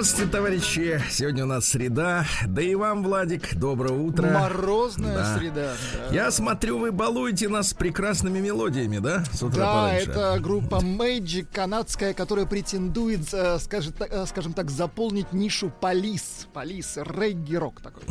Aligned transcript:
Здравствуйте, 0.00 0.30
товарищи. 0.30 1.02
Сегодня 1.10 1.42
у 1.42 1.48
нас 1.48 1.66
среда. 1.66 2.24
Да 2.46 2.62
и 2.62 2.76
вам, 2.76 3.02
Владик, 3.02 3.56
доброе 3.56 3.94
утро. 3.94 4.30
Морозная 4.30 5.16
Да. 5.16 5.36
среда. 5.36 5.72
да. 6.08 6.14
Я 6.14 6.30
смотрю, 6.30 6.78
вы 6.78 6.92
балуете 6.92 7.48
нас 7.48 7.74
прекрасными 7.74 8.38
мелодиями, 8.38 8.98
да? 8.98 9.24
С 9.32 9.42
утра 9.42 9.58
Да, 9.64 9.72
пораньше? 9.72 10.10
это 10.12 10.38
группа 10.38 10.76
Magic 10.76 11.48
канадская, 11.52 12.14
которая 12.14 12.46
претендует, 12.46 13.22
э, 13.34 13.58
так- 13.58 14.12
э, 14.12 14.24
скажем 14.26 14.52
так, 14.52 14.70
заполнить 14.70 15.32
нишу 15.32 15.72
полис. 15.80 16.46
Полис, 16.52 16.96
регги-рок 16.96 17.80
такой. 17.80 18.04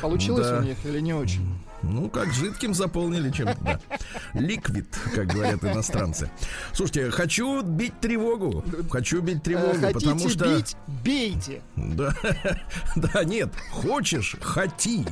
Получилось 0.00 0.46
Да. 0.48 0.58
у 0.58 0.62
них 0.62 0.76
или 0.84 1.00
не 1.00 1.14
очень? 1.14 1.46
Ну, 1.82 2.08
как 2.10 2.32
жидким 2.32 2.74
заполнили 2.74 3.30
чем-то, 3.30 3.56
да. 3.60 3.80
Ликвид, 4.34 4.86
как 5.14 5.28
говорят 5.28 5.62
иностранцы. 5.62 6.28
Слушайте, 6.72 7.10
хочу 7.12 7.62
бить 7.62 8.00
тревогу. 8.00 8.64
Хочу 8.90 9.20
бить 9.22 9.36
Э, 9.38 9.40
тревогу, 9.40 9.74
Хотите 9.80 9.92
потому 9.94 10.28
что... 10.28 10.56
бить, 10.56 10.76
бейте. 11.04 11.62
Да, 11.76 12.12
да, 12.96 13.22
нет, 13.22 13.50
хочешь, 13.70 14.34
хоти. 14.42 15.06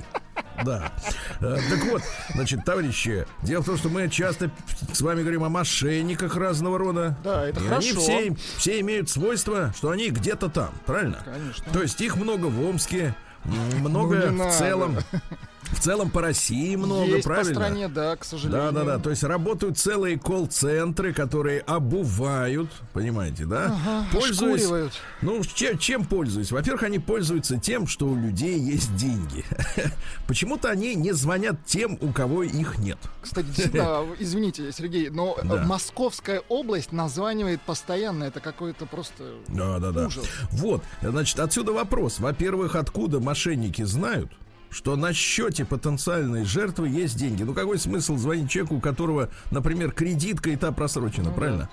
Да. 0.64 0.92
Э, 1.40 1.56
Так 1.70 1.84
вот, 1.90 2.02
значит, 2.34 2.64
товарищи, 2.64 3.26
дело 3.42 3.62
в 3.62 3.66
том, 3.66 3.76
что 3.76 3.88
мы 3.88 4.08
часто 4.08 4.50
с 4.92 5.00
вами 5.02 5.20
говорим 5.20 5.44
о 5.44 5.48
мошенниках 5.48 6.34
разного 6.36 6.78
рода. 6.78 7.16
Да, 7.22 7.46
это 7.46 7.60
И 7.60 7.62
хорошо. 7.68 7.88
Они 7.90 8.30
все, 8.34 8.36
все 8.58 8.80
имеют 8.80 9.08
свойство, 9.08 9.72
что 9.76 9.90
они 9.90 10.10
где-то 10.10 10.48
там, 10.48 10.70
правильно? 10.84 11.18
Конечно. 11.24 11.72
То 11.72 11.80
есть 11.82 12.00
их 12.00 12.16
много 12.16 12.46
в 12.46 12.60
Омске, 12.68 13.14
м, 13.46 13.80
много 13.80 14.30
Ну, 14.30 14.48
в 14.48 14.52
целом. 14.52 14.96
В 15.72 15.80
целом 15.80 16.10
по 16.10 16.20
России 16.22 16.76
много, 16.76 17.04
Есть 17.06 17.24
правильно? 17.24 17.54
по 17.54 17.60
стране, 17.60 17.88
да, 17.88 18.16
к 18.16 18.24
сожалению. 18.24 18.72
Да, 18.72 18.84
да, 18.84 18.84
да. 18.84 18.98
То 18.98 19.10
есть 19.10 19.22
работают 19.24 19.78
целые 19.78 20.18
колл-центры, 20.18 21.12
которые 21.12 21.60
обувают, 21.60 22.70
понимаете, 22.92 23.46
да? 23.46 23.66
Ага, 23.66 24.06
Пользуясь. 24.12 24.92
Ну, 25.22 25.42
чем, 25.44 25.78
чем 25.78 26.04
пользуются? 26.04 26.54
Во-первых, 26.54 26.84
они 26.84 26.98
пользуются 26.98 27.58
тем, 27.58 27.86
что 27.86 28.06
у 28.06 28.16
людей 28.16 28.58
есть 28.58 28.94
деньги. 28.96 29.44
Почему-то 30.28 30.70
они 30.70 30.94
не 30.94 31.12
звонят 31.12 31.56
тем, 31.66 31.98
у 32.00 32.12
кого 32.12 32.42
их 32.44 32.78
нет. 32.78 32.98
Кстати, 33.22 33.46
действительно, 33.56 34.04
извините, 34.18 34.70
Сергей, 34.72 35.10
но 35.10 35.36
э, 35.38 35.46
Да. 35.46 35.64
Московская 35.64 36.42
область 36.48 36.92
названивает 36.92 37.60
постоянно. 37.62 38.24
Это 38.24 38.40
какой-то 38.40 38.86
просто 38.86 39.34
Да, 39.48 39.78
да, 39.78 39.90
да. 39.90 40.06
ужас. 40.06 40.24
Вот, 40.52 40.82
значит, 41.02 41.38
отсюда 41.40 41.72
вопрос. 41.72 42.18
Во-первых, 42.20 42.76
откуда 42.76 43.20
мошенники 43.20 43.82
знают, 43.82 44.30
что 44.76 44.94
на 44.94 45.14
счете 45.14 45.64
потенциальной 45.64 46.44
жертвы 46.44 46.90
есть 46.90 47.16
деньги? 47.16 47.42
Ну, 47.44 47.54
какой 47.54 47.78
смысл 47.78 48.18
звонить 48.18 48.50
человеку, 48.50 48.76
у 48.76 48.80
которого, 48.80 49.30
например, 49.50 49.90
кредитка 49.90 50.50
и 50.50 50.56
та 50.56 50.70
просрочена, 50.70 51.30
правильно? 51.30 51.70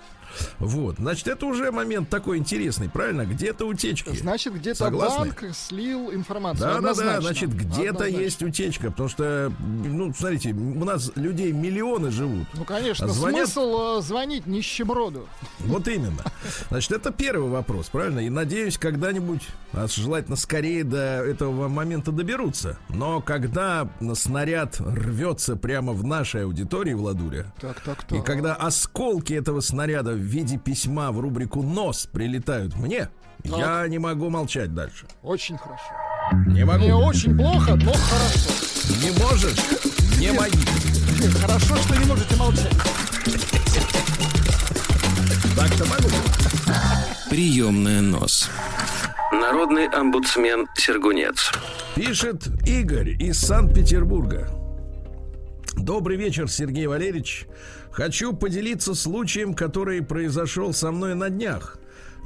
Вот, 0.60 0.96
значит, 0.98 1.28
это 1.28 1.46
уже 1.46 1.72
момент 1.72 2.10
такой 2.10 2.38
интересный, 2.38 2.90
правильно? 2.90 3.26
Где-то 3.26 3.66
утечки. 3.66 4.16
Значит, 4.16 4.54
где-то 4.56 4.90
банк 4.90 5.44
слил 5.54 6.12
информацию. 6.14 6.68
Да, 6.68 6.82
да, 6.82 6.94
да, 6.94 7.22
значит, 7.22 7.54
где-то 7.54 8.06
есть 8.06 8.42
утечка, 8.44 8.92
потому 8.92 9.10
что, 9.10 9.52
ну, 9.60 10.14
смотрите, 10.14 10.52
у 10.54 10.84
нас 10.86 11.12
людей 11.16 11.52
миллионы 11.52 12.12
живут. 12.12 12.48
Ну, 12.54 12.64
конечно, 12.66 13.08
звонят- 13.08 13.48
смысл 13.48 13.98
э, 14.00 14.02
звонить 14.02 14.46
нищеброду. 14.48 15.28
Вот 15.60 15.88
именно. 15.88 16.24
Значит, 16.70 16.92
это 16.92 17.12
первый 17.12 17.50
вопрос, 17.50 17.88
правильно? 17.90 18.20
И 18.20 18.30
надеюсь, 18.30 18.78
когда-нибудь, 18.78 19.42
а 19.74 19.88
желательно 19.88 20.36
скорее 20.36 20.84
до 20.84 20.98
этого 21.24 21.68
момента 21.68 22.12
доберутся. 22.12 22.78
Но 22.90 23.22
когда 23.22 23.88
снаряд 24.14 24.80
рвется 24.80 25.56
прямо 25.56 25.94
в 25.94 26.04
нашей 26.04 26.44
аудитории, 26.46 26.94
Владуля, 26.94 27.52
Так, 27.60 27.80
так, 27.82 28.12
и 28.12 28.22
когда 28.22 28.56
осколки 28.56 29.34
этого 29.34 29.62
снаряда 29.62 30.12
виде 30.24 30.58
письма 30.58 31.12
в 31.12 31.20
рубрику 31.20 31.62
«Нос» 31.62 32.08
прилетают 32.12 32.76
мне, 32.76 33.10
я 33.44 33.88
не 33.88 34.00
могу 34.00 34.30
молчать 34.30 34.74
дальше. 34.74 35.06
Очень 35.22 35.58
хорошо. 35.58 35.84
Не 36.48 36.66
могу. 36.66 36.84
Не 36.86 36.94
очень 36.94 37.38
плохо, 37.38 37.76
но 37.76 37.94
хорошо. 37.94 38.50
Не 39.04 39.12
можешь? 39.22 39.58
Не 40.20 40.32
моги. 40.32 40.58
Хорошо, 41.40 41.76
что 41.78 41.96
не 41.96 42.06
можете 42.06 42.36
молчать. 42.36 42.72
Так-то 45.56 45.86
могу. 45.86 46.10
Приемная 47.30 48.02
нос. 48.02 48.50
Народный 49.32 49.88
омбудсмен 49.88 50.68
Сергунец. 50.76 51.52
Пишет 51.96 52.48
Игорь 52.68 53.12
из 53.22 53.40
Санкт-Петербурга. 53.40 54.50
Добрый 55.76 56.18
вечер, 56.18 56.50
Сергей 56.50 56.88
Валерьевич. 56.88 57.48
Хочу 57.94 58.34
поделиться 58.34 58.96
случаем, 58.96 59.54
который 59.54 60.02
произошел 60.02 60.74
со 60.74 60.92
мной 60.92 61.14
на 61.14 61.30
днях. 61.30 61.78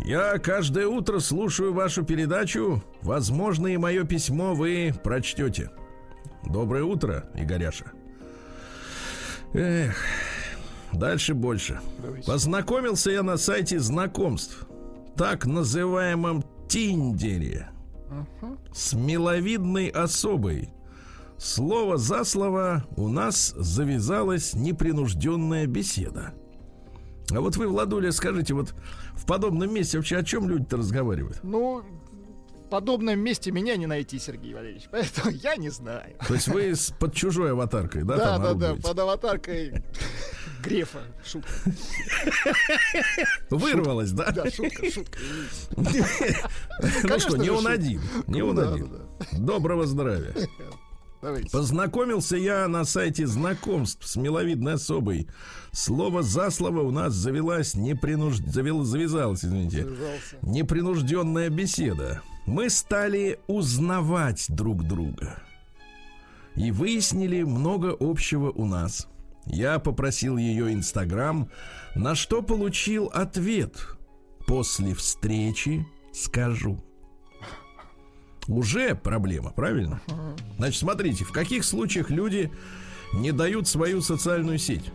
Я 0.05 0.37
каждое 0.37 0.87
утро 0.87 1.19
слушаю 1.19 1.73
вашу 1.73 2.05
передачу. 2.05 2.81
Возможно, 3.01 3.67
и 3.67 3.75
мое 3.75 4.05
письмо 4.05 4.55
вы 4.55 4.93
прочтете. 5.03 5.69
Доброе 6.45 6.83
утро, 6.83 7.29
Игоряша. 7.35 7.91
Эх, 9.53 9.97
дальше 10.93 11.33
больше. 11.33 11.81
Познакомился 12.25 13.11
я 13.11 13.21
на 13.21 13.35
сайте 13.35 13.79
знакомств, 13.79 14.65
так 15.17 15.45
называемом 15.45 16.45
Тиндере, 16.69 17.67
с 18.73 18.93
миловидной 18.93 19.89
особой. 19.89 20.69
Слово 21.37 21.97
за 21.97 22.23
слово 22.23 22.85
у 22.95 23.09
нас 23.09 23.53
завязалась 23.55 24.53
непринужденная 24.53 25.67
беседа. 25.67 26.33
А 27.31 27.41
вот 27.41 27.57
вы, 27.57 27.67
Владуля, 27.67 28.11
скажите, 28.11 28.53
вот 28.53 28.73
в 29.13 29.25
подобном 29.25 29.73
месте 29.73 29.97
вообще 29.97 30.17
о 30.17 30.23
чем 30.23 30.49
люди-то 30.49 30.77
разговаривают? 30.77 31.39
Ну, 31.43 31.83
в 32.65 32.69
подобном 32.69 33.19
месте 33.19 33.51
меня 33.51 33.75
не 33.75 33.85
найти, 33.85 34.17
Сергей 34.17 34.53
Валерьевич. 34.53 34.87
Поэтому 34.91 35.31
я 35.31 35.55
не 35.57 35.69
знаю. 35.69 36.15
То 36.27 36.33
есть 36.33 36.47
вы 36.47 36.75
с 36.75 36.91
под 36.91 37.13
чужой 37.13 37.51
аватаркой, 37.51 38.03
да, 38.03 38.17
Да, 38.17 38.37
да, 38.39 38.53
да, 38.53 38.75
под 38.75 38.99
аватаркой 38.99 39.83
Грефа. 40.63 40.99
Шутка. 41.23 41.49
Вырвалось, 43.49 44.11
да? 44.11 44.31
Да, 44.31 44.49
шутка, 44.49 44.89
шутка. 44.89 45.19
Ну 45.75 47.19
что, 47.19 47.37
не 47.37 47.49
он 47.49 47.67
один, 47.67 48.01
не 48.27 48.41
он 48.41 48.59
один. 48.59 48.89
Доброго 49.33 49.85
здравия. 49.85 50.33
Давайте. 51.21 51.49
Познакомился 51.49 52.37
я 52.37 52.67
на 52.67 52.85
сайте 52.85 53.25
знакомств 53.25 54.05
с 54.05 54.15
миловидной 54.15 54.73
особой. 54.73 55.27
Слово 55.71 56.21
за 56.21 56.49
слово 56.51 56.81
у 56.81 56.91
нас 56.91 57.13
завелась 57.13 57.75
непринуж... 57.75 58.37
завел... 58.37 58.83
завязалась, 58.83 59.43
извините, 59.43 59.83
Завязался. 59.83 60.37
непринужденная 60.43 61.49
беседа. 61.49 62.21
Мы 62.45 62.69
стали 62.69 63.39
узнавать 63.47 64.45
друг 64.49 64.83
друга. 64.83 65.41
И 66.55 66.71
выяснили 66.71 67.43
много 67.43 67.95
общего 67.99 68.51
у 68.51 68.65
нас. 68.65 69.07
Я 69.45 69.79
попросил 69.79 70.37
ее 70.37 70.73
Инстаграм, 70.73 71.49
на 71.95 72.15
что 72.15 72.41
получил 72.41 73.07
ответ. 73.13 73.75
После 74.45 74.93
встречи 74.93 75.85
скажу. 76.13 76.81
Уже 78.47 78.95
проблема, 78.95 79.51
правильно? 79.51 80.01
Значит, 80.57 80.79
смотрите, 80.79 81.23
в 81.25 81.31
каких 81.31 81.63
случаях 81.65 82.09
люди 82.09 82.51
не 83.13 83.31
дают 83.31 83.67
свою 83.67 84.01
социальную 84.01 84.57
сеть? 84.57 84.85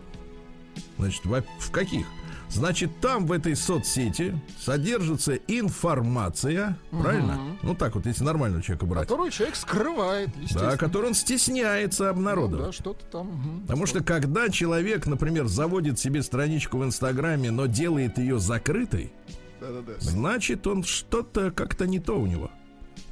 Значит, 0.98 1.22
в 1.24 1.70
каких? 1.70 2.06
Значит, 2.48 2.90
там 3.00 3.26
в 3.26 3.32
этой 3.32 3.56
соцсети 3.56 4.38
содержится 4.60 5.34
информация, 5.48 6.76
правильно? 6.90 7.38
Ну 7.62 7.74
так 7.74 7.94
вот, 7.94 8.04
если 8.06 8.24
нормального 8.24 8.62
человека 8.62 8.84
брать. 8.86 9.08
Которую 9.08 9.30
человек 9.30 9.56
скрывает, 9.56 10.30
Да, 10.54 10.76
который 10.76 11.06
он 11.06 11.14
стесняется 11.14 12.04
Ну 12.04 12.10
обнародовать. 12.10 12.66
да, 12.66 12.72
что-то 12.72 13.04
там. 13.06 13.26
мгм. 13.28 13.60
Потому 13.62 13.86
что 13.86 14.02
когда 14.04 14.48
человек, 14.50 15.06
например, 15.06 15.46
заводит 15.46 15.98
себе 15.98 16.22
страничку 16.22 16.76
в 16.78 16.84
Инстаграме, 16.84 17.50
но 17.50 17.64
делает 17.66 18.18
ее 18.18 18.38
закрытой, 18.38 19.12
Да-да-да. 19.60 19.94
значит, 20.00 20.66
он 20.66 20.84
что-то 20.84 21.50
как-то 21.52 21.86
не 21.86 22.00
то 22.00 22.18
у 22.20 22.26
него. 22.26 22.50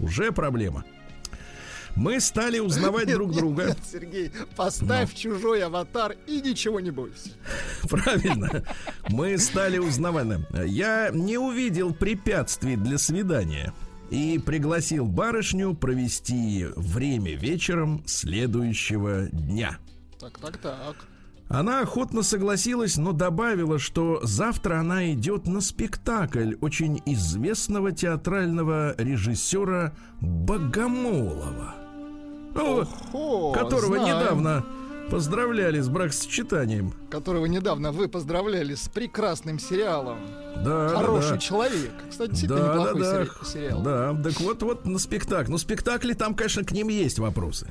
Уже 0.01 0.33
проблема. 0.33 0.85
Мы 1.97 2.21
стали 2.21 2.61
узнавать 2.61 3.07
Нет, 3.07 3.17
друг 3.17 3.31
нет, 3.31 3.39
друга. 3.39 3.67
нет, 3.67 3.79
Сергей, 3.85 4.31
поставь 4.57 5.13
чужой 5.15 5.63
аватар 5.65 6.15
и 6.27 6.41
ничего 6.41 6.79
не 6.81 6.91
бойся. 6.93 7.31
Правильно. 7.89 8.63
Мы 9.09 9.37
стали 9.39 9.79
узнавать. 9.79 10.39
Я 10.67 11.11
не 11.13 11.37
увидел 11.37 11.93
препятствий 11.93 12.77
для 12.77 12.97
свидания. 12.97 13.73
и 14.11 14.39
пригласил 14.39 15.07
барышню 15.07 15.75
провести 15.75 16.67
время 16.77 17.35
вечером 17.37 18.03
следующего 18.07 19.27
дня. 19.33 19.79
Так, 20.19 20.39
так, 20.39 20.59
так. 20.59 20.97
Она 21.51 21.81
охотно 21.81 22.23
согласилась, 22.23 22.97
но 22.97 23.11
добавила, 23.11 23.81
что 23.81 24.21
завтра 24.23 24.79
она 24.79 25.11
идет 25.13 25.49
на 25.49 25.61
спектакль 25.61 26.55
очень 26.61 27.03
известного 27.07 27.91
театрального 27.91 28.95
режиссера 28.97 29.93
Богомолова, 30.21 31.75
ну, 32.55 32.85
О, 33.13 33.53
которого 33.53 33.97
знаем. 33.99 34.17
недавно 34.17 34.65
поздравляли 35.11 35.81
с 35.81 35.89
бракосочетанием. 35.89 36.95
Которого 37.11 37.47
недавно 37.47 37.91
вы 37.91 38.07
поздравляли 38.07 38.77
с 38.77 38.89
прекрасным 38.89 39.59
сериалом. 39.59 40.19
Да, 40.65 40.89
Хороший 40.91 41.31
да, 41.31 41.35
да. 41.35 41.39
человек. 41.39 41.91
Кстати, 42.11 42.31
действительно 42.31 42.61
Да, 42.63 42.67
да, 42.75 42.79
неплохой 42.79 43.01
да. 43.01 43.25
сери- 43.25 43.53
сериал. 43.53 43.83
Да, 43.83 44.15
так 44.23 44.41
вот, 44.41 44.63
вот 44.63 44.87
на 44.87 45.01
спектакль. 45.01 45.51
Ну, 45.51 45.59
спектакли 45.59 46.13
там, 46.13 46.37
конечно, 46.37 46.63
к 46.63 46.71
ним 46.71 46.87
есть 46.89 47.19
вопросы. 47.19 47.67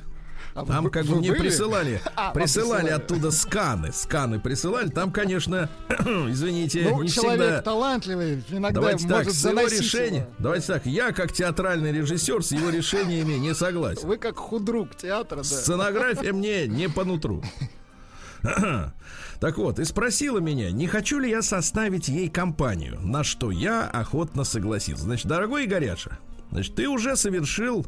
А 0.60 0.64
вы- 0.64 0.72
Там 0.72 0.90
как 0.90 1.06
бы 1.06 1.16
мне 1.16 1.30
были? 1.30 1.40
присылали, 1.40 2.00
А, 2.16 2.32
присылали 2.32 2.82
присылали. 2.82 2.88
оттуда 2.90 3.30
сканы, 3.30 3.92
сканы 3.92 4.40
присылали. 4.40 4.88
Там, 4.88 5.10
конечно, 5.12 5.68
извините, 5.88 6.88
Ну, 6.90 7.02
не 7.02 7.08
человек 7.08 7.40
всегда. 7.46 7.62
талантливый, 7.62 8.44
иногда 8.50 8.80
Давайте 8.80 9.06
может 9.06 9.26
так, 9.26 9.34
с 9.34 9.44
его 9.44 9.60
решением. 9.62 10.22
его. 10.22 10.32
Давайте 10.38 10.66
так, 10.66 10.86
я 10.86 11.12
как 11.12 11.32
театральный 11.32 11.92
режиссер 11.92 12.42
с 12.44 12.52
его 12.52 12.70
решениями 12.70 13.34
не 13.34 13.54
согласен. 13.54 14.06
Вы 14.06 14.16
как 14.18 14.36
худрук 14.36 14.94
театра, 14.96 15.38
да. 15.38 15.44
Сценография 15.44 16.32
мне 16.32 16.66
не 16.66 16.88
по 16.88 17.04
нутру. 17.04 17.42
Так 19.40 19.56
вот, 19.56 19.78
и 19.78 19.84
спросила 19.84 20.38
меня, 20.38 20.70
не 20.70 20.86
хочу 20.86 21.18
ли 21.18 21.30
я 21.30 21.40
составить 21.42 22.08
ей 22.08 22.28
компанию, 22.28 22.98
на 23.00 23.24
что 23.24 23.50
я 23.50 23.86
охотно 23.86 24.44
согласился. 24.44 25.04
Значит, 25.04 25.26
дорогой 25.26 25.64
Игоряша, 25.64 26.18
значит, 26.50 26.74
ты 26.74 26.88
уже 26.88 27.16
совершил 27.16 27.86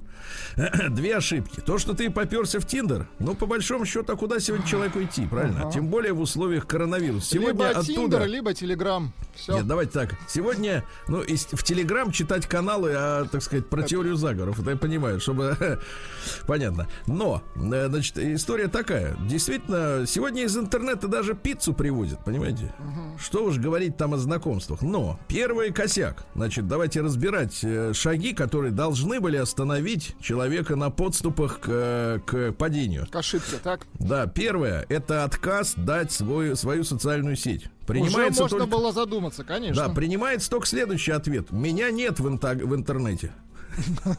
две 0.91 1.17
ошибки. 1.17 1.61
То, 1.61 1.79
что 1.79 1.95
ты 1.95 2.11
поперся 2.11 2.61
в 2.61 2.67
Тиндер, 2.67 3.09
ну, 3.19 3.35
по 3.35 3.47
большому 3.47 3.85
счету, 3.85 4.13
а 4.13 4.17
куда 4.17 4.41
сегодня 4.41 4.67
человеку 4.67 5.03
идти, 5.03 5.27
правильно? 5.27 5.71
Тем 5.73 5.89
более 5.89 6.13
в 6.13 6.21
условиях 6.21 6.67
коронавируса. 6.67 7.31
Сегодня 7.31 7.53
либо 7.53 7.69
оттуда... 7.71 7.85
Тиндер, 7.85 8.27
либо 8.27 8.55
Телеграм. 8.55 9.13
Все. 9.35 9.57
Нет, 9.57 9.67
давайте 9.67 9.93
так. 9.93 10.15
Сегодня, 10.29 10.85
ну, 11.09 11.23
в 11.23 11.63
Телеграм 11.63 12.11
читать 12.11 12.47
каналы, 12.47 12.93
а, 12.95 13.25
так 13.25 13.43
сказать, 13.43 13.69
про 13.69 13.83
теорию 13.83 14.17
заговоров. 14.17 14.61
Это 14.61 14.71
я 14.71 14.77
понимаю, 14.77 15.21
чтобы... 15.21 15.81
Понятно. 16.47 16.87
Но, 17.07 17.43
э, 17.57 17.89
значит, 17.89 18.19
история 18.19 18.69
такая. 18.69 19.17
Действительно, 19.27 20.05
сегодня 20.07 20.45
из 20.45 20.57
интернета 20.57 21.09
даже 21.09 21.35
пиццу 21.35 21.73
привозят, 21.73 22.25
понимаете? 22.25 22.73
Что 23.19 23.45
уж 23.45 23.59
говорить 23.59 23.97
там 23.97 24.15
о 24.15 24.19
знакомствах. 24.19 24.83
Но, 24.83 25.19
первый 25.29 25.73
косяк. 25.73 26.25
Значит, 26.35 26.69
давайте 26.69 27.01
разбирать 27.01 27.59
э, 27.63 27.93
шаги, 27.95 28.35
которые 28.35 28.52
должны 28.71 29.21
были 29.21 29.37
остановить 29.37 30.15
человека 30.21 30.77
на 30.77 30.91
подступах 30.91 31.61
к, 31.61 32.23
к 32.27 32.53
падению. 32.53 33.07
К 33.11 33.17
ошибке, 33.17 33.57
так? 33.63 33.87
Да, 33.95 34.27
первое, 34.27 34.87
это 34.89 35.25
отказ 35.25 35.75
дать 35.77 36.13
свой, 36.13 36.57
свою 36.57 36.85
социальную 36.85 37.37
сеть. 37.37 37.67
Принимается 37.87 38.45
Уже 38.45 38.55
можно 38.55 38.59
только... 38.59 38.71
было 38.71 38.93
задуматься, 38.93 39.45
конечно. 39.45 39.89
Да, 39.89 39.93
принимается 39.93 40.51
только 40.51 40.67
следующий 40.67 41.13
ответ. 41.13 41.51
Меня 41.51 41.91
нет 41.91 42.21
в, 42.21 42.29
инта- 42.29 42.55
в 42.55 42.75
интернете. 42.75 43.33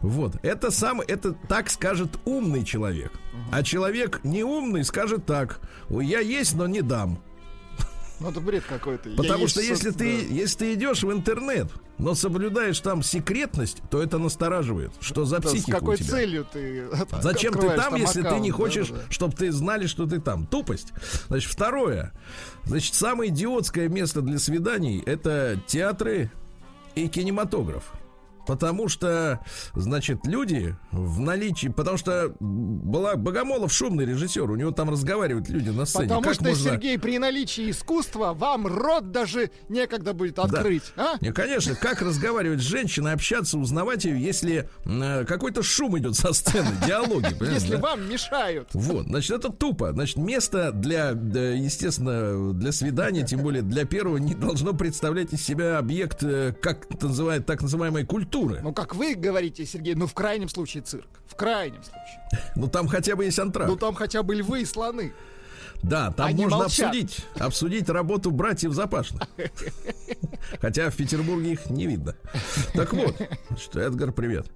Вот, 0.00 0.36
это 0.44 0.70
сам, 0.70 1.00
это 1.00 1.32
так 1.32 1.68
скажет 1.68 2.20
умный 2.24 2.64
человек. 2.64 3.10
А 3.50 3.64
человек 3.64 4.20
неумный 4.22 4.84
скажет 4.84 5.26
так: 5.26 5.60
я 5.90 6.20
есть, 6.20 6.54
но 6.54 6.68
не 6.68 6.82
дам. 6.82 7.20
Ну, 8.20 8.30
это 8.30 8.40
бред 8.40 8.64
какой-то. 8.68 9.10
Я 9.10 9.16
Потому 9.16 9.42
есть 9.42 9.52
что 9.52 9.60
если 9.60 9.90
со- 9.90 9.98
ты, 9.98 10.16
да. 10.28 10.34
если 10.34 10.58
ты 10.58 10.74
идешь 10.74 11.02
в 11.04 11.12
интернет, 11.12 11.68
но 11.98 12.14
соблюдаешь 12.14 12.80
там 12.80 13.02
секретность, 13.04 13.78
то 13.90 14.02
это 14.02 14.18
настораживает. 14.18 14.90
Что 15.00 15.24
за 15.24 15.38
Да, 15.38 15.48
с 15.50 15.64
какой 15.64 15.94
у 15.94 15.98
тебя? 15.98 16.08
целью 16.10 16.44
ты 16.52 16.88
Зачем 17.22 17.52
ты 17.52 17.58
открываешь 17.58 17.82
там, 17.84 17.94
если 17.94 18.22
ты 18.22 18.40
не 18.40 18.50
хочешь, 18.50 18.88
Да-да-да. 18.88 19.12
чтобы 19.12 19.36
ты 19.36 19.52
знали, 19.52 19.86
что 19.86 20.06
ты 20.06 20.20
там? 20.20 20.46
Тупость. 20.46 20.92
Значит, 21.28 21.50
второе. 21.52 22.12
Значит, 22.64 22.94
самое 22.94 23.30
идиотское 23.30 23.88
место 23.88 24.20
для 24.20 24.38
свиданий 24.40 25.00
это 25.06 25.60
театры 25.66 26.30
и 26.96 27.06
кинематограф. 27.08 27.84
Потому 28.48 28.88
что, 28.88 29.40
значит, 29.74 30.24
люди 30.24 30.74
в 30.90 31.20
наличии... 31.20 31.68
Потому 31.68 31.98
что 31.98 32.34
была 32.40 33.14
Богомолов 33.16 33.70
шумный 33.70 34.06
режиссер, 34.06 34.50
у 34.50 34.56
него 34.56 34.70
там 34.70 34.88
разговаривают 34.88 35.50
люди 35.50 35.68
на 35.68 35.84
сцене. 35.84 36.04
Потому 36.08 36.22
как 36.22 36.34
что, 36.34 36.44
можно... 36.44 36.70
Сергей, 36.70 36.98
при 36.98 37.18
наличии 37.18 37.70
искусства 37.70 38.32
вам 38.32 38.66
рот 38.66 39.10
даже 39.10 39.50
некогда 39.68 40.14
будет 40.14 40.38
открыть. 40.38 40.84
А? 40.96 41.16
Не, 41.20 41.30
конечно, 41.30 41.74
как 41.74 42.00
разговаривать 42.00 42.60
с 42.60 42.62
женщиной, 42.62 43.12
общаться, 43.12 43.58
узнавать 43.58 44.06
ее, 44.06 44.18
если 44.18 44.70
э, 44.86 45.24
какой-то 45.26 45.62
шум 45.62 45.98
идет 45.98 46.16
со 46.16 46.32
сцены, 46.32 46.70
диалоги. 46.86 47.36
Если 47.52 47.72
да? 47.72 47.80
вам 47.80 48.08
мешают. 48.08 48.70
Вот, 48.72 49.04
значит, 49.04 49.30
это 49.32 49.50
тупо. 49.50 49.92
Значит, 49.92 50.16
место 50.16 50.72
для, 50.72 51.12
да, 51.12 51.50
естественно, 51.50 52.54
для 52.54 52.72
свидания, 52.72 53.26
тем 53.26 53.42
более 53.42 53.60
для 53.60 53.84
первого, 53.84 54.16
не 54.16 54.34
должно 54.34 54.72
представлять 54.72 55.34
из 55.34 55.44
себя 55.44 55.76
объект, 55.76 56.22
э, 56.22 56.54
как 56.62 56.88
называют, 57.02 57.44
так 57.44 57.60
называемой 57.60 58.06
культуры. 58.06 58.37
Ну, 58.46 58.72
как 58.72 58.94
вы 58.94 59.14
говорите, 59.14 59.64
Сергей, 59.66 59.94
ну, 59.94 60.06
в 60.06 60.14
крайнем 60.14 60.48
случае 60.48 60.82
цирк. 60.82 61.08
В 61.26 61.34
крайнем 61.34 61.82
случае. 61.82 62.22
Ну, 62.56 62.68
там 62.68 62.88
хотя 62.88 63.16
бы 63.16 63.24
есть 63.24 63.38
антракт. 63.38 63.70
Ну, 63.70 63.76
там 63.76 63.94
хотя 63.94 64.22
бы 64.22 64.34
львы 64.34 64.62
и 64.62 64.64
слоны. 64.64 65.12
Да, 65.82 66.10
там 66.10 66.26
Они 66.26 66.42
можно 66.42 66.58
молчат. 66.58 66.88
обсудить, 66.88 67.26
обсудить 67.38 67.88
работу 67.88 68.30
братьев 68.30 68.72
Запашных. 68.72 69.22
Хотя 70.60 70.90
в 70.90 70.96
Петербурге 70.96 71.52
их 71.52 71.70
не 71.70 71.86
видно. 71.86 72.14
Так 72.74 72.92
вот, 72.92 73.16
что 73.58 73.80
Эдгар, 73.80 74.12
привет. 74.12 74.46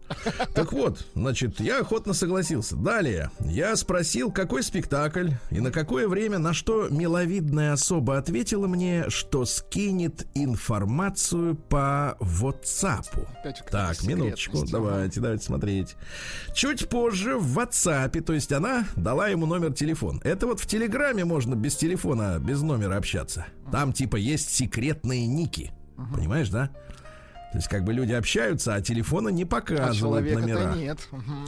Так 0.55 0.73
вот, 0.73 1.07
значит, 1.15 1.61
я 1.61 1.81
охотно 1.81 2.13
согласился. 2.13 2.77
Далее, 2.77 3.31
я 3.41 3.77
спросил, 3.77 4.33
какой 4.33 4.63
спектакль 4.63 5.31
и 5.51 5.61
на 5.61 5.71
какое 5.71 6.09
время, 6.09 6.39
на 6.39 6.53
что 6.53 6.89
миловидная 6.89 7.73
особа 7.73 8.19
ответила 8.19 8.67
мне, 8.67 9.09
что 9.09 9.45
скинет 9.45 10.27
информацию 10.35 11.55
по 11.55 12.17
WhatsApp. 12.21 13.07
Так, 13.71 14.03
минуточку, 14.03 14.65
давайте, 14.67 15.21
давайте 15.21 15.45
смотреть. 15.45 15.97
Чуть 16.55 16.89
позже 16.89 17.37
в 17.37 17.59
WhatsApp, 17.59 18.21
то 18.23 18.33
есть 18.33 18.53
она 18.53 18.87
дала 18.97 19.29
ему 19.29 19.47
номер 19.47 19.73
телефона. 19.73 20.21
Это 20.25 20.47
вот 20.47 20.61
в 20.61 20.67
Телеграме 20.67 21.12
можно 21.21 21.55
без 21.55 21.77
телефона, 21.77 22.39
без 22.41 22.63
номера 22.63 22.97
общаться. 22.97 23.47
Там 23.71 23.93
типа 23.93 24.17
есть 24.17 24.51
секретные 24.51 25.27
ники. 25.27 25.73
Понимаешь, 26.15 26.49
да? 26.49 26.71
То 27.53 27.59
есть 27.59 27.69
как 27.69 27.85
бы 27.85 27.93
люди 27.93 28.13
общаются, 28.13 28.75
а 28.75 28.81
телефона 28.81 29.29
не 29.29 29.43
А 29.43 29.47
показывают 29.47 29.99
человека-то 29.99 30.47
номера. 30.49 30.75
нет. 30.75 30.99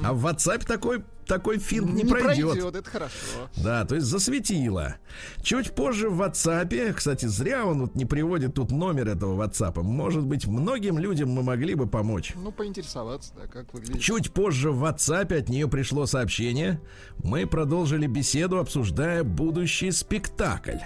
А 0.02 0.12
в 0.12 0.26
WhatsApp 0.26 0.66
такой, 0.66 1.02
такой 1.26 1.58
финт 1.58 1.94
не, 1.94 2.04
пройдет. 2.04 2.62
это 2.74 2.90
хорошо. 2.90 3.14
Да, 3.56 3.86
то 3.86 3.94
есть 3.94 4.06
засветило. 4.06 4.96
Чуть 5.42 5.74
позже 5.74 6.10
в 6.10 6.20
WhatsApp, 6.20 6.92
кстати, 6.92 7.24
зря 7.24 7.64
он 7.64 7.80
вот 7.80 7.94
не 7.94 8.04
приводит 8.04 8.52
тут 8.52 8.70
номер 8.70 9.08
этого 9.08 9.42
WhatsApp. 9.42 9.80
Может 9.82 10.26
быть, 10.26 10.46
многим 10.46 10.98
людям 10.98 11.30
мы 11.30 11.42
могли 11.42 11.74
бы 11.74 11.86
помочь. 11.86 12.34
Ну, 12.36 12.52
поинтересоваться, 12.52 13.32
да, 13.34 13.46
как 13.46 13.72
выглядит. 13.72 14.02
Чуть 14.02 14.30
позже 14.30 14.72
в 14.72 14.84
WhatsApp 14.84 15.34
от 15.34 15.48
нее 15.48 15.68
пришло 15.68 16.04
сообщение. 16.04 16.82
Мы 17.22 17.46
продолжили 17.46 18.06
беседу, 18.06 18.58
обсуждая 18.58 19.24
будущий 19.24 19.90
спектакль. 19.90 20.80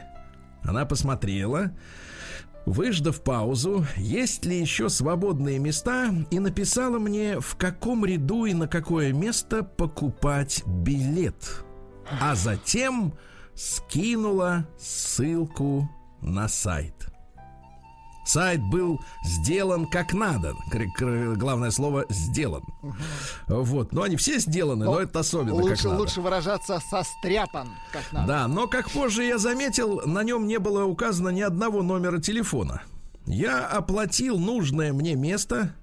Она 0.63 0.85
посмотрела, 0.85 1.73
выждав 2.69 3.21
паузу, 3.23 3.87
есть 3.97 4.45
ли 4.45 4.61
еще 4.61 4.89
свободные 4.89 5.59
места, 5.59 6.13
и 6.31 6.39
написала 6.39 6.99
мне, 6.99 7.41
в 7.41 7.57
каком 7.57 8.05
ряду 8.05 8.45
и 8.45 8.55
на 8.55 8.69
какое 8.69 9.13
место 9.13 9.63
покупать 9.63 10.63
билет. 10.67 11.65
А 12.21 12.35
затем 12.35 13.15
скинула 13.55 14.67
ссылку 14.79 15.89
на 16.21 16.49
сайт. 16.49 17.09
Сайт 18.29 18.63
был 18.63 19.01
сделан 19.25 19.87
как 19.87 20.13
надо. 20.13 20.55
Главное 21.37 21.71
слово 21.71 22.05
сделан. 22.11 22.63
Вот. 23.47 23.93
Но 23.93 24.03
они 24.03 24.17
все 24.17 24.39
сделаны, 24.39 24.85
но, 24.85 24.93
Но 24.93 25.01
это 25.01 25.21
особенно 25.21 25.57
как 25.57 25.65
лучше, 25.65 25.89
надо. 25.89 26.01
лучше 26.01 26.21
выражаться 26.21 26.79
состряпан, 26.91 27.71
как 27.91 28.13
надо. 28.13 28.27
Да, 28.29 28.47
но 28.47 28.67
как 28.67 28.91
позже 28.91 29.25
я 29.25 29.39
заметил, 29.39 30.03
на 30.05 30.23
нем 30.25 30.47
не 30.47 30.59
было 30.59 30.85
указано 30.85 31.31
ни 31.31 31.41
одного 31.41 31.83
номера 31.83 32.21
телефона. 32.21 32.83
Я 33.25 33.67
оплатил 33.67 34.39
нужное 34.39 34.93
мне 34.93 35.15
место, 35.15 35.75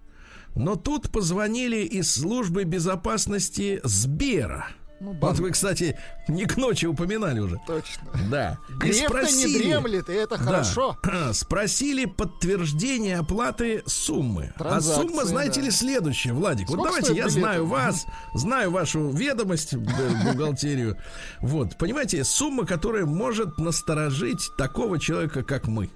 но 0.54 0.76
тут 0.76 1.12
позвонили 1.12 1.78
из 1.78 2.14
службы 2.14 2.64
безопасности 2.64 3.82
Сбера. 3.84 4.68
Ну, 5.02 5.12
Вот 5.20 5.40
вы, 5.40 5.52
кстати, 5.52 5.98
не 6.30 6.46
к 6.46 6.56
ночи 6.56 6.86
упоминали 6.86 7.40
уже. 7.40 7.60
Точно. 7.68 8.04
Да. 8.32 8.58
И 8.70 8.74
Греф-то 8.78 9.02
не 9.02 9.08
спросили- 9.08 9.58
дремлет, 9.68 10.10
и 10.10 10.14
это 10.14 10.38
Да. 10.38 10.44
хорошо. 10.44 10.98
Спросили 11.34 12.06
подтверждение 12.06 13.18
оплаты 13.20 13.84
суммы. 13.86 14.54
А 14.58 14.80
сумма, 14.80 15.26
знаете 15.26 15.60
да. 15.60 15.66
ли, 15.66 15.72
следующая, 15.72 16.32
Владик. 16.34 16.70
вот 16.70 16.76
Сколько 16.76 16.90
давайте, 16.90 17.06
стоит 17.08 17.18
я 17.18 17.30
знаю 17.30 17.66
вас, 17.66 18.06
знаю 18.34 18.72
вашу 18.72 19.10
ведомость, 19.10 19.76
б- 19.76 19.92
бухгалтерию. 20.24 20.98
Вот, 21.42 21.78
понимаете, 21.78 22.24
сумма, 22.24 22.66
которая 22.66 23.06
может 23.06 23.58
насторожить 23.58 24.50
такого 24.58 24.98
человека, 25.00 25.44
как 25.44 25.68
мы. 25.68 25.90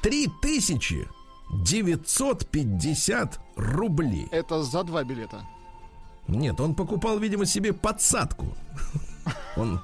Три 0.00 0.28
тысячи 0.40 1.06
950 1.64 3.38
рублей. 3.56 4.26
Это 4.30 4.62
за 4.62 4.82
два 4.84 5.04
билета. 5.04 5.42
Нет, 6.28 6.60
он 6.60 6.74
покупал, 6.74 7.18
видимо, 7.18 7.46
себе 7.46 7.72
подсадку. 7.72 8.54
Он, 9.56 9.80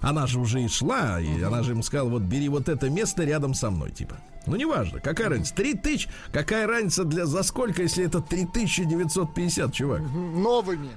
она 0.00 0.26
же 0.26 0.38
уже 0.38 0.62
и 0.62 0.68
шла, 0.68 1.20
и 1.20 1.42
она 1.42 1.62
же 1.62 1.72
ему 1.72 1.82
сказала, 1.82 2.08
вот 2.08 2.22
бери 2.22 2.48
вот 2.48 2.68
это 2.68 2.90
место 2.90 3.24
рядом 3.24 3.54
со 3.54 3.70
мной, 3.70 3.90
типа. 3.90 4.16
Ну, 4.46 4.56
неважно, 4.56 5.00
какая 5.00 5.28
разница. 5.28 5.54
Три 5.54 5.74
тысяч, 5.74 6.08
какая 6.32 6.66
разница 6.66 7.04
для 7.04 7.26
за 7.26 7.42
сколько, 7.42 7.82
если 7.82 8.04
это 8.04 8.20
3950, 8.20 9.74
чувак? 9.74 10.00
Новыми. 10.00 10.90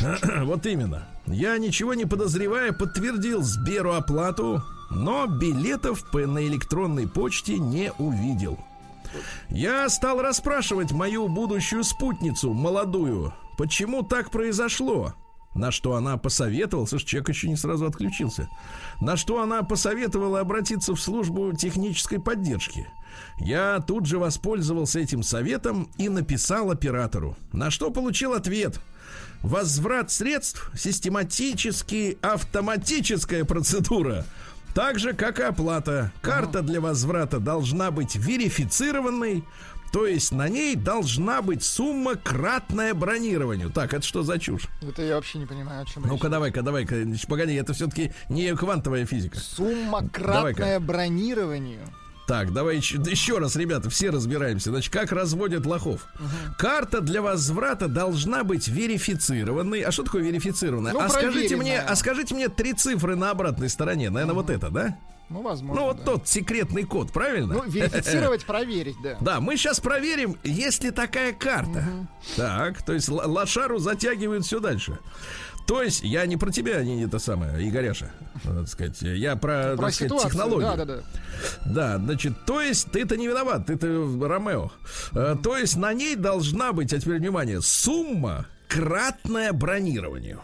Вот 0.44 0.66
именно. 0.66 1.06
Я, 1.26 1.56
ничего 1.58 1.94
не 1.94 2.04
подозревая, 2.04 2.72
подтвердил 2.72 3.42
Сберу 3.42 3.92
оплату, 3.92 4.62
но 4.90 5.26
билетов 5.26 6.04
на 6.12 6.46
электронной 6.46 7.06
почте 7.06 7.58
не 7.58 7.92
увидел. 7.98 8.58
Я 9.48 9.88
стал 9.88 10.20
расспрашивать 10.20 10.92
мою 10.92 11.28
будущую 11.28 11.84
спутницу, 11.84 12.52
молодую, 12.52 13.32
почему 13.56 14.02
так 14.02 14.30
произошло. 14.30 15.14
На 15.56 15.70
что 15.70 15.94
она 15.94 16.18
посоветовала, 16.18 16.84
слушай, 16.84 17.06
человек 17.06 17.30
еще 17.30 17.48
не 17.48 17.56
сразу 17.56 17.86
отключился. 17.86 18.48
На 19.00 19.16
что 19.16 19.40
она 19.40 19.62
посоветовала 19.62 20.40
обратиться 20.40 20.94
в 20.94 21.00
службу 21.00 21.54
технической 21.54 22.20
поддержки. 22.20 22.86
Я 23.38 23.80
тут 23.80 24.04
же 24.04 24.18
воспользовался 24.18 25.00
этим 25.00 25.22
советом 25.22 25.88
и 25.96 26.10
написал 26.10 26.70
оператору. 26.70 27.36
На 27.52 27.70
что 27.70 27.90
получил 27.90 28.34
ответ. 28.34 28.78
Возврат 29.42 30.10
средств 30.10 30.70
систематически 30.76 32.18
автоматическая 32.20 33.44
процедура. 33.44 34.26
Так 34.74 34.98
же, 34.98 35.14
как 35.14 35.40
и 35.40 35.42
оплата. 35.42 36.12
Карта 36.20 36.60
для 36.60 36.82
возврата 36.82 37.38
должна 37.40 37.90
быть 37.90 38.16
верифицированной, 38.16 39.42
то 39.92 40.06
есть 40.06 40.32
на 40.32 40.48
ней 40.48 40.76
должна 40.76 41.42
быть 41.42 41.62
сумма 41.62 42.16
кратная 42.16 42.94
бронированию. 42.94 43.70
Так, 43.70 43.94
это 43.94 44.06
что 44.06 44.22
за 44.22 44.38
чушь? 44.38 44.68
Это 44.82 45.02
я 45.02 45.14
вообще 45.14 45.38
не 45.38 45.46
понимаю, 45.46 45.82
о 45.82 45.84
чем 45.86 46.02
Ну-ка, 46.06 46.28
давай-ка, 46.28 46.62
давай-ка. 46.62 47.06
Погоди, 47.28 47.54
это 47.54 47.72
все-таки 47.72 48.12
не 48.28 48.54
квантовая 48.54 49.06
физика. 49.06 49.38
Сумма 49.38 50.08
кратная 50.08 50.80
бронированию. 50.80 51.80
Так, 52.26 52.52
давай 52.52 52.76
еще, 52.76 52.96
еще 52.96 53.38
раз, 53.38 53.54
ребята, 53.54 53.88
все 53.88 54.10
разбираемся. 54.10 54.70
Значит, 54.70 54.92
как 54.92 55.12
разводят 55.12 55.64
лохов? 55.64 56.08
Карта 56.58 57.00
для 57.00 57.22
возврата 57.22 57.86
должна 57.86 58.42
быть 58.42 58.66
верифицированной. 58.66 59.82
А 59.82 59.92
что 59.92 60.02
такое 60.02 60.22
верифицированная? 60.22 60.92
Ну, 60.92 61.00
а 61.00 61.08
скажите 61.08 61.56
мне, 61.56 61.78
а 61.78 61.94
скажите 61.94 62.34
мне 62.34 62.48
три 62.48 62.72
цифры 62.72 63.14
на 63.14 63.30
обратной 63.30 63.68
стороне. 63.68 64.10
Наверное, 64.10 64.34
вот 64.34 64.50
это, 64.50 64.70
да? 64.70 64.98
Ну, 65.28 65.42
возможно. 65.42 65.80
Ну, 65.80 65.86
вот 65.88 65.98
да. 65.98 66.04
тот 66.04 66.28
секретный 66.28 66.84
код, 66.84 67.12
правильно? 67.12 67.54
Ну, 67.54 67.64
верифицировать, 67.64 68.44
проверить, 68.46 68.96
да. 69.02 69.16
Да, 69.20 69.40
мы 69.40 69.56
сейчас 69.56 69.80
проверим, 69.80 70.36
есть 70.44 70.84
ли 70.84 70.90
такая 70.90 71.32
карта. 71.32 71.84
Так, 72.36 72.82
то 72.82 72.92
есть 72.92 73.08
лошару 73.08 73.78
затягивают 73.78 74.44
все 74.44 74.60
дальше. 74.60 74.98
То 75.66 75.82
есть, 75.82 76.04
я 76.04 76.24
не 76.26 76.36
про 76.36 76.52
тебя, 76.52 76.84
не 76.84 77.04
это 77.04 77.18
самое, 77.18 77.68
Игоряша, 77.68 78.12
так 78.44 78.68
сказать, 78.68 79.02
я 79.02 79.34
про, 79.34 79.74
Про 79.76 79.86
так 79.86 79.94
сказать, 79.94 80.22
технологию. 80.22 80.76
Да, 80.76 80.84
да, 80.84 80.84
да. 80.84 81.02
Да, 81.64 81.98
значит, 81.98 82.44
то 82.46 82.60
есть 82.60 82.92
ты-то 82.92 83.16
не 83.16 83.26
виноват, 83.26 83.66
ты-то 83.66 83.86
Ромео. 84.28 84.70
Э, 85.12 85.34
То 85.42 85.56
есть 85.56 85.76
на 85.76 85.92
ней 85.92 86.14
должна 86.14 86.72
быть, 86.72 86.92
а 86.92 87.00
теперь 87.00 87.18
внимание, 87.18 87.60
сумма 87.60 88.46
кратная 88.68 89.52
бронированию. 89.52 90.40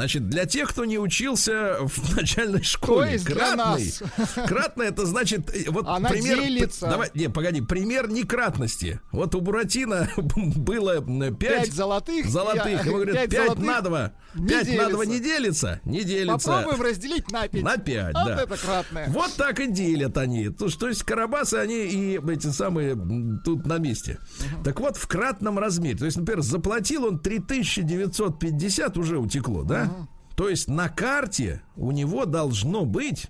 Значит, 0.00 0.30
для 0.30 0.46
тех, 0.46 0.70
кто 0.70 0.86
не 0.86 0.98
учился 0.98 1.76
в 1.82 2.16
начальной 2.16 2.62
школе, 2.62 3.18
кратный, 3.18 3.56
нас. 3.56 4.02
кратный 4.48 4.86
это 4.86 5.04
значит, 5.04 5.54
э, 5.54 5.68
вот 5.68 5.84
Она 5.86 6.08
пример, 6.08 6.40
делится. 6.40 6.86
давай, 6.88 7.10
не, 7.12 7.28
погоди, 7.28 7.60
пример 7.60 8.08
некратности. 8.08 8.98
Вот 9.12 9.34
у 9.34 9.42
Буратино 9.42 10.08
было 10.16 11.02
5 11.02 11.38
Пять 11.38 11.72
золотых. 11.74 12.26
золотых, 12.30 12.86
ему 12.86 12.94
говорят, 12.96 13.14
пять 13.14 13.30
5 13.30 13.40
золотых 13.46 13.64
на 13.66 13.80
2, 13.82 14.12
не 14.36 14.48
5 14.48 14.68
на 14.68 14.88
2 14.88 15.04
делится. 15.04 15.04
не 15.04 15.20
делится, 15.20 15.80
не 15.84 16.04
делится. 16.04 16.48
Попробуем 16.50 16.80
разделить 16.82 17.30
на 17.30 17.46
пять. 17.48 17.62
На 17.62 17.76
5, 17.76 18.14
Вот 18.14 18.24
да. 18.24 18.42
это 18.42 18.56
кратное. 18.56 19.08
Вот 19.10 19.32
так 19.34 19.60
и 19.60 19.66
делят 19.70 20.16
они. 20.16 20.48
То, 20.48 20.70
что, 20.70 20.80
то 20.80 20.88
есть 20.88 21.02
карабасы, 21.02 21.56
они 21.56 21.74
и 21.84 22.18
эти 22.32 22.46
самые 22.46 22.96
тут 23.44 23.66
на 23.66 23.76
месте. 23.76 24.18
Так 24.64 24.80
вот, 24.80 24.96
в 24.96 25.06
кратном 25.06 25.58
размере. 25.58 25.98
То 25.98 26.06
есть, 26.06 26.16
например, 26.16 26.40
заплатил 26.40 27.04
он 27.04 27.18
3950, 27.18 28.96
уже 28.96 29.18
утекло, 29.18 29.62
да? 29.62 29.89
То 30.36 30.48
есть 30.48 30.68
на 30.68 30.88
карте 30.88 31.62
у 31.76 31.92
него 31.92 32.24
должно 32.24 32.84
быть 32.84 33.26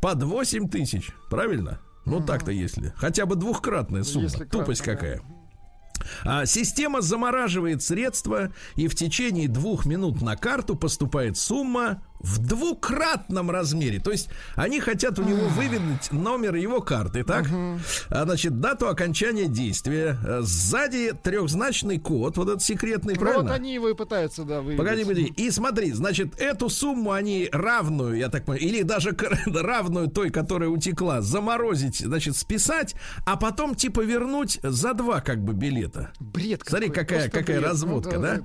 под 0.00 0.22
8 0.22 0.68
тысяч. 0.68 1.10
Правильно? 1.28 1.80
Ну 2.04 2.20
так-то 2.20 2.50
если. 2.50 2.92
Хотя 2.96 3.26
бы 3.26 3.36
двухкратная 3.36 4.02
сумма. 4.04 4.24
Если 4.24 4.44
Тупость 4.44 4.82
кратно, 4.82 5.08
да. 5.08 5.14
какая. 5.16 5.32
А 6.24 6.46
система 6.46 7.00
замораживает 7.00 7.82
средства, 7.82 8.52
и 8.76 8.88
в 8.88 8.94
течение 8.94 9.48
двух 9.48 9.86
минут 9.86 10.20
на 10.20 10.36
карту 10.36 10.76
поступает 10.76 11.36
сумма 11.36 12.02
в 12.22 12.38
двукратном 12.38 13.50
размере. 13.50 13.98
То 13.98 14.10
есть 14.10 14.28
они 14.54 14.80
хотят 14.80 15.18
у 15.18 15.22
него 15.22 15.48
выведать 15.48 16.12
номер 16.12 16.54
его 16.54 16.80
карты, 16.80 17.24
так? 17.24 17.46
А, 18.10 18.24
значит, 18.24 18.60
дату 18.60 18.88
окончания 18.88 19.48
действия. 19.48 20.16
Э, 20.24 20.40
Сзади 20.42 21.12
трехзначный 21.20 21.98
код, 21.98 22.36
вот 22.36 22.48
этот 22.48 22.62
секретный, 22.62 23.14
Ну, 23.14 23.20
правильно? 23.20 23.42
Вот 23.44 23.52
они 23.52 23.74
его 23.74 23.88
и 23.88 23.94
пытаются, 23.94 24.44
да, 24.44 24.60
выявить. 24.60 24.78
Погоди, 24.78 25.02
погоди. 25.02 25.24
И 25.36 25.50
смотри, 25.50 25.92
значит, 25.92 26.40
эту 26.40 26.68
сумму 26.68 27.12
они 27.12 27.48
равную, 27.52 28.16
я 28.16 28.28
так 28.28 28.44
понимаю, 28.44 28.62
или 28.62 28.82
даже 28.82 29.16
равную 29.46 30.08
той, 30.08 30.30
которая 30.30 30.68
утекла, 30.68 31.20
заморозить, 31.22 31.98
значит, 31.98 32.36
списать, 32.36 32.94
а 33.26 33.36
потом 33.36 33.74
типа 33.74 34.00
вернуть 34.00 34.60
за 34.62 34.94
два 34.94 35.20
как 35.20 35.42
бы 35.42 35.52
билета. 35.54 36.12
Бред 36.20 36.62
Смотри, 36.66 36.88
какой, 36.88 37.02
какая, 37.02 37.18
просто 37.20 37.38
какая 37.40 37.56
бред. 37.58 37.62
Ну, 37.62 37.68
разводка, 37.68 38.18
да, 38.18 38.40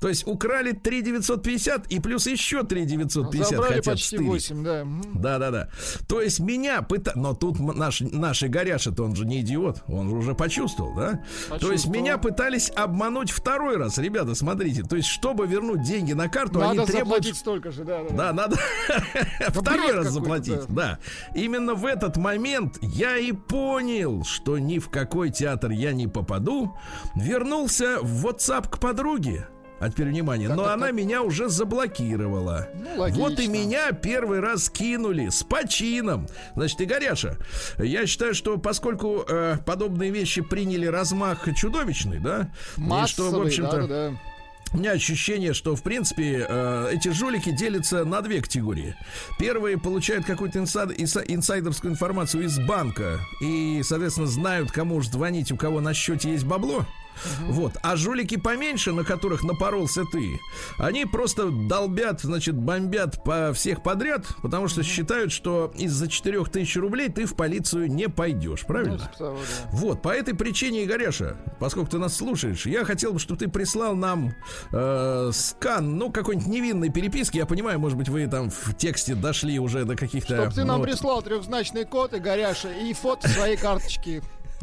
То 0.00 0.08
есть 0.08 0.26
украли 0.26 0.72
3 0.72 1.02
950 1.02 1.86
и 1.88 2.00
плюс 2.00 2.26
еще 2.26 2.62
3 2.62 2.84
950 2.84 3.07
Забрали 3.12 3.74
хотят 3.74 3.84
почти 3.84 4.16
стырить. 4.16 4.28
8, 4.28 4.64
да. 4.64 4.86
Да, 5.14 5.38
да, 5.38 5.50
да. 5.50 5.68
То 6.08 6.20
есть 6.20 6.40
меня 6.40 6.82
пыта... 6.82 7.12
Но 7.14 7.34
тут 7.34 7.58
наш, 7.58 8.00
наш 8.00 8.42
Игоряша-то 8.42 9.04
он 9.04 9.14
же 9.14 9.24
не 9.26 9.40
идиот. 9.40 9.84
Он 9.88 10.08
же 10.08 10.16
уже 10.16 10.34
почувствовал, 10.34 10.94
да? 10.94 11.10
То 11.10 11.12
есть 11.18 11.48
Почувствовал. 11.48 11.96
меня 11.96 12.18
пытались 12.18 12.70
обмануть 12.74 13.30
второй 13.30 13.76
раз. 13.76 13.98
Ребята, 13.98 14.34
смотрите. 14.34 14.82
То 14.82 14.96
есть, 14.96 15.08
чтобы 15.08 15.46
вернуть 15.46 15.82
деньги 15.82 16.12
на 16.12 16.28
карту, 16.28 16.60
Надо 16.60 16.70
они 16.70 16.86
требуют... 16.86 17.06
заплатить 17.08 17.36
столько 17.36 17.70
же, 17.70 17.84
да, 17.84 18.02
да. 18.04 18.14
Да, 18.14 18.32
надо 18.32 18.56
второй 19.48 19.92
раз 19.92 20.08
заплатить. 20.08 20.66
Да. 20.68 20.98
Именно 21.34 21.74
в 21.74 21.86
этот 21.86 22.16
момент 22.16 22.78
я 22.82 23.16
и 23.16 23.32
понял, 23.32 24.24
что 24.24 24.58
ни 24.58 24.78
в 24.78 24.88
какой 24.88 25.30
театр 25.30 25.70
я 25.70 25.92
не 25.92 26.06
попаду. 26.06 26.76
Вернулся 27.14 27.98
в 28.02 28.26
WhatsApp 28.26 28.68
к 28.68 28.78
подруге. 28.78 29.48
А 29.80 29.88
теперь 29.90 30.08
внимание, 30.08 30.48
Так, 30.48 30.56
но 30.56 30.64
так, 30.64 30.74
она 30.74 30.86
так. 30.86 30.94
меня 30.94 31.22
уже 31.22 31.48
заблокировала. 31.48 32.68
Ну, 32.74 33.00
логично. 33.00 33.22
вот 33.28 33.38
и 33.40 33.46
меня 33.46 33.92
первый 33.92 34.40
раз 34.40 34.70
кинули 34.70 35.28
с 35.28 35.42
почином. 35.44 36.26
Значит, 36.56 36.80
Игоряша, 36.82 37.36
я 37.78 38.06
считаю, 38.06 38.34
что 38.34 38.58
поскольку 38.58 39.24
э, 39.28 39.56
подобные 39.64 40.10
вещи 40.10 40.40
приняли 40.42 40.86
размах 40.86 41.46
чудовищный, 41.54 42.18
да, 42.18 42.50
и 42.76 42.80
Массовый, 42.80 43.30
что, 43.30 43.38
в 43.38 43.42
общем-то, 43.42 43.76
да, 43.82 43.86
да, 43.86 44.12
у 44.74 44.78
меня 44.78 44.90
ощущение, 44.92 45.54
что, 45.54 45.74
в 45.76 45.82
принципе, 45.82 46.44
э, 46.46 46.90
эти 46.92 47.08
жулики 47.10 47.50
делятся 47.50 48.04
на 48.04 48.20
две 48.20 48.42
категории. 48.42 48.96
Первые 49.38 49.78
получают 49.78 50.26
какую-то 50.26 50.58
инсайд- 50.58 50.94
инса- 50.98 51.24
инсайдерскую 51.26 51.92
информацию 51.92 52.44
из 52.44 52.58
банка 52.58 53.20
и, 53.40 53.80
соответственно, 53.82 54.26
знают, 54.26 54.70
кому 54.72 55.00
же 55.00 55.08
звонить, 55.10 55.52
у 55.52 55.56
кого 55.56 55.80
на 55.80 55.94
счете 55.94 56.32
есть 56.32 56.44
бабло. 56.44 56.84
Вот. 57.42 57.76
А 57.82 57.96
жулики 57.96 58.36
поменьше, 58.36 58.92
на 58.92 59.04
которых 59.04 59.42
напоролся 59.42 60.04
ты, 60.10 60.38
они 60.78 61.04
просто 61.04 61.50
долбят, 61.50 62.20
значит, 62.20 62.54
бомбят 62.54 63.22
по 63.24 63.52
всех 63.52 63.82
подряд, 63.82 64.26
потому 64.42 64.68
что 64.68 64.82
считают, 64.82 65.32
что 65.32 65.72
из-за 65.76 66.08
4000 66.08 66.78
рублей 66.78 67.08
ты 67.08 67.26
в 67.26 67.34
полицию 67.34 67.90
не 67.90 68.08
пойдешь. 68.08 68.64
Правильно? 68.66 68.94
Ну, 68.94 68.98
типа 68.98 69.12
да. 69.18 69.32
Вот, 69.72 70.02
по 70.02 70.08
этой 70.08 70.34
причине, 70.34 70.84
Игоряша, 70.84 71.36
поскольку 71.58 71.90
ты 71.90 71.98
нас 71.98 72.16
слушаешь, 72.16 72.66
я 72.66 72.84
хотел 72.84 73.12
бы, 73.12 73.18
чтобы 73.18 73.38
ты 73.38 73.48
прислал 73.48 73.94
нам 73.94 74.34
э, 74.72 75.30
скан, 75.32 75.96
ну, 75.96 76.10
какой-нибудь 76.10 76.48
невинной 76.48 76.90
переписки. 76.90 77.38
Я 77.38 77.46
понимаю, 77.46 77.78
может 77.78 77.96
быть, 77.98 78.08
вы 78.08 78.26
там 78.26 78.50
в 78.50 78.74
тексте 78.76 79.14
дошли 79.14 79.58
уже 79.58 79.84
до 79.84 79.96
каких-то... 79.96 80.42
Чтоб 80.42 80.54
ты 80.54 80.60
ну, 80.60 80.66
нам 80.68 80.78
вот- 80.78 80.88
прислал 80.88 81.22
трехзначный 81.22 81.84
код 81.84 82.14
и 82.14 82.18
горяша, 82.18 82.70
и 82.72 82.92
фото 82.92 83.28
своей 83.28 83.56
карточки. 83.56 84.22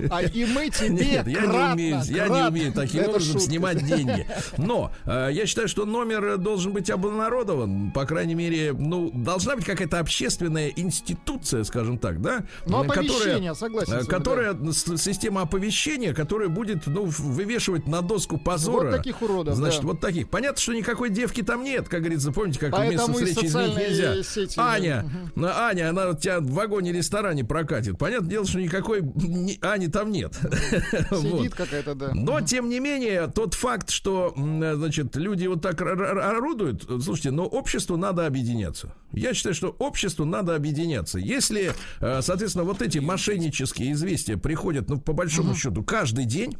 А 0.09 0.21
и 0.21 0.45
мы 0.45 0.69
тебе 0.69 0.89
Нет, 0.89 1.27
я 1.27 1.41
не 1.41 1.47
кратно, 1.47 1.73
умею, 1.73 2.01
я 2.05 2.27
не 2.27 2.47
умею 2.47 2.73
таким 2.73 3.01
Это 3.01 3.09
образом 3.11 3.33
шутка. 3.33 3.47
снимать 3.47 3.85
деньги. 3.85 4.27
Но 4.57 4.91
э, 5.05 5.29
я 5.31 5.45
считаю, 5.45 5.67
что 5.67 5.85
номер 5.85 6.37
должен 6.37 6.73
быть 6.73 6.89
обнародован, 6.89 7.91
по 7.91 8.05
крайней 8.05 8.35
мере, 8.35 8.73
ну 8.73 9.11
должна 9.13 9.55
быть 9.55 9.65
какая-то 9.65 9.99
общественная 9.99 10.69
институция, 10.75 11.63
скажем 11.63 11.97
так, 11.97 12.21
да, 12.21 12.43
Ну, 12.65 12.83
м, 12.83 12.91
оповещение, 12.91 13.55
согласен 13.55 13.93
э, 13.93 14.03
которая 14.05 14.53
с- 14.71 14.97
система 14.97 15.41
оповещения, 15.41 16.13
которая 16.13 16.49
будет, 16.49 16.87
ну, 16.87 17.05
вывешивать 17.05 17.87
на 17.87 18.01
доску 18.01 18.37
позора. 18.37 18.89
Вот 18.91 18.97
таких 18.97 19.21
уродов, 19.21 19.55
Значит, 19.55 19.81
да. 19.81 19.87
вот 19.87 20.01
таких. 20.01 20.29
Понятно, 20.29 20.61
что 20.61 20.73
никакой 20.73 21.09
девки 21.09 21.41
там 21.41 21.63
нет, 21.63 21.87
как 21.89 22.01
говорится, 22.01 22.31
помните, 22.31 22.59
как 22.59 22.71
Поэтому 22.71 23.17
место 23.19 23.25
встречи 23.31 23.47
изменить 23.47 23.77
нельзя. 23.77 24.23
сети, 24.23 24.55
да. 24.57 24.71
Аня, 24.73 25.05
ну, 25.35 25.47
Аня, 25.47 25.89
она 25.89 26.13
тебя 26.13 26.39
в 26.39 26.51
вагоне-ресторане 26.51 27.43
прокатит. 27.45 27.97
Понятное 27.97 28.29
дело, 28.29 28.45
что 28.45 28.59
никакой 28.59 29.01
ни- 29.01 29.57
Ани 29.85 29.87
компании 29.87 29.87
там 29.87 30.11
нет. 30.11 30.33
Сидит 31.11 31.55
какая-то, 31.55 31.95
да. 31.95 32.11
Но, 32.13 32.41
тем 32.41 32.69
не 32.69 32.79
менее, 32.79 33.27
тот 33.27 33.53
факт, 33.53 33.89
что, 33.89 34.33
значит, 34.35 35.15
люди 35.15 35.47
вот 35.47 35.61
так 35.61 35.81
орудуют, 35.81 36.83
слушайте, 36.83 37.31
но 37.31 37.45
обществу 37.45 37.97
надо 37.97 38.25
объединяться. 38.25 38.93
Я 39.11 39.33
считаю, 39.33 39.55
что 39.55 39.69
обществу 39.79 40.25
надо 40.25 40.55
объединяться. 40.55 41.19
Если, 41.19 41.73
э, 42.01 42.21
соответственно, 42.21 42.65
вот 42.65 42.81
эти 42.81 42.99
мошеннические 42.99 43.93
известия 43.93 44.37
приходят, 44.37 44.89
ну, 44.89 44.99
по 44.99 45.13
большому 45.13 45.55
счету, 45.55 45.83
каждый 45.83 46.25
день, 46.25 46.57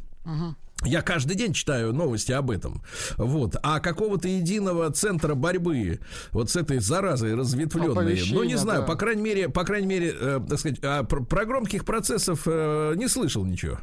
я 0.84 1.00
каждый 1.00 1.36
день 1.36 1.52
читаю 1.52 1.92
новости 1.92 2.32
об 2.32 2.50
этом. 2.50 2.82
Вот. 3.16 3.56
А 3.62 3.80
какого-то 3.80 4.28
единого 4.28 4.90
центра 4.90 5.34
борьбы 5.34 6.00
вот 6.32 6.50
с 6.50 6.56
этой 6.56 6.80
заразой 6.80 7.34
разветвленной, 7.34 8.22
ну, 8.30 8.44
не 8.44 8.56
знаю, 8.56 8.80
да. 8.82 8.86
по 8.86 8.94
крайней 8.94 9.22
мере, 9.22 9.48
по 9.48 9.64
крайней 9.64 9.86
мере, 9.86 10.14
э, 10.18 10.40
так 10.48 10.58
сказать, 10.58 10.78
а, 10.82 11.02
про, 11.02 11.24
про 11.24 11.44
громких 11.46 11.84
процессов 11.84 12.42
э, 12.46 12.92
не 12.96 13.08
слышал 13.08 13.44
ничего. 13.44 13.78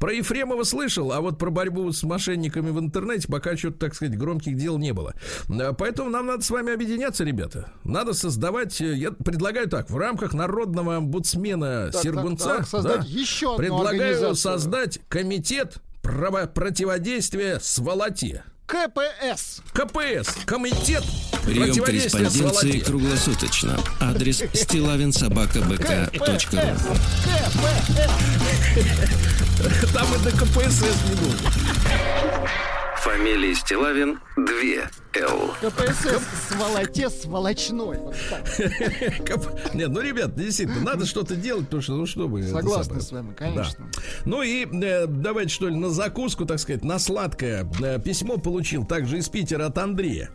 Про 0.00 0.14
Ефремова 0.14 0.64
слышал, 0.64 1.12
а 1.12 1.20
вот 1.20 1.38
про 1.38 1.50
борьбу 1.50 1.92
с 1.92 2.02
мошенниками 2.02 2.70
в 2.70 2.80
интернете 2.80 3.28
пока 3.28 3.56
что-то, 3.56 3.78
так 3.78 3.94
сказать, 3.94 4.16
громких 4.16 4.56
дел 4.56 4.78
не 4.78 4.92
было. 4.92 5.14
Э, 5.50 5.74
поэтому 5.76 6.08
нам 6.08 6.26
надо 6.26 6.42
с 6.42 6.50
вами 6.50 6.72
объединяться, 6.72 7.24
ребята. 7.24 7.72
Надо 7.84 8.14
создавать, 8.14 8.80
э, 8.80 8.94
я 8.94 9.12
предлагаю 9.12 9.68
так, 9.68 9.90
в 9.90 9.96
рамках 9.98 10.32
народного 10.32 10.96
омбудсмена 10.96 11.90
так, 11.92 12.02
Сергунца, 12.02 12.44
так, 12.44 12.56
так, 12.58 12.68
создать 12.68 13.00
да, 13.00 13.06
еще 13.06 13.56
предлагаю 13.56 14.34
создать 14.34 15.00
комитет 15.08 15.82
противодействия 16.46 17.58
сволоте. 17.60 18.42
КПС. 18.66 19.60
КПС. 19.72 20.44
Комитет 20.44 21.02
Прием 21.44 21.82
корреспонденции 21.82 22.80
круглосуточно. 22.80 23.78
Адрес 24.00 24.42
стилавинсобакабк.ру 24.52 25.78
Там 29.92 30.14
и 30.14 30.18
до 30.22 30.30
КПСС 30.32 30.96
не 31.08 31.14
будет. 31.16 32.77
Фамилия 33.02 33.54
Стилавин 33.54 34.18
2 34.36 34.44
Л. 35.14 35.54
КПСС 35.60 36.48
сволоте 36.48 37.08
сволочной. 37.10 37.98
Нет, 39.74 39.88
ну, 39.90 40.00
ребят, 40.00 40.34
действительно, 40.34 40.80
надо 40.80 41.06
что-то 41.06 41.36
делать, 41.36 41.66
потому 41.66 41.82
что, 41.82 41.92
ну, 41.94 42.06
что 42.06 42.28
бы... 42.28 42.42
Согласны 42.42 43.00
с 43.00 43.12
вами, 43.12 43.34
конечно. 43.34 43.88
Ну 44.24 44.42
и 44.42 44.66
э, 44.66 45.06
давайте, 45.06 45.50
что 45.50 45.68
ли, 45.68 45.76
на 45.76 45.90
закуску, 45.90 46.44
так 46.44 46.58
сказать, 46.58 46.84
на 46.84 46.98
сладкое. 46.98 47.70
Э, 47.80 48.00
письмо 48.00 48.38
получил 48.38 48.84
также 48.84 49.18
из 49.18 49.28
Питера 49.28 49.66
от 49.66 49.78
Андрея. 49.78 50.30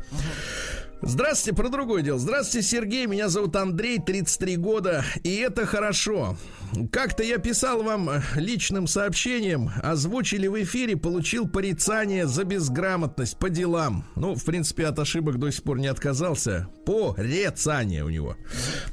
Здравствуйте, 1.02 1.56
про 1.56 1.68
другое 1.68 2.02
дело. 2.02 2.18
Здравствуйте, 2.18 2.66
Сергей. 2.66 3.08
Меня 3.08 3.28
зовут 3.28 3.58
Андрей, 3.58 4.00
33 4.00 4.56
года. 4.56 5.04
И 5.24 5.36
это 5.36 5.66
хорошо. 5.66 6.38
Как-то 6.92 7.24
я 7.24 7.38
писал 7.38 7.84
вам 7.84 8.10
личным 8.36 8.88
сообщением, 8.88 9.70
озвучили 9.82 10.48
в 10.48 10.62
эфире, 10.64 10.98
получил 10.98 11.48
порицание 11.48 12.28
за 12.28 12.44
безграмотность 12.44 13.38
по 13.38 13.50
делам. 13.50 14.06
Ну, 14.16 14.36
в 14.36 14.44
принципе, 14.44 14.88
от 14.88 15.00
ошибок 15.00 15.38
до 15.40 15.52
сих 15.52 15.64
пор 15.64 15.80
не 15.80 15.88
отказался. 15.88 16.68
По 16.86 17.14
рецание 17.18 18.04
у 18.04 18.10
него. 18.10 18.36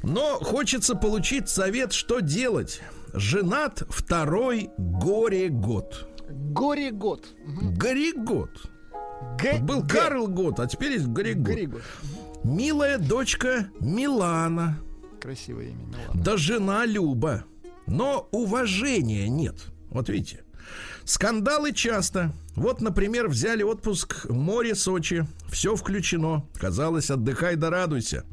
Но 0.03 0.39
хочется 0.39 0.95
получить 0.95 1.49
совет, 1.49 1.93
что 1.93 2.19
делать. 2.19 2.81
Женат 3.13 3.83
второй 3.89 4.69
горе-год. 4.77 6.07
Горе-год. 6.29 7.25
Горе-год. 7.77 8.49
Г- 9.39 9.59
Был 9.61 9.85
Карл 9.87 10.27
Год, 10.27 10.59
а 10.59 10.67
теперь 10.67 10.93
есть 10.93 11.07
Григор. 11.07 11.53
Григор. 11.55 11.81
Милая 12.43 12.97
дочка 12.97 13.67
Милана. 13.79 14.77
Красивое 15.21 15.65
имя 15.65 15.85
Милана. 15.85 16.23
Да 16.23 16.37
жена 16.37 16.85
Люба. 16.85 17.43
Но 17.91 18.29
уважения 18.31 19.27
нет. 19.27 19.55
Вот 19.89 20.07
видите. 20.07 20.45
Скандалы 21.03 21.73
часто. 21.73 22.31
Вот, 22.55 22.79
например, 22.79 23.27
взяли 23.27 23.63
отпуск 23.63 24.29
море 24.29 24.75
Сочи. 24.75 25.27
Все 25.49 25.75
включено. 25.75 26.45
Казалось, 26.57 27.11
отдыхай 27.11 27.57
да 27.57 27.69
радуйся. 27.69 28.23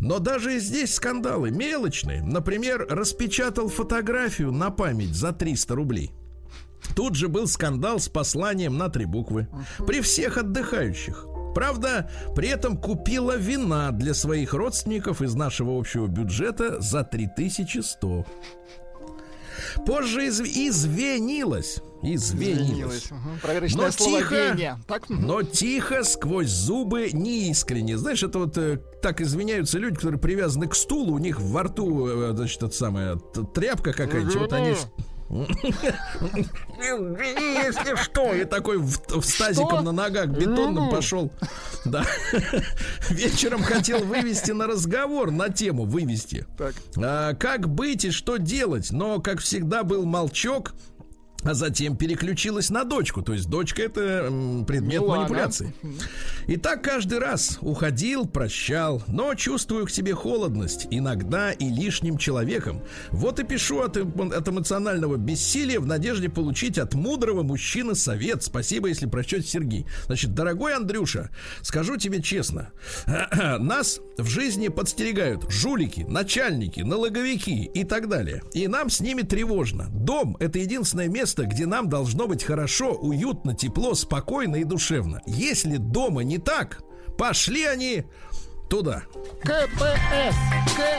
Но 0.00 0.18
даже 0.18 0.56
и 0.56 0.58
здесь 0.58 0.94
скандалы 0.94 1.52
мелочные. 1.52 2.24
Например, 2.24 2.86
распечатал 2.90 3.68
фотографию 3.68 4.50
на 4.50 4.70
память 4.70 5.14
за 5.14 5.32
300 5.32 5.74
рублей. 5.76 6.10
Тут 6.96 7.14
же 7.14 7.28
был 7.28 7.46
скандал 7.46 8.00
с 8.00 8.08
посланием 8.08 8.76
на 8.78 8.88
три 8.88 9.04
буквы. 9.04 9.46
При 9.86 10.00
всех 10.00 10.38
отдыхающих. 10.38 11.24
Правда, 11.54 12.10
при 12.36 12.48
этом 12.48 12.76
купила 12.76 13.36
вина 13.36 13.90
для 13.90 14.14
своих 14.14 14.54
родственников 14.54 15.22
из 15.22 15.34
нашего 15.34 15.78
общего 15.78 16.06
бюджета 16.06 16.80
за 16.80 17.02
3100. 17.04 18.26
Позже 19.86 20.28
изв... 20.28 20.44
извинилась. 20.44 21.80
Извинилась. 22.02 23.10
Угу. 23.10 23.76
Но 23.76 23.90
тихо, 23.90 24.78
так? 24.86 25.08
но 25.08 25.42
тихо, 25.42 26.04
сквозь 26.04 26.48
зубы, 26.48 27.10
неискренне. 27.12 27.98
Знаешь, 27.98 28.22
это 28.22 28.38
вот 28.38 28.56
э, 28.56 28.78
так 29.02 29.20
извиняются 29.20 29.78
люди, 29.78 29.96
которые 29.96 30.20
привязаны 30.20 30.68
к 30.68 30.76
стулу, 30.76 31.14
у 31.14 31.18
них 31.18 31.40
во 31.40 31.64
рту, 31.64 32.06
э, 32.06 32.32
значит, 32.34 32.62
это 32.62 32.74
самая 32.74 33.16
тряпка 33.16 33.92
какая-нибудь, 33.92 34.36
вот 34.36 34.52
они 34.52 34.74
если 36.78 38.02
что, 38.02 38.32
и 38.32 38.44
такой 38.44 38.78
в, 38.78 38.98
в 39.08 39.22
стазиком 39.22 39.84
на 39.84 39.92
ногах 39.92 40.28
бетонным 40.28 40.88
пошел. 40.90 41.30
Да. 41.84 42.04
Вечером 43.10 43.62
хотел 43.62 44.04
вывести 44.04 44.52
на 44.52 44.66
разговор, 44.66 45.30
на 45.30 45.50
тему 45.50 45.84
вывести. 45.84 46.46
Так. 46.56 46.74
А, 46.96 47.34
как 47.34 47.68
быть 47.68 48.04
и 48.06 48.10
что 48.10 48.38
делать, 48.38 48.90
но, 48.90 49.20
как 49.20 49.40
всегда, 49.40 49.82
был 49.84 50.04
молчок 50.06 50.72
а 51.48 51.54
затем 51.54 51.96
переключилась 51.96 52.68
на 52.68 52.84
дочку. 52.84 53.22
То 53.22 53.32
есть 53.32 53.48
дочка 53.48 53.82
это 53.82 54.30
предмет 54.66 55.00
Милана. 55.00 55.20
манипуляции. 55.20 55.72
И 56.46 56.56
так 56.58 56.84
каждый 56.84 57.20
раз 57.20 57.56
уходил, 57.62 58.26
прощал, 58.26 59.02
но 59.06 59.34
чувствую 59.34 59.86
к 59.86 59.90
себе 59.90 60.14
холодность, 60.14 60.86
иногда 60.90 61.50
и 61.52 61.70
лишним 61.70 62.18
человеком. 62.18 62.82
Вот 63.10 63.40
и 63.40 63.44
пишу 63.44 63.80
от, 63.80 63.96
от 63.96 64.48
эмоционального 64.48 65.16
бессилия 65.16 65.80
в 65.80 65.86
надежде 65.86 66.28
получить 66.28 66.76
от 66.76 66.92
мудрого 66.92 67.42
мужчины 67.42 67.94
совет. 67.94 68.42
Спасибо, 68.42 68.88
если 68.88 69.06
прочтете, 69.06 69.48
Сергей. 69.48 69.86
Значит, 70.04 70.34
дорогой 70.34 70.74
Андрюша, 70.74 71.30
скажу 71.62 71.96
тебе 71.96 72.20
честно, 72.20 72.72
нас 73.06 74.00
в 74.18 74.28
жизни 74.28 74.68
подстерегают 74.68 75.50
жулики, 75.50 76.04
начальники, 76.06 76.80
налоговики 76.80 77.64
и 77.64 77.84
так 77.84 78.08
далее. 78.08 78.42
И 78.52 78.68
нам 78.68 78.90
с 78.90 79.00
ними 79.00 79.22
тревожно. 79.22 79.86
Дом 79.90 80.36
это 80.40 80.58
единственное 80.58 81.08
место, 81.08 81.37
место, 81.38 81.46
где 81.46 81.66
нам 81.66 81.88
должно 81.88 82.26
быть 82.26 82.44
хорошо, 82.44 82.92
уютно, 82.94 83.54
тепло, 83.54 83.94
спокойно 83.94 84.56
и 84.56 84.64
душевно. 84.64 85.22
Если 85.26 85.76
дома 85.76 86.22
не 86.22 86.38
так, 86.38 86.82
пошли 87.16 87.64
они 87.64 88.04
туда. 88.68 89.04
КПС! 89.42 90.34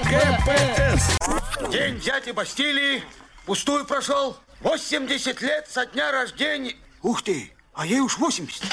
КПС! 0.03 1.71
День 1.71 1.99
дяди 1.99 2.31
Бастилии 2.31 3.03
пустую 3.45 3.85
прошел. 3.85 4.37
80 4.61 5.41
лет 5.41 5.67
со 5.69 5.85
дня 5.85 6.11
рождения. 6.11 6.75
Ух 7.01 7.21
ты, 7.21 7.51
а 7.73 7.85
ей 7.85 7.99
уж 7.99 8.17
80. 8.17 8.63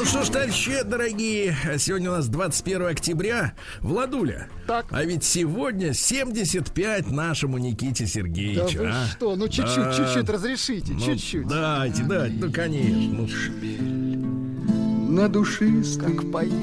Ну 0.00 0.06
что 0.06 0.24
ж, 0.24 0.30
товарищи 0.30 0.82
дорогие, 0.82 1.54
сегодня 1.76 2.10
у 2.10 2.14
нас 2.14 2.26
21 2.28 2.86
октября. 2.86 3.52
Владуля, 3.80 4.48
так. 4.66 4.86
а 4.90 5.04
ведь 5.04 5.24
сегодня 5.24 5.92
75 5.92 7.10
нашему 7.10 7.58
Никите 7.58 8.06
Сергеевичу. 8.06 8.78
Да 8.78 8.82
вы 8.82 8.88
а? 8.88 9.06
что, 9.06 9.36
ну 9.36 9.46
чуть-чуть, 9.46 9.76
да. 9.76 9.92
чуть-чуть 9.92 10.30
разрешите, 10.30 10.94
ну, 10.94 11.00
чуть-чуть. 11.00 11.46
Дайте, 11.46 12.02
дайте, 12.04 12.34
ну 12.40 12.50
конечно. 12.50 13.28
Ну. 13.28 15.12
На 15.12 15.28
душистый 15.28 16.14
как 16.14 16.32
поет 16.32 16.54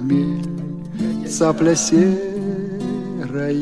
хмель, 0.00 1.28
цапля 1.28 1.76
серая 1.76 3.52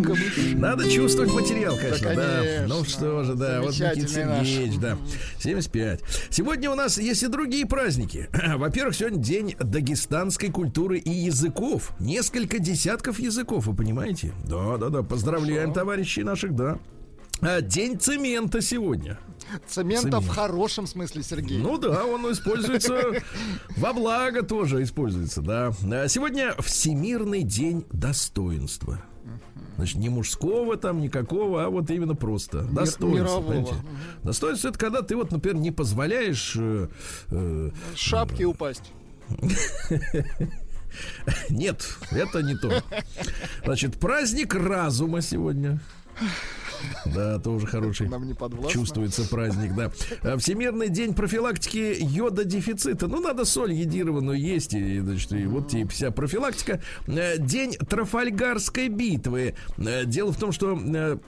камыши. 0.00 0.56
Надо 0.56 0.88
чувствовать 0.90 1.32
материал, 1.32 1.76
конечно, 1.76 2.14
да. 2.14 2.38
Конечно. 2.40 2.66
Ну 2.68 2.84
что 2.84 3.24
же, 3.24 3.34
да, 3.34 3.60
вот 3.60 3.72
Никита 3.72 4.08
Сергеевич, 4.08 4.78
да. 4.78 4.98
75. 5.38 6.00
Сегодня 6.30 6.70
у 6.70 6.74
нас 6.74 6.98
есть 6.98 7.22
и 7.22 7.26
другие 7.28 7.66
праздники. 7.66 8.28
Во-первых, 8.56 8.94
сегодня 8.94 9.18
день 9.18 9.56
дагестанской 9.58 10.50
культуры 10.50 10.98
и 10.98 11.10
языков. 11.10 11.92
Несколько 11.98 12.58
десятков 12.58 13.18
языков, 13.18 13.66
вы 13.66 13.74
понимаете? 13.74 14.32
Да, 14.44 14.76
да, 14.76 14.88
да. 14.88 15.02
Поздравляем 15.02 15.70
что? 15.70 15.80
товарищей 15.80 16.22
наших, 16.22 16.54
да. 16.54 16.78
А, 17.40 17.60
день 17.60 17.98
цемента 17.98 18.60
сегодня. 18.60 19.18
Цемента 19.66 20.02
Цемент. 20.02 20.24
в 20.24 20.28
хорошем 20.28 20.86
смысле, 20.86 21.24
Сергей. 21.24 21.58
Ну 21.58 21.76
да, 21.76 22.04
он 22.04 22.30
используется 22.30 23.14
во 23.76 23.92
благо 23.92 24.42
тоже 24.42 24.82
используется, 24.82 25.42
да. 25.42 25.72
А 25.90 26.06
сегодня 26.06 26.54
Всемирный 26.60 27.42
день 27.42 27.84
достоинства. 27.90 29.02
Значит, 29.76 29.96
не 29.96 30.08
мужского 30.08 30.76
там, 30.76 31.00
никакого, 31.00 31.64
а 31.64 31.70
вот 31.70 31.90
именно 31.90 32.14
просто 32.14 32.62
достоинство. 32.62 33.76
Достоинство 34.22 34.68
это 34.68 34.78
когда 34.78 35.02
ты 35.02 35.16
вот, 35.16 35.30
например, 35.30 35.60
не 35.60 35.70
позволяешь... 35.70 36.54
Э, 36.56 36.88
э, 37.30 37.70
Шапки 37.94 38.44
упасть. 38.44 38.92
Нет, 41.48 41.96
это 42.10 42.42
не 42.42 42.54
то. 42.54 42.82
Значит, 43.64 43.98
праздник 43.98 44.54
разума 44.54 45.22
сегодня. 45.22 45.80
Да, 47.06 47.38
тоже 47.38 47.66
хороший. 47.66 48.08
Нам 48.08 48.26
не. 48.26 48.34
Чувствуется 48.68 49.28
праздник, 49.28 49.74
да. 49.74 49.90
А, 50.22 50.36
Всемирный 50.38 50.88
день 50.88 51.14
профилактики 51.14 51.96
йода-дефицита. 51.98 53.06
Ну, 53.06 53.20
надо 53.20 53.44
соль 53.44 53.72
едированную 53.72 54.38
есть, 54.38 54.74
и, 54.74 55.00
значит, 55.00 55.32
и 55.32 55.46
вот 55.46 55.72
и 55.74 55.86
вся 55.86 56.10
профилактика. 56.10 56.80
Э, 57.06 57.38
День 57.38 57.72
Трафальгарской 57.72 58.88
битвы. 58.88 59.54
Э, 59.78 60.04
Дело 60.04 60.32
в 60.32 60.38
том, 60.38 60.52
что 60.52 60.78
э, 60.78 61.18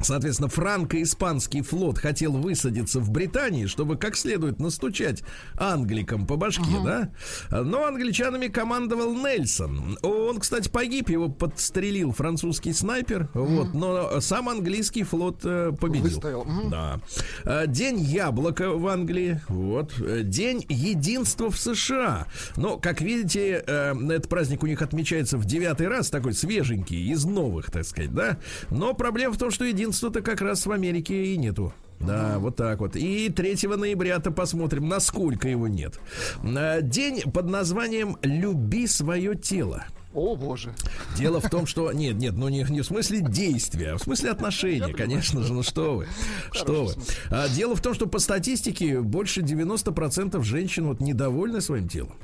Соответственно, 0.00 0.48
франко-испанский 0.48 1.62
флот 1.62 1.98
хотел 1.98 2.32
высадиться 2.32 3.00
в 3.00 3.10
Британии, 3.10 3.66
чтобы 3.66 3.96
как 3.96 4.16
следует 4.16 4.60
настучать 4.60 5.22
англикам 5.58 6.26
по 6.26 6.36
башке, 6.36 6.64
да? 6.84 7.10
Но 7.50 7.86
англичанами 7.86 8.48
командовал 8.48 9.14
Нельсон. 9.14 9.98
Он, 10.02 10.38
кстати, 10.38 10.68
погиб, 10.68 11.08
его 11.08 11.28
подстрелил 11.28 12.12
французский 12.12 12.72
снайпер, 12.72 13.30
вот, 13.34 13.74
но 13.74 14.20
сам 14.20 14.48
английский 14.48 15.02
флот 15.02 15.40
э, 15.44 15.72
победил. 15.78 16.44
Мгм. 16.44 16.70
Да. 16.70 17.00
Э, 17.44 17.64
День 17.66 17.98
яблока 18.00 18.70
в 18.70 18.86
Англии. 18.88 19.40
Вот. 19.48 19.94
Э, 19.98 20.22
День 20.22 20.64
единства 20.68 21.50
в 21.50 21.58
США. 21.58 22.26
Но, 22.56 22.76
как 22.78 23.00
видите, 23.00 23.64
этот 23.66 24.28
праздник 24.28 24.62
у 24.62 24.66
них 24.66 24.82
отмечается 24.82 25.38
в 25.38 25.44
девятый 25.44 25.88
раз, 25.88 26.10
такой 26.10 26.34
свеженький, 26.34 27.10
из 27.10 27.24
новых, 27.24 27.70
так 27.70 27.84
сказать, 27.84 28.12
да. 28.12 28.38
Но 28.70 28.94
проблема 28.94 29.34
в 29.34 29.38
том, 29.38 29.50
что 29.50 29.64
единства-то 29.76 30.22
как 30.22 30.40
раз 30.40 30.64
в 30.64 30.72
Америке 30.72 31.26
и 31.26 31.36
нету. 31.36 31.72
Да, 32.00 32.38
вот 32.38 32.56
так 32.56 32.80
вот. 32.80 32.96
И 32.96 33.28
3 33.30 33.68
ноября-то 33.76 34.30
посмотрим, 34.30 34.88
насколько 34.88 35.48
его 35.48 35.68
нет. 35.68 35.98
Э, 36.42 36.80
День 36.82 37.22
под 37.32 37.48
названием 37.48 38.18
«Люби 38.22 38.86
свое 38.86 39.34
тело». 39.34 39.84
О, 40.14 40.34
боже. 40.34 40.74
Дело 41.18 41.40
в 41.40 41.50
том, 41.50 41.66
что 41.66 41.92
нет, 41.92 42.16
нет, 42.16 42.34
ну 42.34 42.48
не, 42.48 42.64
не 42.70 42.80
в 42.80 42.86
смысле 42.86 43.20
действия, 43.20 43.92
а 43.92 43.98
в 43.98 44.02
смысле 44.02 44.30
отношения, 44.30 44.94
конечно 44.94 45.42
же, 45.42 45.52
ну 45.52 45.62
что 45.62 45.96
вы, 45.96 46.08
что 46.52 46.86
вы. 46.86 46.94
А, 47.28 47.50
дело 47.50 47.76
в 47.76 47.82
том, 47.82 47.92
что 47.92 48.06
по 48.06 48.18
статистике 48.18 49.02
больше 49.02 49.42
90% 49.42 50.42
женщин 50.42 50.86
вот 50.86 51.00
недовольны 51.00 51.60
своим 51.60 51.86
телом. 51.86 52.14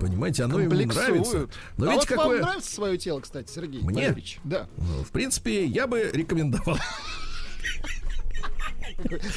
Понимаете, 0.00 0.44
оно 0.44 0.58
Комплексуют. 0.58 0.94
нравится. 0.94 1.48
Но 1.76 1.86
а 1.86 1.92
ведь 1.92 2.00
вот 2.00 2.06
какое... 2.06 2.38
вам 2.38 2.40
нравится 2.40 2.74
свое 2.74 2.98
тело, 2.98 3.20
кстати, 3.20 3.50
Сергей 3.50 3.80
Мне? 3.80 3.94
Валерьевич? 3.94 4.38
Да. 4.44 4.68
Ну, 4.76 5.04
в 5.04 5.10
принципе, 5.10 5.64
я 5.64 5.86
бы 5.86 6.10
рекомендовал. 6.12 6.78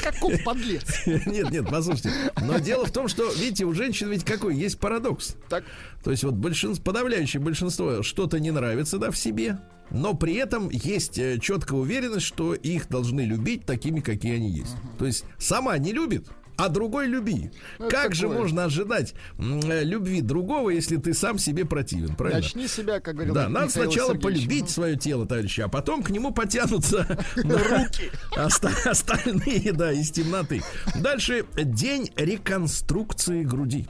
Каков 0.03 0.43
подлец. 0.43 1.05
Нет, 1.05 1.51
нет, 1.51 1.67
послушайте. 1.69 2.11
Но 2.41 2.59
дело 2.59 2.85
в 2.85 2.91
том, 2.91 3.07
что, 3.07 3.31
видите, 3.33 3.65
у 3.65 3.73
женщин 3.73 4.09
ведь 4.09 4.23
какой 4.23 4.55
есть 4.55 4.79
парадокс. 4.79 5.35
Так, 5.49 5.63
То 6.03 6.11
есть 6.11 6.23
вот 6.23 6.35
большинство, 6.35 6.83
подавляющее 6.83 7.41
большинство 7.41 8.01
что-то 8.03 8.39
не 8.39 8.51
нравится, 8.51 8.97
да, 8.97 9.11
в 9.11 9.17
себе, 9.17 9.59
но 9.91 10.13
при 10.13 10.35
этом 10.35 10.69
есть 10.69 11.17
э, 11.17 11.39
четкая 11.39 11.79
уверенность, 11.79 12.25
что 12.25 12.53
их 12.53 12.87
должны 12.89 13.21
любить 13.21 13.65
такими, 13.65 13.99
какие 13.99 14.35
они 14.35 14.49
есть. 14.49 14.75
То 14.97 15.05
есть 15.05 15.25
сама 15.37 15.77
не 15.77 15.93
любит, 15.93 16.27
а 16.59 16.69
другой 16.69 17.07
люби. 17.07 17.51
Ну, 17.79 17.85
это 17.85 17.95
как 17.95 18.15
же 18.15 18.23
такое. 18.23 18.37
можно 18.39 18.65
ожидать 18.65 19.13
э, 19.37 19.83
любви 19.83 20.21
другого, 20.21 20.69
если 20.69 20.97
ты 20.97 21.13
сам 21.13 21.37
себе 21.37 21.65
противен, 21.65 22.15
правильно? 22.15 22.41
начни 22.41 22.67
себя, 22.67 22.99
как 22.99 23.15
говорил 23.15 23.33
Да, 23.33 23.49
надо 23.49 23.69
сначала 23.69 24.13
Сергеевич. 24.13 24.41
полюбить 24.43 24.69
свое 24.69 24.95
тело, 24.95 25.25
товарищи, 25.25 25.61
а 25.61 25.67
потом 25.67 26.03
к 26.03 26.09
нему 26.09 26.31
потянутся 26.31 27.07
руки 27.35 28.11
остальные, 28.35 29.71
да, 29.73 29.91
из 29.91 30.11
темноты. 30.11 30.61
Дальше 30.95 31.45
день 31.55 32.11
реконструкции 32.15 33.43
груди. 33.43 33.87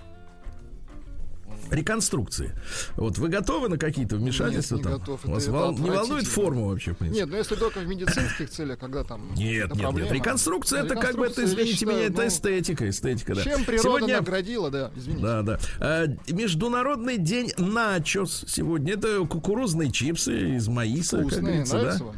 Реконструкции. 1.71 2.51
Вот 2.95 3.17
вы 3.17 3.29
готовы 3.29 3.69
на 3.69 3.77
какие-то 3.77 4.15
вмешательства 4.15 4.75
Нет, 4.77 4.85
не 4.85 4.91
там? 4.91 4.99
готов. 4.99 5.25
Вас 5.25 5.43
Это 5.43 5.51
вол- 5.51 5.77
не 5.77 5.89
волнует 5.89 6.27
форма 6.27 6.67
вообще, 6.67 6.93
в 6.93 6.97
принципе? 6.97 7.21
Нет, 7.21 7.29
ну 7.29 7.37
если 7.37 7.55
только 7.55 7.79
в 7.79 7.87
медицинских 7.87 8.49
целях, 8.49 8.79
когда 8.79 9.03
там... 9.03 9.33
Нет, 9.35 9.69
нет, 9.69 9.79
проблема. 9.79 10.09
нет. 10.09 10.11
Реконструкция 10.11 10.83
это 10.83 10.95
как 10.95 11.17
бы 11.17 11.25
это, 11.25 11.43
извините 11.43 11.73
считаю, 11.73 11.97
меня, 11.97 12.07
это 12.07 12.21
ну, 12.21 12.27
эстетика, 12.27 12.89
эстетика, 12.89 13.35
да. 13.35 13.43
Чем 13.43 13.65
природа 13.65 13.83
Сегодня 13.83 14.17
наградила, 14.17 14.71
да, 14.71 14.91
извините. 14.95 15.23
Да, 15.23 15.41
да. 15.43 15.59
А, 15.79 16.05
Международный 16.27 17.17
день 17.17 17.51
начос 17.57 18.45
сегодня. 18.47 18.93
Это 18.93 19.25
кукурузные 19.25 19.91
чипсы 19.91 20.55
из 20.55 20.67
маиса, 20.67 21.17
как 21.17 21.27
Вкусные, 21.27 21.43
говорится, 21.43 21.75
нравится 21.75 21.99
да. 21.99 22.05
вам? 22.05 22.15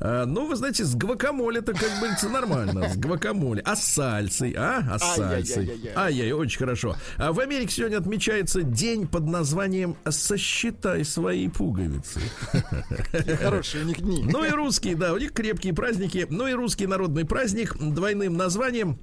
А, 0.00 0.24
ну, 0.26 0.46
вы 0.46 0.56
знаете, 0.56 0.84
с 0.84 0.94
гвакамоле 0.94 1.60
это 1.60 1.72
как 1.72 1.90
говорится 1.98 2.28
нормально. 2.28 2.88
С 2.88 2.96
гвакамоле. 2.96 3.62
А 3.64 3.76
с 3.76 3.84
сальсой, 3.84 4.54
а? 4.56 4.84
А 4.90 4.98
с 4.98 5.16
сальсой. 5.16 5.80
Ай-яй, 5.94 6.32
очень 6.32 6.58
хорошо. 6.58 6.96
А 7.16 7.32
в 7.32 7.40
Америке 7.40 7.74
сегодня 7.74 7.98
отмечается 7.98 8.62
день 8.62 9.06
под 9.06 9.26
названием 9.26 9.96
«Сосчитай 10.08 11.04
свои 11.04 11.48
пуговицы». 11.48 12.20
Хорошие 13.40 13.84
у 13.84 13.86
них 13.86 14.00
дни. 14.00 14.24
Ну 14.24 14.44
и 14.44 14.50
русские, 14.50 14.96
да, 14.96 15.12
у 15.12 15.18
них 15.18 15.32
крепкие 15.32 15.74
праздники. 15.74 16.26
Ну 16.28 16.46
и 16.46 16.52
русский 16.52 16.86
народный 16.86 17.24
праздник 17.24 17.76
двойным 17.78 18.36
названием 18.36 18.98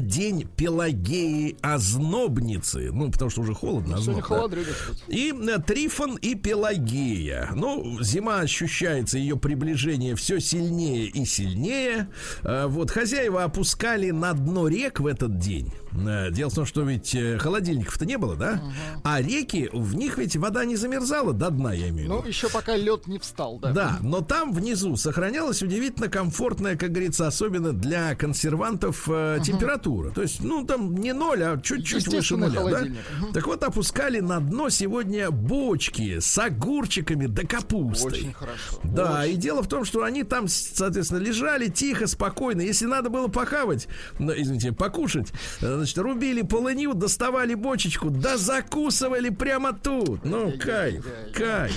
День 0.00 0.48
Пелагеи 0.56 1.56
Ознобницы. 1.62 2.90
Ну, 2.92 3.10
потому 3.10 3.30
что 3.30 3.42
уже 3.42 3.54
холодно. 3.54 3.96
Сегодня 3.96 4.00
озноб, 4.00 4.16
да. 4.16 4.22
холодрыга, 4.22 4.70
кстати. 4.72 5.02
И 5.08 5.32
э, 5.32 5.58
Трифон 5.60 6.16
и 6.16 6.34
Пелагея. 6.34 7.50
Ну, 7.54 7.98
зима 8.02 8.40
ощущается, 8.40 9.18
ее 9.18 9.36
приближение 9.36 10.16
все 10.16 10.40
сильнее 10.40 11.06
и 11.06 11.24
сильнее. 11.24 12.08
Э, 12.42 12.66
Вот, 12.66 12.90
хозяева 12.90 13.44
опускали 13.44 14.10
на 14.10 14.32
дно 14.32 14.68
рек 14.68 15.00
в 15.00 15.06
этот 15.06 15.38
день. 15.38 15.72
Э, 15.92 16.30
Дело 16.30 16.50
в 16.50 16.54
том, 16.54 16.66
что 16.66 16.82
ведь 16.82 17.16
холодильников-то 17.38 18.06
не 18.06 18.16
было, 18.18 18.36
да? 18.36 18.62
А 19.04 19.20
реки, 19.20 19.68
в 19.72 19.94
них 19.94 20.18
ведь 20.18 20.36
вода 20.36 20.64
не 20.64 20.76
замерзала 20.76 21.32
до 21.32 21.50
дна, 21.50 21.72
я 21.72 21.88
имею 21.90 21.94
в 21.94 22.12
виду. 22.12 22.22
Ну, 22.22 22.28
еще 22.28 22.48
пока 22.48 22.76
лед 22.76 23.06
не 23.06 23.18
встал, 23.18 23.58
да. 23.58 23.72
Да, 23.72 23.98
но 24.00 24.20
там 24.20 24.52
внизу 24.52 24.96
сохранялась 24.96 25.62
удивительно 25.62 26.08
комфортная, 26.08 26.76
как 26.76 26.90
говорится, 26.92 27.26
особенно 27.26 27.72
для 27.72 28.14
консервантов 28.14 29.08
э, 29.08 29.38
температура. 29.82 30.10
То 30.10 30.22
есть, 30.22 30.42
ну, 30.42 30.64
там 30.64 30.94
не 30.94 31.12
ноль, 31.12 31.42
а 31.42 31.60
чуть-чуть 31.60 32.08
выше 32.08 32.36
нуля. 32.36 32.62
да? 32.64 32.86
Так 33.32 33.46
вот, 33.46 33.62
опускали 33.62 34.20
на 34.20 34.40
дно 34.40 34.68
сегодня 34.70 35.30
бочки 35.30 36.20
с 36.20 36.38
огурчиками 36.38 37.26
да 37.26 37.42
капустой. 37.42 38.12
Очень 38.12 38.32
хорошо. 38.32 38.80
Да, 38.84 39.26
и 39.26 39.34
дело 39.36 39.62
в 39.62 39.68
том, 39.68 39.84
что 39.84 40.04
они 40.04 40.24
там, 40.24 40.48
соответственно, 40.48 41.18
лежали 41.18 41.68
тихо, 41.68 42.06
спокойно. 42.06 42.62
Если 42.62 42.86
надо 42.86 43.10
было 43.10 43.28
похавать, 43.28 43.88
ну, 44.18 44.32
извините, 44.34 44.72
покушать, 44.72 45.32
э, 45.60 45.76
значит, 45.76 45.98
рубили 45.98 46.42
полынью, 46.42 46.94
доставали 46.94 47.54
бочечку, 47.54 48.10
да 48.10 48.36
закусывали 48.36 49.30
прямо 49.30 49.72
тут. 49.72 50.24
Ну, 50.24 50.52
кайф, 50.58 51.04
кайф. 51.34 51.72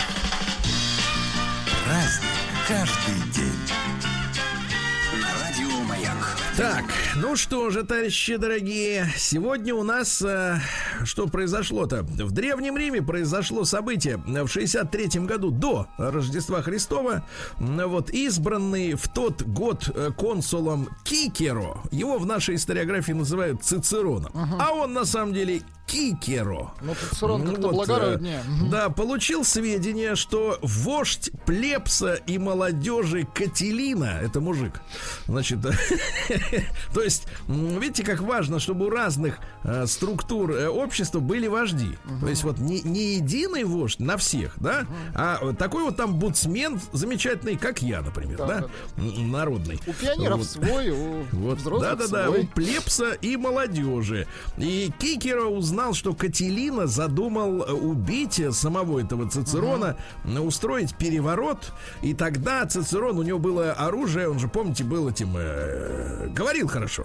Праздник 1.85 2.29
каждый 2.67 3.31
день. 3.31 3.45
На 5.21 5.27
радио 5.43 5.83
Маяк. 5.83 6.37
Так, 6.57 6.85
ну 7.35 7.37
что 7.37 7.69
же, 7.69 7.83
товарищи 7.83 8.37
дорогие, 8.37 9.11
сегодня 9.17 9.75
у 9.75 9.83
нас 9.83 10.21
э, 10.21 10.57
что 11.03 11.27
произошло-то? 11.27 12.03
В 12.03 12.31
Древнем 12.31 12.77
Риме 12.77 13.01
произошло 13.01 13.65
событие 13.65 14.15
в 14.15 14.47
63 14.47 15.19
году 15.25 15.51
до 15.51 15.85
Рождества 15.97 16.61
Христова. 16.61 17.27
Вот 17.57 18.09
избранный 18.11 18.93
в 18.93 19.09
тот 19.09 19.41
год 19.41 19.91
э, 19.93 20.11
консулом 20.17 20.87
Кикеро, 21.03 21.81
его 21.91 22.19
в 22.19 22.25
нашей 22.25 22.55
историографии 22.55 23.11
называют 23.11 23.65
Цицероном, 23.65 24.31
а 24.57 24.71
он 24.71 24.93
на 24.93 25.03
самом 25.03 25.33
деле 25.33 25.61
Кикеро. 25.87 26.71
Ну, 26.81 26.95
Цицерон 26.95 27.43
Ну, 27.43 27.51
как-то 27.51 27.67
вот, 27.67 27.75
благороднее. 27.75 28.41
Мгм. 28.47 28.69
Да, 28.69 28.89
получил 28.89 29.43
сведения, 29.43 30.15
что 30.15 30.57
вождь 30.61 31.31
плебса 31.45 32.15
и 32.15 32.37
молодежи 32.37 33.27
Кателина, 33.33 34.19
это 34.21 34.41
мужик, 34.41 34.81
значит, 35.27 35.59
то 36.93 37.01
есть, 37.01 37.24
м, 37.47 37.79
видите, 37.79 38.03
как 38.03 38.21
важно, 38.21 38.59
чтобы 38.59 38.85
у 38.85 38.89
разных 38.89 39.39
э, 39.63 39.85
структур 39.87 40.51
э, 40.51 40.67
общества 40.67 41.19
были 41.19 41.47
вожди. 41.47 41.97
То 42.21 42.27
есть 42.27 42.43
вот 42.43 42.57
не, 42.59 42.81
не 42.81 43.15
единый 43.15 43.63
вождь 43.63 43.99
на 43.99 44.17
всех, 44.17 44.53
да, 44.57 44.85
а 45.13 45.39
вот 45.41 45.57
такой 45.57 45.83
вот 45.83 45.97
там 45.97 46.15
буцмен 46.15 46.79
замечательный, 46.93 47.55
как 47.57 47.81
я, 47.81 48.01
например, 48.01 48.37
Да, 48.37 48.47
да, 48.47 48.59
да, 48.61 49.03
народный. 49.21 49.79
У 49.87 49.93
пионеров 49.93 50.37
Вот. 50.39 50.47
свой, 50.47 50.89
у 50.91 51.23
Вот, 51.31 51.57
взрослых 51.59 51.97
да-да-да, 51.97 52.25
свой. 52.27 52.41
у 52.41 52.47
плебса 52.47 53.13
и 53.21 53.37
молодежи. 53.37 54.27
И 54.57 54.91
Кикеро 54.99 55.45
узнал, 55.45 55.93
что 55.93 56.13
Кателина 56.13 56.87
задумал 56.87 57.63
э, 57.63 57.71
убить 57.71 58.39
э, 58.39 58.51
самого 58.51 58.99
этого 58.99 59.29
Цицерона, 59.29 59.97
э, 60.23 60.39
устроить 60.39 60.95
переворот, 60.97 61.71
и 62.01 62.13
тогда 62.13 62.65
Цицерон, 62.65 63.17
у 63.19 63.23
него 63.23 63.39
было 63.39 63.71
оружие, 63.73 64.29
он 64.29 64.39
же, 64.39 64.47
помните, 64.47 64.83
был 64.83 65.09
этим, 65.09 65.33
э, 65.37 66.27
говорил 66.29 66.67
хорошо. 66.67 67.04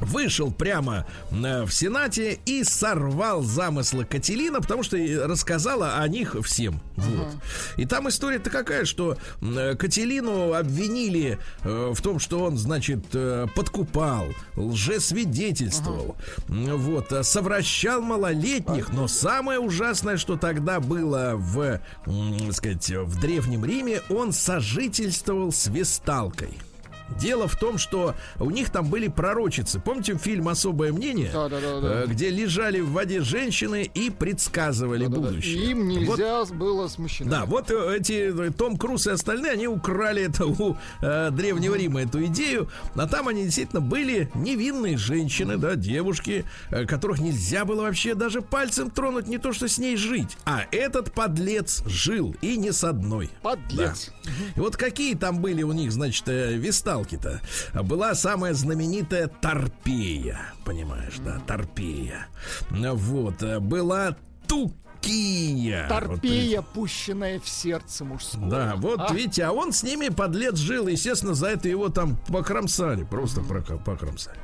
Вышел 0.00 0.52
прямо 0.52 1.06
э, 1.30 1.64
в 1.64 1.72
Сенате 1.72 2.38
и 2.44 2.62
сорвал 2.64 3.42
замыслы 3.42 4.04
Кателина, 4.04 4.60
потому 4.60 4.82
что 4.82 4.96
рассказала 5.26 5.96
о 5.96 6.08
них 6.08 6.36
всем. 6.44 6.80
Вот. 6.96 7.28
И 7.76 7.86
там 7.86 8.08
история-то 8.08 8.50
какая, 8.50 8.84
что 8.84 9.16
э, 9.40 9.74
Кателину 9.74 10.52
обвинили 10.52 11.38
э, 11.62 11.92
в 11.94 12.00
том, 12.02 12.18
что 12.18 12.44
он, 12.44 12.56
значит, 12.58 13.06
подкупал, 13.54 14.26
лжесвидетельствовал, 14.56 16.16
вот, 16.48 17.12
совращал 17.22 18.02
малолетних, 18.02 18.90
но 18.92 19.08
самое 19.08 19.58
ужасное, 19.58 20.16
что 20.16 20.36
тогда 20.36 20.80
было 20.80 21.32
в, 21.34 21.80
м, 22.06 22.52
сказать, 22.52 22.90
в 22.90 23.20
Древнем 23.20 23.64
Риме, 23.64 24.02
он 24.10 24.32
сожительствовал 24.32 25.52
с 25.52 25.66
весталкой. 25.66 26.58
Дело 27.18 27.48
в 27.48 27.56
том, 27.56 27.78
что 27.78 28.14
у 28.38 28.50
них 28.50 28.70
там 28.70 28.88
были 28.88 29.08
пророчицы. 29.08 29.80
Помните 29.80 30.16
фильм 30.18 30.48
«Особое 30.48 30.92
мнение», 30.92 31.30
Да, 31.32 31.48
да, 31.48 31.60
да, 31.60 31.80
да. 31.80 32.02
Э, 32.02 32.06
где 32.06 32.30
лежали 32.30 32.80
в 32.80 32.90
воде 32.92 33.20
женщины 33.22 33.90
и 33.94 34.10
предсказывали 34.10 35.06
Да-да-да. 35.06 35.28
будущее. 35.28 35.70
Им 35.70 35.78
Вот 36.06 36.18
нельзя 36.18 36.44
было 36.46 36.88
с 36.88 36.98
мужчинами. 36.98 37.30
да, 37.30 37.44
вот 37.46 37.70
э, 37.70 37.96
эти 37.96 38.48
э, 38.48 38.50
Том 38.50 38.76
Круз 38.76 39.06
и 39.06 39.10
остальные, 39.10 39.52
они 39.52 39.66
украли 39.68 40.22
это 40.24 40.46
у 40.46 40.76
э, 41.00 41.30
Древнего 41.30 41.74
Рима, 41.74 42.02
эту 42.02 42.24
идею. 42.26 42.68
А 42.94 43.06
там 43.06 43.28
они 43.28 43.44
действительно 43.44 43.80
были 43.80 44.30
невинные 44.34 44.96
женщины, 44.96 45.56
да, 45.56 45.74
девушки, 45.76 46.44
э, 46.70 46.84
которых 46.86 47.20
нельзя 47.20 47.64
было 47.64 47.82
вообще 47.82 48.14
даже 48.14 48.42
пальцем 48.42 48.90
тронуть, 48.90 49.26
не 49.28 49.38
то 49.38 49.52
что 49.52 49.68
с 49.68 49.78
ней 49.78 49.96
жить. 49.96 50.36
А 50.44 50.64
этот 50.72 51.12
подлец 51.12 51.82
жил, 51.86 52.34
и 52.42 52.56
не 52.56 52.72
с 52.72 52.84
одной. 52.84 53.30
Подлец. 53.42 54.10
Да. 54.24 54.30
И 54.56 54.60
вот 54.60 54.76
какие 54.76 55.14
там 55.14 55.38
были 55.40 55.62
у 55.62 55.72
них, 55.72 55.90
значит, 55.92 56.28
э, 56.28 56.54
весталки-то? 57.02 57.40
Была 57.82 58.14
самая 58.14 58.54
знаменитая 58.54 59.28
Торпея, 59.28 60.38
понимаешь, 60.64 61.14
да, 61.24 61.40
Торпея. 61.46 62.26
Вот, 62.70 63.42
была 63.60 64.16
Тукия. 64.46 65.86
Вот, 65.88 65.88
Торпея, 65.88 66.62
пущенная 66.62 67.38
в 67.38 67.48
сердце 67.48 68.04
мужское. 68.04 68.48
да, 68.48 68.74
вот 68.76 68.98
А? 69.00 69.12
видите, 69.14 69.44
а 69.44 69.52
он 69.52 69.72
с 69.72 69.82
ними 69.82 70.08
подлец 70.08 70.56
жил, 70.56 70.88
естественно, 70.88 71.34
за 71.34 71.48
это 71.48 71.68
его 71.68 71.88
там 71.88 72.16
покромсали, 72.28 73.04
просто 73.04 73.42
прока- 73.42 73.76
покромсали. 73.76 74.38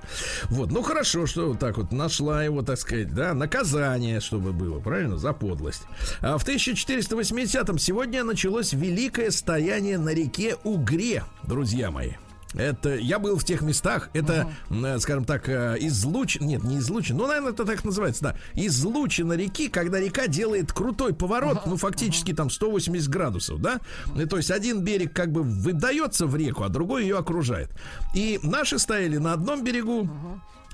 Вот, 0.50 0.70
ну 0.70 0.82
хорошо, 0.82 1.26
что 1.26 1.48
вот 1.48 1.58
так 1.58 1.76
вот 1.78 1.90
нашла 1.92 2.44
его, 2.44 2.62
так 2.62 2.78
сказать, 2.78 3.12
да, 3.14 3.34
наказание, 3.34 4.20
чтобы 4.20 4.52
было, 4.52 4.78
правильно, 4.78 5.16
за 5.18 5.32
подлость. 5.32 5.82
А 6.20 6.38
в 6.38 6.44
1480-м 6.46 7.78
сегодня 7.78 8.22
началось 8.24 8.72
великое 8.74 9.30
стояние 9.30 9.98
на 9.98 10.10
реке 10.10 10.56
Угре, 10.64 11.24
друзья 11.42 11.90
мои. 11.90 12.12
Это 12.54 12.94
я 12.94 13.18
был 13.18 13.36
в 13.36 13.44
тех 13.44 13.62
местах. 13.62 14.10
Это, 14.14 14.50
э, 14.70 14.98
скажем 14.98 15.24
так, 15.24 15.48
э, 15.48 15.76
излуч, 15.80 16.38
нет, 16.40 16.62
не 16.64 16.78
излучин, 16.78 17.16
ну, 17.16 17.26
наверное, 17.26 17.52
это 17.52 17.64
так 17.64 17.84
называется, 17.84 18.22
да, 18.22 18.36
излучина 18.54 19.34
реки, 19.34 19.68
когда 19.68 19.98
река 20.00 20.26
делает 20.26 20.72
крутой 20.72 21.14
поворот, 21.14 21.66
ну, 21.66 21.76
фактически 21.76 22.32
там 22.32 22.50
180 22.50 23.08
градусов, 23.08 23.60
да. 23.60 23.80
И, 24.16 24.24
то 24.26 24.36
есть 24.36 24.50
один 24.50 24.82
берег 24.82 25.12
как 25.12 25.32
бы 25.32 25.42
выдается 25.42 26.26
в 26.26 26.36
реку, 26.36 26.62
а 26.64 26.68
другой 26.68 27.02
ее 27.02 27.18
окружает. 27.18 27.70
И 28.14 28.38
наши 28.42 28.78
стояли 28.78 29.16
на 29.18 29.32
одном 29.32 29.64
берегу. 29.64 30.08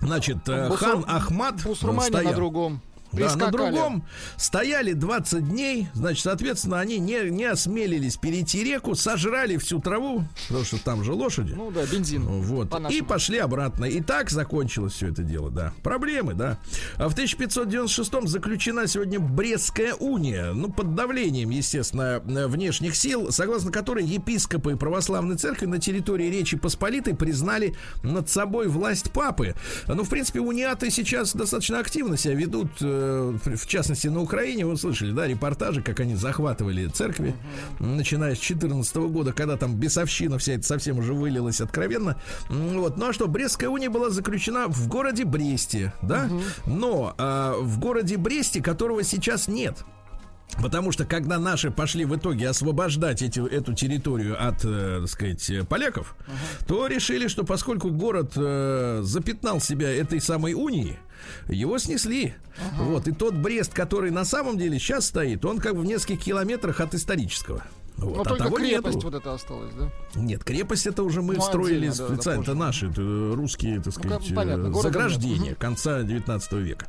Значит, 0.01 0.49
э, 0.49 0.69
Бусур- 0.69 0.77
хан 0.79 1.05
Ахмат 1.07 1.61
э, 1.61 1.69
Бусурмане 1.69 2.09
стоял. 2.09 2.31
на 2.31 2.37
другом. 2.37 2.83
Да, 3.12 3.37
на 3.37 3.51
другом 3.51 4.05
стояли 4.37 4.92
20 4.92 5.49
дней, 5.49 5.88
значит, 5.94 6.23
соответственно, 6.23 6.81
они 6.81 6.99
не, 6.99 7.31
не 7.31 7.44
осмелились 7.44 8.16
перейти 8.16 8.62
реку, 8.64 8.94
сожрали 8.94 9.57
всю 9.57 9.81
траву, 9.81 10.25
потому 10.49 10.64
что 10.64 10.83
там 10.83 11.05
же 11.05 11.12
лошади. 11.12 11.55
Ну 11.57 11.70
да, 11.70 11.85
бензин. 11.87 12.25
Вот. 12.25 12.73
И 12.90 13.03
пошли 13.03 13.38
обратно. 13.38 13.85
И 13.85 14.01
так 14.01 14.31
закончилось 14.31 14.94
все 14.94 15.09
это 15.09 15.23
дело, 15.23 15.51
да. 15.51 15.73
Проблемы, 15.83 16.35
да. 16.35 16.59
А 16.96 17.09
в 17.09 17.16
1596-м 17.16 18.29
заключена 18.29 18.87
сегодня 18.87 19.18
Брестская 19.20 19.94
уния. 19.94 20.53
Ну, 20.53 20.70
под 20.70 20.94
давлением, 20.94 21.51
естественно, 21.51 22.23
э, 22.25 22.46
внешних 22.46 22.96
сил, 22.96 23.33
согласно 23.33 23.73
которой 23.73 24.05
епископы 24.05 24.77
православной 24.77 25.37
церкви 25.37 25.66
на 25.66 25.79
территории 25.79 26.27
Речи 26.27 26.57
Посполитой 26.57 27.14
признали 27.14 27.75
над 28.03 28.29
собой 28.29 28.68
власть 28.68 29.12
папы. 29.12 29.55
Ну, 29.87 30.05
в 30.05 30.09
принципе, 30.09 30.40
униаты 30.40 30.90
сейчас 30.90 31.35
достаточно 31.35 31.79
активно 31.79 32.16
себя 32.16 32.35
ведут, 32.35 32.70
э, 32.81 32.99
в 33.00 33.66
частности, 33.66 34.08
на 34.08 34.20
Украине. 34.20 34.66
Вы 34.66 34.76
слышали, 34.76 35.12
да, 35.12 35.26
репортажи, 35.26 35.82
как 35.82 36.00
они 36.00 36.14
захватывали 36.14 36.86
церкви, 36.86 37.34
начиная 37.78 38.34
с 38.34 38.38
14 38.38 38.96
года, 38.96 39.32
когда 39.32 39.56
там 39.56 39.76
бесовщина 39.76 40.38
вся 40.38 40.54
это 40.54 40.66
совсем 40.66 40.98
уже 40.98 41.14
вылилась 41.14 41.60
откровенно. 41.60 42.20
Вот. 42.48 42.96
Ну 42.96 43.08
а 43.08 43.12
что, 43.12 43.28
Брестская 43.28 43.68
уния 43.68 43.90
была 43.90 44.10
заключена 44.10 44.68
в 44.68 44.88
городе 44.88 45.24
Бресте, 45.24 45.92
да? 46.02 46.28
Но 46.66 47.14
а, 47.18 47.56
в 47.60 47.78
городе 47.78 48.16
Бресте, 48.16 48.62
которого 48.62 49.02
сейчас 49.02 49.48
нет. 49.48 49.84
Потому 50.60 50.92
что 50.92 51.04
когда 51.04 51.38
наши 51.38 51.70
пошли 51.70 52.04
в 52.04 52.16
итоге 52.16 52.48
освобождать 52.48 53.22
эти, 53.22 53.40
эту 53.40 53.72
территорию 53.74 54.36
от, 54.36 54.64
э, 54.64 54.98
так 55.00 55.08
сказать, 55.08 55.48
э, 55.50 55.64
поляков, 55.64 56.16
то 56.66 56.86
решили, 56.86 57.28
что 57.28 57.44
поскольку 57.44 57.90
город 57.90 58.32
э, 58.36 59.00
запятнал 59.02 59.60
себя 59.60 59.90
этой 59.94 60.20
самой 60.20 60.54
унии, 60.54 60.98
его 61.48 61.78
снесли. 61.78 62.35
Вот. 62.76 63.09
И 63.09 63.12
тот 63.12 63.35
Брест, 63.35 63.72
который 63.72 64.11
на 64.11 64.24
самом 64.24 64.59
деле 64.59 64.78
сейчас 64.78 65.06
стоит, 65.06 65.44
он 65.44 65.59
как 65.59 65.74
бы 65.74 65.83
в 65.83 65.85
нескольких 65.85 66.24
километрах 66.24 66.80
от 66.80 66.94
исторического. 66.94 67.64
Вот. 68.00 68.16
Но 68.16 68.22
А 68.22 68.24
только 68.36 68.50
крепость 68.56 68.96
нету. 68.96 69.10
вот 69.10 69.14
это 69.20 69.34
осталось, 69.34 69.72
да? 69.74 69.90
Нет, 70.14 70.42
крепость 70.44 70.86
это 70.86 71.02
уже 71.02 71.22
мы 71.22 71.34
Ну, 71.34 71.40
строили 71.42 71.86
отдельно, 71.88 71.94
да, 71.96 72.08
да, 72.08 72.14
специально. 72.14 72.42
Это 72.42 72.54
наши, 72.54 72.86
это 72.88 73.00
русские, 73.34 73.76
так 73.76 73.86
Ну, 73.86 73.92
сказать, 73.92 74.26
как- 74.26 74.36
понятно, 74.36 74.68
э, 74.68 74.82
заграждения 74.82 75.50
нет. 75.50 75.58
конца 75.58 76.02
19 76.02 76.52
века. 76.62 76.86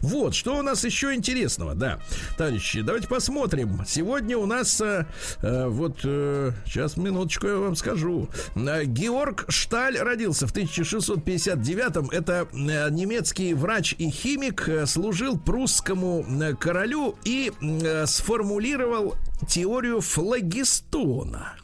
Вот, 0.00 0.34
что 0.34 0.58
у 0.58 0.62
нас 0.62 0.84
еще 0.84 1.14
интересного, 1.14 1.74
да. 1.74 2.00
Товарищи, 2.36 2.82
давайте 2.82 3.08
посмотрим. 3.08 3.82
Сегодня 3.86 4.36
у 4.36 4.46
нас, 4.46 4.80
э, 4.80 5.06
э, 5.42 5.66
вот, 5.68 6.00
э, 6.04 6.52
сейчас, 6.66 6.96
минуточку, 6.96 7.46
я 7.46 7.56
вам 7.56 7.76
скажу. 7.76 8.28
Э, 8.56 8.84
Георг 8.84 9.44
Шталь 9.48 9.96
родился 9.98 10.46
в 10.46 10.52
1659-м. 10.52 12.10
Это 12.10 12.48
э, 12.52 12.90
немецкий 12.90 13.54
врач 13.54 13.94
и 13.98 14.10
химик, 14.10 14.68
э, 14.68 14.86
служил 14.86 15.38
прусскому 15.38 16.24
э, 16.28 16.54
королю 16.54 17.16
и 17.24 17.52
э, 17.60 18.06
сформулировал 18.06 19.14
теорию 19.46 20.00
флагистона. 20.00 21.54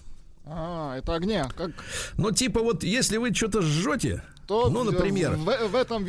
А, 0.47 0.97
это 0.97 1.15
огня. 1.15 1.49
Как 1.57 1.71
Ну, 2.17 2.31
типа 2.31 2.61
вот, 2.61 2.85
если 2.85 3.17
вы 3.17 3.35
что-то 3.35 3.63
жжете, 3.63 4.23
то 4.46 4.68
ну, 4.70 4.85
например, 4.85 5.33
в, 5.37 5.68
в 5.68 5.74
этом 5.74 6.07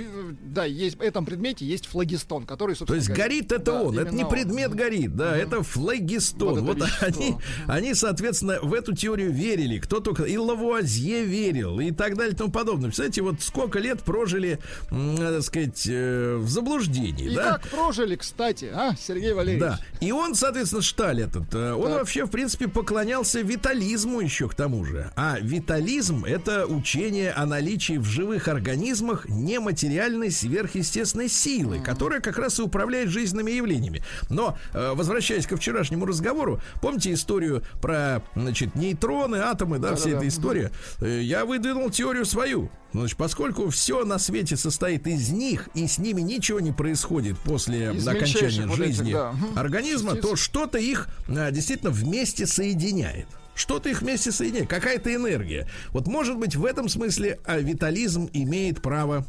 да 0.53 0.65
есть 0.65 0.97
в 0.97 1.01
этом 1.01 1.25
предмете 1.25 1.65
есть 1.65 1.85
флагистон, 1.87 2.45
который 2.45 2.73
то 2.73 2.79
собственно 2.79 2.97
есть 2.97 3.09
горит 3.09 3.51
это 3.51 3.65
Да, 3.71 3.81
он, 3.83 3.97
это 3.99 4.09
не 4.11 4.17
именно 4.21 4.27
он. 4.27 4.31
предмет 4.33 4.73
горит, 4.75 5.15
да, 5.15 5.35
это 5.35 5.63
флагистон. 5.63 6.63
Вот 6.65 6.75
Вот, 6.79 6.89
они, 7.01 7.35
они, 7.67 7.93
соответственно, 7.93 8.59
в 8.61 8.73
эту 8.73 8.93
теорию 8.95 9.31
верили. 9.31 9.79
Кто 9.79 9.99
только 9.99 10.23
и 10.23 10.37
Лавуазье 10.37 11.23
верил, 11.25 11.79
и 11.79 11.91
так 11.91 12.17
далее, 12.17 12.33
и 12.33 12.35
тому 12.37 12.51
подобное. 12.51 12.85
Представляете, 12.87 13.21
вот 13.21 13.41
сколько 13.41 13.79
лет 13.79 14.01
прожили, 14.03 14.59
м, 14.91 15.15
так 15.17 15.41
сказать, 15.43 15.85
э, 15.87 16.35
в 16.37 16.49
заблуждении, 16.49 17.31
И 17.31 17.35
да? 17.35 17.53
как 17.53 17.67
прожили, 17.69 18.15
кстати, 18.15 18.69
а, 18.73 18.95
Сергей 18.99 19.33
Валерьевич? 19.33 19.61
Да. 19.63 19.79
И 20.01 20.11
он, 20.11 20.35
соответственно, 20.35 20.81
Шталь 20.81 21.21
этот, 21.21 21.53
э, 21.53 21.73
он 21.73 21.83
Так. 21.89 21.99
вообще, 21.99 22.25
в 22.25 22.29
принципе, 22.31 22.67
поклонялся 22.67 23.39
витализму 23.41 24.19
еще 24.21 24.49
к 24.49 24.55
тому 24.55 24.83
же. 24.85 25.11
А 25.15 25.37
витализм— 25.39 26.25
это 26.25 26.65
учение 26.65 27.31
о 27.31 27.45
наличии 27.45 27.97
в 27.97 28.05
живых 28.25 28.47
организмах 28.47 29.29
нематериальной 29.29 30.31
сверхъестественной 30.31 31.29
силы, 31.29 31.79
которая 31.79 32.21
как 32.21 32.39
раз 32.39 32.57
и 32.57 32.63
управляет 32.63 33.09
жизненными 33.09 33.51
явлениями. 33.51 34.03
Но, 34.29 34.57
э, 34.73 34.93
возвращаясь 34.95 35.45
ко 35.45 35.57
вчерашнему 35.57 36.07
разговору, 36.07 36.59
помните 36.81 37.13
историю 37.13 37.63
про, 37.83 38.23
значит, 38.35 38.73
нейтроны, 38.73 39.35
атомы, 39.35 39.77
да, 39.77 39.95
вся 39.95 40.05
Да-да-да. 40.05 40.17
эта 40.17 40.27
история? 40.27 40.71
Э, 41.01 41.21
Я 41.21 41.45
выдвинул 41.45 41.91
теорию 41.91 42.25
свою. 42.25 42.71
Значит, 42.93 43.17
поскольку 43.17 43.69
все 43.69 44.03
на 44.05 44.17
свете 44.17 44.57
состоит 44.57 45.05
из 45.05 45.29
них, 45.29 45.69
и 45.75 45.85
с 45.85 45.99
ними 45.99 46.21
ничего 46.21 46.59
не 46.59 46.71
происходит 46.71 47.38
после 47.38 47.93
Из 47.93 48.07
окончания 48.07 48.65
вот 48.65 48.79
этих, 48.79 48.95
жизни 48.95 49.13
да. 49.13 49.35
Организма, 49.55 50.11
Частиц. 50.13 50.29
то 50.29 50.35
что-то 50.35 50.77
их 50.79 51.09
а, 51.27 51.51
действительно 51.51 51.91
вместе 51.91 52.47
соединяет. 52.47 53.27
Что-то 53.55 53.89
их 53.89 54.01
вместе 54.01 54.31
соединяет, 54.31 54.69
какая-то 54.69 55.13
энергия. 55.13 55.67
Вот 55.91 56.07
может 56.07 56.37
быть 56.37 56.55
в 56.55 56.65
этом 56.65 56.89
смысле 56.89 57.39
а, 57.45 57.57
витализм 57.57 58.29
имеет 58.33 58.81
право 58.81 59.25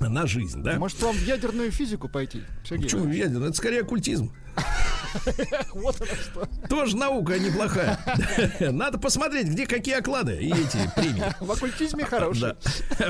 на 0.00 0.26
жизнь, 0.26 0.62
да? 0.62 0.78
Может, 0.78 1.00
вам 1.02 1.16
в 1.16 1.24
ядерную 1.24 1.70
физику 1.70 2.08
пойти, 2.08 2.42
Сергей? 2.64 2.84
Почему 2.84 3.02
Валерьевич? 3.02 3.26
ядерный? 3.26 3.48
Это 3.48 3.56
скорее 3.56 3.80
оккультизм. 3.82 4.32
Вот 5.74 6.00
оно 6.00 6.10
что. 6.22 6.48
Тоже 6.68 6.96
наука 6.96 7.38
неплохая. 7.38 7.98
Надо 8.72 8.98
посмотреть, 8.98 9.48
где 9.48 9.66
какие 9.66 9.96
оклады 9.96 10.36
и 10.36 10.50
эти 10.50 10.90
премии. 10.96 11.22
В 11.44 11.52
оккультизме 11.52 12.04
хороший. 12.04 12.40
Да. 12.40 12.56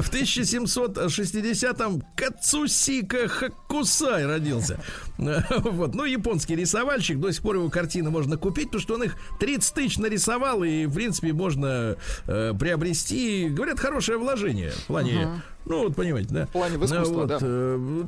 В 0.02 0.12
1760-м 0.12 2.02
Кацусика 2.16 3.28
Хакусай 3.28 4.26
родился. 4.26 4.80
Вот. 5.62 5.94
Ну, 5.94 6.04
японский 6.04 6.56
рисовальщик. 6.56 7.18
До 7.20 7.32
сих 7.32 7.42
пор 7.42 7.56
его 7.56 7.70
картины 7.70 8.10
можно 8.10 8.36
купить, 8.36 8.66
потому 8.66 8.82
что 8.82 8.94
он 8.94 9.04
их 9.04 9.16
30 9.40 9.74
тысяч 9.74 9.98
нарисовал, 9.98 10.62
и, 10.64 10.86
в 10.86 10.94
принципе, 10.94 11.32
можно 11.32 11.96
э, 12.26 12.54
приобрести. 12.58 13.48
Говорят, 13.48 13.78
хорошее 13.78 14.18
вложение 14.18 14.70
в 14.70 14.86
плане... 14.86 15.42
Ну, 15.64 15.84
вот 15.84 15.94
понимаете, 15.94 16.28
да? 16.34 16.46
В 16.46 16.50
плане 16.50 16.76
в 16.76 16.84
искусство, 16.84 17.24
да. 17.26 17.38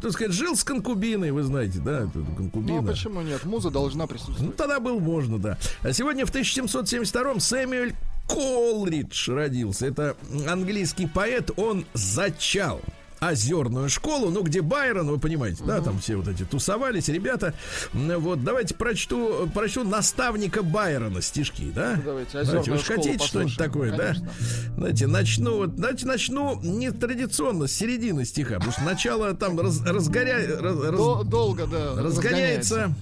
так 0.03 0.11
сказать, 0.11 0.33
жил 0.33 0.57
с 0.57 0.65
конкубиной, 0.65 1.31
вы 1.31 1.45
знаете, 1.45 1.79
да? 1.79 2.09
конкубина. 2.37 2.83
Ну, 2.83 2.89
а 2.89 2.93
почему 2.93 3.23
нет? 3.23 3.45
Муза 3.45 3.71
должна 3.71 4.05
Ну, 4.05 4.09
присутствовать. 4.09 4.57
тогда 4.57 4.81
был 4.81 4.99
можно, 4.99 5.39
да. 5.39 5.57
А 5.83 5.93
сегодня 5.93 6.27
в 6.27 6.35
1772-м 6.35 7.39
Сэмюэль 7.39 7.95
Колридж 8.27 9.31
родился. 9.31 9.87
Это 9.87 10.17
английский 10.49 11.07
поэт, 11.07 11.51
он 11.57 11.87
зачал 11.95 12.81
озерную 13.29 13.89
школу, 13.89 14.31
ну, 14.31 14.43
где 14.43 14.61
Байрон, 14.63 15.09
вы 15.09 15.19
понимаете, 15.19 15.65
да, 15.65 15.81
там 15.81 15.99
все 15.99 16.17
вот 16.17 16.29
эти 16.29 16.45
тусовались, 16.45 17.09
ребята. 17.09 17.55
Вот, 17.93 18.43
давайте 18.45 18.75
прочту, 18.75 19.49
прочту 19.55 19.85
наставника 19.85 20.63
Байрона 20.63 21.23
стишки, 21.23 21.71
да? 21.75 22.01
Давайте, 22.05 22.39
«Озерную 22.39 22.65
вы 22.65 22.79
школу» 22.79 23.03
хотите 23.03 23.25
что-нибудь 23.27 23.57
такое, 23.57 23.91
конечно. 23.97 24.27
да? 24.27 24.75
Знаете, 24.77 25.07
начну, 25.07 25.57
вот, 25.59 25.77
давайте 25.77 26.07
начну 26.07 26.61
не 26.63 26.91
традиционно, 26.91 27.67
с 27.67 27.73
середины 27.73 28.25
стиха, 28.25 28.55
потому 28.55 28.73
что 28.73 28.83
начало 28.83 29.35
там 29.35 29.59
раз, 29.61 29.81
разгоря... 29.83 30.39
раз- 30.61 30.81
раз- 30.81 30.97
До- 30.97 31.23
долго, 31.25 31.67
да. 31.67 31.95
разгоняется. 31.97 32.95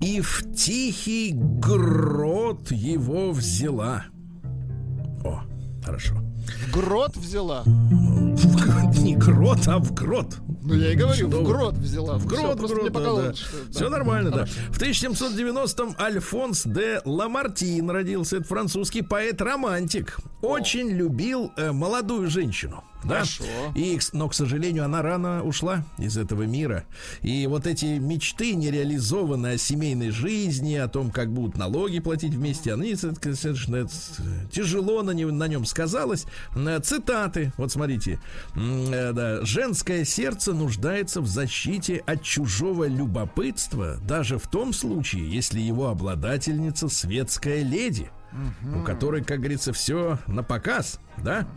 И 0.00 0.20
в 0.20 0.44
тихий 0.54 1.32
грот 1.34 2.70
его 2.70 3.32
взяла. 3.32 4.04
О, 5.24 5.42
хорошо. 5.84 6.14
В 6.48 6.70
грот 6.72 7.16
взяла. 7.16 7.62
В- 7.64 9.02
Не 9.02 9.14
грот, 9.16 9.66
а 9.68 9.78
в 9.78 9.92
грот. 9.92 10.36
Ну, 10.68 10.74
я 10.74 10.92
и 10.92 10.94
говорю, 10.96 11.28
Что 11.28 11.40
в 11.40 11.44
грот 11.44 11.74
взяла. 11.76 12.18
В 12.18 12.26
грот, 12.26 12.56
в 12.56 12.58
просто 12.58 12.76
грот, 12.76 12.92
да, 12.92 13.00
да. 13.00 13.22
да. 13.30 13.32
Все 13.70 13.88
нормально, 13.88 14.30
да. 14.30 14.44
В 14.44 14.78
1790-м 14.80 15.96
Альфонс 15.98 16.62
де 16.66 17.00
Ламартин 17.04 17.90
родился. 17.90 18.36
Это 18.36 18.44
французский 18.46 19.02
поэт-романтик. 19.02 20.18
Очень 20.42 20.90
любил 20.90 21.52
э, 21.56 21.72
молодую 21.72 22.28
женщину. 22.30 22.84
Да? 23.04 23.14
Хорошо. 23.14 23.44
И, 23.76 23.96
но, 24.12 24.28
к 24.28 24.34
сожалению, 24.34 24.84
она 24.84 25.02
рано 25.02 25.44
ушла 25.44 25.84
из 25.98 26.16
этого 26.18 26.42
мира. 26.42 26.84
И 27.22 27.46
вот 27.46 27.64
эти 27.68 27.84
мечты 27.98 28.54
нереализованные 28.56 29.54
о 29.54 29.58
семейной 29.58 30.10
жизни, 30.10 30.74
о 30.74 30.88
том, 30.88 31.12
как 31.12 31.32
будут 31.32 31.56
налоги 31.56 32.00
платить 32.00 32.34
вместе, 32.34 32.74
они 32.74 32.96
совершенно 32.96 33.86
с- 33.88 34.16
тяжело 34.50 35.02
на, 35.02 35.12
нем- 35.12 35.38
на 35.38 35.46
нем 35.46 35.64
сказалось. 35.64 36.24
Э, 36.56 36.80
Цитаты, 36.82 37.52
вот 37.56 37.70
смотрите. 37.72 38.20
Э, 38.56 39.12
да. 39.12 39.44
«Женское 39.44 40.04
сердце 40.04 40.52
нуждается 40.58 41.20
в 41.20 41.26
защите 41.26 42.02
от 42.06 42.22
чужого 42.22 42.86
любопытства, 42.86 43.96
даже 44.06 44.38
в 44.38 44.46
том 44.48 44.72
случае, 44.72 45.30
если 45.30 45.60
его 45.60 45.88
обладательница 45.88 46.88
светская 46.88 47.62
леди» 47.62 48.10
у 48.74 48.82
которой, 48.82 49.24
как 49.24 49.38
говорится, 49.38 49.72
все 49.72 50.18
на 50.26 50.42
показ, 50.42 51.00
да? 51.16 51.48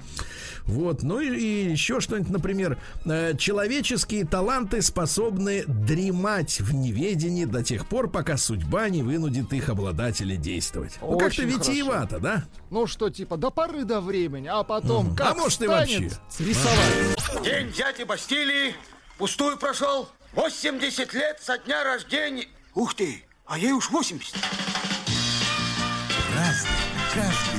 Вот, 0.63 1.03
ну 1.03 1.19
и, 1.19 1.27
и 1.29 1.71
еще 1.71 1.99
что-нибудь, 1.99 2.29
например, 2.31 2.77
э, 3.05 3.35
человеческие 3.37 4.25
таланты 4.25 4.81
способны 4.81 5.63
дремать 5.65 6.61
в 6.61 6.73
неведении 6.73 7.45
до 7.45 7.63
тех 7.63 7.87
пор, 7.87 8.09
пока 8.09 8.37
судьба 8.37 8.89
не 8.89 9.03
вынудит 9.03 9.51
их 9.53 9.69
обладателя 9.69 10.35
действовать. 10.37 10.97
Ну, 11.01 11.17
как-то 11.17 11.41
Очень 11.41 11.51
хорошо. 11.51 11.71
витиевато, 11.71 12.19
да? 12.19 12.43
Ну 12.69 12.87
что, 12.87 13.09
типа, 13.09 13.37
до 13.37 13.49
поры 13.49 13.83
до 13.85 13.99
времени, 14.01 14.47
а 14.47 14.63
потом, 14.63 15.15
как 15.15 15.31
А 15.31 15.35
может, 15.35 15.61
и 15.61 15.67
вообще. 15.67 16.09
рисовать. 16.39 17.43
День 17.43 17.67
взятия 17.69 18.05
Бастилии 18.05 18.75
пустую 19.17 19.57
прошел. 19.57 20.07
80 20.33 21.13
лет 21.13 21.39
со 21.41 21.57
дня 21.57 21.83
рождения. 21.83 22.47
Ух 22.75 22.93
ты, 22.93 23.23
а 23.45 23.57
ей 23.57 23.73
уж 23.73 23.89
80. 23.89 24.33
Разный, 26.41 26.71
каждый 27.13 27.50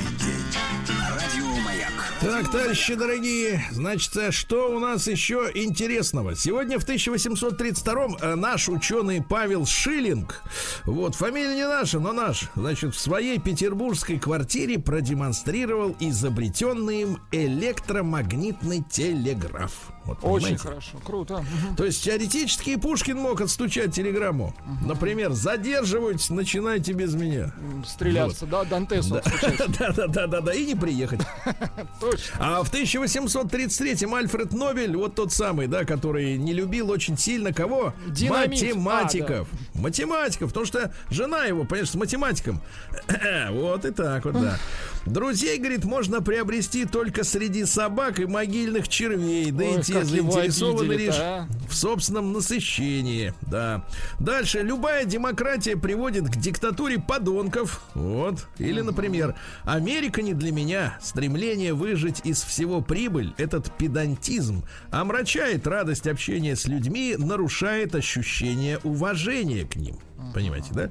Так, 2.33 2.49
товарищи 2.49 2.95
дорогие, 2.95 3.63
значит, 3.69 4.17
э, 4.17 4.31
что 4.31 4.75
у 4.75 4.79
нас 4.79 5.05
еще 5.05 5.51
интересного? 5.53 6.35
Сегодня 6.35 6.79
в 6.79 6.83
1832-м 6.83 8.17
э, 8.19 8.33
наш 8.33 8.69
ученый 8.69 9.21
Павел 9.21 9.67
Шиллинг, 9.67 10.41
вот, 10.85 11.13
фамилия 11.13 11.53
не 11.53 11.67
наша, 11.67 11.99
но 11.99 12.11
наш, 12.11 12.49
значит, 12.55 12.95
в 12.95 12.99
своей 12.99 13.37
петербургской 13.37 14.17
квартире 14.17 14.79
продемонстрировал 14.79 15.95
изобретенный 15.99 17.01
им 17.03 17.19
электромагнитный 17.31 18.83
телеграф. 18.89 19.93
Вот, 20.05 20.17
Очень 20.21 20.57
понимаете? 20.57 20.63
хорошо, 20.63 20.97
круто. 21.05 21.45
То 21.77 21.85
есть 21.85 22.03
теоретически 22.03 22.71
и 22.71 22.77
Пушкин 22.77 23.17
мог 23.17 23.39
отстучать 23.41 23.95
телеграмму. 23.95 24.53
Например, 24.83 25.31
задерживать, 25.31 26.29
начинайте 26.29 26.91
без 26.93 27.13
меня. 27.13 27.53
Стреляться, 27.85 28.45
да, 28.45 28.63
Дантесу 28.65 29.15
отстучать. 29.15 29.57
Да-да-да-да-да, 29.79 30.53
и 30.53 30.65
не 30.65 30.75
приехать. 30.75 31.21
Точно. 32.01 32.22
А 32.37 32.63
в 32.63 32.71
1833-м 32.71 34.13
Альфред 34.13 34.53
Нобель, 34.53 34.95
вот 34.95 35.15
тот 35.15 35.31
самый, 35.31 35.67
да, 35.67 35.85
который 35.85 36.37
не 36.37 36.53
любил 36.53 36.89
очень 36.89 37.17
сильно 37.17 37.53
кого? 37.53 37.93
Динамит. 38.07 38.61
Математиков. 38.61 39.47
Математиков, 39.73 40.49
потому 40.49 40.65
что 40.65 40.93
жена 41.09 41.45
его, 41.45 41.63
понимаешь, 41.65 41.89
с 41.89 41.95
математиком. 41.95 42.61
вот 43.51 43.85
и 43.85 43.91
так 43.91 44.25
вот, 44.25 44.33
да. 44.33 44.57
Друзей, 45.05 45.57
говорит, 45.57 45.83
можно 45.83 46.21
приобрести 46.21 46.85
только 46.85 47.23
среди 47.23 47.65
собак 47.65 48.19
и 48.19 48.25
могильных 48.25 48.87
червей. 48.87 49.51
Да 49.51 49.65
Ой, 49.65 49.79
и 49.79 49.83
те 49.83 50.03
заинтересованы 50.03 50.93
лишь 50.93 51.15
а. 51.19 51.47
в 51.69 51.75
собственном 51.75 52.31
насыщении. 52.31 53.33
Да. 53.41 53.85
Дальше. 54.19 54.61
Любая 54.61 55.05
демократия 55.05 55.75
приводит 55.75 56.29
к 56.29 56.37
диктатуре 56.37 56.99
подонков. 56.99 57.81
Вот. 57.93 58.47
Или, 58.59 58.81
например, 58.81 59.35
Америка 59.63 60.21
не 60.21 60.33
для 60.33 60.51
меня. 60.51 60.97
Стремление 61.01 61.73
выжить 61.73 62.21
из 62.23 62.41
всего 62.41 62.81
прибыль, 62.81 63.33
этот 63.37 63.75
педантизм, 63.77 64.63
омрачает 64.89 65.67
радость 65.67 66.07
общения 66.07 66.55
с 66.55 66.65
людьми, 66.65 67.15
нарушает 67.17 67.93
ощущение 67.95 68.79
уважения 68.83 69.65
к 69.65 69.75
ним. 69.75 69.99
Понимаете, 70.33 70.69
да? 70.73 70.89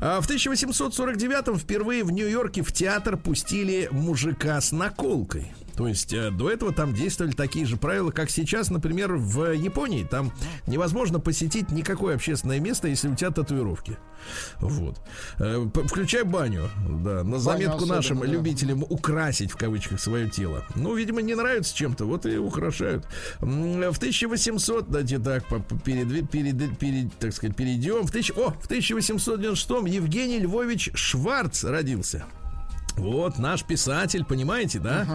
А 0.00 0.20
в 0.20 0.28
1849-м 0.28 1.58
впервые 1.58 2.04
в 2.04 2.10
Нью-Йорке 2.10 2.62
в 2.62 2.72
театр 2.72 3.16
пустили 3.16 3.88
мужика 3.90 4.60
с 4.60 4.72
наколкой. 4.72 5.52
То 5.78 5.86
есть 5.86 6.12
э, 6.12 6.32
до 6.32 6.50
этого 6.50 6.72
там 6.72 6.92
действовали 6.92 7.30
такие 7.30 7.64
же 7.64 7.76
правила, 7.76 8.10
как 8.10 8.30
сейчас, 8.30 8.68
например, 8.68 9.14
в 9.14 9.52
Японии. 9.52 10.02
Там 10.02 10.32
невозможно 10.66 11.20
посетить 11.20 11.70
никакое 11.70 12.16
общественное 12.16 12.58
место, 12.58 12.88
если 12.88 13.06
у 13.06 13.14
тебя 13.14 13.30
татуировки. 13.30 13.96
Вот. 14.58 15.00
Э, 15.38 15.64
Включай 15.86 16.24
баню, 16.24 16.68
да, 17.04 17.22
на 17.22 17.38
заметку 17.38 17.76
особенно, 17.76 17.94
нашим 17.94 18.18
да. 18.18 18.26
любителям 18.26 18.82
украсить 18.82 19.52
в 19.52 19.56
кавычках 19.56 20.00
свое 20.00 20.28
тело. 20.28 20.64
Ну, 20.74 20.96
видимо, 20.96 21.22
не 21.22 21.36
нравится 21.36 21.72
чем-то, 21.76 22.06
вот 22.06 22.26
и 22.26 22.38
украшают. 22.38 23.06
В 23.38 23.98
1800, 23.98 24.90
давайте 24.90 25.20
так, 25.20 25.44
перед, 25.84 26.28
перед, 26.28 26.76
перед, 26.76 27.14
так 27.20 27.32
сказать, 27.32 27.54
перейдем. 27.54 28.04
В, 28.04 28.10
тысяч, 28.10 28.32
о, 28.32 28.50
в 28.50 28.66
1896 28.66 29.70
Евгений 29.94 30.40
Львович 30.40 30.90
Шварц 30.94 31.62
родился. 31.62 32.26
Вот 32.98 33.38
наш 33.38 33.64
писатель, 33.64 34.24
понимаете, 34.24 34.78
да? 34.78 35.06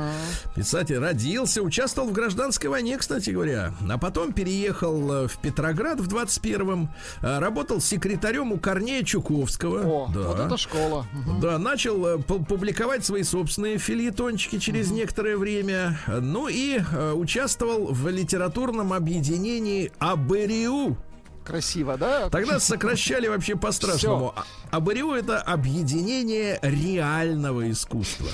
Писатель 0.56 0.98
родился, 0.98 1.62
участвовал 1.62 2.10
в 2.10 2.14
гражданской 2.14 2.70
войне, 2.70 2.98
кстати 2.98 3.30
говоря. 3.32 3.74
А 3.90 3.98
потом 3.98 4.34
переехал 4.34 5.12
э, 5.12 5.28
в 5.28 5.38
Петроград 5.40 6.00
в 6.00 6.08
21-м. 6.08 6.90
э, 7.22 7.40
Работал 7.40 7.82
секретарем 7.82 8.52
у 8.52 8.58
Корнея 8.58 9.04
Чуковского. 9.04 9.82
О, 9.84 10.12
да. 10.14 10.22
вот 10.22 10.40
это 10.40 10.58
школа. 10.58 11.06
Мгм. 11.14 11.40
Да, 11.42 11.58
начал 11.58 12.06
э, 12.06 12.18
пу- 12.18 12.46
публиковать 12.46 13.06
свои 13.06 13.24
собственные 13.24 13.78
фильетончики 13.78 14.60
через 14.60 14.92
некоторое 14.92 15.38
время. 15.38 15.98
Ну 16.08 16.48
и 16.48 16.80
участвовал 17.14 17.88
в 17.94 18.08
литературном 18.10 18.94
объединении 18.94 19.92
Абериу. 20.00 20.98
Красиво, 21.44 21.98
да? 21.98 22.30
Тогда 22.30 22.60
сокращали 22.60 23.28
вообще 23.28 23.56
по-страшному. 23.56 24.34
А- 24.36 24.46
Абериу 24.78 25.12
это 25.14 25.40
объединение 25.42 26.60
реального 26.62 27.70
искусства. 27.70 28.30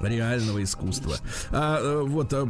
Реального 0.00 0.62
искусства. 0.62 1.16
А, 1.50 1.78
э, 1.80 2.02
вот, 2.02 2.32
а, 2.32 2.48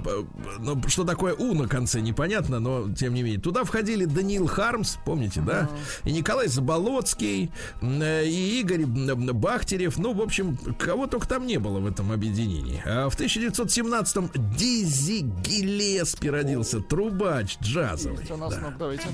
ну, 0.59 0.83
что 0.89 1.05
такое 1.05 1.35
У 1.35 1.55
на 1.55 1.69
конце, 1.69 2.01
непонятно, 2.01 2.61
но 2.61 2.93
тем 2.93 3.15
не 3.15 3.23
менее. 3.23 3.41
Туда 3.41 3.65
входили 3.65 4.05
Даниил 4.05 4.47
Хармс, 4.47 4.97
помните, 5.05 5.41
да? 5.41 5.69
И 6.05 6.13
Николай 6.13 6.49
Заболоцкий, 6.49 7.51
э, 7.81 8.27
и 8.27 8.61
Игорь 8.61 8.87
Бахтерев. 8.87 9.99
Ну, 9.99 10.13
в 10.13 10.23
общем, 10.23 10.57
кого 10.79 11.07
только 11.07 11.29
там 11.29 11.47
не 11.47 11.59
было 11.59 11.79
в 11.79 11.87
этом 11.87 12.13
объединении. 12.13 12.83
А 12.85 13.09
в 13.09 13.19
1917-м 13.19 14.31
Дизи 14.57 15.21
Гиллеспи 15.21 16.31
родился, 16.31 16.81
трубач 16.81 17.57
джазовый. 17.63 18.27
Да. 18.29 18.37
ну, 18.37 18.73
давайте. 18.79 19.09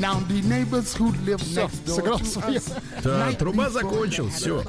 Now 0.00 0.20
the 0.28 0.42
neighbors 0.42 0.94
who 0.98 1.12
live 1.24 1.40
Всё, 1.40 1.62
next 1.66 1.86
door 1.86 1.96
сыграл 1.96 2.20
свое. 2.20 2.60
Да, 3.02 3.32
труба 3.32 3.66
before 3.66 3.70
закончил, 3.70 4.28
все. 4.30 4.62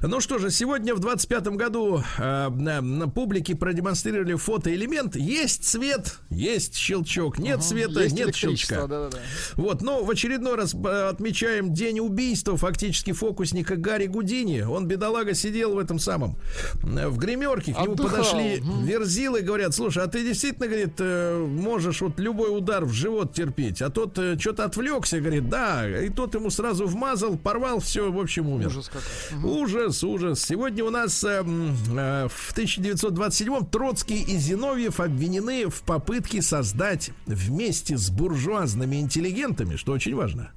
Ну 0.00 0.20
что 0.20 0.38
же, 0.38 0.50
сегодня 0.50 0.94
в 0.94 1.00
25-м 1.00 1.56
году 1.56 2.02
э, 2.18 2.48
на, 2.48 2.80
на 2.80 3.08
публике 3.08 3.56
продемонстрировали 3.56 4.34
фотоэлемент. 4.34 5.16
Есть 5.16 5.64
свет, 5.64 6.18
есть 6.30 6.76
щелчок, 6.76 7.38
нет 7.38 7.62
света, 7.64 8.02
Есть 8.02 8.14
нет 8.14 8.34
щелчка. 8.36 8.86
да-да-да. 8.86 9.18
Вот, 9.54 9.82
но 9.82 10.04
в 10.04 10.10
очередной 10.10 10.54
раз 10.56 10.74
э, 10.74 11.08
отмечаем 11.08 11.72
день 11.74 11.98
убийства 12.00 12.56
фактически 12.56 13.12
фокусника 13.12 13.74
Гарри 13.76 14.06
Гудини. 14.06 14.60
Он, 14.60 14.86
бедолага, 14.86 15.34
сидел 15.34 15.74
в 15.74 15.78
этом 15.78 15.98
самом, 15.98 16.36
э, 16.84 17.08
в 17.08 17.16
гримерке, 17.18 17.74
к 17.74 17.78
нему 17.80 17.92
Отдыхал. 17.94 18.10
подошли 18.18 18.62
верзилы, 18.84 19.40
говорят, 19.40 19.74
слушай, 19.74 20.04
а 20.04 20.06
ты 20.06 20.22
действительно, 20.22 20.68
говорит, 20.68 20.94
э, 20.98 21.38
можешь 21.48 22.00
вот 22.00 22.20
любой 22.20 22.56
удар 22.56 22.84
в 22.84 22.92
живот 22.92 23.34
терпеть, 23.34 23.82
а 23.82 23.90
тот 23.90 24.18
что-то 24.38 24.51
что-то 24.52 24.64
отвлекся, 24.64 25.18
говорит, 25.18 25.48
да, 25.48 25.88
и 25.88 26.10
тот 26.10 26.34
ему 26.34 26.50
сразу 26.50 26.86
вмазал, 26.86 27.38
порвал, 27.38 27.80
все, 27.80 28.12
в 28.12 28.18
общем, 28.18 28.48
умер. 28.48 28.66
Ужас 28.66 28.90
какой. 28.90 29.50
Ужас, 29.50 30.04
ужас. 30.04 30.42
Сегодня 30.42 30.84
у 30.84 30.90
нас 30.90 31.24
э, 31.24 31.42
э, 31.42 32.28
в 32.28 32.54
1927-м 32.54 33.66
Троцкий 33.66 34.20
и 34.20 34.36
Зиновьев 34.36 35.00
обвинены 35.00 35.70
в 35.70 35.82
попытке 35.82 36.42
создать 36.42 37.10
вместе 37.26 37.96
с 37.96 38.10
буржуазными 38.10 38.96
интеллигентами, 38.96 39.76
что 39.76 39.92
очень 39.92 40.14
важно, 40.14 40.50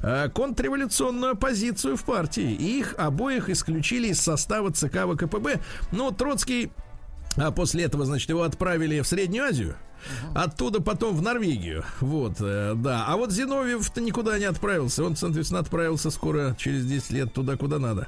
э, 0.00 0.30
контрреволюционную 0.30 1.32
оппозицию 1.32 1.98
в 1.98 2.04
партии. 2.04 2.52
И 2.54 2.78
их 2.78 2.94
обоих 2.96 3.50
исключили 3.50 4.08
из 4.08 4.20
состава 4.20 4.70
ЦК 4.72 5.04
ВКПБ. 5.06 5.60
Но 5.90 6.10
Троцкий 6.10 6.70
а 7.36 7.50
после 7.50 7.84
этого, 7.84 8.04
значит, 8.04 8.28
его 8.28 8.42
отправили 8.42 9.00
в 9.00 9.06
Среднюю 9.06 9.46
Азию. 9.46 9.76
Оттуда 10.34 10.80
потом 10.80 11.16
в 11.16 11.22
Норвегию. 11.22 11.84
Вот, 12.00 12.36
э, 12.40 12.74
да. 12.76 13.04
А 13.06 13.16
вот 13.16 13.32
Зиновьев-то 13.32 14.00
никуда 14.00 14.38
не 14.38 14.44
отправился. 14.44 15.04
Он, 15.04 15.16
соответственно, 15.16 15.60
отправился 15.60 16.10
скоро, 16.10 16.56
через 16.58 16.86
10 16.86 17.10
лет, 17.10 17.32
туда, 17.32 17.56
куда 17.56 17.78
надо. 17.78 18.06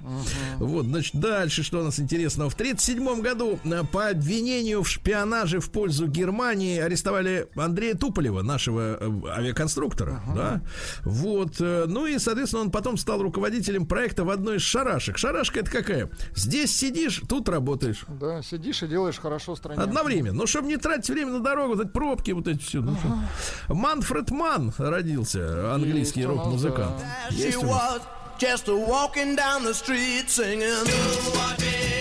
Вот, 0.58 0.86
значит, 0.86 1.14
дальше, 1.14 1.62
что 1.62 1.80
у 1.80 1.82
нас 1.82 1.98
интересного. 1.98 2.50
В 2.50 2.54
1937 2.54 3.22
году 3.22 3.58
э, 3.64 3.82
по 3.90 4.08
обвинению 4.08 4.82
в 4.82 4.88
шпионаже 4.88 5.60
в 5.60 5.70
пользу 5.70 6.06
Германии 6.06 6.78
арестовали 6.78 7.48
Андрея 7.56 7.94
Туполева, 7.94 8.42
нашего 8.42 8.96
э, 9.00 9.10
авиаконструктора. 9.28 10.22
Да? 10.34 10.62
Вот. 11.02 11.60
Ну 11.60 12.06
и, 12.06 12.18
соответственно, 12.18 12.62
он 12.62 12.70
потом 12.70 12.96
стал 12.96 13.22
руководителем 13.22 13.86
проекта 13.86 14.24
в 14.24 14.30
одной 14.30 14.56
из 14.56 14.62
шарашек. 14.62 15.18
Шарашка 15.18 15.60
это 15.60 15.70
какая? 15.70 16.10
Здесь 16.34 16.74
сидишь, 16.74 17.22
тут 17.28 17.48
работаешь. 17.48 18.04
Да, 18.08 18.42
сидишь 18.42 18.82
и 18.82 18.86
делаешь 18.86 19.18
хорошо 19.18 19.56
стране. 19.56 19.80
Одновременно. 19.80 20.36
Ну, 20.36 20.46
чтобы 20.46 20.68
не 20.68 20.76
тратить 20.76 21.10
время 21.10 21.32
на 21.32 21.40
дорогу, 21.40 21.76
эти 21.84 21.90
пробки, 21.90 22.30
вот 22.32 22.48
эти 22.48 22.60
все. 22.60 22.80
Ну, 22.80 22.96
что. 22.96 23.74
Манфред 23.74 24.30
Ман 24.30 24.72
родился, 24.78 25.74
английский 25.74 26.24
рок-музыкант. 26.24 26.94
Есть 27.30 27.58
у 27.58 27.66
was 27.66 28.02
just 28.38 28.66
walking 28.68 29.36
down 29.36 29.62
the 29.62 29.72
street 29.72 30.26
singing. 30.28 30.88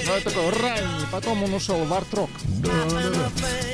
Ну, 0.06 0.14
это 0.14 0.30
такой 0.30 0.50
ранний, 0.62 1.06
потом 1.12 1.44
он 1.44 1.54
ушел 1.54 1.86
в 1.86 1.94
арт-рок. 1.94 2.30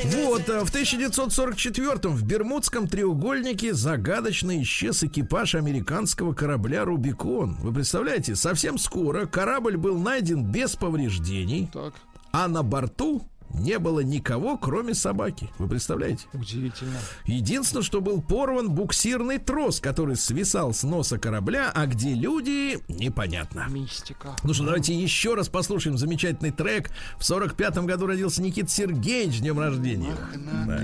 Вот, 0.05 0.47
э, 0.49 0.63
в 0.63 0.69
1944 0.69 2.13
в 2.13 2.23
Бермудском 2.23 2.87
треугольнике 2.87 3.73
загадочно 3.73 4.61
исчез 4.61 5.03
экипаж 5.03 5.55
американского 5.55 6.33
корабля 6.33 6.85
«Рубикон». 6.85 7.57
Вы 7.61 7.73
представляете, 7.73 8.35
совсем 8.35 8.77
скоро 8.77 9.25
корабль 9.25 9.77
был 9.77 9.97
найден 9.97 10.43
без 10.43 10.75
повреждений, 10.75 11.69
Так, 11.73 11.93
а 12.31 12.47
на 12.47 12.63
борту 12.63 13.23
не 13.53 13.79
было 13.79 14.01
никого, 14.01 14.57
кроме 14.57 14.93
собаки. 14.93 15.49
Вы 15.57 15.67
представляете? 15.67 16.25
удивительно. 16.33 16.97
Единственное, 17.25 17.83
что 17.83 18.01
был 18.01 18.21
порван 18.21 18.69
буксирный 18.69 19.37
трос, 19.37 19.79
который 19.79 20.15
свисал 20.15 20.73
с 20.73 20.83
носа 20.83 21.17
корабля, 21.17 21.71
а 21.73 21.85
где 21.85 22.13
люди, 22.13 22.79
непонятно. 22.87 23.65
Мистика. 23.69 24.35
Ну 24.43 24.53
что, 24.53 24.65
давайте 24.65 24.93
еще 24.93 25.33
раз 25.35 25.49
послушаем 25.49 25.97
замечательный 25.97 26.51
трек. 26.51 26.91
В 27.17 27.21
45-м 27.21 27.85
году 27.85 28.07
родился 28.07 28.41
Никит 28.41 28.69
Сергеевич, 28.69 29.37
с 29.37 29.39
днем 29.39 29.59
рождения. 29.59 30.13
Да. 30.35 30.79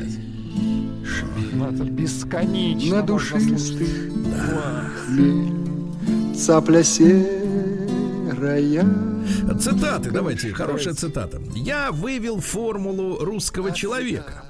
Это 1.69 1.83
бесконечно. 1.83 2.97
На 2.97 3.01
душистых 3.03 3.59
слушать. 3.59 3.89
хмель, 5.05 6.35
цапля 6.35 6.83
серая. 8.35 8.85
Цитаты, 9.59 10.11
давайте, 10.11 10.53
хорошая 10.53 10.93
цитата. 10.93 11.41
Я 11.55 11.91
вывел 11.91 12.39
формулу 12.39 13.17
русского 13.19 13.71
человека. 13.71 14.45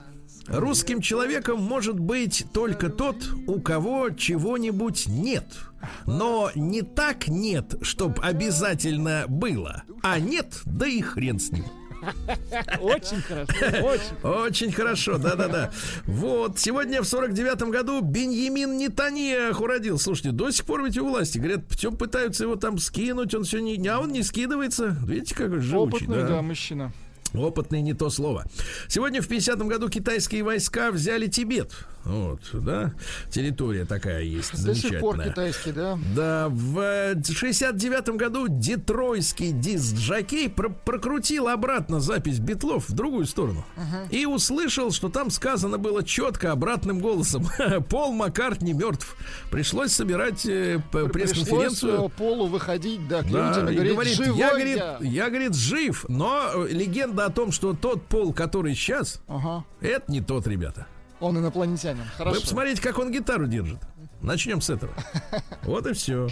Русским 0.48 1.02
человеком 1.02 1.62
может 1.62 2.00
быть 2.00 2.46
только 2.54 2.90
тот, 2.90 3.16
у 3.48 3.60
кого 3.60 4.12
чего-нибудь 4.12 5.08
нет. 5.08 5.46
Но 6.06 6.52
не 6.56 6.82
так 6.84 7.28
нет, 7.28 7.76
чтоб 7.82 8.20
обязательно 8.22 9.26
было. 9.28 9.84
А 10.04 10.20
нет, 10.20 10.62
да 10.66 10.88
и 10.88 11.02
хрен 11.02 11.40
с 11.40 11.52
ним. 11.52 11.66
Очень 12.82 13.22
хорошо, 13.22 13.53
очень. 14.24 14.72
Хорошо, 14.72 15.18
да-да-да. 15.18 15.72
Вот, 16.06 16.60
сегодня 16.60 17.01
в 17.01 17.06
49-м 17.06 17.72
году 17.72 18.01
Беньямин 18.01 18.78
Нетаньяху 18.78 19.66
родил. 19.66 19.97
Слушайте, 19.99 20.32
до 20.32 20.51
сих 20.51 20.66
пор 20.66 20.84
ведь 20.84 20.97
у 20.97 21.08
власти, 21.08 21.38
говорят, 21.38 21.62
все 21.70 21.91
пытаются 21.91 22.43
его 22.43 22.56
там 22.56 22.78
скинуть, 22.78 23.34
он 23.34 23.43
все 23.43 23.60
не... 23.60 23.86
А 23.88 23.99
он 23.99 24.12
не 24.12 24.24
скидывается. 24.24 24.95
Видите, 25.06 25.36
какой 25.36 25.60
живучий, 25.60 26.06
Опытный, 26.06 26.24
да, 26.24 26.41
мужчина. 26.41 26.91
Опытный 27.34 27.82
не 27.82 27.93
то 27.93 28.10
слово. 28.10 28.45
Сегодня 28.88 29.22
в 29.22 29.30
50-м 29.30 29.68
году 29.68 29.89
китайские 29.89 30.43
войска 30.43 30.91
взяли 30.91 31.28
Тибет. 31.28 31.74
Вот, 32.06 32.39
да, 32.53 32.93
территория 33.32 33.86
такая 33.86 34.22
есть, 34.22 34.64
До 34.64 34.76
сих 34.76 34.99
пор 34.99 35.20
китайский, 35.22 35.72
да. 35.72 35.97
Да, 36.16 36.47
в 36.49 36.80
э, 36.80 37.14
69-м 37.16 38.16
году 38.18 38.45
детройский 38.47 39.51
диск-жокей 39.51 40.49
про- 40.49 40.70
прокрутил 40.70 41.47
обратно 41.47 41.99
запись 41.99 42.39
битлов 42.39 42.89
в 42.89 42.93
другую 42.93 43.26
сторону. 43.26 43.66
И 44.12 44.26
услышал, 44.28 44.91
что 44.91 45.10
там 45.10 45.32
сказано 45.32 45.78
было 45.80 46.03
четко 46.03 46.51
обратным 46.51 46.99
голосом. 46.99 47.47
Пол 47.89 48.14
Маккартни 48.14 48.74
мертв. 48.74 49.16
Пришлось 49.49 49.91
собирать 49.91 50.45
э, 50.45 50.80
пресс-конференцию. 50.91 52.06
э, 52.06 52.10
Полу 52.10 52.45
выходить, 52.47 53.08
да, 53.08 53.24
к 53.24 53.32
Да, 53.32 53.49
людям 53.49 53.70
и 53.70 53.74
говорить, 53.74 53.93
говорит, 53.93 54.14
живой 54.16 54.38
я, 54.39 54.49
говорит, 54.51 54.78
я». 54.78 54.97
я, 55.01 55.30
говорит, 55.30 55.56
жив, 55.56 56.06
но 56.08 56.51
э, 56.53 56.68
легенда 56.70 57.26
о 57.26 57.30
том, 57.32 57.51
что 57.51 57.74
тот 57.74 58.03
пол, 58.06 58.32
который 58.32 58.76
сейчас, 58.76 59.22
Ага. 59.28 59.66
это 59.82 60.12
не 60.12 60.22
тот, 60.22 60.45
ребята. 60.47 60.86
Он 61.20 61.38
инопланетянин. 61.38 62.03
Хорошо. 62.18 62.36
Вы 62.36 62.41
посмотрите, 62.41 62.82
как 62.82 62.99
он 62.99 63.11
гитару 63.11 63.47
держит. 63.47 63.80
Начнем 64.22 64.61
с 64.61 64.70
этого. 64.70 64.93
Вот 65.63 65.88
и 65.88 65.93
все. 65.93 66.28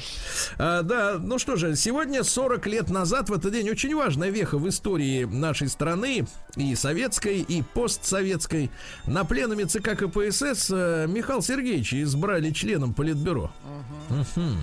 А, 0.59 0.83
да, 0.83 1.17
ну 1.19 1.39
что 1.39 1.55
же, 1.55 1.75
сегодня 1.75 2.23
40 2.23 2.67
лет 2.67 2.89
назад, 2.89 3.29
в 3.29 3.33
этот 3.33 3.51
день, 3.51 3.69
очень 3.69 3.95
важная 3.95 4.29
веха 4.29 4.57
в 4.57 4.69
истории 4.69 5.23
нашей 5.23 5.69
страны, 5.69 6.27
и 6.55 6.75
советской, 6.75 7.39
и 7.39 7.63
постсоветской. 7.63 8.69
На 9.07 9.25
пленуме 9.25 9.65
ЦК 9.65 9.97
КПСС 9.97 10.69
э, 10.71 11.07
Михаил 11.07 11.41
Сергеевич 11.41 11.95
избрали 11.95 12.51
членом 12.51 12.93
Политбюро. 12.93 13.51
Мгм. 14.09 14.57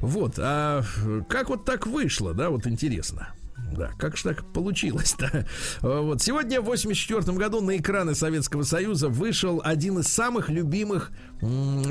Вот, 0.00 0.34
а 0.38 0.82
как 1.28 1.48
вот 1.48 1.64
так 1.64 1.86
вышло, 1.86 2.34
да, 2.34 2.50
вот 2.50 2.66
интересно. 2.66 3.28
Да, 3.76 3.90
как 3.98 4.16
же 4.16 4.24
так 4.24 4.44
получилось-то? 4.52 5.46
Вот. 5.80 6.22
Сегодня, 6.22 6.60
в 6.60 6.64
84 6.64 7.36
году, 7.36 7.60
на 7.60 7.76
экраны 7.76 8.14
Советского 8.14 8.62
Союза 8.62 9.08
вышел 9.08 9.60
один 9.64 9.98
из 9.98 10.08
самых 10.08 10.48
любимых 10.48 11.10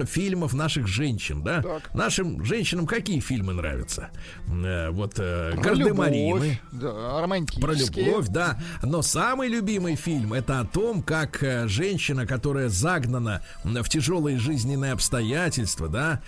фильмов 0.06 0.54
наших 0.54 0.88
женщин, 0.88 1.44
да? 1.44 1.62
Так. 1.62 1.94
Нашим 1.94 2.44
женщинам 2.46 2.88
какие 2.88 3.20
фильмы 3.20 3.54
нравятся? 3.54 4.10
Э, 4.48 4.90
вот 4.92 5.16
э, 5.18 5.54
«Гардемарины». 5.58 6.60
Да, 6.72 7.22
романтические. 7.22 7.62
Про 7.62 8.12
любовь, 8.12 8.28
да. 8.30 8.58
Но 8.82 9.02
самый 9.02 9.50
любимый 9.50 9.96
фильм 9.96 10.34
это 10.34 10.62
о 10.62 10.66
том, 10.66 11.04
как 11.04 11.44
э, 11.44 11.68
женщина, 11.68 12.26
которая 12.26 12.70
загнана 12.70 13.42
в 13.64 13.90
тяжелые 13.90 14.40
жизненные 14.40 14.94
обстоятельства, 14.94 15.90
да, 15.90 16.22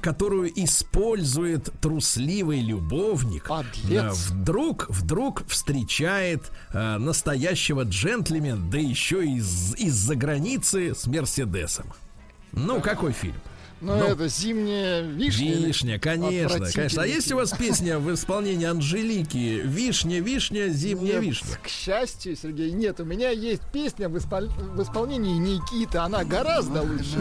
которую 0.00 0.50
использует 0.62 1.70
трусливый 1.80 2.60
любовник, 2.60 3.48
Подлец. 3.48 4.30
вдруг, 4.30 4.86
вдруг 4.88 5.46
встречает 5.48 6.50
настоящего 6.72 7.82
джентльмена, 7.82 8.70
да 8.70 8.78
еще 8.78 9.24
из, 9.24 9.74
из-за 9.76 10.14
границы 10.14 10.94
с 10.94 11.06
Мерседесом. 11.06 11.92
Ну, 12.52 12.80
какой 12.80 13.12
фильм? 13.12 13.34
Ну, 13.80 13.96
Ну, 13.96 14.04
это 14.08 14.28
зимняя 14.28 15.00
вишня. 15.00 15.54
Вишня, 15.54 15.98
конечно, 15.98 16.66
конечно. 16.70 17.02
А 17.02 17.06
есть 17.06 17.32
у 17.32 17.36
вас 17.36 17.50
песня 17.52 17.98
в 17.98 18.12
исполнении 18.12 18.66
Анжелики 18.66 19.62
«Вишня, 19.64 20.20
вишня, 20.20 20.68
зимняя 20.68 21.14
Нет, 21.14 21.24
вишня»? 21.24 21.48
К 21.62 21.66
счастью, 21.68 22.36
Сергей, 22.36 22.72
нет. 22.72 23.00
У 23.00 23.04
меня 23.06 23.30
есть 23.30 23.62
песня 23.72 24.10
в, 24.10 24.16
испол- 24.16 24.50
в 24.74 24.82
исполнении 24.82 25.38
Никиты. 25.38 25.96
Она 25.96 26.24
гораздо 26.24 26.82
лучше. 26.82 27.18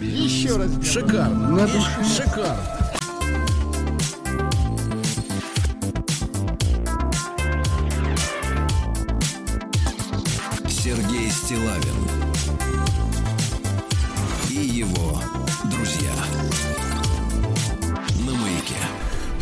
Еще 0.00 0.56
раз. 0.56 0.70
Шикарно. 0.82 1.66
И- 1.66 2.04
Шикарно. 2.16 2.62
Сергей 10.68 11.30
Стилавин 11.30 12.15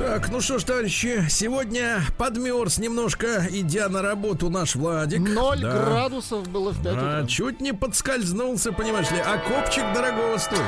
Так, 0.06 0.28
ну 0.30 0.40
что 0.40 0.58
ж, 0.58 0.64
товарищи, 0.64 1.24
сегодня 1.30 2.02
подмерз 2.18 2.78
немножко, 2.78 3.46
идя 3.50 3.88
на 3.88 4.02
работу 4.02 4.50
наш 4.50 4.74
Владик. 4.76 5.20
Ноль 5.20 5.60
Да. 5.62 5.72
градусов 5.78 6.46
было 6.48 6.72
в 6.72 6.82
5 6.82 6.94
А, 6.96 7.26
чуть 7.26 7.60
не 7.60 7.72
подскользнулся, 7.72 8.70
понимаешь 8.72 9.10
ли, 9.10 9.18
а 9.18 9.38
копчик 9.38 9.84
дорогого 9.94 10.36
стоит. 10.36 10.60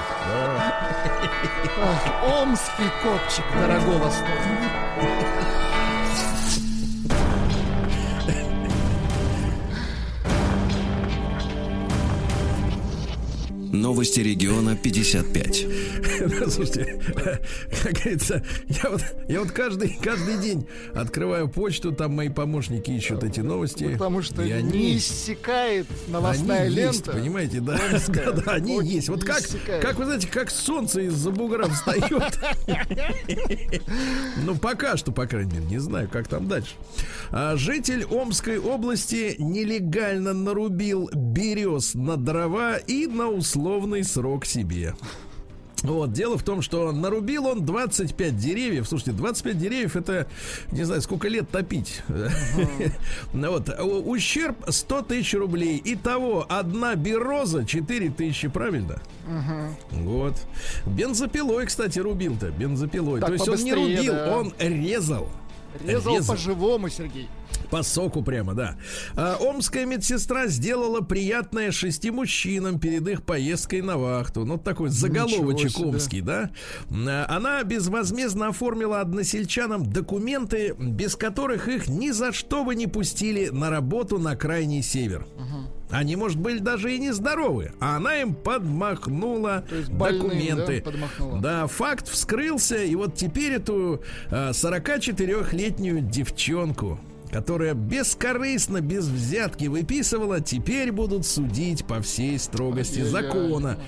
Ох, 1.79 2.41
Омский 2.43 2.91
копчик 3.03 3.45
дорогого 3.61 4.11
стоит. 4.11 5.46
Новости 13.77 14.21
региона 14.21 14.77
55. 14.77 15.67
Слушайте, 16.51 17.01
как 17.83 17.93
говорится, 17.93 18.43
я 18.69 18.91
вот, 18.91 19.03
я 19.29 19.41
вот 19.41 19.51
каждый, 19.53 19.99
каждый 20.03 20.39
день 20.39 20.67
открываю 20.95 21.49
почту, 21.49 21.93
там 21.93 22.15
мои 22.15 22.29
помощники 22.29 22.91
ищут 22.91 23.23
эти 23.23 23.41
новости. 23.41 23.93
Потому 23.93 24.23
что 24.23 24.43
и 24.43 24.47
не 24.47 24.53
они, 24.53 24.97
иссякает 24.97 25.87
новостная 26.09 26.63
они 26.67 26.75
лента. 26.75 26.93
есть, 26.93 27.05
понимаете, 27.05 27.61
да, 27.61 27.79
да, 28.09 28.33
да, 28.45 28.53
они 28.53 28.77
Очень 28.77 28.89
есть. 28.89 29.09
Вот 29.09 29.21
не 29.21 29.27
как, 29.27 29.41
иссякает. 29.41 29.83
как 29.83 29.97
вы 29.99 30.05
знаете, 30.07 30.29
как 30.29 30.51
солнце 30.51 31.03
из-за 31.03 31.31
бугра 31.31 31.69
встает. 31.69 32.39
Ну, 34.45 34.57
пока 34.57 34.97
что, 34.97 35.13
по 35.13 35.27
крайней 35.27 35.55
мере, 35.55 35.67
не 35.67 35.79
знаю, 35.79 36.09
как 36.11 36.29
там 36.29 36.49
дальше. 36.49 36.73
А, 37.31 37.57
Житель 37.57 38.05
Омской 38.05 38.59
области 38.59 39.37
нелегально 39.39 40.33
нарубил 40.33 41.11
берез 41.13 41.95
на 41.95 42.17
дрова 42.17 42.77
и 42.77 43.07
на 43.07 43.29
условный 43.67 44.05
срок 44.05 44.47
себе. 44.47 44.95
Вот, 45.83 46.13
дело 46.13 46.39
в 46.39 46.43
том, 46.43 46.63
что 46.63 46.91
нарубил 46.93 47.47
он 47.47 47.67
25 47.67 48.37
деревьев. 48.37 48.89
Слушайте, 48.89 49.13
25 49.13 49.59
деревьев 49.59 49.97
это, 49.97 50.27
не 50.73 50.85
знаю, 50.85 51.03
сколько 51.03 51.29
лет 51.29 51.51
топить. 51.51 52.03
Ну 53.33 53.51
Вот, 53.51 53.69
ущерб 54.07 54.57
100 54.69 55.03
тысяч 55.03 55.35
рублей. 55.35 55.83
Итого, 55.85 56.47
одна 56.49 56.95
бероза 56.95 57.67
4 57.67 58.11
тысячи, 58.11 58.49
правильно? 58.49 59.03
Вот. 59.91 60.35
Бензопилой, 60.87 61.67
кстати, 61.67 61.99
рубил-то, 61.99 62.51
бензопилой. 62.51 63.21
То 63.21 63.33
есть 63.33 63.49
он 63.49 63.59
не 63.59 63.75
рубил, 63.75 64.15
он 64.33 64.55
резал. 64.59 65.29
Резал 65.85 66.15
резал. 66.15 66.35
по-живому, 66.35 66.89
Сергей. 66.89 67.29
По 67.71 67.83
соку 67.83 68.23
прямо, 68.23 68.55
да. 68.55 68.77
А, 69.17 69.37
омская 69.41 69.87
медсестра 69.87 70.47
сделала 70.47 71.01
приятное 71.01 71.71
шести 71.73 72.11
мужчинам 72.11 72.79
перед 72.79 73.07
их 73.09 73.23
поездкой 73.23 73.83
на 73.83 73.97
вахту. 73.99 74.45
Ну, 74.45 74.57
такой 74.59 74.89
заголовочек 74.91 75.79
омский, 75.81 76.21
да. 76.21 76.51
А, 76.91 77.27
Она 77.29 77.63
безвозмездно 77.65 78.49
оформила 78.49 79.01
односельчанам 79.01 79.85
документы, 79.91 80.75
без 80.79 81.17
которых 81.17 81.69
их 81.69 81.89
ни 81.89 82.11
за 82.11 82.33
что 82.33 82.65
бы 82.65 82.75
не 82.75 82.87
пустили 82.87 83.49
на 83.49 83.71
работу 83.71 84.19
на 84.19 84.37
крайний 84.37 84.83
север. 84.83 85.27
Они, 85.89 86.17
может, 86.17 86.39
были 86.39 86.59
даже 86.59 86.95
и 86.95 86.99
нездоровы, 86.99 87.73
а 87.79 87.97
она 87.97 88.21
им 88.21 88.35
подмахнула 88.35 89.65
больные, 89.91 90.21
документы. 90.21 90.83
да, 90.85 90.91
подмахнула? 90.91 91.41
Да, 91.41 91.67
факт 91.69 92.09
вскрылся, 92.09 92.83
и 92.83 92.95
вот 92.97 93.15
теперь 93.15 93.53
эту 93.53 94.03
а, 94.29 94.51
44-летнюю 94.51 96.01
девчонку, 96.01 96.99
которая 97.31 97.75
бескорыстно, 97.75 98.81
без 98.81 99.07
взятки 99.07 99.67
выписывала, 99.67 100.41
теперь 100.41 100.93
будут 100.93 101.27
судить 101.27 101.85
по 101.85 102.01
всей 102.01 102.39
строгости 102.39 103.01
закона. 103.03 103.79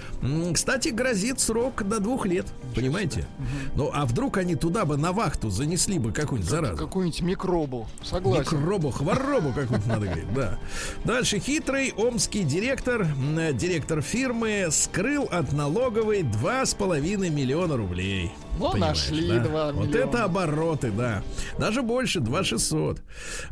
Кстати, 0.53 0.89
грозит 0.89 1.41
срок 1.41 1.87
до 1.89 2.01
двух 2.01 2.27
лет, 2.27 2.47
понимаете? 2.75 3.27
Ну, 3.75 3.91
а 3.93 4.07
вдруг 4.07 4.37
они 4.39 4.55
туда 4.55 4.85
бы 4.85 4.97
на 4.97 5.13
вахту 5.13 5.51
занесли 5.51 5.99
бы 5.99 6.13
какую-нибудь 6.13 6.51
заразу? 6.51 6.77
Какую-нибудь 6.77 7.21
микробу. 7.23 7.87
Согласен. 8.03 8.41
Микробу, 8.41 8.91
хворобу 8.91 9.53
какую-то 9.53 9.89
надо 9.89 10.07
говорить, 10.07 10.35
да. 10.35 10.59
Дальше 11.05 11.39
хитрый 11.39 11.93
омский 11.97 12.45
директор, 12.45 13.07
директор 13.53 14.03
фирмы 14.03 14.69
скрыл 14.71 15.25
от 15.31 15.53
налоговой 15.53 16.23
2,5 16.23 17.31
миллиона 17.31 17.77
рублей. 17.77 18.33
Ну, 18.59 18.73
Понимаешь, 18.73 19.09
нашли 19.11 19.29
да? 19.29 19.39
2 19.45 19.73
Вот 19.73 19.87
миллиона. 19.89 20.09
это 20.11 20.25
обороты, 20.25 20.91
да. 20.91 21.23
Даже 21.59 21.83
больше, 21.83 22.21
2 22.21 22.45
600. 22.45 23.03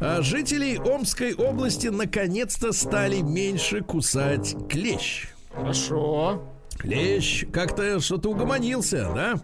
А, 0.00 0.22
жителей 0.22 0.78
Омской 0.78 1.34
области 1.34 1.88
наконец-то 1.88 2.72
стали 2.72 3.20
меньше 3.20 3.80
кусать 3.82 4.54
клещ. 4.68 5.28
Хорошо. 5.54 6.42
Клещ 6.78 7.44
как-то 7.52 8.00
что-то 8.00 8.30
угомонился, 8.30 9.10
да? 9.14 9.40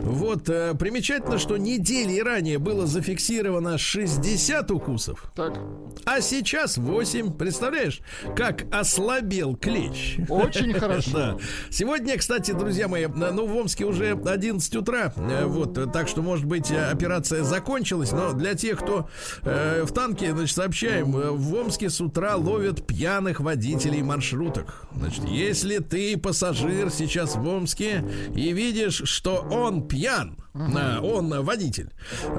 Вот, 0.00 0.48
э, 0.48 0.74
примечательно, 0.78 1.38
что 1.38 1.56
недели 1.56 2.18
ранее 2.20 2.58
было 2.58 2.86
зафиксировано 2.86 3.78
60 3.78 4.70
укусов, 4.70 5.30
Так, 5.34 5.58
а 6.04 6.20
сейчас 6.20 6.76
8. 6.78 7.32
Представляешь, 7.32 8.00
как 8.36 8.64
ослабел 8.72 9.56
клещ? 9.56 10.18
очень 10.28 10.72
хорошо. 10.78 11.10
Да. 11.12 11.36
Сегодня, 11.70 12.16
кстати, 12.16 12.52
друзья 12.52 12.88
мои, 12.88 13.06
ну, 13.06 13.46
в 13.46 13.56
Омске 13.56 13.84
уже 13.84 14.12
11 14.12 14.76
утра, 14.76 15.12
э, 15.16 15.44
вот, 15.44 15.76
э, 15.78 15.86
так 15.86 16.08
что, 16.08 16.22
может 16.22 16.44
быть, 16.44 16.70
э, 16.70 16.90
операция 16.90 17.42
закончилась, 17.42 18.12
но 18.12 18.32
для 18.32 18.54
тех, 18.54 18.78
кто 18.78 19.08
э, 19.42 19.82
в 19.84 19.92
танке, 19.92 20.32
значит, 20.32 20.54
сообщаем, 20.56 21.12
в 21.12 21.54
Омске 21.54 21.90
с 21.90 22.00
утра 22.00 22.36
ловят 22.36 22.86
пьяных 22.86 23.40
водителей 23.40 24.02
маршруток. 24.02 24.86
Значит, 24.94 25.24
если 25.24 25.78
ты 25.78 26.16
пассажир 26.16 26.75
сейчас 26.90 27.36
в 27.36 27.46
Омске 27.46 28.04
и 28.34 28.52
видишь, 28.52 29.02
что 29.04 29.36
он 29.50 29.86
пьян, 29.86 30.36
а, 30.58 31.00
он 31.02 31.42
водитель, 31.42 31.90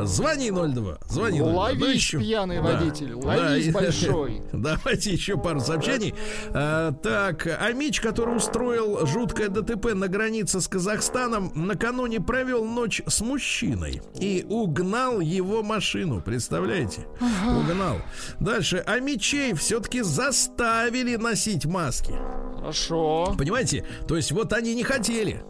звони 0.04 0.52
02, 0.52 0.98
звони 1.10 1.40
02. 1.40 1.52
Ловись, 1.54 1.80
Ну, 1.80 1.86
еще- 1.88 2.20
пьяный 2.20 2.58
Да. 2.58 2.62
водитель, 2.64 3.14
Да, 3.16 3.28
ловись, 3.28 3.68
и- 3.68 3.72
большой. 3.72 4.42
Давайте 4.54 5.12
еще 5.12 5.38
пару 5.38 5.60
сообщений. 5.60 6.14
А, 6.50 6.92
так, 6.92 7.48
Амич, 7.62 8.02
который 8.02 8.36
устроил 8.36 9.06
жуткое 9.06 9.50
ДТП 9.50 9.94
на 9.94 10.08
границе 10.08 10.62
с 10.62 10.68
Казахстаном, 10.68 11.52
накануне 11.56 12.20
провел 12.20 12.66
ночь 12.66 13.02
с 13.08 13.22
мужчиной 13.22 14.02
и 14.20 14.46
угнал 14.48 15.20
его 15.20 15.64
машину. 15.64 16.22
Представляете? 16.22 17.02
Угнал. 17.22 17.98
Дальше. 18.40 18.78
Амичей 18.86 19.54
все-таки 19.54 20.02
заставили 20.02 21.16
носить 21.16 21.66
маски. 21.66 22.14
Хорошо. 22.58 23.36
Понимаете? 23.38 23.86
То 24.08 24.16
есть 24.16 24.32
вот 24.32 24.54
они 24.54 24.74
не 24.76 24.84
хотели. 24.84 25.44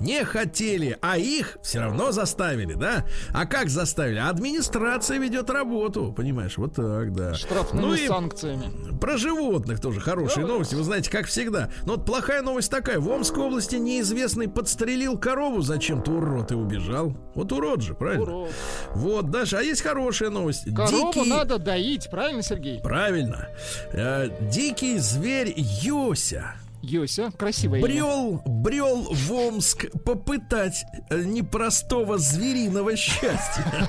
Не 0.00 0.24
хотели, 0.24 0.96
а 1.02 1.18
их 1.18 1.58
все 1.62 1.80
равно 1.80 2.12
заставили, 2.12 2.74
да? 2.74 3.04
А 3.34 3.46
как 3.46 3.68
заставили? 3.68 4.18
Администрация 4.18 5.18
ведет 5.18 5.50
работу, 5.50 6.12
понимаешь? 6.16 6.56
Вот 6.56 6.74
так, 6.74 7.12
да. 7.12 7.34
Штрафными 7.34 7.84
Ну 7.84 7.94
и 7.94 8.06
санкциями. 8.06 8.96
про 9.00 9.16
животных 9.16 9.80
тоже 9.80 10.00
хорошие 10.00 10.46
новости. 10.46 10.74
Вы 10.76 10.84
знаете, 10.84 11.10
как 11.10 11.26
всегда. 11.26 11.70
Но 11.84 11.96
вот 11.96 12.04
плохая 12.04 12.42
новость 12.42 12.70
такая. 12.70 13.00
В 13.00 13.08
Омской 13.10 13.42
области 13.44 13.76
неизвестный 13.76 14.48
подстрелил 14.48 15.18
корову 15.18 15.62
зачем-то 15.62 16.12
урод 16.12 16.52
и 16.52 16.54
убежал. 16.54 17.16
Вот 17.34 17.50
урод 17.52 17.82
же, 17.82 17.94
правильно? 17.94 18.22
Урод. 18.22 18.50
Вот, 18.94 19.30
даже. 19.30 19.56
А 19.58 19.62
есть 19.62 19.82
хорошая 19.82 20.30
новость. 20.30 20.72
Корову 20.74 21.12
Дикий- 21.12 21.28
надо 21.30 21.58
доить, 21.58 22.08
правильно, 22.10 22.42
Сергей? 22.42 22.80
Правильно. 22.82 23.48
Э, 23.92 24.28
дикий 24.50 24.98
зверь 24.98 25.52
Йося 25.56 26.54
Йося, 26.88 27.30
красивое 27.36 27.78
имя. 27.80 27.86
брел, 27.88 28.42
брел 28.46 29.02
в 29.12 29.32
Омск 29.32 29.86
попытать 30.04 30.84
э, 31.10 31.22
непростого 31.22 32.18
звериного 32.18 32.96
счастья. 32.96 33.88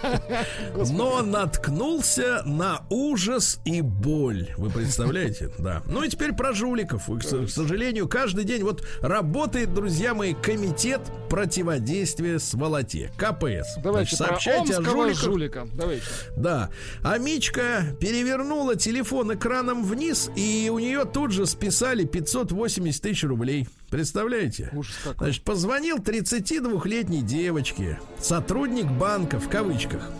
Но 0.91 1.21
наткнулся 1.21 2.41
на 2.45 2.81
ужас 2.89 3.59
и 3.65 3.81
боль. 3.81 4.49
Вы 4.57 4.69
представляете? 4.69 5.49
Да. 5.59 5.81
Ну 5.87 6.03
и 6.03 6.09
теперь 6.09 6.33
про 6.33 6.53
жуликов. 6.53 7.09
К 7.09 7.47
сожалению, 7.49 8.07
каждый 8.07 8.43
день 8.45 8.63
вот 8.63 8.85
работает, 9.01 9.73
друзья 9.73 10.13
мои, 10.13 10.33
комитет 10.33 11.01
противодействия 11.29 12.39
сволоте. 12.39 13.11
КПС. 13.17 13.75
Давайте 13.83 14.15
Значит, 14.15 14.17
сообщайте 14.17 14.75
о 14.77 14.81
жуликах. 14.81 15.23
жулика. 15.23 15.67
Давайте. 15.73 16.03
Да. 16.35 16.69
А 17.03 17.17
Мичка 17.17 17.83
перевернула 17.99 18.75
телефон 18.75 19.33
экраном 19.33 19.83
вниз, 19.83 20.29
и 20.35 20.69
у 20.73 20.79
нее 20.79 21.05
тут 21.05 21.31
же 21.31 21.45
списали 21.45 22.05
580 22.05 22.88
тысяч 22.97 23.23
рублей. 23.23 23.67
Представляете? 23.89 24.71
Значит, 25.17 25.43
позвонил 25.43 25.97
32-летней 25.97 27.21
девочке, 27.21 27.99
сотрудник 28.19 28.85
банка 28.85 29.39
в 29.39 29.49
кавычках. 29.49 30.11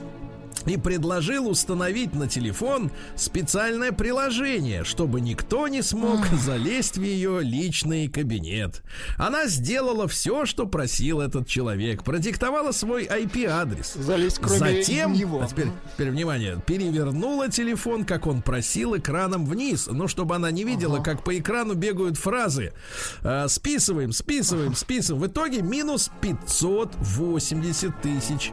И 0.65 0.77
предложил 0.77 1.47
установить 1.47 2.13
на 2.13 2.27
телефон 2.27 2.91
специальное 3.15 3.91
приложение, 3.91 4.83
чтобы 4.83 5.21
никто 5.21 5.67
не 5.67 5.81
смог 5.81 6.25
залезть 6.27 6.97
в 6.97 7.01
ее 7.01 7.41
личный 7.41 8.07
кабинет. 8.07 8.83
Она 9.17 9.47
сделала 9.47 10.07
все, 10.07 10.45
что 10.45 10.67
просил 10.67 11.21
этот 11.21 11.47
человек. 11.47 12.03
Продиктовала 12.03 12.71
свой 12.71 13.05
IP-адрес. 13.05 13.93
Залезть 13.93 14.39
кроме 14.39 14.59
Затем, 14.59 15.13
него. 15.13 15.41
а 15.41 15.47
теперь, 15.47 15.67
теперь 15.93 16.11
внимание, 16.11 16.61
перевернула 16.65 17.49
телефон, 17.49 18.05
как 18.05 18.27
он 18.27 18.41
просил, 18.41 18.97
экраном 18.97 19.45
вниз, 19.45 19.87
ну, 19.91 20.07
чтобы 20.07 20.35
она 20.35 20.51
не 20.51 20.63
видела, 20.63 21.01
как 21.01 21.23
по 21.23 21.37
экрану 21.37 21.73
бегают 21.73 22.17
фразы. 22.17 22.73
А, 23.21 23.47
списываем, 23.47 24.11
списываем, 24.11 24.75
списываем. 24.75 25.23
В 25.23 25.27
итоге 25.27 25.61
минус 25.61 26.11
580 26.21 28.01
тысяч 28.01 28.51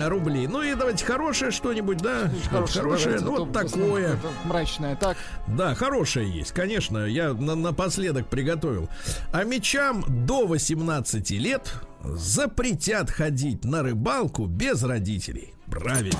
рублей. 0.00 0.46
Ну 0.46 0.62
и 0.62 0.74
давайте 0.74 1.04
хорошее 1.32 1.50
что-нибудь, 1.50 1.96
да? 1.98 2.30
Хорошее, 2.50 2.82
хорошее, 2.84 3.20
ну 3.20 3.30
вот 3.38 3.52
такое. 3.52 4.18
Мрачное. 4.44 4.96
Так, 4.96 5.16
Да, 5.48 5.74
хорошее 5.74 6.30
есть, 6.30 6.52
конечно. 6.52 7.06
Я 7.06 7.32
на- 7.32 7.54
напоследок 7.54 8.26
приготовил. 8.28 8.88
А 9.32 9.42
мечам 9.44 10.04
до 10.26 10.46
18 10.46 11.38
лет 11.38 11.72
запретят 12.04 13.10
ходить 13.10 13.64
на 13.64 13.82
рыбалку 13.82 14.44
без 14.46 14.82
родителей. 14.82 15.54
Правильно. 15.70 16.18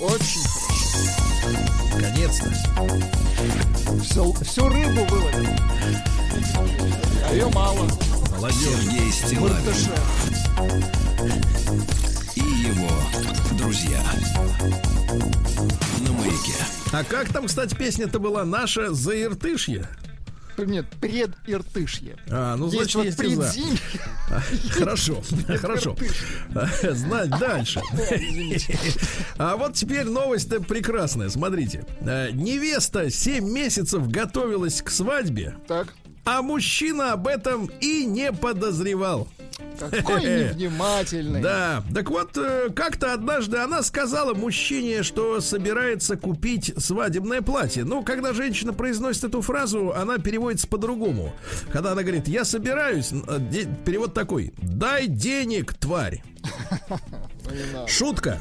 Очень 0.00 0.40
хорошо. 0.40 1.58
Наконец-то. 1.96 2.50
Всю, 4.02 4.32
всю 4.32 4.68
рыбу 4.68 5.04
выловил. 5.04 5.50
А 7.28 7.32
ее 7.34 7.48
мало. 7.50 7.86
Молодец. 8.30 8.56
Сергей 8.58 9.12
Стилавин 9.12 9.56
друзья. 13.60 14.02
На 16.00 16.12
маяке. 16.12 16.54
А 16.92 17.04
как 17.04 17.28
там, 17.32 17.46
кстати, 17.46 17.74
песня-то 17.74 18.18
была 18.18 18.44
наша 18.44 18.92
«Заиртышье»? 18.94 19.86
Нет, 20.56 20.86
предиртышье. 21.00 22.16
А, 22.28 22.54
ну, 22.56 22.66
Есть 22.70 22.92
значит, 22.92 22.94
вот 22.96 23.04
есть 23.06 23.20
и 23.20 23.34
за. 23.34 23.42
предзимье. 23.42 23.78
Хорошо, 24.72 25.22
хорошо. 25.58 25.96
Знать 26.82 27.30
дальше. 27.30 27.80
А 29.38 29.56
вот 29.56 29.74
теперь 29.74 30.04
новость-то 30.04 30.60
прекрасная. 30.60 31.30
Смотрите. 31.30 31.86
Э, 32.00 32.30
Невеста 32.32 33.10
7 33.10 33.42
месяцев 33.48 34.06
готовилась 34.08 34.82
к 34.82 34.90
свадьбе, 34.90 35.54
Так, 35.66 35.94
а 36.24 36.42
мужчина 36.42 37.12
об 37.12 37.26
этом 37.26 37.70
и 37.80 38.04
не 38.04 38.30
подозревал. 38.32 39.28
Какой 39.78 40.22
невнимательный. 40.22 41.40
Да, 41.40 41.82
так 41.94 42.10
вот, 42.10 42.36
э, 42.36 42.68
как-то 42.74 43.12
однажды 43.12 43.58
она 43.58 43.82
сказала 43.82 44.34
мужчине, 44.34 45.02
что 45.02 45.40
собирается 45.40 46.16
купить 46.16 46.72
свадебное 46.76 47.42
платье. 47.42 47.84
Ну, 47.84 48.02
когда 48.02 48.32
женщина 48.32 48.72
произносит 48.72 49.24
эту 49.24 49.40
фразу, 49.42 49.92
она 49.94 50.18
переводится 50.18 50.68
по-другому. 50.68 51.32
Когда 51.72 51.92
она 51.92 52.02
говорит, 52.02 52.28
я 52.28 52.44
собираюсь, 52.44 53.10
э, 53.12 53.64
перевод 53.84 54.14
такой, 54.14 54.52
дай 54.58 55.06
денег, 55.06 55.74
тварь. 55.74 56.22
Шутка. 57.86 58.40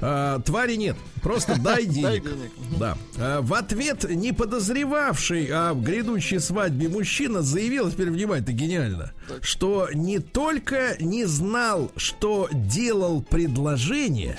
А, 0.00 0.40
твари 0.40 0.74
нет. 0.74 0.96
Просто 1.22 1.60
дай 1.60 1.84
денег. 1.84 2.24
денег. 2.24 2.50
Да. 2.78 2.96
А, 3.16 3.40
в 3.40 3.54
ответ 3.54 4.08
не 4.08 4.32
подозревавший 4.32 5.46
о 5.46 5.74
грядущей 5.74 6.40
свадьбе 6.40 6.88
мужчина 6.88 7.42
заявил, 7.42 7.90
теперь 7.90 8.10
внимание, 8.10 8.42
это 8.42 8.52
гениально, 8.52 9.12
что 9.42 9.88
не 9.92 10.18
только 10.18 10.57
не 11.00 11.24
знал, 11.26 11.90
что 11.96 12.48
делал 12.52 13.22
предложение, 13.22 14.36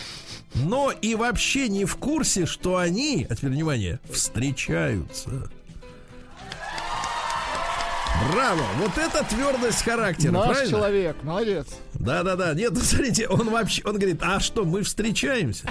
но 0.55 0.91
и 0.91 1.15
вообще 1.15 1.69
не 1.69 1.85
в 1.85 1.95
курсе, 1.97 2.45
что 2.45 2.77
они, 2.77 3.25
а 3.29 3.35
теперь 3.35 3.51
внимание, 3.51 3.99
встречаются. 4.11 5.49
Браво! 8.33 8.63
Вот 8.77 8.97
это 8.97 9.23
твердость 9.23 9.83
характера, 9.83 10.31
Наш 10.31 10.47
правильно? 10.47 10.69
человек, 10.69 11.15
молодец. 11.23 11.67
Да, 11.93 12.23
да, 12.23 12.35
да. 12.35 12.53
Нет, 12.53 12.71
ну, 12.73 12.81
смотрите, 12.81 13.27
он 13.27 13.49
вообще, 13.49 13.81
он 13.85 13.95
говорит, 13.97 14.21
а 14.21 14.39
что, 14.39 14.65
мы 14.65 14.83
встречаемся? 14.83 15.69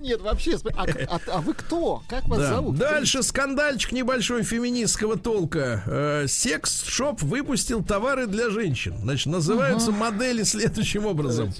Нет, 0.00 0.20
вообще, 0.20 0.56
а, 0.76 0.84
а- 1.08 1.20
а 1.26 1.40
вы 1.40 1.54
кто? 1.54 2.02
Как 2.08 2.26
вас 2.28 2.38
Да. 2.38 2.54
зовут? 2.54 2.76
Дальше 2.76 3.22
скандальчик 3.22 3.92
небольшой 3.92 4.42
феминистского 4.44 5.18
толка. 5.18 5.82
Э, 5.86 6.26
Секс-шоп 6.28 7.22
выпустил 7.22 7.82
товары 7.82 8.26
для 8.26 8.50
женщин. 8.50 8.96
Значит, 9.02 9.26
называются 9.26 9.90
модели 9.90 10.42
следующим 10.44 11.06
образом. 11.06 11.52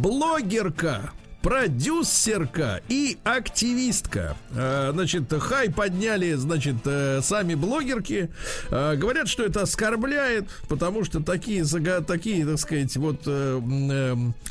Блогерка. 0.00 1.10
Продюсерка 1.48 2.82
и 2.90 3.16
активистка. 3.24 4.36
Э, 4.54 4.90
Значит, 4.92 5.24
хай 5.40 5.70
подняли, 5.70 6.34
значит, 6.34 6.76
э, 6.84 7.20
сами 7.22 7.54
блогерки. 7.54 8.28
Э, 8.70 8.96
Говорят, 8.96 9.28
что 9.28 9.44
это 9.44 9.62
оскорбляет, 9.62 10.44
потому 10.68 11.04
что 11.04 11.20
такие, 11.22 11.64
такие, 12.06 12.44
так 12.44 12.58
сказать, 12.58 12.94
вот 12.98 13.22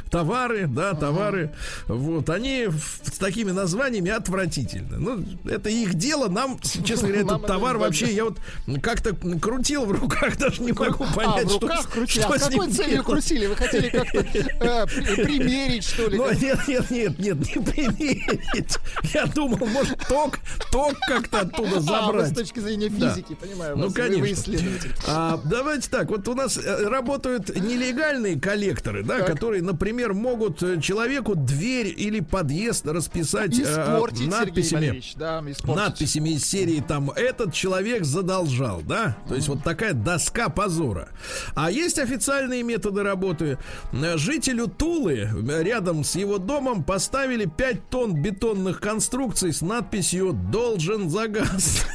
товары, 0.10 0.68
да, 0.68 0.93
товары, 0.95 1.52
вот, 1.88 2.30
они 2.32 2.66
в- 2.68 3.02
с 3.04 3.18
такими 3.20 3.52
названиями 3.52 4.10
отвратительны. 4.10 4.98
Ну, 4.98 5.24
это 5.50 5.70
их 5.70 5.93
дело. 5.95 6.30
Нам, 6.30 6.60
честно 6.84 7.10
говоря, 7.10 7.22
этот 7.26 7.38
это 7.39 7.48
товар 7.48 7.78
вообще, 7.78 8.12
я 8.14 8.24
вот 8.26 8.38
как-то 8.82 9.14
крутил 9.39 9.86
в 9.86 9.91
руках, 9.91 10.38
даже 10.39 10.62
не 10.64 10.72
могу 10.72 11.04
А, 11.04 11.14
понять, 11.14 11.45
в 11.45 11.50
что, 11.58 11.60
руках 11.68 11.89
крутили. 11.91 12.24
А 12.24 12.39
с 12.39 12.43
какой 12.48 12.72
целью 12.72 13.04
крутили? 13.04 13.45
Вы 13.45 13.56
хотели 13.56 13.89
как-то 13.89 14.24
при- 14.24 15.24
примерить, 15.24 15.84
что 15.84 16.08
ли? 16.08 16.18
Ну, 16.18 16.32
нет, 16.32 16.60
нет, 16.68 16.87
нет, 16.90 17.20
нет, 17.20 17.38
не 17.56 17.62
примерить. 17.64 18.78
Я 19.14 19.26
думал, 19.26 19.66
может, 19.68 19.98
ток, 20.08 20.40
ток 20.72 20.94
как-то 21.08 21.42
оттуда 21.42 21.78
А, 21.78 21.82
забрать. 21.82 22.32
с 22.32 22.36
точки 22.36 22.60
зрения 22.60 22.90
Да. 22.90 23.10
физики, 23.14 23.36
понимаю. 23.36 23.78
Ну, 23.78 23.86
вас, 23.86 23.94
конечно. 23.94 24.22
Вы 24.24 24.32
исследователь. 24.32 24.94
А, 25.08 25.40
давайте 25.46 25.90
так, 25.90 26.10
вот 26.10 26.28
у 26.28 26.34
нас 26.36 26.58
э, 26.58 26.88
работают 26.88 27.50
нелегальные 27.56 28.40
коллекторы, 28.40 29.04
да, 29.04 29.20
Так. 29.20 29.28
которые, 29.28 29.62
например, 29.62 30.14
могут 30.14 30.62
э, 30.64 30.80
человеку 30.82 31.36
дверь 31.36 31.94
или 31.96 32.20
подъезд 32.20 32.86
расписать 32.88 33.58
э, 33.60 33.64
Испортить, 33.64 34.18
Сергей 34.20 34.32
надписями. 34.40 35.04
Да, 35.16 35.44
испортить. 35.48 35.76
надписями 35.76 36.30
из 36.32 36.46
серии 36.46 36.84
там 36.86 37.12
этот 37.12 37.54
человек 37.54 38.04
задолжал, 38.06 38.82
да? 38.82 39.18
То 39.28 39.36
есть 39.36 39.48
вот 39.48 39.64
такая 39.64 39.94
доска 39.94 40.50
позора. 40.50 41.10
А 41.56 41.70
есть 41.72 42.00
официальные 42.00 42.64
методы 42.64 43.04
работы. 43.04 43.58
Э, 43.94 44.18
Жителю 44.18 44.68
Тулы 44.68 45.30
э, 45.32 45.64
рядом 45.64 46.04
с 46.04 46.16
его 46.16 46.38
домом 46.38 46.66
поставили 46.76 47.45
5 47.45 47.89
тонн 47.89 48.13
бетонных 48.13 48.80
конструкций 48.80 49.53
с 49.53 49.61
надписью 49.61 50.34
«Должен 50.34 51.09
за 51.09 51.28
газ». 51.28 51.86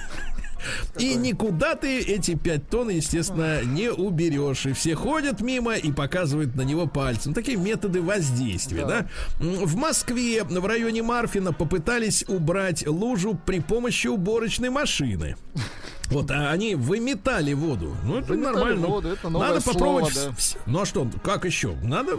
И 0.98 1.14
никуда 1.14 1.74
ты 1.74 2.00
эти 2.00 2.34
5 2.36 2.68
тонн, 2.68 2.90
естественно, 2.90 3.62
не 3.64 3.90
уберешь. 3.90 4.66
И 4.66 4.72
все 4.72 4.94
ходят 4.94 5.40
мимо 5.40 5.74
и 5.74 5.90
показывают 5.90 6.54
на 6.54 6.62
него 6.62 6.86
пальцем. 6.86 7.34
Такие 7.34 7.56
методы 7.56 8.00
воздействия, 8.00 8.86
да? 8.86 9.06
М, 9.40 9.64
В 9.64 9.76
Москве, 9.76 10.44
в 10.44 10.66
районе 10.66 11.02
Марфина, 11.02 11.52
попытались 11.52 12.24
убрать 12.28 12.86
лужу 12.86 13.38
при 13.44 13.58
помощи 13.60 14.06
уборочной 14.06 14.70
машины. 14.70 15.36
Вот, 16.10 16.30
а 16.30 16.50
они 16.50 16.74
выметали 16.74 17.52
воду. 17.54 17.94
Ну, 18.04 18.18
это 18.18 18.28
Выметали 18.32 18.54
нормально. 18.54 18.86
воду, 18.86 19.08
это 19.08 19.28
Надо 19.30 19.60
слово, 19.60 19.74
попробовать. 19.74 20.14
да. 20.14 20.28
вс- 20.30 20.56
Ну 20.66 20.80
а 20.82 20.86
что, 20.86 21.08
как 21.24 21.44
еще? 21.46 21.74
Надо 21.82 22.18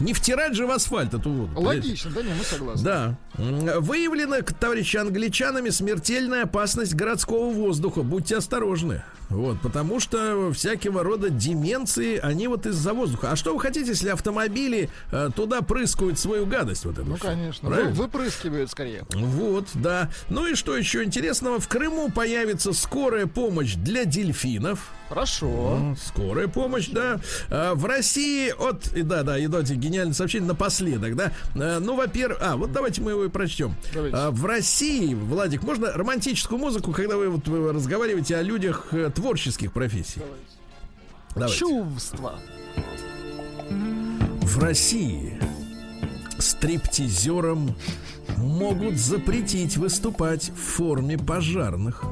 не 0.00 0.12
втирать 0.14 0.54
же 0.54 0.66
в 0.66 0.70
асфальт 0.70 1.14
эту 1.14 1.30
воду. 1.30 1.54
понимаете? 1.54 1.88
Логично, 1.88 2.10
да, 2.10 2.22
не, 2.22 2.30
мы 2.34 2.42
согласны. 2.44 2.84
Да. 2.84 3.16
Выявлена, 3.80 4.40
товарищи 4.42 4.96
англичанами, 4.96 5.70
смертельная 5.70 6.42
опасность 6.44 6.94
городского 6.94 7.50
воздуха. 7.52 8.02
Будьте 8.02 8.36
осторожны. 8.36 9.02
Вот, 9.28 9.60
потому 9.60 10.00
что 10.00 10.52
всякого 10.52 11.02
рода 11.02 11.28
деменции, 11.30 12.18
они 12.18 12.48
вот 12.48 12.64
из-за 12.66 12.94
воздуха. 12.94 13.32
А 13.32 13.36
что 13.36 13.52
вы 13.54 13.60
хотите, 13.60 13.88
если 13.90 14.08
автомобили 14.08 14.88
э, 15.12 15.30
туда 15.36 15.60
прыскают 15.62 16.18
свою 16.18 16.46
гадость? 16.46 16.84
Вот 16.86 16.98
эту 16.98 17.04
Ну, 17.08 17.16
всю? 17.16 17.24
конечно. 17.26 17.68
Правильно? 17.68 17.92
выпрыскивают 17.94 18.70
скорее. 18.70 19.04
Вот, 19.14 19.66
да. 19.74 20.10
Ну 20.30 20.46
и 20.46 20.54
что 20.54 20.76
еще 20.76 21.04
интересного? 21.04 21.60
В 21.60 21.68
Крыму 21.68 22.10
появится 22.10 22.72
скорая 22.72 23.26
помощь 23.26 23.74
для 23.74 24.04
дельфинов. 24.04 24.90
Хорошо. 25.08 25.96
Скорая 26.04 26.48
помощь, 26.48 26.88
да. 26.88 27.20
А, 27.50 27.74
В 27.74 27.84
России 27.86 28.50
от... 28.50 28.90
Да, 29.06 29.22
да, 29.22 29.38
и 29.38 29.46
давайте 29.46 29.74
гениальное 29.74 30.14
сообщение 30.14 30.48
напоследок, 30.48 31.16
да. 31.16 31.32
А, 31.54 31.80
Ну, 31.80 31.96
во-первых... 31.96 32.38
А, 32.40 32.56
вот 32.56 32.72
давайте 32.72 33.00
мы 33.00 33.12
его 33.12 33.24
и 33.24 33.28
прочтем. 33.28 33.74
Давайте. 33.94 34.16
А, 34.16 34.30
В 34.30 34.44
России, 34.44 35.14
Владик, 35.14 35.62
можно 35.62 35.92
романтическую 35.92 36.58
музыку, 36.58 36.92
когда 36.92 37.16
вы, 37.16 37.28
вот, 37.30 37.48
вы 37.48 37.72
разговариваете 37.72 38.36
о 38.36 38.42
людях 38.42 38.88
э, 38.92 39.10
творческих 39.14 39.72
профессий? 39.72 40.20
Давайте. 41.34 41.56
Чувства. 41.58 42.38
В 43.70 44.58
России 44.58 45.38
стриптизерам 46.38 47.76
могут 48.36 48.96
запретить 48.98 49.76
выступать 49.76 50.50
в 50.50 50.60
форме 50.60 51.18
пожарных. 51.18 52.04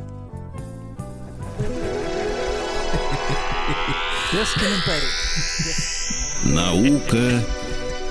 Без 4.33 4.53
комментариев. 4.55 5.13
Наука 6.45 7.45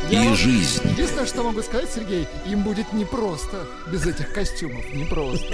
Я 0.10 0.32
и 0.32 0.36
жизнь. 0.36 0.82
Единственное, 0.92 1.26
что 1.26 1.44
могу 1.44 1.62
сказать, 1.62 1.90
Сергей, 1.94 2.26
им 2.46 2.64
будет 2.64 2.94
непросто 2.94 3.68
без 3.92 4.06
этих 4.06 4.32
костюмов. 4.32 4.86
Непросто. 4.94 5.46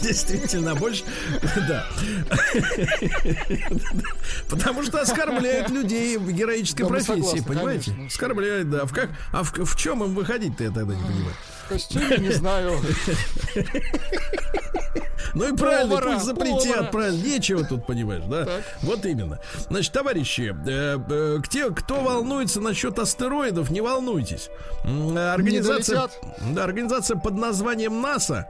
Действительно, 0.00 0.76
больше... 0.76 1.02
Да. 1.68 1.86
Потому 4.48 4.84
что 4.84 5.00
оскорбляют 5.00 5.70
людей 5.70 6.18
в 6.18 6.30
героической 6.30 6.86
профессии, 6.86 7.40
понимаете? 7.40 7.96
Оскорбляют, 8.06 8.70
да. 8.70 8.84
В 8.84 8.92
как... 8.92 9.10
А 9.32 9.42
в, 9.42 9.52
в 9.52 9.76
чем 9.76 10.04
им 10.04 10.14
выходить-то, 10.14 10.62
я 10.62 10.70
тогда 10.70 10.94
не 10.94 11.02
понимаю. 11.02 11.34
В 11.66 11.68
костюме, 11.68 12.18
не 12.18 12.30
знаю. 12.30 12.80
Ну 15.34 15.52
и 15.52 15.56
правильно, 15.56 15.96
Повара, 15.96 16.14
пусть 16.14 16.24
запретят, 16.24 16.90
правильно. 16.90 17.22
Нечего 17.22 17.62
тут, 17.64 17.84
понимаешь, 17.86 18.22
да? 18.26 18.46
Так. 18.46 18.62
Вот 18.82 19.04
именно. 19.04 19.38
Значит, 19.68 19.92
товарищи, 19.92 20.56
э, 20.66 20.98
э, 21.10 21.38
те, 21.50 21.70
кто 21.70 22.00
волнуется 22.00 22.60
насчет 22.62 22.98
астероидов, 22.98 23.68
не 23.70 23.82
волнуйтесь. 23.82 24.48
Э, 24.84 25.34
Организация, 25.34 26.08
да, 26.54 26.64
организация 26.64 27.18
под 27.18 27.34
названием 27.34 28.00
НАСА 28.00 28.46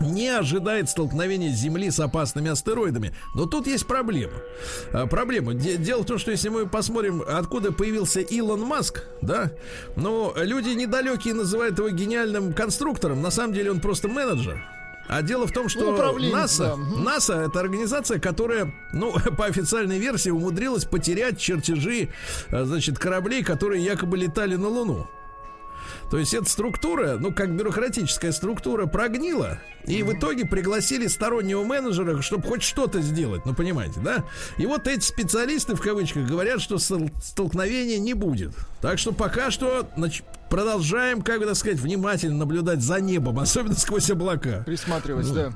не 0.00 0.28
ожидает 0.28 0.88
столкновения 0.88 1.50
Земли 1.50 1.90
с 1.90 1.98
опасными 1.98 2.50
астероидами. 2.50 3.14
Но 3.34 3.46
тут 3.46 3.66
есть 3.66 3.86
проблема. 3.86 4.34
А, 4.92 5.06
проблема. 5.06 5.54
Де- 5.54 5.76
Дело 5.76 6.02
в 6.02 6.06
том, 6.06 6.18
что 6.18 6.30
если 6.30 6.48
мы 6.50 6.66
посмотрим, 6.66 7.22
откуда 7.26 7.72
появился 7.72 8.20
Илон 8.20 8.60
Маск, 8.60 9.04
да, 9.22 9.50
ну, 9.96 10.32
люди 10.36 10.70
недалекие 10.70 11.34
называют 11.34 11.78
его 11.78 11.88
гениальным 11.90 12.52
конструктором. 12.52 13.22
На 13.22 13.30
самом 13.30 13.54
деле 13.54 13.70
он 13.70 13.80
просто 13.80 14.08
менеджер. 14.08 14.62
А 15.10 15.22
дело 15.22 15.46
в 15.46 15.52
том, 15.52 15.70
что 15.70 16.12
НАСА, 16.18 16.76
да. 16.76 17.00
НАСА 17.02 17.34
это 17.48 17.60
организация, 17.60 18.20
которая, 18.20 18.74
ну, 18.92 19.14
по 19.38 19.46
официальной 19.46 19.98
версии, 19.98 20.28
умудрилась 20.30 20.84
потерять 20.84 21.38
чертежи, 21.38 22.10
э, 22.50 22.64
значит, 22.64 22.98
кораблей, 22.98 23.42
которые 23.42 23.82
якобы 23.82 24.18
летали 24.18 24.56
на 24.56 24.68
Луну. 24.68 25.08
То 26.10 26.18
есть 26.18 26.34
эта 26.34 26.48
структура, 26.48 27.16
ну, 27.18 27.32
как 27.32 27.54
бюрократическая 27.56 28.32
структура, 28.32 28.86
прогнила. 28.86 29.58
И 29.84 30.02
в 30.02 30.12
итоге 30.12 30.44
пригласили 30.44 31.06
стороннего 31.06 31.64
менеджера, 31.64 32.20
чтобы 32.20 32.46
хоть 32.46 32.62
что-то 32.62 33.00
сделать. 33.00 33.46
Ну, 33.46 33.54
понимаете, 33.54 34.00
да? 34.00 34.24
И 34.58 34.66
вот 34.66 34.86
эти 34.86 35.02
специалисты, 35.02 35.74
в 35.74 35.80
кавычках, 35.80 36.26
говорят, 36.26 36.60
что 36.60 36.78
стол- 36.78 37.10
столкновения 37.22 37.98
не 37.98 38.12
будет. 38.14 38.52
Так 38.80 38.98
что 38.98 39.12
пока 39.12 39.50
что 39.50 39.88
значит, 39.96 40.24
продолжаем, 40.50 41.22
как 41.22 41.40
бы 41.40 41.46
так 41.46 41.56
сказать, 41.56 41.78
внимательно 41.78 42.36
наблюдать 42.36 42.82
за 42.82 43.00
небом, 43.00 43.38
особенно 43.40 43.76
сквозь 43.76 44.10
облака. 44.10 44.62
Присматривать, 44.66 45.32
да. 45.32 45.52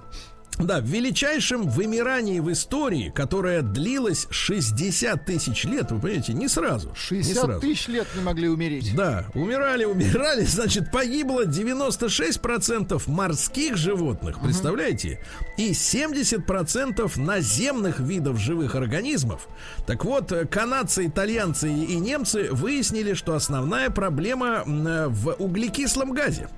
Да, 0.59 0.81
в 0.81 0.85
величайшем 0.85 1.69
вымирании 1.69 2.39
в 2.41 2.53
истории, 2.53 3.11
которое 3.15 3.63
длилось 3.63 4.27
60 4.31 5.25
тысяч 5.25 5.65
лет, 5.65 5.91
вы 5.91 5.99
понимаете, 6.01 6.35
не 6.35 6.49
сразу. 6.49 6.91
не 6.91 6.95
60 6.95 7.45
сразу. 7.45 7.61
тысяч 7.61 7.89
лет 7.89 8.07
не 8.15 8.23
могли 8.23 8.49
умереть. 8.49 8.95
Да, 8.95 9.27
умирали, 9.35 9.85
умирали, 9.93 10.45
значит, 10.45 10.91
погибло 10.91 11.47
96% 11.47 13.03
морских 13.07 13.77
животных, 13.77 14.41
представляете? 14.41 15.21
И 15.57 15.73
70% 15.73 17.19
наземных 17.21 18.01
видов 18.01 18.39
живых 18.39 18.75
организмов. 18.75 19.49
Так 19.87 20.05
вот, 20.05 20.33
канадцы, 20.51 21.07
итальянцы 21.07 21.73
и 21.73 21.97
немцы 21.97 22.49
выяснили, 22.53 23.15
что 23.15 23.35
основная 23.35 23.91
проблема 23.91 24.65
э, 24.67 25.07
в 25.09 25.35
углекислом 25.39 26.13
газе. 26.13 26.49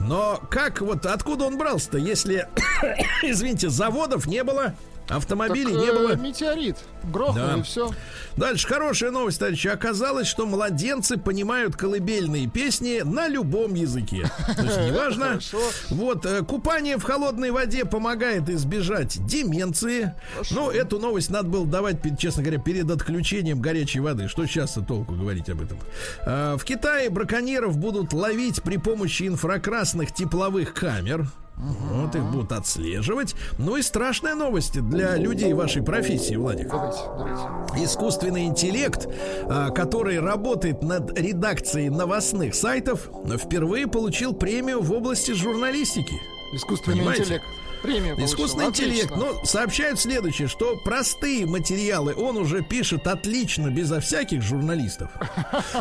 Но 0.00 0.40
как 0.50 0.80
вот 0.80 1.06
откуда 1.06 1.46
он 1.46 1.56
брался-то, 1.56 1.98
если, 1.98 2.48
извините, 3.22 3.68
заводов 3.70 4.26
не 4.26 4.44
было, 4.44 4.74
автомобилей 5.08 5.72
Так, 5.72 5.82
не 5.82 5.86
э, 5.88 5.92
было? 5.92 6.16
Метеорит. 6.16 6.76
Грохнул 7.04 7.46
Да. 7.46 7.56
и 7.58 7.62
все. 7.62 7.90
Дальше 8.36 8.66
хорошая 8.66 9.10
новость, 9.10 9.38
товарищи. 9.38 9.68
Оказалось, 9.68 10.26
что 10.26 10.46
младенцы 10.46 11.16
понимают 11.18 11.76
колыбельные 11.76 12.48
песни 12.48 13.02
на 13.04 13.28
любом 13.28 13.74
языке. 13.74 14.30
То 14.56 14.62
есть 14.62 14.78
неважно. 14.90 15.38
Вот, 15.90 16.24
э, 16.26 16.42
купание 16.42 16.96
в 16.96 17.02
холодной 17.02 17.50
воде 17.50 17.84
помогает 17.84 18.48
избежать 18.48 19.24
деменции. 19.26 20.14
Ну, 20.50 20.70
эту 20.70 20.98
новость 20.98 21.30
надо 21.30 21.48
было 21.48 21.66
давать, 21.66 21.96
честно 22.18 22.42
говоря, 22.42 22.60
перед 22.60 22.90
отключением 22.90 23.60
горячей 23.60 24.00
воды. 24.00 24.28
Что 24.28 24.46
сейчас-то 24.46 24.82
толку 24.82 25.14
говорить 25.14 25.48
об 25.50 25.62
этом? 25.62 25.78
А, 26.26 26.56
В 26.56 26.64
Китае 26.64 27.10
браконьеров 27.10 27.76
будут 27.76 28.12
ловить 28.12 28.62
при 28.62 28.76
помощи 28.78 29.24
инфракрасных 29.28 30.12
тепловых 30.12 30.74
камер. 30.74 31.26
Вот 31.56 32.14
их 32.14 32.24
будут 32.24 32.52
отслеживать. 32.52 33.34
Ну 33.58 33.76
и 33.76 33.82
страшная 33.82 34.34
новость 34.34 34.80
для 34.88 35.16
людей 35.16 35.52
вашей 35.52 35.82
профессии, 35.82 36.34
Владик 36.34 36.68
Давайте, 36.68 36.98
давайте. 37.16 37.84
искусственный 37.84 38.46
интеллект, 38.46 39.08
а, 39.44 39.70
который 39.70 40.18
работает 40.20 40.82
над 40.82 41.16
редакцией 41.18 41.90
новостных 41.90 42.54
сайтов, 42.54 43.08
впервые 43.38 43.86
получил 43.86 44.34
премию 44.34 44.82
в 44.82 44.92
области 44.92 45.32
журналистики. 45.32 46.20
Искусственный 46.52 46.98
Понимаете? 46.98 47.22
интеллект. 47.22 47.44
Премию 47.84 48.16
получил. 48.16 48.34
Искусственный 48.34 48.66
интеллект, 48.66 49.10
но 49.14 49.44
сообщают 49.44 50.00
следующее, 50.00 50.48
что 50.48 50.76
простые 50.76 51.44
материалы 51.46 52.14
он 52.14 52.38
уже 52.38 52.62
пишет 52.62 53.06
отлично, 53.06 53.68
безо 53.68 54.00
всяких 54.00 54.42
журналистов. 54.42 55.10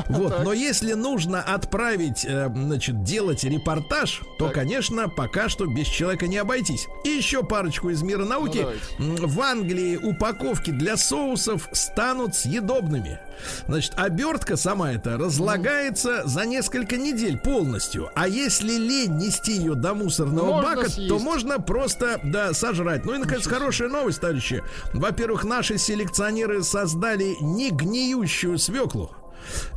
Вот, 0.09 0.43
но 0.43 0.51
если 0.53 0.93
нужно 0.93 1.41
отправить, 1.41 2.25
э, 2.25 2.49
значит, 2.53 3.03
делать 3.03 3.43
репортаж, 3.43 4.21
то, 4.37 4.49
конечно, 4.49 5.07
пока 5.07 5.47
что 5.49 5.65
без 5.65 5.87
человека 5.87 6.27
не 6.27 6.37
обойтись. 6.37 6.87
И 7.05 7.09
еще 7.09 7.43
парочку 7.43 7.89
из 7.89 8.01
мира 8.01 8.25
науки. 8.25 8.65
М, 8.99 9.15
В 9.15 9.39
Англии 9.41 9.95
упаковки 9.97 10.71
для 10.71 10.97
соусов 10.97 11.69
станут 11.71 12.35
съедобными. 12.35 13.19
Значит, 13.67 13.93
обертка 13.95 14.57
сама 14.57 14.91
эта 14.91 15.17
разлагается 15.17 16.27
за 16.27 16.45
несколько 16.45 16.97
недель 16.97 17.37
полностью. 17.37 18.09
А 18.15 18.27
если 18.27 18.73
лень 18.73 19.17
нести 19.17 19.53
ее 19.53 19.75
до 19.75 19.93
мусорного 19.93 20.53
Можно 20.61 20.75
бака, 20.75 20.89
съесть. 20.89 21.09
то 21.09 21.19
можно 21.19 21.59
просто, 21.59 21.92
да, 22.23 22.53
сожрать. 22.53 23.05
Ну 23.05 23.15
и, 23.15 23.17
наконец, 23.17 23.47
хорошая 23.47 23.89
новость, 23.89 24.21
товарищи. 24.21 24.63
Во-первых, 24.93 25.43
наши 25.43 25.77
селекционеры 25.77 26.63
создали 26.63 27.35
негниющую 27.41 28.57
свеклу. 28.57 29.11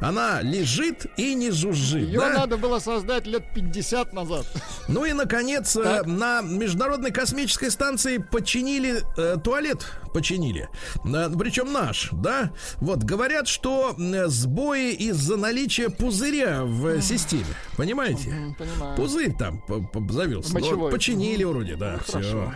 Она 0.00 0.40
лежит 0.42 1.06
и 1.16 1.34
не 1.34 1.50
жужжит. 1.50 2.02
Ее 2.02 2.20
да? 2.20 2.30
надо 2.30 2.56
было 2.56 2.78
создать 2.78 3.26
лет 3.26 3.44
50 3.54 4.12
назад. 4.12 4.46
Ну 4.88 5.04
и, 5.04 5.12
наконец, 5.12 5.76
э, 5.76 5.82
Так. 5.82 6.06
на 6.06 6.42
Международной 6.42 7.10
космической 7.10 7.70
станции 7.70 8.18
починили 8.18 9.02
э, 9.16 9.36
туалет. 9.42 9.86
Починили. 10.12 10.68
Э, 11.04 11.30
причем 11.38 11.72
наш, 11.72 12.08
да? 12.12 12.50
Вот, 12.76 13.02
говорят, 13.04 13.48
что 13.48 13.94
э, 13.98 14.26
сбои 14.28 14.92
из-за 14.92 15.36
наличия 15.36 15.90
пузыря 15.90 16.62
в 16.64 16.86
э, 16.86 17.02
системе. 17.02 17.44
Понимаете? 17.76 18.54
Понимаю. 18.58 18.96
Пузырь 18.96 19.34
там 19.36 19.62
завелся. 20.10 20.58
Ну, 20.58 20.90
починили 20.90 21.44
вроде, 21.44 21.76
да. 21.76 21.98
все. 22.04 22.12
хорошо. 22.12 22.52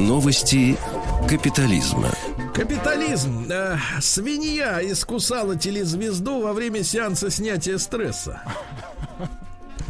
Новости 0.00 0.78
капитализма. 1.28 2.10
Капитализм. 2.54 3.46
Э, 3.50 3.76
свинья 4.00 4.80
искусала 4.82 5.56
телезвезду 5.56 6.40
во 6.40 6.54
время 6.54 6.82
сеанса 6.82 7.30
снятия 7.30 7.76
стресса. 7.76 8.40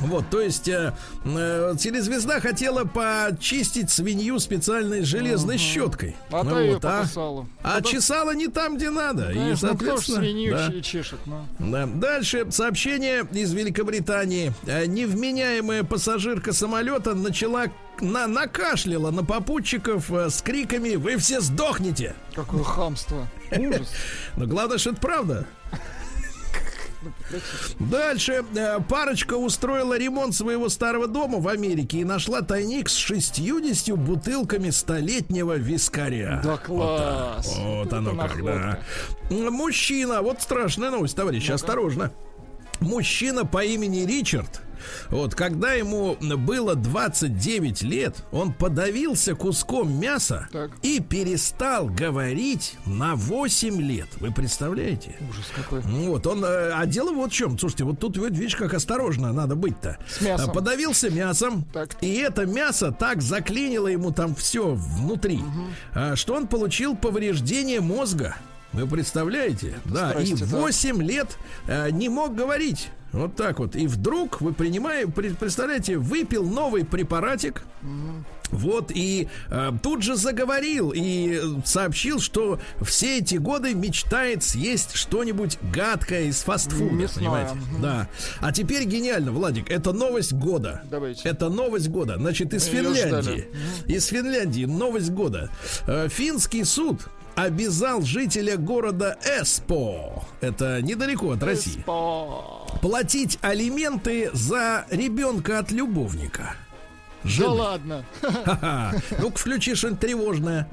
Вот, 0.00 0.24
то 0.30 0.40
есть 0.40 0.66
э, 0.68 0.92
э, 1.24 1.74
телезвезда 1.78 2.40
хотела 2.40 2.84
почистить 2.84 3.90
свинью 3.90 4.38
специальной 4.38 5.02
железной 5.02 5.58
щеткой. 5.58 6.16
А 6.30 6.42
Ну 6.42 6.50
та 6.50 6.60
ее 6.60 6.74
вот, 6.74 6.84
а, 6.84 7.00
покусала. 7.02 7.46
а 7.62 7.82
чесала 7.82 8.34
не 8.34 8.48
там, 8.48 8.76
где 8.76 8.90
надо. 8.90 9.30
и, 9.30 9.34
Конечно, 9.34 9.68
ну 9.68 9.74
ж 9.74 9.78
соответственно, 9.78 10.18
свинью 10.20 10.54
да. 10.56 10.68
че- 10.72 10.80
чешет? 10.82 11.18
ну? 11.26 11.46
Да. 11.58 11.86
Дальше 11.86 12.46
сообщение 12.50 13.26
из 13.32 13.52
Великобритании. 13.52 14.52
Э, 14.66 14.86
Невменяемая 14.86 15.84
пассажирка 15.84 16.52
самолета 16.52 17.14
начала 17.14 17.66
на, 18.00 18.26
накашляла 18.26 19.10
на 19.10 19.22
попутчиков 19.24 20.10
э, 20.10 20.30
с 20.30 20.40
криками 20.42 20.94
«Вы 20.96 21.16
все 21.18 21.40
сдохнете!» 21.40 22.14
Какое 22.34 22.62
хамство. 22.64 23.26
Ужас. 23.50 23.90
Но 24.36 24.46
главное, 24.46 24.78
что 24.78 24.90
это 24.90 25.00
правда. 25.00 25.46
Дальше 27.78 28.44
э, 28.54 28.80
парочка 28.88 29.34
устроила 29.34 29.96
ремонт 29.96 30.34
своего 30.34 30.68
старого 30.68 31.06
дома 31.06 31.38
в 31.38 31.48
Америке 31.48 31.98
и 31.98 32.04
нашла 32.04 32.42
тайник 32.42 32.88
с 32.88 32.96
60 32.96 33.96
бутылками 33.96 34.70
столетнего 34.70 35.56
вискаря. 35.56 36.40
Да 36.44 36.56
класс. 36.56 37.56
Вот 37.58 37.86
Это 37.86 37.98
оно 37.98 38.16
как, 38.16 38.44
да. 38.44 38.80
Мужчина, 39.30 40.22
вот 40.22 40.42
страшная 40.42 40.90
новость, 40.90 41.16
товарищи, 41.16 41.50
осторожно. 41.52 42.12
Мужчина 42.80 43.44
по 43.44 43.64
имени 43.64 44.06
Ричард, 44.06 44.62
вот 45.10 45.34
когда 45.34 45.72
ему 45.72 46.16
было 46.20 46.74
29 46.74 47.82
лет, 47.82 48.16
он 48.32 48.52
подавился 48.52 49.34
куском 49.34 49.92
мяса 49.98 50.48
Так. 50.52 50.70
и 50.82 51.00
перестал 51.00 51.86
говорить 51.86 52.74
на 52.86 53.14
8 53.16 53.80
лет. 53.80 54.08
Вы 54.20 54.32
представляете? 54.32 55.16
Ужас 55.28 55.46
какой. 55.54 55.80
Вот, 55.80 56.26
он, 56.26 56.44
э, 56.44 56.72
а 56.74 56.86
дело 56.86 57.12
вот 57.12 57.30
в 57.32 57.34
чем. 57.34 57.58
Слушайте, 57.58 57.84
вот 57.84 57.98
тут, 57.98 58.16
видишь, 58.16 58.56
как 58.56 58.74
осторожно 58.74 59.32
надо 59.32 59.54
быть-то. 59.54 59.98
С 60.08 60.20
мясом. 60.20 60.50
А, 60.50 60.52
Подавился 60.52 61.10
мясом, 61.10 61.64
Так. 61.72 61.96
и 62.00 62.14
это 62.16 62.46
мясо 62.46 62.92
так 62.92 63.22
заклинило 63.22 63.88
ему 63.88 64.10
там 64.12 64.34
все 64.34 64.74
внутри, 64.74 65.40
а, 65.94 66.16
что 66.16 66.34
он 66.34 66.46
получил 66.46 66.96
повреждение 66.96 67.80
мозга. 67.80 68.36
Вы 68.72 68.86
представляете? 68.86 69.78
Да, 69.84 70.12
и 70.12 70.26
Здрасте, 70.26 70.44
да. 70.46 70.60
8 70.60 71.02
лет 71.02 71.36
э, 71.66 71.90
не 71.90 72.08
мог 72.08 72.36
говорить. 72.36 72.88
Вот 73.12 73.36
так 73.36 73.58
вот. 73.58 73.76
И 73.76 73.86
вдруг, 73.86 74.40
вы 74.40 74.52
принимаете, 74.52 75.10
представляете, 75.10 75.98
выпил 75.98 76.44
новый 76.48 76.84
препаратик. 76.84 77.62
Вот, 78.50 78.90
и 78.92 79.28
э, 79.48 79.70
тут 79.80 80.02
же 80.02 80.16
заговорил 80.16 80.92
и 80.92 81.40
сообщил, 81.64 82.18
что 82.18 82.58
все 82.82 83.18
эти 83.18 83.36
годы 83.36 83.74
мечтает 83.74 84.42
съесть 84.42 84.96
что-нибудь 84.96 85.58
гадкое 85.72 86.22
из 86.24 86.42
фастфуда, 86.42 86.92
Мясное. 86.92 87.24
понимаете? 87.24 87.56
Да. 87.80 88.08
А 88.40 88.50
теперь 88.52 88.84
гениально, 88.86 89.30
Владик, 89.30 89.70
это 89.70 89.92
новость 89.92 90.32
года. 90.32 90.82
Давайте. 90.90 91.28
Это 91.28 91.48
новость 91.48 91.90
года. 91.90 92.16
Значит, 92.16 92.52
из 92.52 92.64
Финляндии. 92.64 93.46
Из 93.86 94.06
Финляндии 94.06 94.64
новость 94.64 95.10
года. 95.10 95.48
Э, 95.86 96.08
Финский 96.08 96.64
суд 96.64 97.02
обязал 97.34 98.02
жителя 98.02 98.56
города 98.56 99.18
Эспо, 99.24 100.24
это 100.40 100.82
недалеко 100.82 101.32
от 101.32 101.42
России, 101.42 101.80
Эспо. 101.80 102.66
платить 102.80 103.38
алименты 103.42 104.30
за 104.32 104.86
ребенка 104.90 105.58
от 105.58 105.70
любовника. 105.70 106.54
Да 107.22 107.30
Жены. 107.30 107.48
ладно. 107.48 108.04
Ну-ка, 108.22 109.36
включи 109.36 109.74
что-нибудь 109.74 110.00
тревожное. 110.00 110.68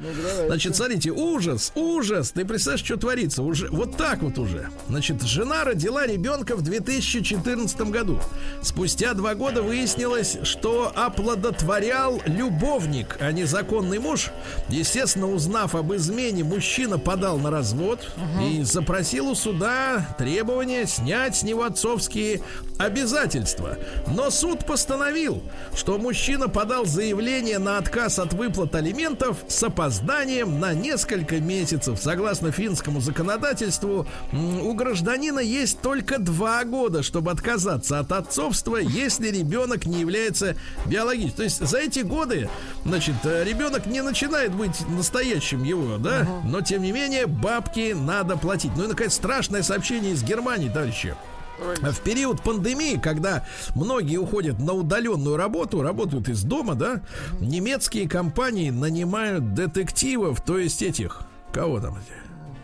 Значит, 0.45 0.75
смотрите, 0.75 1.11
ужас, 1.11 1.71
ужас. 1.75 2.31
Ты 2.31 2.45
представляешь, 2.45 2.85
что 2.85 2.97
творится? 2.97 3.43
Уже 3.43 3.67
вот 3.69 3.97
так 3.97 4.21
вот 4.21 4.37
уже. 4.37 4.69
Значит, 4.87 5.21
жена 5.23 5.65
родила 5.65 6.07
ребенка 6.07 6.55
в 6.55 6.61
2014 6.61 7.81
году. 7.81 8.19
Спустя 8.61 9.13
два 9.13 9.35
года 9.35 9.61
выяснилось, 9.61 10.37
что 10.43 10.91
оплодотворял 10.95 12.21
любовник, 12.25 13.17
а 13.19 13.31
не 13.31 13.43
законный 13.43 13.99
муж. 13.99 14.29
Естественно, 14.69 15.27
узнав 15.29 15.75
об 15.75 15.93
измене, 15.93 16.43
мужчина 16.43 16.97
подал 16.97 17.37
на 17.39 17.51
развод 17.51 18.09
и 18.41 18.63
запросил 18.63 19.27
у 19.29 19.35
суда 19.35 20.15
требование 20.17 20.85
снять 20.87 21.35
с 21.35 21.43
него 21.43 21.63
отцовские 21.63 22.41
обязательства. 22.77 23.77
Но 24.07 24.29
суд 24.29 24.65
постановил, 24.65 25.43
что 25.75 25.97
мужчина 25.97 26.36
подал 26.45 26.85
заявление 26.85 27.57
на 27.57 27.79
отказ 27.79 28.19
от 28.19 28.33
выплат 28.33 28.75
алиментов 28.75 29.37
с 29.47 29.63
опозданием 29.63 30.59
на 30.59 30.73
несколько 30.73 31.39
месяцев. 31.39 31.99
Согласно 31.99 32.51
финскому 32.51 33.01
законодательству, 33.01 34.05
у 34.31 34.73
гражданина 34.73 35.39
есть 35.39 35.81
только 35.81 36.19
два 36.19 36.63
года, 36.63 37.01
чтобы 37.01 37.31
отказаться 37.31 37.97
от 37.97 38.11
отцовства, 38.11 38.77
если 38.77 39.29
ребенок 39.29 39.87
не 39.87 40.01
является 40.01 40.55
биологическим. 40.85 41.37
То 41.37 41.43
есть 41.43 41.67
за 41.67 41.79
эти 41.79 42.01
годы, 42.01 42.49
значит, 42.85 43.15
э, 43.23 43.43
ребенок 43.43 43.87
не 43.87 44.01
начинает 44.01 44.53
быть 44.53 44.87
настоящим 44.89 45.63
его, 45.63 45.97
да? 45.97 46.27
Но 46.45 46.61
тем 46.61 46.83
не 46.83 46.91
менее 46.91 47.25
бабки 47.25 47.95
надо 47.97 48.37
платить. 48.37 48.71
Ну 48.75 48.83
и 48.83 48.87
наконец 48.87 49.15
страшное 49.15 49.63
сообщение 49.63 50.13
из 50.13 50.23
Германии, 50.23 50.69
товарищи. 50.69 51.15
В 51.59 51.99
период 52.01 52.41
пандемии, 52.43 52.99
когда 53.01 53.45
многие 53.75 54.17
уходят 54.17 54.59
на 54.59 54.73
удаленную 54.73 55.37
работу, 55.37 55.81
работают 55.81 56.29
из 56.29 56.43
дома, 56.43 56.75
да, 56.75 57.01
немецкие 57.39 58.07
компании 58.07 58.69
нанимают 58.69 59.53
детективов, 59.53 60.41
то 60.41 60.57
есть 60.57 60.81
этих, 60.81 61.21
кого 61.51 61.79
там 61.79 61.97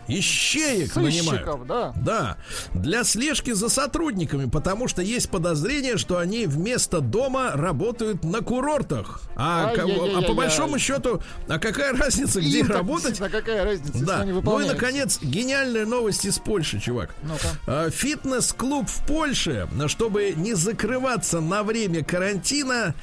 Ищеек 0.08 0.94
нанимают. 0.96 1.66
Да. 1.66 1.92
Да, 1.96 2.36
для 2.74 3.04
слежки 3.04 3.52
за 3.52 3.68
сотрудниками, 3.68 4.48
потому 4.48 4.88
что 4.88 5.02
есть 5.02 5.30
подозрение, 5.30 5.96
что 5.96 6.18
они 6.18 6.46
вместо 6.46 7.00
дома 7.00 7.52
работают 7.54 8.24
на 8.24 8.40
курортах. 8.40 9.22
А, 9.36 9.74
кого- 9.74 9.74
а 9.74 9.74
по 9.74 9.84
Ай-яй-яй-яй-яй. 10.04 10.34
большому 10.36 10.78
счету, 10.78 11.22
а 11.48 11.58
какая 11.58 11.92
разница, 11.96 12.40
где 12.40 12.60
Им-то 12.60 12.74
работать? 12.74 13.04
действительно 13.18 13.30
какая 13.30 13.64
разница, 13.64 14.04
Да. 14.04 14.24
Ну 14.24 14.60
и 14.60 14.66
наконец, 14.66 15.18
гениальная 15.22 15.86
новость 15.86 16.24
из 16.24 16.38
Польши, 16.38 16.80
чувак. 16.80 17.14
Ну-ка. 17.22 17.48
А, 17.66 17.90
Фитнес-клуб 17.90 18.88
в 18.88 19.06
Польше, 19.06 19.68
чтобы 19.88 20.32
не 20.36 20.54
закрываться 20.54 21.40
на 21.40 21.62
время 21.62 22.04
карантина, 22.04 22.94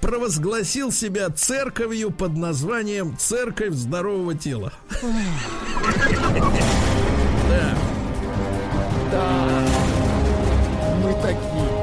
провозгласил 0.00 0.92
себя 0.92 1.30
церковью 1.30 2.10
под 2.10 2.36
названием 2.36 3.16
Церковь 3.18 3.74
здорового 3.74 4.34
тела. 4.34 4.72
Да. 7.48 7.76
Да. 9.10 9.66
Мы 11.02 11.12
такие. 11.22 11.82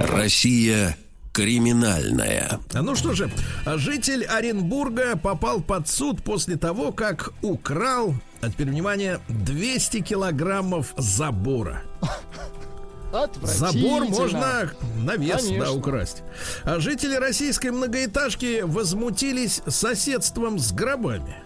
Россия 0.00 0.96
криминальная. 1.32 2.60
А 2.74 2.82
Ну 2.82 2.94
что 2.94 3.14
же, 3.14 3.30
житель 3.64 4.24
Оренбурга 4.24 5.16
попал 5.16 5.60
под 5.60 5.88
суд 5.88 6.22
после 6.22 6.56
того, 6.56 6.92
как 6.92 7.32
украл, 7.42 8.14
а 8.40 8.50
теперь 8.50 8.68
внимание, 8.68 9.20
200 9.28 10.00
килограммов 10.00 10.94
забора. 10.96 11.82
Забор 13.42 14.04
можно 14.04 14.70
на 14.96 15.16
вес 15.16 15.42
да, 15.42 15.48
Конечно. 15.48 15.72
украсть. 15.72 16.22
А 16.62 16.78
жители 16.78 17.16
российской 17.16 17.72
многоэтажки 17.72 18.60
возмутились 18.62 19.62
соседством 19.66 20.58
с 20.58 20.72
гробами. 20.72 21.36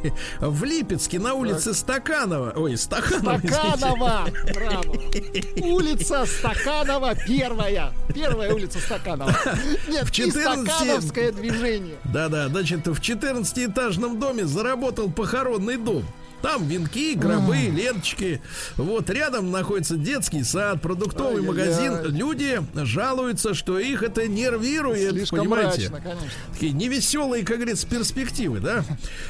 В 0.40 0.64
Липецке 0.64 1.18
на 1.18 1.34
улице 1.34 1.74
Стаканова, 1.74 2.52
ой, 2.56 2.76
Стаханова. 2.76 3.38
Стаканова! 3.38 4.28
Браво! 4.54 4.96
Улица 5.56 6.26
Стаканова 6.26 7.14
первая. 7.14 7.92
Первая 8.14 8.52
улица 8.52 8.78
Стаканова. 8.78 9.34
Нет, 9.88 10.06
В 10.06 10.10
и 10.10 10.12
14 10.12 10.70
Стакановское 10.70 11.32
движение. 11.32 11.96
Да-да, 12.04 12.48
значит, 12.48 12.86
в 12.86 13.00
14-этажном 13.00 14.18
доме 14.18 14.44
заработал 14.44 15.10
похоронный 15.10 15.76
дом. 15.76 16.04
Там 16.42 16.66
венки, 16.66 17.14
гробы, 17.14 17.56
ленточки. 17.56 18.42
Вот 18.76 19.08
рядом 19.10 19.50
находится 19.52 19.96
детский 19.96 20.42
сад, 20.42 20.82
продуктовый 20.82 21.42
Ай-яй-яй. 21.42 21.88
магазин. 21.90 22.14
Люди 22.16 22.60
жалуются, 22.74 23.54
что 23.54 23.78
их 23.78 24.02
это 24.02 24.26
нервирует, 24.26 25.12
Слишком 25.12 25.38
понимаете? 25.40 25.88
мрачно, 25.90 26.00
конечно. 26.10 26.30
Такие 26.52 26.72
невеселые, 26.72 27.44
как 27.44 27.56
говорится, 27.58 27.86
перспективы, 27.86 28.58
да? 28.60 28.84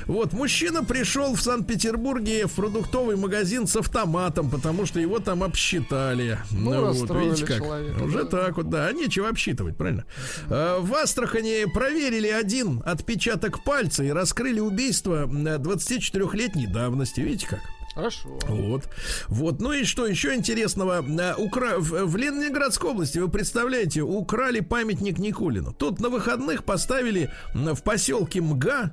Вот, 0.06 0.32
мужчина 0.32 0.82
пришел 0.84 1.34
в 1.34 1.42
Санкт-Петербурге 1.42 2.46
в 2.46 2.52
продуктовый 2.52 3.16
магазин 3.16 3.66
с 3.66 3.76
автоматом, 3.76 4.48
потому 4.50 4.86
что 4.86 4.98
его 4.98 5.18
там 5.18 5.42
обсчитали. 5.42 6.38
Ну, 6.50 6.80
вот, 6.80 6.88
расстроили 7.00 7.28
видите 7.30 7.46
как. 7.46 7.56
человека, 7.58 8.02
Уже 8.02 8.24
да. 8.24 8.30
так 8.30 8.56
вот, 8.56 8.70
да. 8.70 8.86
А 8.86 8.92
нечего 8.92 9.28
обсчитывать, 9.28 9.76
правильно? 9.76 10.04
А, 10.48 10.80
В 10.80 10.94
Астрахани 10.94 11.66
проверили 11.72 12.28
один 12.28 12.82
отпечаток 12.86 13.62
пальца 13.64 14.02
и 14.02 14.08
раскрыли 14.10 14.60
убийство 14.60 15.26
24-летней 15.26 16.66
давности. 16.66 17.01
Видите 17.04 17.46
как? 17.46 17.60
Хорошо. 17.94 18.38
Вот. 18.48 18.88
Вот. 19.28 19.60
Ну 19.60 19.72
и 19.72 19.84
что 19.84 20.06
еще 20.06 20.34
интересного? 20.34 21.04
А, 21.20 21.34
Укра... 21.36 21.78
В 21.78 22.16
Ленинградской 22.16 22.90
области, 22.90 23.18
вы 23.18 23.28
представляете, 23.28 24.00
украли 24.02 24.60
памятник 24.60 25.18
Никулину. 25.18 25.72
Тут 25.72 26.00
на 26.00 26.08
выходных 26.08 26.64
поставили 26.64 27.30
в 27.54 27.82
поселке 27.82 28.40
МГА 28.40 28.92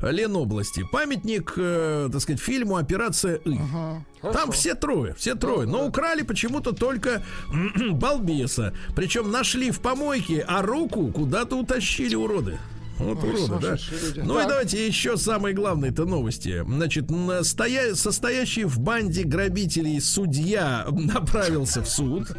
Ленобласти 0.00 0.84
памятник, 0.90 1.52
э, 1.56 2.08
так 2.10 2.20
сказать, 2.20 2.40
фильму 2.40 2.76
«Операция 2.76 3.36
И». 3.36 3.56
Там 3.56 4.04
Хорошо. 4.32 4.52
все 4.52 4.74
трое, 4.74 5.14
все 5.14 5.34
трое. 5.34 5.68
Но 5.68 5.86
украли 5.86 6.22
почему-то 6.22 6.72
только 6.72 7.22
балбеса. 7.90 8.74
Причем 8.96 9.30
нашли 9.30 9.70
в 9.70 9.80
помойке, 9.80 10.44
а 10.48 10.62
руку 10.62 11.12
куда-то 11.12 11.56
утащили 11.56 12.16
уроды. 12.16 12.58
Вот 12.98 13.22
Ой, 13.22 13.30
уроды, 13.44 13.66
да. 13.66 13.76
люди. 14.06 14.20
Ну 14.20 14.40
и 14.40 14.44
давайте 14.44 14.86
еще 14.86 15.16
самые 15.16 15.54
главные-то 15.54 16.04
новости. 16.04 16.64
Значит, 16.66 17.10
н- 17.10 17.44
стоя- 17.44 17.94
состоящий 17.94 18.64
в 18.64 18.78
банде 18.80 19.22
грабителей 19.24 20.00
судья 20.00 20.86
направился 20.90 21.82
в 21.82 21.88
суд. 21.88 22.28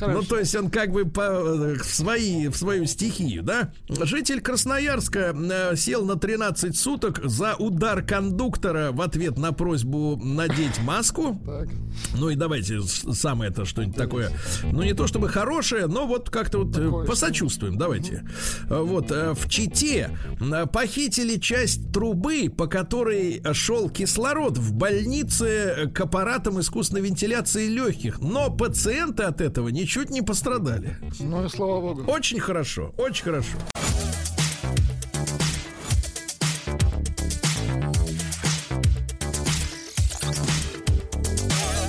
Ну, 0.00 0.22
то 0.22 0.38
есть 0.38 0.54
он 0.54 0.70
как 0.70 0.90
бы 0.92 1.02
э, 1.02 1.74
в, 1.76 1.84
свои, 1.84 2.48
в 2.48 2.56
свою 2.56 2.86
стихию, 2.86 3.42
да? 3.42 3.72
Житель 3.88 4.40
Красноярска 4.40 5.34
э, 5.34 5.76
сел 5.76 6.04
на 6.04 6.16
13 6.16 6.76
суток 6.76 7.20
за 7.24 7.54
удар 7.54 8.02
кондуктора 8.02 8.90
в 8.92 9.00
ответ 9.00 9.38
на 9.38 9.52
просьбу 9.52 10.16
надеть 10.22 10.80
маску. 10.80 11.40
Ну 12.16 12.30
и 12.30 12.34
давайте 12.36 12.80
с- 12.80 13.12
самое 13.14 13.50
это 13.50 13.64
что-нибудь 13.64 13.96
такое. 13.96 14.30
Ну 14.64 14.82
не 14.82 14.94
то 14.94 15.06
чтобы 15.06 15.28
хорошее, 15.28 15.86
но 15.86 16.06
вот 16.06 16.30
как-то 16.30 16.58
вот 16.64 16.76
э, 16.76 17.06
посочувствуем. 17.06 17.76
Давайте. 17.78 18.24
Э, 18.68 18.80
Вот 18.80 19.10
э, 19.10 19.32
в 19.34 19.48
Чите 19.48 20.10
э, 20.40 20.66
похитили 20.66 21.38
часть 21.38 21.92
трубы, 21.92 22.50
по 22.50 22.66
которой 22.66 23.42
шел 23.52 23.88
кислород 23.90 24.58
в 24.58 24.72
больнице 24.72 25.90
к 25.94 26.00
аппаратам 26.00 26.60
искусственной 26.60 27.02
вентиляции 27.02 27.68
легких. 27.68 28.20
Но 28.20 28.50
пациенты 28.50 29.24
от 29.24 29.40
этого 29.40 29.68
ничуть 29.68 30.10
не 30.10 30.22
пострадали. 30.22 30.96
Ну 31.20 31.44
и 31.44 31.48
слава 31.48 31.80
богу. 31.80 32.10
Очень 32.10 32.40
хорошо, 32.40 32.94
очень 32.96 33.24
хорошо. 33.24 33.56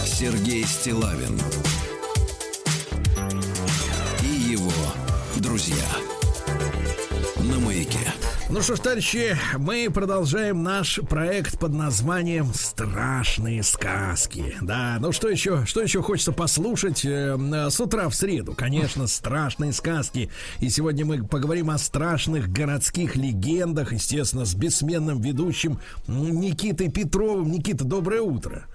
Сергей 0.06 0.64
Стилавин 0.64 1.38
и 4.22 4.52
его 4.54 4.72
друзья. 5.38 6.13
Ну 8.54 8.62
что 8.62 8.76
ж, 8.76 8.82
товарищи, 8.82 9.36
мы 9.58 9.90
продолжаем 9.92 10.62
наш 10.62 11.00
проект 11.10 11.58
под 11.58 11.74
названием 11.74 12.54
«Страшные 12.54 13.64
сказки». 13.64 14.56
Да, 14.62 14.98
ну 15.00 15.12
что 15.12 15.28
еще, 15.28 15.66
что 15.66 15.82
еще 15.82 16.04
хочется 16.04 16.34
послушать 16.34 17.04
э, 17.04 17.36
с 17.72 17.80
утра 17.80 18.08
в 18.10 18.14
среду? 18.14 18.54
Конечно, 18.54 19.08
страшные 19.08 19.74
сказки. 19.74 20.30
И 20.60 20.70
сегодня 20.70 21.04
мы 21.04 21.24
поговорим 21.24 21.72
о 21.72 21.80
страшных 21.80 22.52
городских 22.52 23.16
легендах, 23.16 23.92
естественно, 23.92 24.46
с 24.46 24.54
бессменным 24.54 25.20
ведущим 25.20 25.80
Никитой 26.08 26.92
Петровым. 26.92 27.50
Никита, 27.50 27.86
доброе 27.86 28.22
утро. 28.22 28.68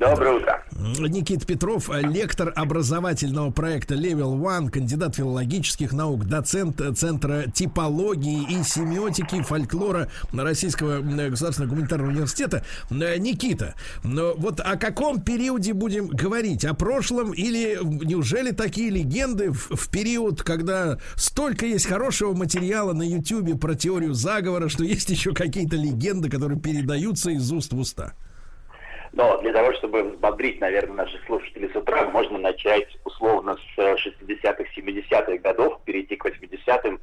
Доброе 0.00 0.36
утро. 0.38 0.64
Никит 0.98 1.44
Петров, 1.44 1.90
лектор 1.90 2.54
образовательного 2.56 3.50
проекта 3.50 3.96
Level 3.96 4.40
One, 4.40 4.70
кандидат 4.70 5.16
филологических 5.16 5.92
наук, 5.92 6.24
доцент 6.24 6.80
Центра 6.96 7.50
типологии 7.52 8.46
и 8.50 8.62
семиотики 8.62 9.42
фольклора 9.42 10.10
Российского 10.32 11.02
государственного 11.02 11.72
гуманитарного 11.72 12.12
университета. 12.12 12.64
Никита, 12.88 13.74
но 14.02 14.32
вот 14.38 14.60
о 14.60 14.78
каком 14.78 15.20
периоде 15.20 15.74
будем 15.74 16.08
говорить? 16.08 16.64
О 16.64 16.72
прошлом 16.72 17.32
или 17.32 17.78
неужели 17.82 18.52
такие 18.52 18.88
легенды 18.88 19.52
в, 19.52 19.76
в 19.76 19.90
период, 19.90 20.42
когда 20.42 20.96
столько 21.16 21.66
есть 21.66 21.84
хорошего 21.84 22.32
материала 22.32 22.94
на 22.94 23.02
Ютьюбе 23.02 23.54
про 23.54 23.74
теорию 23.74 24.14
заговора, 24.14 24.70
что 24.70 24.82
есть 24.82 25.10
еще 25.10 25.34
какие-то 25.34 25.76
легенды, 25.76 26.30
которые 26.30 26.58
передаются 26.58 27.30
из 27.32 27.52
уст 27.52 27.74
в 27.74 27.78
уста? 27.78 28.14
Но 29.12 29.40
для 29.40 29.52
того, 29.52 29.72
чтобы 29.74 30.04
взбодрить, 30.04 30.60
наверное, 30.60 31.04
наших 31.04 31.24
слушателей 31.26 31.70
с 31.72 31.76
утра, 31.76 32.08
можно 32.10 32.38
начать 32.38 32.96
условно 33.04 33.56
с 33.56 33.78
60-х, 33.78 34.64
70-х 34.76 35.38
годов, 35.38 35.80
перейти 35.84 36.16
к 36.16 36.26
80-м, 36.26 37.00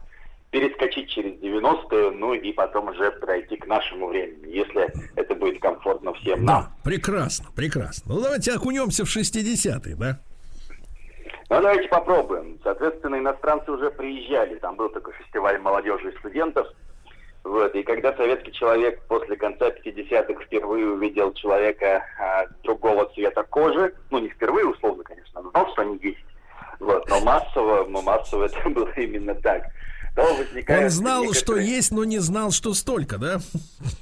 перескочить 0.50 1.10
через 1.10 1.34
90-е, 1.42 2.12
ну 2.12 2.34
и 2.34 2.54
потом 2.54 2.88
уже 2.88 3.12
пройти 3.12 3.58
к 3.58 3.68
нашему 3.68 4.08
времени, 4.08 4.56
если 4.56 4.88
это 5.16 5.36
будет 5.36 5.62
комфортно 5.62 6.14
всем 6.14 6.46
нам. 6.46 6.64
Да, 6.64 6.72
прекрасно, 6.84 7.48
прекрасно. 7.54 8.16
Ну 8.16 8.22
давайте 8.22 8.54
окунемся 8.54 9.04
в 9.04 9.10
60-е, 9.10 9.96
да? 9.96 10.20
Ну, 11.50 11.62
давайте 11.62 11.88
попробуем. 11.90 12.60
Соответственно, 12.64 13.18
иностранцы 13.18 13.72
уже 13.72 13.90
приезжали. 13.92 14.56
Там 14.56 14.76
был 14.76 14.90
такой 14.90 15.14
фестиваль 15.14 15.60
молодежи 15.60 16.12
и 16.12 16.18
студентов– 16.20 16.68
вот. 17.48 17.74
И 17.76 17.84
когда 17.84 18.14
советский 18.14 18.52
человек 18.52 19.02
после 19.08 19.38
конца 19.38 19.70
50-х 19.70 20.44
впервые 20.44 20.86
увидел 20.88 21.32
человека 21.34 22.04
а, 22.20 22.46
другого 22.64 23.10
цвета 23.14 23.44
кожи, 23.44 23.94
ну 24.12 24.20
не 24.20 24.28
впервые, 24.28 24.66
условно, 24.66 25.04
конечно, 25.04 25.40
он 25.40 25.50
знал, 25.52 25.72
что 25.72 25.82
они 25.84 25.98
есть, 26.04 26.26
вот, 26.82 27.08
но 27.08 27.22
массово, 27.22 27.86
но 27.86 28.02
массово 28.02 28.46
это 28.46 28.70
было 28.70 28.92
именно 28.98 29.34
так. 29.36 29.64
Возникает 30.18 30.86
он 30.86 30.90
знал, 30.90 31.24
некоторые... 31.24 31.44
что 31.44 31.58
есть, 31.58 31.92
но 31.92 32.04
не 32.04 32.18
знал, 32.18 32.52
что 32.52 32.74
столько, 32.74 33.18
да? 33.18 33.38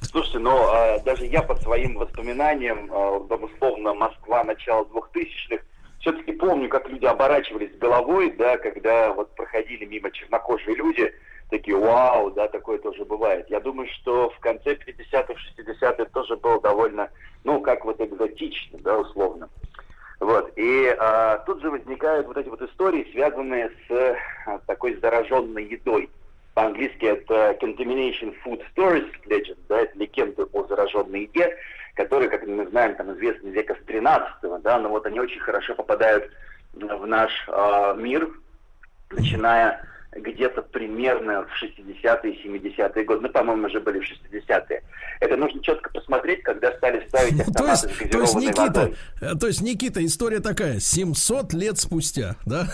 Слушайте, 0.02 0.40
ну 0.40 0.58
а, 0.58 0.98
даже 1.00 1.26
я 1.26 1.44
по 1.44 1.56
своим 1.58 1.98
воспоминаниям, 1.98 2.90
а, 2.92 3.18
условно, 3.18 3.94
Москва, 3.94 4.44
начало 4.44 4.86
2000-х, 4.86 5.64
все-таки 6.00 6.32
помню, 6.32 6.68
как 6.70 6.90
люди 6.90 7.06
оборачивались 7.06 7.78
головой, 7.78 8.34
да, 8.40 8.58
когда 8.58 9.14
вот 9.14 9.36
проходили 9.36 9.86
мимо 9.86 10.10
чернокожие 10.10 10.76
люди, 10.76 11.14
такие, 11.50 11.78
вау, 11.78 12.32
да, 12.32 12.48
такое 12.48 12.78
тоже 12.80 13.06
бывает. 13.06 13.50
Я 13.50 13.60
думаю, 13.60 13.88
что 13.90 14.30
в 14.30 14.40
конце 14.40 14.74
50-х, 14.74 15.34
60-х 15.58 16.06
тоже 16.06 16.36
было 16.38 16.60
довольно, 16.62 17.10
ну, 17.44 17.62
как 17.62 17.86
вот 17.86 18.00
экзотично, 18.02 18.80
да, 18.80 18.98
условно. 19.00 19.50
Вот. 20.20 20.52
И 20.56 20.96
а, 20.98 21.40
тут 21.40 21.62
же 21.62 21.70
возникают 21.70 22.28
вот 22.28 22.38
эти 22.38 22.48
вот 22.48 22.62
истории, 22.62 23.08
связанные 23.12 23.72
с 23.88 24.18
а, 24.48 24.60
такой 24.66 24.96
зараженной 24.96 25.66
едой. 25.66 26.10
По-английски 26.54 27.06
это 27.06 27.58
contamination 27.62 28.34
food 28.44 28.64
stories 28.76 29.12
legend, 29.26 29.58
да, 29.68 29.82
это 29.82 29.98
легенды 29.98 30.44
о 30.54 30.64
зараженной 30.64 31.24
еде, 31.24 31.56
которые, 31.96 32.30
как 32.30 32.48
мы 32.48 32.66
знаем, 32.68 32.96
там 32.96 33.14
известны 33.14 33.50
века 33.50 33.76
с 33.76 33.86
13 33.86 34.62
да, 34.62 34.80
но 34.80 34.90
вот 34.90 35.06
они 35.06 35.20
очень 35.20 35.40
хорошо 35.40 35.76
попадают 35.76 36.32
в 36.74 37.06
наш 37.06 37.32
а, 37.50 37.94
мир, 37.94 38.30
начиная 39.12 39.86
где-то 40.16 40.62
примерно 40.62 41.46
в 41.46 41.64
60-е, 41.64 42.34
70-е 42.44 43.04
годы. 43.04 43.22
Ну, 43.22 43.30
по-моему, 43.30 43.68
уже 43.68 43.80
были 43.80 44.00
в 44.00 44.04
60-е. 44.04 44.84
Это 45.20 45.38
нужно 45.38 45.62
четко 45.62 45.90
посмотреть, 45.92 46.44
когда 46.44 46.72
стали 46.78 47.06
ставить 47.08 47.40
автоматы 47.40 47.60
то 47.60 47.68
есть, 47.68 47.86
с 47.86 48.10
то 48.10 48.20
есть, 48.22 48.36
Никита, 48.36 48.62
водой. 48.62 48.96
Э, 49.22 49.36
то 49.40 49.48
есть, 49.48 49.62
Никита, 49.62 50.06
история 50.06 50.40
такая, 50.40 50.80
700 50.80 51.54
лет 51.54 51.78
спустя, 51.78 52.36
да? 52.46 52.68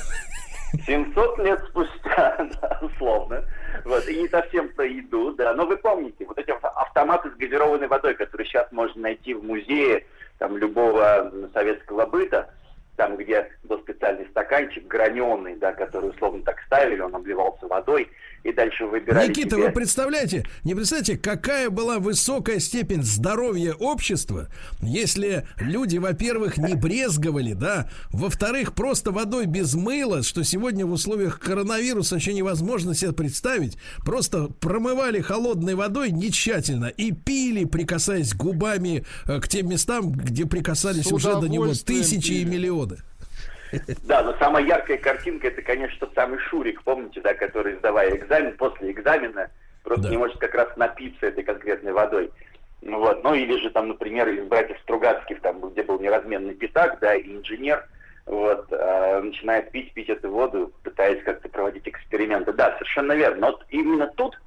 700 0.86 1.40
лет 1.40 1.64
спустя, 1.70 2.50
да, 2.62 2.80
условно. 2.82 3.44
Вот, 3.86 4.08
и 4.08 4.22
не 4.22 4.28
совсем 4.28 4.70
про 4.70 4.86
еду, 4.86 5.34
да. 5.34 5.54
Но 5.56 5.66
вы 5.66 5.78
помните, 5.78 6.26
вот 6.26 6.38
эти 6.38 6.52
автоматы 6.52 7.32
с 7.32 7.34
газированной 7.36 7.88
водой, 7.88 8.14
которые 8.14 8.48
сейчас 8.48 8.72
можно 8.72 9.02
найти 9.02 9.34
в 9.34 9.44
музее 9.44 10.06
там, 10.38 10.58
любого 10.58 11.32
советского 11.54 12.06
быта, 12.06 12.54
там, 13.02 13.18
где 13.18 13.50
был 13.64 13.80
специальный 13.80 14.28
стаканчик 14.30 14.86
граненый, 14.86 15.56
да, 15.56 15.74
который 15.74 16.12
условно 16.12 16.44
так 16.44 16.62
ставили, 16.68 17.02
он 17.02 17.16
обливался 17.16 17.66
водой, 17.66 18.08
и 18.44 18.52
дальше 18.54 18.86
выбирали 18.86 19.30
Никита, 19.30 19.56
себе... 19.56 19.68
вы 19.68 19.72
представляете, 19.72 20.46
не 20.64 20.76
представляете, 20.76 21.18
какая 21.18 21.72
была 21.72 21.98
высокая 21.98 22.60
степень 22.60 23.02
здоровья 23.02 23.74
общества, 23.74 24.50
если 24.82 25.48
люди, 25.60 25.98
во-первых, 25.98 26.58
не 26.58 26.76
брезговали, 26.76 27.54
да, 27.54 27.90
во-вторых, 28.12 28.74
просто 28.74 29.12
водой 29.12 29.48
без 29.48 29.74
мыла, 29.74 30.22
что 30.22 30.44
сегодня 30.44 30.86
в 30.86 30.92
условиях 30.92 31.40
коронавируса 31.40 32.16
вообще 32.16 32.34
невозможно 32.34 32.94
себе 32.94 33.14
представить, 33.14 33.78
просто 34.06 34.48
промывали 34.60 35.22
холодной 35.22 35.74
водой 35.74 36.12
не 36.12 36.32
тщательно 36.32 36.86
и 36.86 37.12
пили, 37.12 37.66
прикасаясь 37.66 38.36
губами 38.36 39.06
э, 39.28 39.40
к 39.40 39.48
тем 39.48 39.70
местам, 39.70 40.12
где 40.12 40.46
прикасались 40.46 41.12
уже 41.12 41.40
до 41.40 41.48
него 41.48 41.68
тысячи 41.68 42.30
пили. 42.30 42.42
и 42.42 42.46
миллионы. 42.46 42.91
Да, 44.04 44.24
но 44.24 44.34
самая 44.38 44.64
яркая 44.64 44.98
картинка 44.98 45.48
это, 45.48 45.62
конечно, 45.62 45.98
тот 46.00 46.14
самый 46.16 46.40
Шурик, 46.40 46.84
помните, 46.84 47.22
да, 47.22 47.34
который, 47.34 47.76
сдавая 47.76 48.16
экзамен, 48.16 48.56
после 48.58 48.92
экзамена 48.92 49.50
просто 49.84 50.04
да. 50.04 50.10
не 50.10 50.18
может 50.18 50.38
как 50.38 50.54
раз 50.54 50.76
напиться 50.78 51.28
этой 51.28 51.44
конкретной 51.44 51.92
водой. 51.92 52.32
Ну 52.82 53.00
вот, 53.00 53.24
ну 53.24 53.34
или 53.34 53.62
же 53.62 53.70
там, 53.70 53.90
например, 53.90 54.28
из 54.30 54.44
братьев 54.46 54.78
Стругацких, 54.84 55.40
там, 55.42 55.62
где 55.70 55.84
был 55.84 56.00
неразменный 56.00 56.56
пятак, 56.56 57.00
да, 57.00 57.16
и 57.16 57.32
инженер, 57.32 57.88
вот, 58.26 58.68
э, 58.72 59.22
начинает 59.22 59.72
пить, 59.72 59.94
пить 59.94 60.10
эту 60.10 60.30
воду, 60.30 60.72
пытаясь 60.84 61.24
как-то 61.24 61.50
проводить 61.50 61.88
эксперименты. 61.88 62.54
Да, 62.54 62.74
совершенно 62.74 63.14
верно. 63.14 63.42
Но 63.42 63.48
вот 63.52 63.66
именно 63.70 64.08
тут 64.08 64.40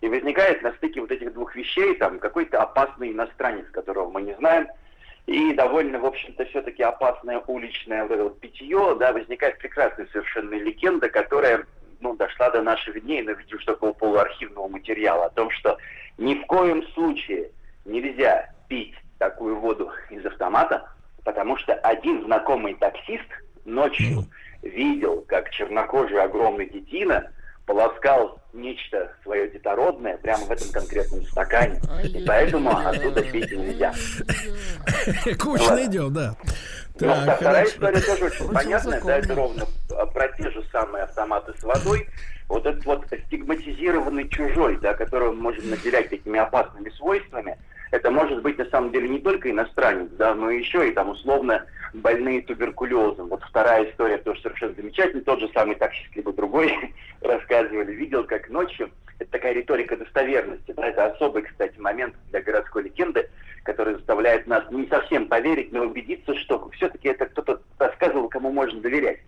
и 0.00 0.08
возникает 0.08 0.62
на 0.62 0.72
стыке 0.74 1.00
вот 1.00 1.10
этих 1.10 1.32
двух 1.32 1.54
вещей 1.54 1.96
там 1.96 2.18
какой-то 2.18 2.60
опасный 2.60 3.12
иностранец, 3.12 3.66
которого 3.72 4.10
мы 4.10 4.22
не 4.22 4.34
знаем, 4.34 4.68
и 5.26 5.52
довольно, 5.54 5.98
в 5.98 6.06
общем-то, 6.06 6.44
все-таки 6.46 6.82
опасное 6.82 7.42
уличное 7.46 8.02
вот 8.02 8.12
это 8.12 8.22
вот 8.24 8.40
питье, 8.40 8.96
да, 8.98 9.12
возникает 9.12 9.58
прекрасная 9.58 10.06
совершенно 10.12 10.54
легенда, 10.54 11.08
которая 11.08 11.66
ну, 12.00 12.14
дошла 12.14 12.50
до 12.50 12.62
наших 12.62 13.02
дней, 13.02 13.22
но 13.22 13.32
видим, 13.32 13.58
что 13.58 13.72
такого 13.72 13.92
полуархивного 13.92 14.68
материала, 14.68 15.26
о 15.26 15.30
том, 15.30 15.50
что 15.50 15.76
ни 16.16 16.34
в 16.34 16.46
коем 16.46 16.86
случае 16.88 17.50
нельзя 17.84 18.50
пить 18.68 18.94
такую 19.18 19.56
воду 19.58 19.90
из 20.10 20.24
автомата, 20.24 20.88
потому 21.24 21.56
что 21.56 21.74
один 21.74 22.24
знакомый 22.24 22.74
таксист 22.74 23.26
ночью 23.64 24.24
видел, 24.62 25.24
как 25.26 25.50
чернокожий 25.50 26.20
огромный 26.20 26.68
детина 26.68 27.32
полоскал 27.66 28.40
нечто 28.56 29.12
свое 29.22 29.48
детородное 29.50 30.16
прямо 30.18 30.44
в 30.44 30.50
этом 30.50 30.68
конкретном 30.70 31.22
стакане. 31.26 31.80
И 32.04 32.24
поэтому 32.26 32.70
оттуда 32.70 33.22
пить 33.22 33.50
нельзя. 33.52 33.92
Кучно 35.38 35.84
идем, 35.84 36.12
да. 36.12 36.36
Ну, 36.98 37.08
так, 37.08 37.36
вторая 37.36 37.66
история 37.66 38.00
тоже 38.00 38.24
очень 38.24 38.48
понятная, 38.48 39.00
да, 39.02 39.18
это 39.18 39.34
ровно 39.34 39.66
про 40.14 40.28
те 40.28 40.50
же 40.50 40.64
самые 40.72 41.04
автоматы 41.04 41.52
с 41.58 41.62
водой. 41.62 42.08
Вот 42.48 42.64
этот 42.64 42.84
вот 42.86 43.04
стигматизированный 43.26 44.28
чужой, 44.28 44.78
да, 44.80 44.94
которого 44.94 45.32
мы 45.32 45.42
можем 45.42 45.68
наделять 45.70 46.08
такими 46.10 46.38
опасными 46.38 46.90
свойствами, 46.90 47.58
это 47.90 48.10
может 48.10 48.42
быть 48.42 48.58
на 48.58 48.64
самом 48.66 48.92
деле 48.92 49.08
не 49.08 49.20
только 49.20 49.50
иностранец, 49.50 50.08
да, 50.12 50.34
но 50.34 50.50
еще 50.50 50.88
и 50.88 50.92
там 50.92 51.10
условно 51.10 51.64
больные 51.94 52.42
туберкулезом. 52.42 53.28
Вот 53.28 53.42
вторая 53.44 53.90
история 53.90 54.18
тоже 54.18 54.40
совершенно 54.42 54.74
замечательная. 54.74 55.24
Тот 55.24 55.40
же 55.40 55.48
самый 55.54 55.76
таксист, 55.76 56.14
либо 56.14 56.32
другой 56.32 56.72
рассказывали, 57.20 57.92
видел, 57.92 58.24
как 58.24 58.48
ночью, 58.50 58.90
это 59.18 59.30
такая 59.30 59.54
риторика 59.54 59.96
достоверности, 59.96 60.74
да, 60.76 60.88
это 60.88 61.06
особый, 61.06 61.42
кстати, 61.42 61.78
момент 61.78 62.14
для 62.30 62.42
городской 62.42 62.82
легенды, 62.82 63.28
который 63.62 63.94
заставляет 63.94 64.46
нас 64.46 64.64
не 64.70 64.86
совсем 64.88 65.28
поверить, 65.28 65.72
но 65.72 65.84
убедиться, 65.84 66.34
что 66.34 66.68
все-таки 66.70 67.08
это 67.08 67.26
кто-то 67.26 67.60
рассказывал, 67.78 68.28
кому 68.28 68.50
можно 68.50 68.80
доверять. 68.80 69.20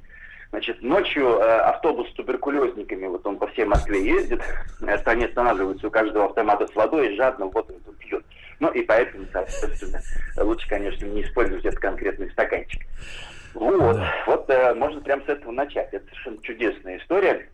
Значит, 0.50 0.82
ночью 0.82 1.26
э, 1.26 1.42
автобус 1.42 2.08
с 2.08 2.12
туберкулезниками, 2.14 3.06
вот 3.06 3.26
он 3.26 3.36
по 3.36 3.46
всей 3.48 3.64
Москве 3.64 4.02
ездит, 4.02 4.42
они 5.04 5.24
останавливаются 5.24 5.86
у 5.86 5.90
каждого 5.90 6.26
автомата 6.26 6.66
с 6.66 6.74
водой 6.74 7.12
и 7.12 7.16
жадно 7.16 7.46
вот 7.46 7.70
он 7.70 7.94
пьет. 7.94 8.24
Ну 8.60 8.70
и 8.70 8.82
поэтому, 8.82 9.26
соответственно, 9.32 10.00
лучше, 10.36 10.68
конечно, 10.68 11.04
не 11.06 11.22
использовать 11.22 11.64
этот 11.64 11.78
конкретный 11.78 12.30
стаканчик. 12.30 12.82
Вот, 13.54 13.96
да. 13.96 14.14
вот 14.26 14.50
э, 14.50 14.74
можно 14.74 15.00
прямо 15.00 15.22
с 15.24 15.28
этого 15.28 15.52
начать. 15.52 15.88
Это 15.92 16.06
совершенно 16.06 16.42
чудесная 16.42 16.98
история. 16.98 17.48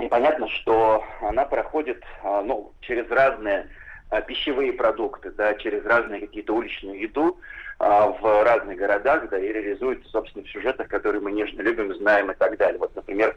И 0.00 0.08
понятно, 0.08 0.48
что 0.48 1.04
она 1.20 1.44
проходит 1.44 2.02
э, 2.22 2.42
ну, 2.44 2.72
через 2.80 3.10
разные 3.10 3.68
э, 4.10 4.22
пищевые 4.26 4.72
продукты, 4.72 5.30
да, 5.30 5.54
через 5.54 5.84
разные 5.84 6.20
какие-то 6.20 6.54
уличную 6.54 7.00
еду 7.00 7.38
э, 7.78 7.84
в 7.84 8.44
разных 8.44 8.78
городах, 8.78 9.28
да, 9.28 9.38
и 9.38 9.52
реализуется, 9.52 10.08
собственно, 10.08 10.44
в 10.44 10.50
сюжетах, 10.50 10.88
которые 10.88 11.20
мы 11.20 11.32
нежно 11.32 11.60
любим, 11.60 11.94
знаем 11.94 12.30
и 12.30 12.34
так 12.34 12.56
далее. 12.56 12.78
Вот, 12.78 12.94
например, 12.96 13.36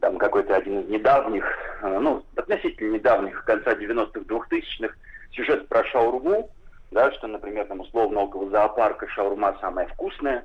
там 0.00 0.16
какой-то 0.18 0.56
один 0.56 0.80
из 0.80 0.88
недавних, 0.88 1.44
ну, 1.82 2.24
относительно 2.36 2.94
недавних, 2.94 3.44
конца 3.44 3.72
90-х, 3.72 4.20
2000-х, 4.20 4.94
сюжет 5.32 5.68
про 5.68 5.84
шаурму, 5.84 6.50
да, 6.90 7.12
что, 7.12 7.26
например, 7.26 7.66
там 7.66 7.80
условно 7.80 8.20
около 8.20 8.50
зоопарка 8.50 9.08
шаурма 9.08 9.56
самая 9.60 9.86
вкусная, 9.88 10.44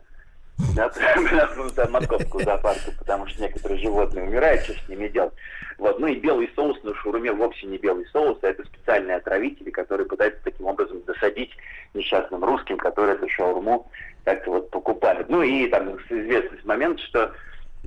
да, 0.76 0.92
московского 1.90 2.44
зоопарка, 2.44 2.92
потому 2.98 3.28
что 3.28 3.42
некоторые 3.42 3.80
животные 3.80 4.26
умирают, 4.26 4.64
что 4.64 4.74
с 4.74 4.90
ними 4.90 5.08
делать. 5.08 5.34
Вот. 5.78 6.00
Ну 6.00 6.08
и 6.08 6.20
белый 6.20 6.50
соус 6.56 6.82
на 6.84 6.96
шаурме 6.96 7.32
вовсе 7.32 7.68
не 7.68 7.78
белый 7.78 8.06
соус, 8.08 8.38
а 8.42 8.48
это 8.48 8.64
специальные 8.64 9.18
отравители, 9.18 9.70
которые 9.70 10.08
пытаются 10.08 10.42
таким 10.44 10.68
образом 10.68 11.02
досадить 11.04 11.52
несчастным 11.94 12.44
русским, 12.44 12.78
которые 12.78 13.16
эту 13.16 13.28
шаурму 13.30 13.90
как-то 14.24 14.52
вот 14.52 14.70
покупают. 14.70 15.30
Ну 15.30 15.42
и 15.42 15.68
там 15.68 15.98
известный 16.10 16.60
момент, 16.64 17.00
что 17.02 17.34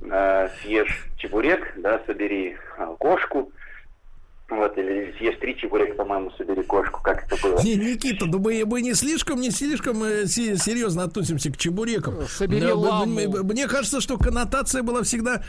э, 0.01 0.49
съешь 0.61 1.07
чебурек, 1.17 1.73
да, 1.77 2.01
собери 2.05 2.55
э, 2.77 2.95
кошку, 2.99 3.51
вот, 4.49 4.77
или 4.77 5.13
съешь 5.17 5.37
три 5.39 5.55
чебурека, 5.57 5.93
по-моему, 5.93 6.31
собери 6.31 6.63
кошку, 6.63 7.01
как 7.03 7.25
это 7.25 7.37
было. 7.41 7.61
Не, 7.61 7.75
Никита, 7.75 8.25
да 8.25 8.37
мы, 8.39 8.63
мы 8.65 8.81
не 8.81 8.93
слишком, 8.93 9.39
не 9.39 9.51
слишком 9.51 10.03
э, 10.03 10.25
серьезно 10.25 11.03
относимся 11.03 11.51
к 11.51 11.57
чебурекам. 11.57 12.27
Собери 12.27 12.61
да, 12.61 12.75
ламу. 12.75 13.43
Мне 13.43 13.67
кажется, 13.67 14.01
что 14.01 14.17
коннотация 14.17 14.81
была 14.81 15.03
всегда, 15.03 15.43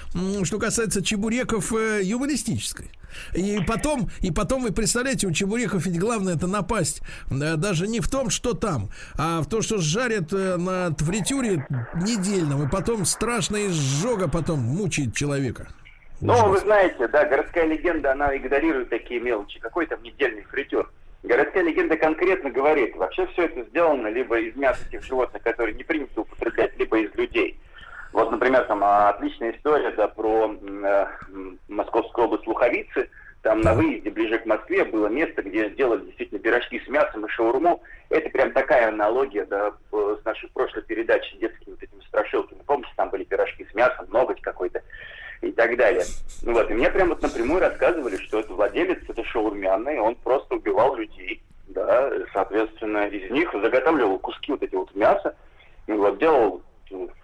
что 0.45 0.59
касается 0.59 1.03
чебуреков, 1.03 1.73
э, 1.73 2.01
юмористической. 2.03 2.91
И 3.35 3.59
потом, 3.67 4.11
и 4.21 4.31
потом 4.31 4.63
вы 4.63 4.71
представляете, 4.71 5.27
у 5.27 5.33
чебуреков 5.33 5.87
ведь 5.87 5.99
главное 5.99 6.37
это 6.37 6.47
напасть 6.47 7.01
э, 7.31 7.57
даже 7.57 7.89
не 7.89 8.01
в 8.01 8.09
том, 8.09 8.29
что 8.29 8.53
там, 8.53 8.91
а 9.17 9.41
в 9.41 9.49
том, 9.49 9.63
что 9.63 9.79
жарят 9.79 10.31
на 10.33 10.95
фритюре 10.99 11.67
недельном, 11.95 12.67
и 12.67 12.71
потом 12.71 13.07
страшная 13.07 13.69
изжога 13.69 14.29
потом 14.29 14.61
мучает 14.61 15.15
человека. 15.15 15.69
Ну, 16.21 16.49
вы 16.49 16.59
знаете, 16.59 17.09
да, 17.09 17.25
городская 17.25 17.65
легенда, 17.65 18.13
она 18.13 18.37
игнорирует 18.37 18.91
такие 18.91 19.21
мелочи. 19.21 19.59
Какой 19.59 19.87
там 19.87 20.03
недельный 20.03 20.43
фритюр? 20.43 20.91
Городская 21.23 21.63
легенда 21.63 21.97
конкретно 21.97 22.51
говорит, 22.51 22.97
вообще 22.97 23.27
все 23.29 23.45
это 23.45 23.63
сделано 23.65 24.09
либо 24.09 24.39
из 24.39 24.55
мяса 24.57 24.83
тех 24.91 25.03
животных, 25.03 25.43
которые 25.43 25.75
не 25.75 25.85
принято 25.85 26.23
употреблять, 26.23 26.77
либо 26.79 26.99
из 26.99 27.15
людей. 27.15 27.59
Вот, 28.13 28.31
например, 28.31 28.65
там 28.65 28.83
отличная 28.83 29.53
история 29.53 29.91
да, 29.93 30.09
про 30.09 30.55
э, 30.61 31.07
Московскую 31.69 32.27
область 32.27 32.47
Луховицы. 32.47 33.09
Там 33.43 33.63
на 33.63 33.73
выезде 33.75 34.11
ближе 34.11 34.39
к 34.39 34.47
Москве 34.47 34.85
было 34.85 35.07
место, 35.07 35.43
где 35.43 35.71
делали 35.71 36.05
действительно 36.05 36.41
пирожки 36.41 36.81
с 36.81 36.89
мясом 36.89 37.25
и 37.25 37.29
шаурму. 37.29 37.83
Это 38.11 38.29
прям 38.29 38.53
такая 38.53 38.89
аналогия 38.89 39.47
да, 39.47 39.73
с 39.93 40.25
нашей 40.25 40.51
прошлой 40.51 40.83
передачи 40.83 41.39
детскими 41.39 41.73
вот 41.73 41.83
этими 41.83 42.01
страшилками. 42.03 42.61
Помните, 42.67 42.93
там 42.97 43.09
были 43.09 43.25
пирожки 43.25 43.67
с 43.71 43.75
мясом, 43.75 44.07
ноготь 44.11 44.43
какой-то 44.43 44.83
и 45.43 45.53
так 45.53 45.77
далее. 45.77 46.05
Ну 46.43 46.53
вот, 46.53 46.71
и 46.71 46.75
мне 46.75 46.91
прямо 46.91 47.11
вот 47.11 47.23
напрямую 47.23 47.61
рассказывали, 47.61 48.17
что 48.17 48.41
это 48.41 48.53
владелец 48.53 48.99
это 49.09 49.25
шаурмяный, 49.25 49.99
он 49.99 50.15
просто 50.17 50.55
убивал 50.55 50.97
людей, 50.97 51.43
да, 51.69 52.11
соответственно, 52.33 53.07
из 53.09 53.31
них 53.31 53.51
заготавливал 53.53 54.19
куски 54.19 54.53
вот 54.53 54.63
эти 54.63 54.75
вот 54.75 54.95
мяса, 54.95 55.35
ну 55.87 55.97
вот, 55.97 56.19
делал, 56.19 56.63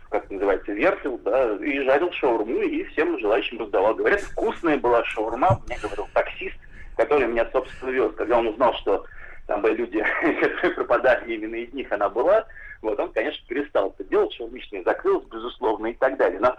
как 0.09 0.31
называется, 0.31 0.73
вертел, 0.73 1.19
да, 1.19 1.55
и 1.57 1.81
жарил 1.81 2.11
шаурму, 2.12 2.62
и 2.62 2.85
всем 2.85 3.19
желающим 3.19 3.61
раздавал. 3.61 3.95
Говорят, 3.95 4.21
вкусная 4.21 4.79
была 4.79 5.05
шаурма, 5.05 5.61
мне 5.67 5.79
говорил 5.83 6.09
таксист, 6.14 6.57
который 6.97 7.27
меня, 7.27 7.49
собственно, 7.53 7.91
вез. 7.91 8.12
Когда 8.17 8.39
он 8.39 8.49
узнал, 8.49 8.73
что 8.75 9.05
там 9.47 9.61
были 9.61 9.75
люди, 9.75 10.03
которые 10.41 10.75
пропадали 10.75 11.35
именно 11.35 11.57
из 11.57 11.73
них, 11.73 11.91
она 11.93 12.09
была, 12.09 12.47
вот 12.83 12.99
он, 12.99 13.12
конечно, 13.12 13.47
перестал 13.47 13.91
это 13.91 14.09
делать, 14.09 14.33
шаурмичный 14.33 14.85
закрылся, 14.85 15.27
безусловно, 15.29 15.89
и 15.89 15.95
так 15.95 16.17
далее. 16.17 16.41
Но 16.41 16.57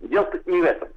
дело 0.00 0.26
тут 0.26 0.46
не 0.46 0.60
в 0.60 0.64
этом. 0.64 0.88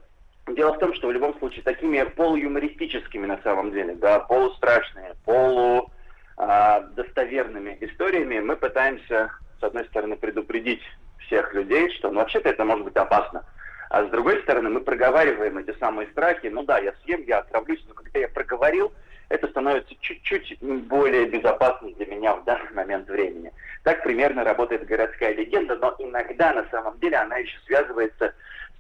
Дело 0.47 0.73
в 0.73 0.79
том, 0.79 0.93
что 0.93 1.07
в 1.07 1.11
любом 1.11 1.37
случае 1.39 1.63
такими 1.63 2.03
полуюмористическими 2.03 3.25
на 3.25 3.41
самом 3.43 3.71
деле, 3.71 3.95
да, 3.95 4.19
полустрашными, 4.19 5.15
полу 5.23 5.89
а, 6.37 6.81
достоверными 6.81 7.77
историями 7.79 8.39
мы 8.39 8.57
пытаемся, 8.57 9.31
с 9.59 9.63
одной 9.63 9.85
стороны, 9.85 10.17
предупредить 10.17 10.81
всех 11.19 11.53
людей, 11.53 11.89
что 11.91 12.11
ну, 12.11 12.19
вообще-то 12.19 12.49
это 12.49 12.65
может 12.65 12.83
быть 12.83 12.95
опасно. 12.95 13.45
А 13.89 14.05
с 14.05 14.09
другой 14.09 14.41
стороны, 14.41 14.69
мы 14.69 14.81
проговариваем 14.81 15.57
эти 15.59 15.77
самые 15.77 16.09
страхи. 16.09 16.47
Ну 16.47 16.63
да, 16.63 16.79
я 16.79 16.93
съем, 17.03 17.23
я 17.27 17.39
отравлюсь, 17.39 17.83
но 17.87 17.93
когда 17.93 18.19
я 18.19 18.27
проговорил, 18.27 18.91
это 19.29 19.47
становится 19.47 19.93
чуть-чуть 20.01 20.57
более 20.61 21.25
безопасным 21.25 21.93
для 21.93 22.07
меня 22.07 22.35
в 22.35 22.43
данный 22.43 22.71
момент 22.73 23.07
времени. 23.07 23.51
Так 23.83 24.03
примерно 24.03 24.43
работает 24.43 24.85
городская 24.85 25.33
легенда, 25.33 25.75
но 25.77 25.95
иногда 25.99 26.53
на 26.53 26.65
самом 26.69 26.99
деле 26.99 27.17
она 27.17 27.37
еще 27.37 27.57
связывается 27.65 28.33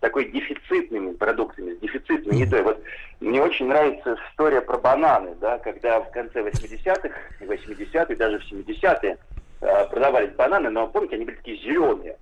такой 0.03 0.25
дефицитными 0.25 1.13
продуктами, 1.13 1.75
с 1.75 1.79
дефицитной 1.79 2.37
едой. 2.37 2.61
Вот 2.61 2.83
мне 3.21 3.41
очень 3.41 3.67
нравится 3.67 4.17
история 4.29 4.59
про 4.59 4.77
бананы, 4.77 5.33
да, 5.39 5.57
когда 5.59 6.01
в 6.01 6.11
конце 6.11 6.41
80-х, 6.41 7.09
80-е, 7.39 8.15
даже 8.17 8.39
в 8.39 8.51
70-е 8.51 9.17
э, 9.61 9.87
продавались 9.89 10.33
бананы, 10.35 10.69
но 10.69 10.89
помните, 10.89 11.15
они 11.15 11.23
были 11.23 11.37
такие 11.37 11.57
зеленые. 11.57 12.17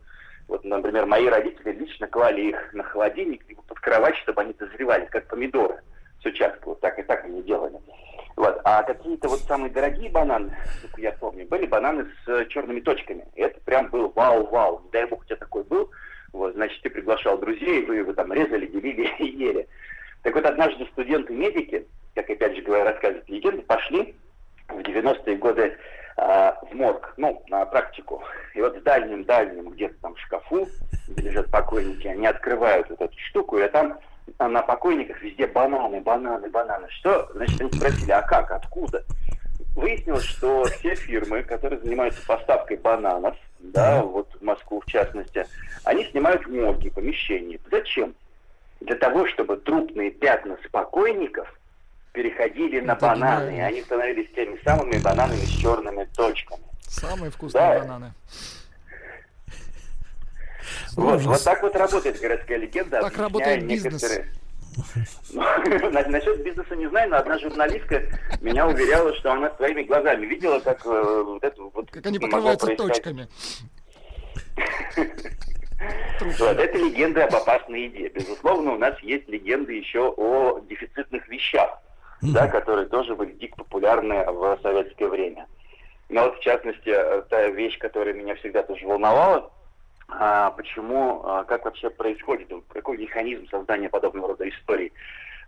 Вот, 0.48 0.64
например, 0.64 1.08
мои 1.08 1.26
родители 1.26 1.72
лично 1.72 2.06
клали 2.06 2.50
их 2.50 2.74
на 2.74 2.84
холодильник, 2.84 3.44
либо 3.50 3.64
под 3.64 3.80
кровать, 3.80 4.16
чтобы 4.18 4.42
они 4.42 4.54
дозревали, 4.54 5.06
как 5.06 5.26
помидоры 5.26 5.82
с 6.22 6.26
участка. 6.26 6.70
Вот 6.70 6.82
так 6.82 7.00
и 7.00 7.02
так 7.02 7.26
они 7.26 7.42
делали. 7.42 7.80
Вот. 8.36 8.62
А 8.64 8.84
какие-то 8.84 9.28
вот 9.28 9.40
самые 9.40 9.72
дорогие 9.72 10.12
бананы, 10.12 10.56
как 10.84 11.00
я 11.00 11.14
помню, 11.14 11.48
были 11.48 11.66
бананы 11.66 12.06
с 12.28 12.46
черными 12.50 12.82
точками. 12.82 13.26
И 13.34 13.42
это 13.42 13.60
прям 13.62 13.90
был 13.90 14.12
вау-вау. 14.16 14.84
Не 14.86 14.92
дай 14.92 15.06
бог 15.08 15.22
у 15.22 15.26
тебя 15.26 15.38
такой 15.38 15.64
был. 15.64 15.90
Вот, 16.34 16.54
значит, 16.54 16.82
ты 16.82 16.90
приглашал 16.90 17.38
друзей, 17.38 17.86
вы 17.86 17.98
его 17.98 18.14
там 18.14 18.32
резали, 18.32 18.66
делили 18.68 19.10
и 19.20 19.26
ели. 19.26 19.68
Так 20.24 20.36
вот, 20.36 20.46
однажды 20.46 20.86
студенты-медики, 20.92 21.86
как 22.16 22.30
опять 22.30 22.56
же 22.56 22.62
говоря, 22.62 22.86
рассказывают 22.86 23.28
легенды, 23.30 23.62
пошли 23.64 24.16
в 24.68 24.80
90-е 24.80 25.36
годы 25.38 25.78
э, 26.18 26.52
в 26.70 26.74
морг, 26.74 27.14
ну, 27.18 27.44
на 27.50 27.66
практику. 27.66 28.24
И 28.54 28.62
вот 28.62 28.78
в 28.78 28.84
дальнем-дальнем 28.84 29.70
где-то 29.72 29.96
там 30.02 30.16
шкафу, 30.18 30.68
где 31.08 31.30
лежат 31.30 31.50
покойники, 31.50 32.08
они 32.08 32.28
открывают 32.28 32.90
вот 32.90 33.02
эту 33.02 33.18
штуку, 33.30 33.58
и 33.58 33.68
там 33.68 34.00
на 34.40 34.62
покойниках 34.62 35.22
везде 35.22 35.48
бананы, 35.48 36.02
бананы, 36.02 36.50
бананы. 36.50 36.88
Что? 36.90 37.30
Значит, 37.34 37.62
они 37.62 37.72
спросили, 37.72 38.12
а 38.12 38.22
как, 38.22 38.52
откуда? 38.52 39.04
Выяснилось, 39.76 40.26
что 40.26 40.66
все 40.66 40.96
фирмы, 40.96 41.44
которые 41.44 41.80
занимаются 41.80 42.26
поставкой 42.26 42.78
бананов, 42.78 43.36
да, 43.62 44.04
вот 44.04 44.30
в 44.40 44.44
Москву 44.44 44.82
в 44.82 44.86
частности, 44.86 45.46
они 45.84 46.06
снимают 46.06 46.48
морги, 46.48 46.90
помещения. 46.90 47.60
Зачем? 47.70 48.16
Для 48.80 48.96
того, 48.96 49.28
чтобы 49.28 49.58
трупные 49.58 50.12
пятна 50.12 50.58
спокойников 50.66 51.48
переходили 52.14 52.80
на 52.80 52.96
бананы, 52.96 53.58
и 53.58 53.60
они 53.60 53.82
становились 53.84 54.30
теми 54.34 54.60
самыми 54.64 54.98
бананами 54.98 55.46
с 55.46 55.50
черными 55.50 56.06
точками. 56.16 56.64
Самые 56.82 57.32
вкусные 57.32 57.62
да. 57.62 57.80
бананы. 57.80 58.14
Вот, 60.96 61.22
вот 61.22 61.44
так 61.44 61.62
вот 61.62 61.76
работает 61.76 62.20
городская 62.20 62.58
легенда. 62.58 63.02
Так 63.02 63.18
работает 63.18 63.66
бизнес. 63.66 64.02
Некоторые... 64.02 64.41
Насчет 65.34 66.44
бизнеса 66.44 66.76
не 66.76 66.88
знаю, 66.88 67.10
но 67.10 67.18
одна 67.18 67.38
журналистка 67.40 68.04
меня 68.42 68.68
уверяла, 68.68 69.14
что 69.16 69.34
она 69.34 69.50
своими 69.56 69.84
глазами 69.84 70.26
видела, 70.26 70.60
как 70.60 70.86
э, 70.86 71.24
вот 71.26 71.44
это 71.44 71.62
вот... 71.62 71.92
Как 71.92 72.06
они 72.06 72.20
покрываются 72.20 72.76
точками. 72.76 73.28
Вот, 76.20 76.60
это 76.60 76.78
легенда 76.78 77.26
об 77.26 77.36
опасной 77.36 77.86
еде. 77.86 78.10
Безусловно, 78.10 78.74
у 78.74 78.78
нас 78.78 78.98
есть 79.00 79.28
легенды 79.28 79.74
еще 79.74 80.14
о 80.16 80.60
дефицитных 80.70 81.28
вещах, 81.28 81.80
да, 82.22 82.48
которые 82.48 82.88
тоже 82.88 83.16
были 83.16 83.32
дико 83.34 83.58
популярны 83.58 84.24
в 84.26 84.60
советское 84.62 85.08
время. 85.08 85.48
Но 86.10 86.26
вот, 86.26 86.38
в 86.38 86.42
частности, 86.42 86.90
э, 86.90 87.24
та 87.30 87.48
вещь, 87.48 87.78
которая 87.80 88.14
меня 88.14 88.36
всегда 88.36 88.64
тоже 88.64 88.86
волновала, 88.86 89.50
почему, 90.52 91.22
а, 91.24 91.44
как 91.44 91.66
вообще 91.66 91.90
происходит, 91.90 92.52
какой 92.70 92.98
механизм 92.98 93.48
создания 93.50 93.90
подобного 93.90 94.30
рода 94.30 94.48
историй. 94.48 94.92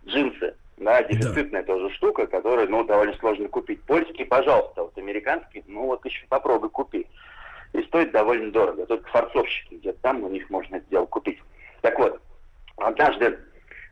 Джинсы, 0.06 0.54
да, 0.76 1.02
дефицитная 1.02 1.62
да. 1.62 1.74
тоже 1.74 1.94
штука, 1.94 2.26
которую, 2.26 2.70
ну, 2.70 2.84
довольно 2.84 3.14
сложно 3.14 3.48
купить. 3.48 3.82
Польские, 3.84 4.26
пожалуйста, 4.26 4.82
вот 4.82 4.98
американские, 4.98 5.64
ну, 5.66 5.86
вот 5.86 6.04
еще 6.04 6.26
попробуй 6.28 6.70
купи. 6.70 7.06
И 7.72 7.82
стоит 7.84 8.12
довольно 8.12 8.52
дорого. 8.52 8.86
Только 8.86 9.08
форцовщики 9.10 9.74
где-то 9.74 9.98
там 10.02 10.22
у 10.22 10.28
них 10.28 10.48
можно 10.50 10.76
это 10.76 10.86
дело 10.90 11.06
купить. 11.06 11.40
Так 11.80 11.98
вот, 11.98 12.20
однажды 12.76 13.38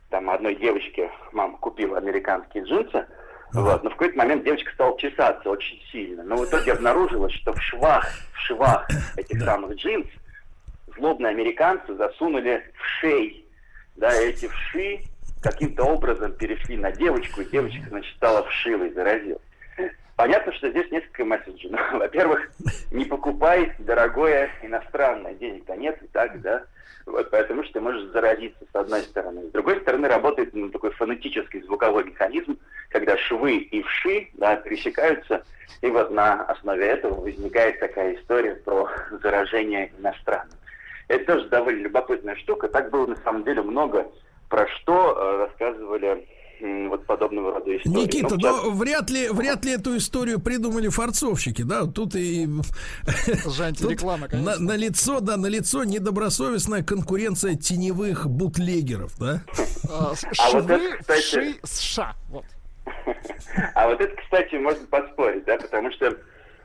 там 0.09 0.29
одной 0.29 0.55
девочке 0.55 1.09
мама 1.31 1.57
купила 1.57 1.97
американские 1.97 2.63
джинсы, 2.63 3.05
вот. 3.53 3.83
Но 3.83 3.89
в 3.91 3.93
какой-то 3.93 4.17
момент 4.17 4.43
девочка 4.43 4.71
стала 4.73 4.97
чесаться 4.97 5.49
очень 5.49 5.79
сильно. 5.91 6.23
Но 6.23 6.37
в 6.37 6.45
итоге 6.45 6.73
обнаружилось, 6.73 7.33
что 7.33 7.53
в 7.53 7.61
швах, 7.61 8.07
в 8.33 8.39
швах 8.39 8.87
этих 9.17 9.41
самых 9.43 9.75
джинс 9.75 10.07
злобные 10.97 11.31
американцы 11.31 11.95
засунули 11.95 12.63
в 12.75 12.85
шей. 12.99 13.45
Да, 13.95 14.11
эти 14.13 14.47
вши 14.47 15.01
каким-то 15.41 15.83
образом 15.83 16.33
перешли 16.33 16.77
на 16.77 16.91
девочку, 16.91 17.41
и 17.41 17.49
девочка, 17.49 17.83
значит, 17.89 18.15
стала 18.15 18.43
вшивой, 18.45 18.91
заразилась. 18.93 19.41
Понятно, 20.15 20.53
что 20.53 20.69
здесь 20.69 20.89
несколько 20.91 21.25
месседжей. 21.25 21.69
Ну, 21.71 21.77
Во-первых, 21.99 22.51
не 22.91 23.05
покупай 23.05 23.73
дорогое 23.79 24.51
иностранное. 24.61 25.33
Денег-то 25.33 25.75
нет 25.75 26.01
и 26.01 26.07
так, 26.07 26.39
да. 26.41 26.63
Вот, 27.05 27.29
поэтому 27.31 27.63
что 27.63 27.73
ты 27.73 27.81
можешь 27.81 28.11
заразиться 28.11 28.63
с 28.71 28.75
одной 28.75 29.01
стороны. 29.01 29.47
С 29.47 29.51
другой 29.51 29.81
стороны, 29.81 30.07
работает 30.07 30.53
ну, 30.53 30.69
такой 30.69 30.91
фонетический 30.91 31.61
звуковой 31.63 32.05
механизм, 32.05 32.57
когда 32.89 33.17
швы 33.17 33.57
и 33.57 33.81
вши 33.83 34.29
да, 34.35 34.55
пересекаются, 34.55 35.43
и 35.81 35.87
вот 35.87 36.11
на 36.11 36.43
основе 36.45 36.85
этого 36.85 37.19
возникает 37.19 37.79
такая 37.79 38.15
история 38.15 38.55
про 38.55 38.89
заражение 39.21 39.91
иностранным. 39.99 40.57
Это 41.07 41.33
тоже 41.33 41.49
довольно 41.49 41.83
любопытная 41.83 42.35
штука. 42.37 42.67
Так 42.67 42.91
было 42.91 43.07
на 43.07 43.15
самом 43.17 43.43
деле 43.43 43.61
много 43.61 44.07
про 44.49 44.67
что 44.67 45.17
э, 45.17 45.37
рассказывали 45.45 46.27
вот 46.63 47.05
подобного 47.05 47.53
рода 47.53 47.75
истории. 47.75 48.05
Никита, 48.05 48.35
ну, 48.35 48.37
но 48.37 48.71
вряд 48.71 49.09
ли, 49.09 49.27
вряд 49.29 49.65
ли 49.65 49.73
эту 49.73 49.97
историю 49.97 50.39
придумали 50.39 50.87
форцовщики, 50.87 51.63
да? 51.63 51.85
Тут 51.85 52.15
и 52.15 52.45
реклама, 53.05 54.27
на, 54.31 54.57
на 54.57 54.75
лицо, 54.75 55.19
да, 55.19 55.35
на 55.35 55.47
лицо 55.47 55.83
недобросовестная 55.83 56.83
конкуренция 56.83 57.55
теневых 57.55 58.27
бутлегеров, 58.27 59.17
да? 59.19 59.43
А, 59.89 60.13
а 60.39 60.51
вот 60.51 60.69
это, 60.69 60.97
кстати... 60.97 61.55
США, 61.63 62.15
вот. 62.29 62.45
А 63.75 63.87
вот 63.87 64.01
это, 64.01 64.15
кстати, 64.21 64.55
можно 64.55 64.85
поспорить, 64.87 65.45
да, 65.45 65.57
потому 65.57 65.91
что 65.91 66.15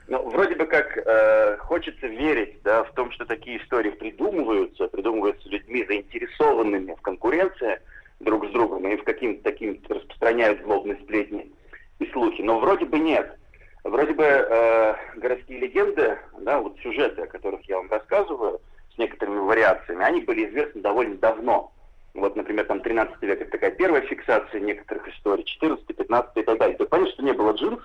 ну, 0.09 0.28
вроде 0.30 0.55
бы 0.56 0.66
как 0.66 0.97
э, 0.97 1.56
хочется 1.59 2.06
верить 2.06 2.62
да, 2.62 2.85
в 2.85 2.93
том, 2.93 3.10
что 3.12 3.26
такие 3.26 3.62
истории 3.62 3.90
придумываются, 3.90 4.89
придумываются 4.89 5.48
людьми, 5.48 5.85
заинтересованными 5.85 6.94
в 6.94 7.01
конкуренции, 7.02 7.78
друг 8.20 8.47
с 8.47 8.51
другом 8.51 8.86
и 8.89 8.97
в 8.97 9.05
каким-то 9.05 9.44
таким 9.44 9.80
распространяют 9.89 10.62
злобные 10.62 10.97
сплетни 10.97 11.52
и 11.98 12.06
слухи. 12.06 12.43
Но 12.43 12.59
вроде 12.59 12.85
бы 12.85 12.98
нет. 12.98 13.39
Вроде 13.85 14.12
бы 14.12 14.24
э, 14.24 14.94
городские 15.16 15.60
легенды, 15.60 16.18
да, 16.40 16.60
вот 16.60 16.76
сюжеты, 16.82 17.22
о 17.22 17.26
которых 17.26 17.62
я 17.68 17.76
вам 17.76 17.90
рассказываю, 17.90 18.60
с 18.94 18.98
некоторыми 18.98 19.39
вариациями, 19.39 20.05
они 20.05 20.20
были 20.22 20.48
известны 20.48 20.80
довольно 20.80 21.16
давно. 21.16 21.72
Вот, 22.14 22.35
например, 22.35 22.64
там 22.64 22.80
13 22.80 23.22
век 23.22 23.40
это 23.40 23.51
такая 23.51 23.70
первая 23.70 24.02
фиксация 24.02 24.60
некоторых 24.60 25.06
историй, 25.09 25.44
14, 25.44 25.86
15 25.86 26.36
и 26.36 26.43
так 26.43 26.59
далее. 26.59 26.76
То 26.76 26.82
есть 26.82 26.90
понятно, 26.90 27.12
что 27.12 27.22
не 27.22 27.32
было 27.32 27.52
джинс, 27.52 27.80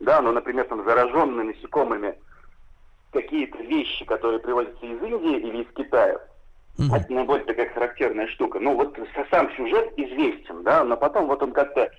да, 0.00 0.20
но, 0.20 0.32
например, 0.32 0.66
там 0.66 0.84
зараженные 0.84 1.46
насекомыми 1.46 2.14
какие-то 3.12 3.58
вещи, 3.58 4.04
которые 4.04 4.40
привозятся 4.40 4.84
из 4.84 5.02
Индии 5.02 5.38
или 5.38 5.62
из 5.62 5.72
Китая, 5.74 6.20
Угу. 6.78 6.94
Это 6.94 7.12
наиболее 7.12 7.46
такая 7.46 7.70
характерная 7.70 8.26
штука. 8.28 8.58
Ну 8.60 8.74
вот 8.74 8.98
сам 9.30 9.50
сюжет 9.56 9.92
известен, 9.96 10.62
да, 10.62 10.84
но 10.84 10.96
потом 10.96 11.26
вот 11.26 11.42
он 11.42 11.52
как-то 11.52 11.90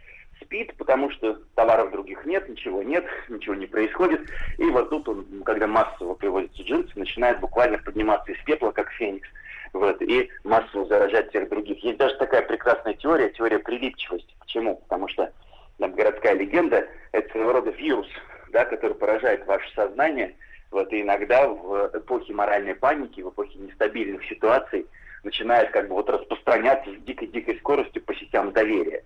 спит, 0.41 0.73
потому 0.77 1.09
что 1.11 1.39
товаров 1.55 1.91
других 1.91 2.23
нет, 2.25 2.47
ничего 2.47 2.83
нет, 2.83 3.05
ничего 3.29 3.55
не 3.55 3.65
происходит. 3.65 4.21
И 4.57 4.65
вот 4.65 4.89
тут 4.89 5.09
он, 5.09 5.25
когда 5.43 5.67
массово 5.67 6.13
привозятся 6.13 6.61
джинсы, 6.61 6.91
начинает 6.95 7.39
буквально 7.39 7.79
подниматься 7.79 8.31
из 8.31 8.43
пепла, 8.43 8.71
как 8.71 8.91
феникс, 8.91 9.27
вот, 9.73 9.99
и 10.01 10.29
массово 10.43 10.85
заражать 10.85 11.29
всех 11.29 11.49
других. 11.49 11.83
Есть 11.83 11.97
даже 11.97 12.15
такая 12.15 12.43
прекрасная 12.43 12.93
теория, 12.93 13.29
теория 13.29 13.59
прилипчивости. 13.59 14.35
Почему? 14.39 14.75
Потому 14.87 15.07
что 15.07 15.31
там 15.79 15.93
городская 15.93 16.33
легенда– 16.33 16.87
это 17.11 17.29
своего 17.31 17.53
рода 17.53 17.71
вирус, 17.71 18.07
да, 18.51 18.65
который 18.65 18.95
поражает 18.95 19.45
ваше 19.45 19.73
сознание– 19.73 20.35
вот, 20.71 20.91
и 20.91 21.01
иногда 21.01 21.47
в 21.47 21.91
эпохе 21.93 22.33
моральной 22.33 22.75
паники, 22.75 23.21
в 23.21 23.29
эпохе 23.29 23.57
нестабильных 23.59 24.23
ситуаций 24.25 24.85
начинает 25.23 25.71
как 25.71 25.87
бы 25.87 25.95
вот 25.95 26.09
распространяться 26.09 26.93
с 26.93 27.03
дикой-дикой 27.03 27.57
скоростью 27.59 28.01
по 28.03 28.13
сетям 28.15 28.51
доверия. 28.51 29.03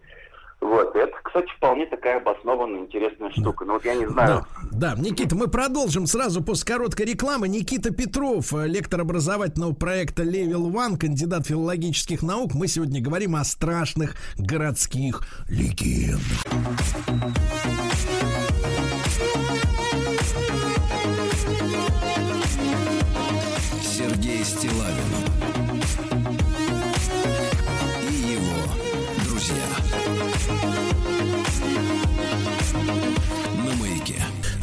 Вот, 0.62 0.96
это, 0.96 1.12
кстати, 1.24 1.48
вполне 1.58 1.88
такая 1.88 2.18
обоснованная, 2.18 2.82
интересная 2.82 3.32
штука. 3.32 3.66
Но 3.66 3.74
вот 3.74 3.86
я 3.86 3.96
не 3.96 4.06
знаю. 4.06 4.46
Да, 4.72 4.94
да, 4.94 5.02
Никита, 5.02 5.36
мы 5.36 5.48
продолжим 5.48 6.06
сразу 6.06 6.44
после 6.44 6.74
короткой 6.76 7.08
рекламы. 7.08 7.48
Никита 7.48 7.92
Петров, 7.92 8.54
э, 8.54 8.68
лектор 8.68 9.02
образовательного 9.02 9.74
проекта 9.74 10.22
Level 10.22 10.72
One, 10.72 10.98
кандидат 10.98 11.48
филологических 11.48 12.22
наук. 12.22 12.54
Мы 12.54 12.68
сегодня 12.68 13.02
говорим 13.02 13.36
о 13.36 13.44
страшных 13.44 14.16
городских 14.38 15.22
легендах. 15.50 16.22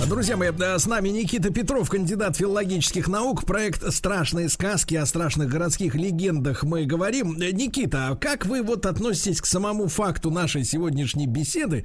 Друзья 0.09 0.39
мои, 0.39 0.49
с 0.51 0.87
нами 0.87 1.11
Никита 1.11 1.51
Петров, 1.51 1.91
кандидат 1.91 2.35
филологических 2.35 3.09
наук. 3.09 3.45
Проект 3.45 3.93
«Страшные 3.93 4.49
сказки» 4.49 4.95
о 4.95 5.05
страшных 5.05 5.51
городских 5.51 5.95
легендах 5.95 6.63
мы 6.63 6.87
говорим. 6.87 7.37
Никита, 7.37 8.09
а 8.09 8.17
как 8.17 8.47
вы 8.47 8.63
вот 8.63 8.87
относитесь 8.87 9.43
к 9.43 9.45
самому 9.45 9.87
факту 9.89 10.31
нашей 10.31 10.65
сегодняшней 10.65 11.27
беседы, 11.27 11.85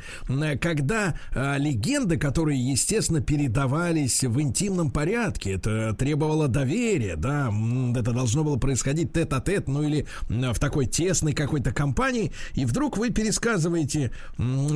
когда 0.61 1.15
а, 1.35 1.57
легенды, 1.57 2.15
которые, 2.17 2.65
естественно, 2.65 3.19
передавались 3.19 4.23
в 4.23 4.39
интимном 4.39 4.89
порядке, 4.89 5.55
это 5.55 5.93
требовало 5.93 6.47
доверия, 6.47 7.17
да, 7.17 7.51
это 7.93 8.13
должно 8.13 8.45
было 8.45 8.55
происходить 8.55 9.11
тет-а-тет, 9.11 9.67
ну 9.67 9.83
или 9.83 10.07
в 10.29 10.59
такой 10.59 10.85
тесной 10.85 11.33
какой-то 11.33 11.73
компании, 11.73 12.31
и 12.53 12.63
вдруг 12.63 12.97
вы 12.97 13.09
пересказываете 13.09 14.13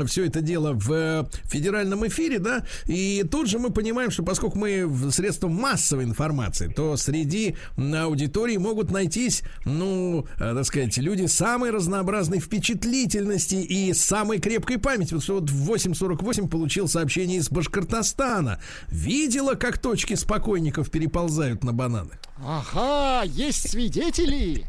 все 0.05 0.25
это 0.25 0.41
дело 0.41 0.73
в 0.73 1.29
федеральном 1.45 2.05
эфире, 2.07 2.39
да, 2.39 2.65
и 2.87 3.23
то 3.23 3.36
тут 3.38 3.47
же 3.47 3.59
мы 3.59 3.69
понимаем, 3.69 4.09
что 4.09 4.23
поскольку 4.23 4.57
мы 4.57 4.88
в 4.88 5.11
средствах 5.11 5.51
массовой 5.51 6.05
информации, 6.05 6.73
то 6.76 6.97
среди 6.97 7.55
аудитории 7.77 8.57
могут 8.57 8.89
найтись, 8.89 9.43
ну, 9.64 10.26
э, 10.39 10.55
так 10.55 10.65
сказать, 10.65 10.97
люди 10.97 11.27
самой 11.27 11.69
разнообразной 11.69 12.39
впечатлительности 12.39 13.53
и 13.53 13.93
самой 13.93 14.39
крепкой 14.39 14.80
памяти. 14.80 15.14
Вот 15.14 15.22
что 15.22 15.35
вот 15.35 15.51
в 15.51 15.72
8.48 15.72 16.49
получил 16.49 16.88
сообщение 16.88 17.38
из 17.38 17.51
Башкортостана. 17.51 18.59
Видела, 18.88 19.53
как 19.53 19.77
точки 19.77 20.15
спокойников 20.15 20.89
переползают 20.89 21.64
на 21.64 21.73
бананы? 21.73 22.18
Ага, 22.43 23.22
есть 23.23 23.69
свидетели. 23.69 24.65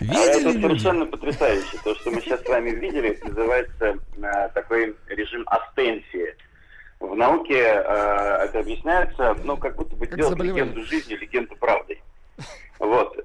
Видели 0.00 0.10
а 0.10 0.20
это 0.20 0.52
совершенно 0.52 1.06
потрясающе. 1.06 1.78
То, 1.82 1.94
что 1.94 2.10
мы 2.10 2.20
сейчас 2.20 2.42
с 2.42 2.46
вами 2.46 2.72
видели, 2.72 3.18
называется 3.24 3.98
э, 4.18 4.48
такой 4.52 4.94
режим 5.08 5.46
астенсии 5.48 6.34
в 7.00 7.16
науке 7.16 7.58
э, 7.58 8.44
это 8.44 8.60
объясняется, 8.60 9.34
ну, 9.42 9.56
как 9.56 9.74
будто 9.76 9.96
бы 9.96 10.06
как 10.06 10.18
делать 10.18 10.38
легенду 10.38 10.82
жизни, 10.84 11.14
легенду 11.14 11.56
правды. 11.56 11.98
Вот. 12.78 13.16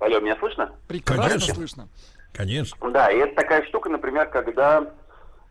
Алло, 0.00 0.20
меня 0.20 0.36
слышно? 0.36 0.74
Прекрасно 0.88 1.24
Конечно. 1.24 1.54
слышно. 1.54 1.88
Конечно. 2.32 2.90
Да, 2.90 3.10
и 3.10 3.18
это 3.18 3.34
такая 3.34 3.64
штука, 3.66 3.90
например, 3.90 4.28
когда 4.28 4.92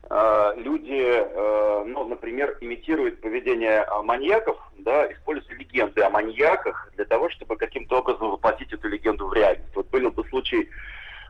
э, 0.09 0.53
люди, 0.57 1.03
э, 1.03 1.83
ну, 1.85 2.07
например, 2.07 2.57
имитируют 2.61 3.21
поведение 3.21 3.85
э, 3.85 4.01
маньяков, 4.03 4.57
да, 4.79 5.11
используют 5.11 5.59
легенды 5.59 6.01
о 6.01 6.09
маньяках 6.09 6.91
для 6.95 7.05
того, 7.05 7.29
чтобы 7.29 7.57
каким-то 7.57 7.99
образом 7.99 8.31
воплотить 8.31 8.71
эту 8.73 8.87
легенду 8.87 9.27
в 9.27 9.33
реальность. 9.33 9.75
Вот 9.75 9.87
был 9.89 10.09
бы 10.09 10.23
случай 10.29 10.69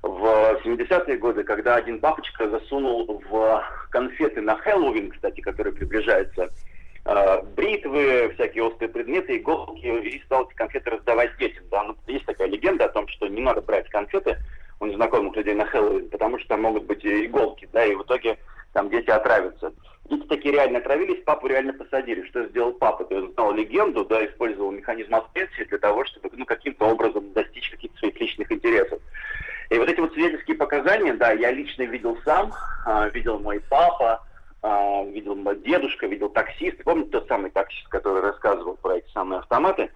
в 0.01 0.59
70-е 0.63 1.17
годы, 1.17 1.43
когда 1.43 1.75
один 1.75 1.99
папочка 1.99 2.49
засунул 2.49 3.21
в 3.29 3.63
конфеты 3.89 4.41
на 4.41 4.55
Хэллоуин, 4.57 5.11
кстати, 5.11 5.41
который 5.41 5.73
приближается, 5.73 6.49
э, 7.05 7.41
бритвы, 7.55 8.31
всякие 8.35 8.63
острые 8.63 8.89
предметы, 8.89 9.37
иголки, 9.37 9.85
и 9.85 10.21
стал 10.23 10.45
эти 10.45 10.55
конфеты 10.55 10.91
раздавать 10.91 11.37
детям. 11.37 11.63
Да? 11.71 11.83
Ну, 11.83 11.95
есть 12.07 12.25
такая 12.25 12.47
легенда 12.47 12.85
о 12.85 12.89
том, 12.89 13.07
что 13.07 13.27
не 13.27 13.41
надо 13.41 13.61
брать 13.61 13.89
конфеты 13.89 14.37
у 14.79 14.85
незнакомых 14.85 15.35
людей 15.35 15.55
на 15.55 15.65
Хэллоуин, 15.65 16.09
потому 16.09 16.37
что 16.39 16.49
там 16.49 16.61
могут 16.61 16.83
быть 16.83 17.03
иголки, 17.05 17.67
да, 17.73 17.85
и 17.85 17.95
в 17.95 18.03
итоге 18.03 18.37
там 18.73 18.89
дети 18.89 19.09
отравятся. 19.09 19.73
Дети 20.09 20.25
такие 20.27 20.53
реально 20.53 20.79
отравились, 20.79 21.23
папу 21.25 21.47
реально 21.47 21.73
посадили. 21.73 22.25
Что 22.27 22.45
сделал 22.45 22.73
папа? 22.73 23.03
То 23.05 23.17
есть 23.17 23.33
знал 23.33 23.53
легенду, 23.53 24.05
да, 24.05 24.25
использовал 24.25 24.71
механизм 24.71 25.15
аспенсии 25.15 25.63
для 25.63 25.77
того, 25.79 26.05
чтобы 26.05 26.29
ну, 26.33 26.45
каким-то 26.45 26.85
образом 26.85 27.33
достичь 27.33 27.71
каких-то 27.71 27.97
своих 27.97 28.19
личных 28.19 28.51
интересов. 28.51 29.01
И 29.69 29.77
вот 29.77 29.89
эти 29.89 29.99
вот 29.99 30.13
свидетельские 30.13 30.55
показания, 30.55 31.13
да, 31.13 31.31
я 31.31 31.51
лично 31.51 31.83
видел 31.83 32.17
сам, 32.23 32.53
э, 32.85 33.09
видел 33.13 33.39
мой 33.39 33.59
папа, 33.59 34.23
э, 34.63 35.11
видел 35.11 35.35
мой 35.35 35.57
дедушка, 35.59 36.07
видел 36.07 36.29
таксист. 36.29 36.83
Помните 36.83 37.11
тот 37.11 37.27
самый 37.27 37.51
таксист, 37.51 37.87
который 37.89 38.21
рассказывал 38.21 38.75
про 38.75 38.97
эти 38.97 39.09
самые 39.11 39.39
автоматы? 39.39 39.89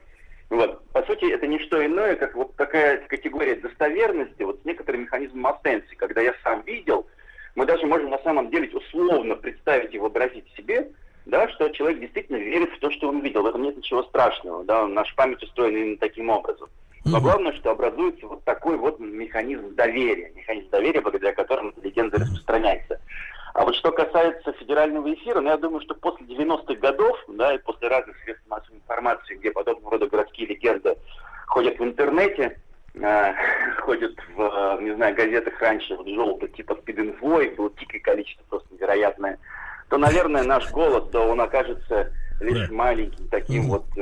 Вот. 0.50 0.86
По 0.92 1.02
сути, 1.04 1.32
это 1.32 1.48
не 1.48 1.60
что 1.60 1.84
иное, 1.86 2.18
как 2.18 2.36
вот 2.36 2.56
такая 2.58 2.98
категория 3.08 3.56
достоверности, 3.56 4.44
вот 4.44 4.60
с 4.62 4.66
некоторым 4.66 5.04
механизмом 5.04 5.48
астенции, 5.48 5.96
когда 5.96 6.20
я 6.20 6.36
сам 6.44 6.62
видел, 6.64 7.08
мы 7.56 7.66
даже 7.66 7.86
можем 7.86 8.10
на 8.10 8.20
самом 8.20 8.50
деле 8.50 8.70
условно 8.70 9.36
представить 9.36 9.94
и 9.94 10.00
вообразить 10.00 10.46
себе, 10.58 10.92
да, 11.26 11.48
что 11.50 11.70
человек 11.70 12.02
действительно 12.02 12.38
верит 12.38 12.72
в 12.74 12.80
то, 12.80 12.92
что 12.92 13.08
он 13.08 13.22
видел. 13.22 13.44
В 13.44 13.46
этом 13.46 13.62
нет 13.62 13.78
ничего 13.78 14.04
страшного. 14.04 14.66
Да, 14.66 14.86
наша 14.88 15.16
память 15.16 15.42
устроена 15.42 15.78
именно 15.78 15.98
таким 15.98 16.30
образом. 16.30 16.70
Но 17.04 17.20
главное, 17.20 17.54
что 17.54 17.72
образуется 17.72 18.28
вот 18.28 18.44
такой 18.44 18.78
вот 18.78 19.00
механизм 19.00 19.74
доверия, 19.76 20.32
механизм 20.36 20.70
доверия, 20.70 21.02
благодаря 21.02 21.34
которому 21.34 21.74
легенда 21.82 22.18
распространяется. 22.18 23.00
А 23.54 23.66
вот 23.66 23.76
что 23.76 23.92
касается 23.92 24.54
федерального 24.54 25.14
эфира, 25.14 25.42
ну, 25.42 25.50
я 25.50 25.58
думаю, 25.58 25.82
что 25.82 25.96
после 25.96 26.26
90-х 26.26 26.76
годов, 26.76 27.18
да, 27.28 27.54
и 27.54 27.58
после 27.58 27.90
разных 27.90 28.16
средств 28.24 28.48
массовой 28.48 28.78
информации, 28.78 29.36
где 29.36 29.52
подобного 29.52 29.92
рода 29.92 30.08
городские 30.08 30.48
легенды 30.48 30.96
ходят 31.48 31.78
в 31.78 31.84
интернете, 31.84 32.58
э, 32.94 33.34
ходят 33.82 34.16
в, 34.36 34.42
э, 34.42 34.84
не 34.84 34.96
знаю, 34.96 35.16
газетах 35.16 35.60
раньше, 35.60 35.96
вот 35.96 36.08
желтый, 36.08 36.50
типа 36.50 36.76
спид-инфо, 36.76 37.42
их 37.42 37.56
было 37.56 37.72
дикое 37.78 38.00
количество, 38.00 38.44
просто 38.50 38.74
невероятное, 38.74 39.38
то, 39.90 39.98
наверное, 39.98 40.44
наш 40.44 40.72
голос, 40.72 41.10
да, 41.10 41.20
он 41.20 41.42
окажется 41.42 42.14
лишь 42.42 42.68
Да. 42.68 42.74
маленьким 42.74 43.28
таким 43.30 43.68
вот... 43.68 43.86
э, 43.96 44.02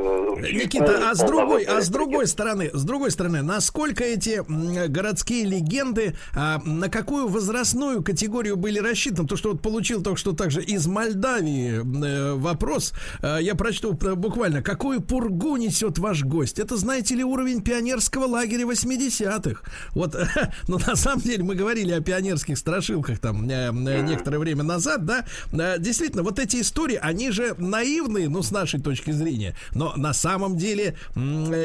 Никита, 0.53 1.09
а 1.09 1.15
с 1.15 1.19
другой, 1.19 1.63
а 1.63 1.81
с 1.81 1.89
другой 1.89 2.27
стороны, 2.27 2.69
с 2.73 2.83
другой 2.83 3.11
стороны, 3.11 3.41
насколько 3.41 4.03
эти 4.03 4.43
городские 4.87 5.45
легенды, 5.45 6.15
а, 6.35 6.59
на 6.63 6.89
какую 6.89 7.27
возрастную 7.27 8.03
категорию 8.03 8.57
были 8.57 8.79
рассчитаны? 8.79 9.27
То, 9.27 9.35
что 9.35 9.51
вот 9.51 9.61
получил 9.61 10.01
только 10.01 10.19
что 10.19 10.33
также 10.33 10.61
из 10.61 10.87
Молдавии 10.87 11.79
э, 11.79 12.33
вопрос, 12.35 12.93
э, 13.21 13.37
я 13.41 13.55
прочту 13.55 13.97
э, 14.01 14.15
буквально, 14.15 14.61
какую 14.61 15.01
пургу 15.01 15.57
несет 15.57 15.99
ваш 15.99 16.23
гость? 16.23 16.59
Это, 16.59 16.77
знаете 16.77 17.15
ли, 17.15 17.23
уровень 17.23 17.61
пионерского 17.61 18.25
лагеря 18.25 18.65
80-х. 18.65 19.61
Вот, 19.93 20.15
ну, 20.67 20.79
на 20.85 20.95
самом 20.95 21.21
деле, 21.21 21.43
мы 21.43 21.55
говорили 21.55 21.91
о 21.91 22.01
пионерских 22.01 22.57
страшилках 22.57 23.19
там 23.19 23.49
э, 23.49 23.69
э, 23.71 24.01
некоторое 24.01 24.39
время 24.39 24.63
назад, 24.63 25.05
да, 25.05 25.25
Э, 25.51 25.77
действительно, 25.79 26.23
вот 26.23 26.39
эти 26.39 26.61
истории, 26.61 26.99
они 27.01 27.31
же 27.31 27.55
наивные, 27.57 28.28
ну, 28.29 28.41
с 28.41 28.51
нашей 28.51 28.79
точки 28.79 29.11
зрения, 29.11 29.55
но 29.73 29.93
на 29.95 30.13
самом 30.13 30.57
деле 30.57 30.95
э, 31.15 31.19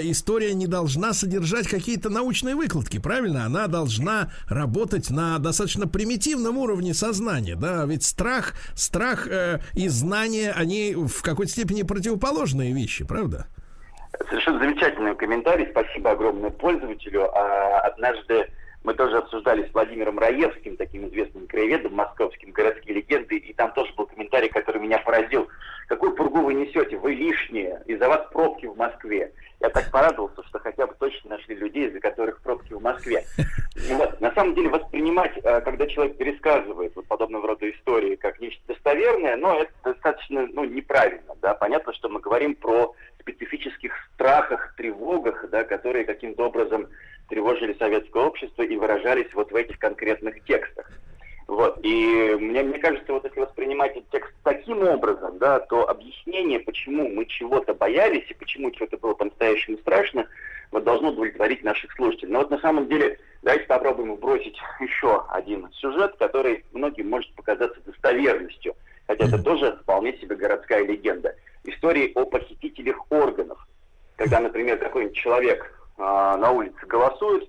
история 0.04 0.54
не 0.54 0.66
должна 0.66 1.12
содержать 1.12 1.68
какие-то 1.68 2.10
научные 2.10 2.54
выкладки, 2.54 2.98
правильно? 2.98 3.44
Она 3.44 3.66
должна 3.66 4.30
работать 4.48 5.10
на 5.10 5.38
достаточно 5.38 5.86
примитивном 5.86 6.58
уровне 6.58 6.94
сознания, 6.94 7.56
да, 7.56 7.84
ведь 7.86 8.04
страх, 8.04 8.54
страх 8.74 9.28
э, 9.28 9.60
и 9.74 9.88
знание, 9.88 10.52
они 10.52 10.94
в 10.94 11.22
какой-то 11.22 11.52
степени 11.52 11.82
противоположные 11.82 12.72
вещи, 12.72 13.04
правда? 13.04 13.46
Совершенно 14.28 14.60
замечательный 14.60 15.14
комментарий. 15.14 15.66
Спасибо 15.70 16.12
огромное 16.12 16.50
пользователю. 16.50 17.30
А, 17.36 17.80
однажды 17.80 18.48
мы 18.84 18.94
тоже 18.94 19.16
обсуждали 19.16 19.66
с 19.66 19.74
Владимиром 19.74 20.18
Раевским, 20.18 20.76
таким 20.76 21.08
известным 21.08 21.46
краеведом 21.46 21.94
московским, 21.94 22.52
городские 22.52 22.96
легенды, 22.96 23.36
и 23.36 23.52
там 23.54 23.72
тоже 23.72 23.92
был 23.94 24.06
комментарий, 24.06 24.48
который 24.50 24.80
меня 24.80 24.98
поразил. 24.98 25.48
Какую 25.88 26.14
пургу 26.14 26.42
вы 26.42 26.54
несете? 26.54 26.96
Вы 26.96 27.14
лишние. 27.14 27.82
Из-за 27.86 28.08
вас 28.08 28.26
пробки 28.32 28.66
в 28.66 28.76
Москве. 28.76 29.32
Я 29.60 29.70
так 29.70 29.90
порадовался, 29.90 30.42
что 30.44 30.58
хотя 30.58 30.86
бы 30.86 30.94
точно 30.98 31.30
нашли 31.30 31.54
людей, 31.54 31.88
из-за 31.88 32.00
которых 32.00 32.40
пробки 32.40 32.72
в 32.72 32.82
Москве. 32.82 33.24
Вот. 33.90 34.20
На 34.20 34.32
самом 34.32 34.54
деле 34.54 34.68
воспринимать, 34.68 35.36
э, 35.36 35.60
когда 35.60 35.86
человек 35.86 36.16
пересказывает 36.16 36.94
вот 36.94 37.06
подобного 37.06 37.48
рода 37.48 37.68
истории 37.70 38.14
как 38.14 38.40
нечто 38.40 38.62
достоверное, 38.68 39.36
но 39.36 39.60
это 39.60 39.72
достаточно 39.82 40.46
ну, 40.46 40.64
неправильно. 40.64 41.34
Да? 41.42 41.54
Понятно, 41.54 41.92
что 41.92 42.08
мы 42.08 42.20
говорим 42.20 42.54
про 42.54 42.94
специфических 43.20 43.92
страхах, 44.14 44.74
тревогах, 44.76 45.48
да, 45.50 45.64
которые 45.64 46.04
каким-то 46.04 46.46
образом 46.46 46.88
тревожили 47.28 47.74
советское 47.78 48.22
общество 48.22 48.62
и 48.62 48.76
выражались 48.76 49.32
вот 49.34 49.50
в 49.50 49.56
этих 49.56 49.78
конкретных 49.78 50.44
текстах. 50.44 50.90
Вот. 51.46 51.78
И 51.82 52.36
мне, 52.40 52.62
мне 52.62 52.78
кажется, 52.78 53.12
вот 53.12 53.24
если 53.24 53.40
воспринимать 53.40 53.92
этот 53.92 54.08
текст 54.10 54.32
таким 54.42 54.86
образом, 54.86 55.38
да, 55.38 55.60
то 55.60 55.88
объяснение, 55.88 56.60
почему 56.60 57.08
мы 57.08 57.26
чего-то 57.26 57.74
боялись 57.74 58.24
и 58.30 58.34
почему 58.34 58.70
чего-то 58.70 58.96
было 58.96 59.14
по-настоящему 59.14 59.76
страшно, 59.78 60.26
вот 60.70 60.84
должно 60.84 61.10
удовлетворить 61.10 61.62
наших 61.62 61.92
слушателей. 61.92 62.32
Но 62.32 62.40
вот 62.40 62.50
на 62.50 62.58
самом 62.58 62.88
деле 62.88 63.18
давайте 63.42 63.66
попробуем 63.66 64.14
вбросить 64.14 64.56
еще 64.80 65.24
один 65.30 65.70
сюжет, 65.74 66.16
который 66.18 66.64
многим 66.72 67.10
может 67.10 67.32
показаться 67.34 67.80
достоверностью, 67.84 68.74
хотя 69.06 69.26
это 69.26 69.42
тоже 69.42 69.78
вполне 69.82 70.16
себе 70.18 70.36
городская 70.36 70.84
легенда. 70.84 71.36
Истории 71.64 72.12
о 72.14 72.24
похитителях 72.24 72.96
органов. 73.10 73.58
Когда, 74.16 74.40
например, 74.40 74.78
какой-нибудь 74.78 75.16
человек 75.16 75.72
а, 75.98 76.36
на 76.36 76.50
улице 76.50 76.86
голосует, 76.86 77.48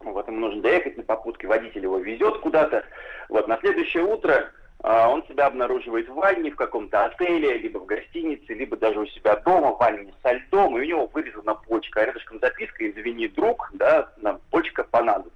вот 0.00 0.28
ему 0.28 0.40
нужно 0.40 0.62
доехать 0.62 0.96
на 0.96 1.02
попутке, 1.02 1.46
водитель 1.46 1.82
его 1.82 1.98
везет 1.98 2.38
куда-то. 2.38 2.84
Вот 3.28 3.48
на 3.48 3.58
следующее 3.58 4.04
утро 4.04 4.50
а, 4.82 5.08
он 5.08 5.24
себя 5.26 5.46
обнаруживает 5.46 6.08
в 6.08 6.14
ванне 6.14 6.50
в 6.50 6.56
каком-то 6.56 7.06
отеле, 7.06 7.58
либо 7.58 7.78
в 7.78 7.86
гостинице, 7.86 8.54
либо 8.54 8.76
даже 8.76 9.00
у 9.00 9.06
себя 9.06 9.36
дома, 9.36 9.72
в 9.72 9.78
ванне 9.78 10.12
со 10.22 10.32
льдом, 10.32 10.76
и 10.76 10.80
у 10.80 10.84
него 10.84 11.06
вырезана 11.06 11.54
почка, 11.54 12.02
а 12.02 12.06
рядышком 12.06 12.38
записка 12.38 12.88
«Извини, 12.88 13.28
друг, 13.28 13.70
да, 13.72 14.12
нам 14.18 14.40
почка 14.50 14.84
понадобилась». 14.84 15.34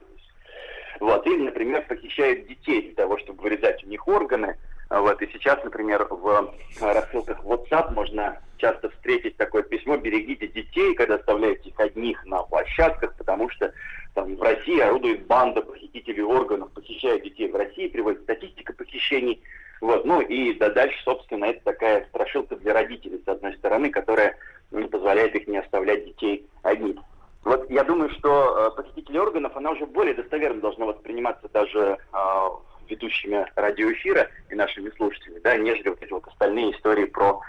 Вот, 1.01 1.27
или, 1.27 1.43
например, 1.43 1.85
похищают 1.89 2.47
детей 2.47 2.83
для 2.83 2.95
того, 2.95 3.19
чтобы 3.19 3.43
вырезать 3.43 3.83
у 3.83 3.89
них 3.89 4.07
органы. 4.07 4.57
Вот, 4.93 5.23
и 5.23 5.33
сейчас, 5.33 5.59
например, 5.65 6.07
в 6.11 6.53
э, 6.81 6.93
рассылках 6.93 7.43
WhatsApp 7.45 7.95
можно 7.95 8.39
часто 8.59 8.91
встретить 8.91 9.39
такое 9.39 9.63
письмо 9.63 9.97
«Берегите 9.97 10.47
детей», 10.49 10.95
когда 10.95 11.15
оставляете 11.15 11.71
их 11.71 11.81
одних 11.81 12.23
на 12.27 12.43
площадках, 12.43 13.15
потому 13.17 13.49
что 13.49 13.73
там, 14.13 14.37
в 14.37 14.43
России 14.43 14.79
орудует 14.81 15.27
банда 15.27 15.63
похитителей 15.63 16.23
органов, 16.23 16.71
похищают 16.73 17.23
детей 17.23 17.51
в 17.51 17.57
России, 17.57 17.89
приводит 17.89 18.21
статистика 18.25 18.75
похищений. 18.75 19.43
Вот, 19.81 20.05
ну 20.05 20.21
и 20.21 20.53
да, 20.59 20.69
дальше, 20.69 21.03
собственно, 21.05 21.47
это 21.47 21.65
такая 21.65 22.05
страшилка 22.11 22.57
для 22.57 22.75
родителей, 22.75 23.23
с 23.25 23.29
одной 23.29 23.55
стороны, 23.55 23.89
которая 23.89 24.37
не 24.71 24.89
позволяет 24.89 25.35
их 25.35 25.49
не 25.49 25.57
оставлять 25.57 26.05
детей 26.05 26.47
одних. 26.63 26.97
Вот 27.45 27.69
я 27.71 27.83
думаю, 27.83 28.11
что 28.11 28.69
э, 28.69 28.77
похититель 28.77 29.19
органов, 29.19 29.57
она 29.57 29.71
уже 29.71 29.87
более 29.87 30.15
достоверно 30.15 30.61
должна 30.61 30.85
восприниматься 30.85 31.49
даже 31.49 31.97
э, 32.13 32.49
ведущими 32.93 33.47
радиоэфира 33.57 34.29
и 34.51 34.55
нашими 34.55 34.91
слушателями, 34.91 35.41
да, 35.41 35.57
нежели 35.57 35.89
вот 35.89 36.03
эти 36.03 36.13
вот 36.13 36.27
остальные 36.27 36.73
истории 36.77 37.07
про 37.07 37.41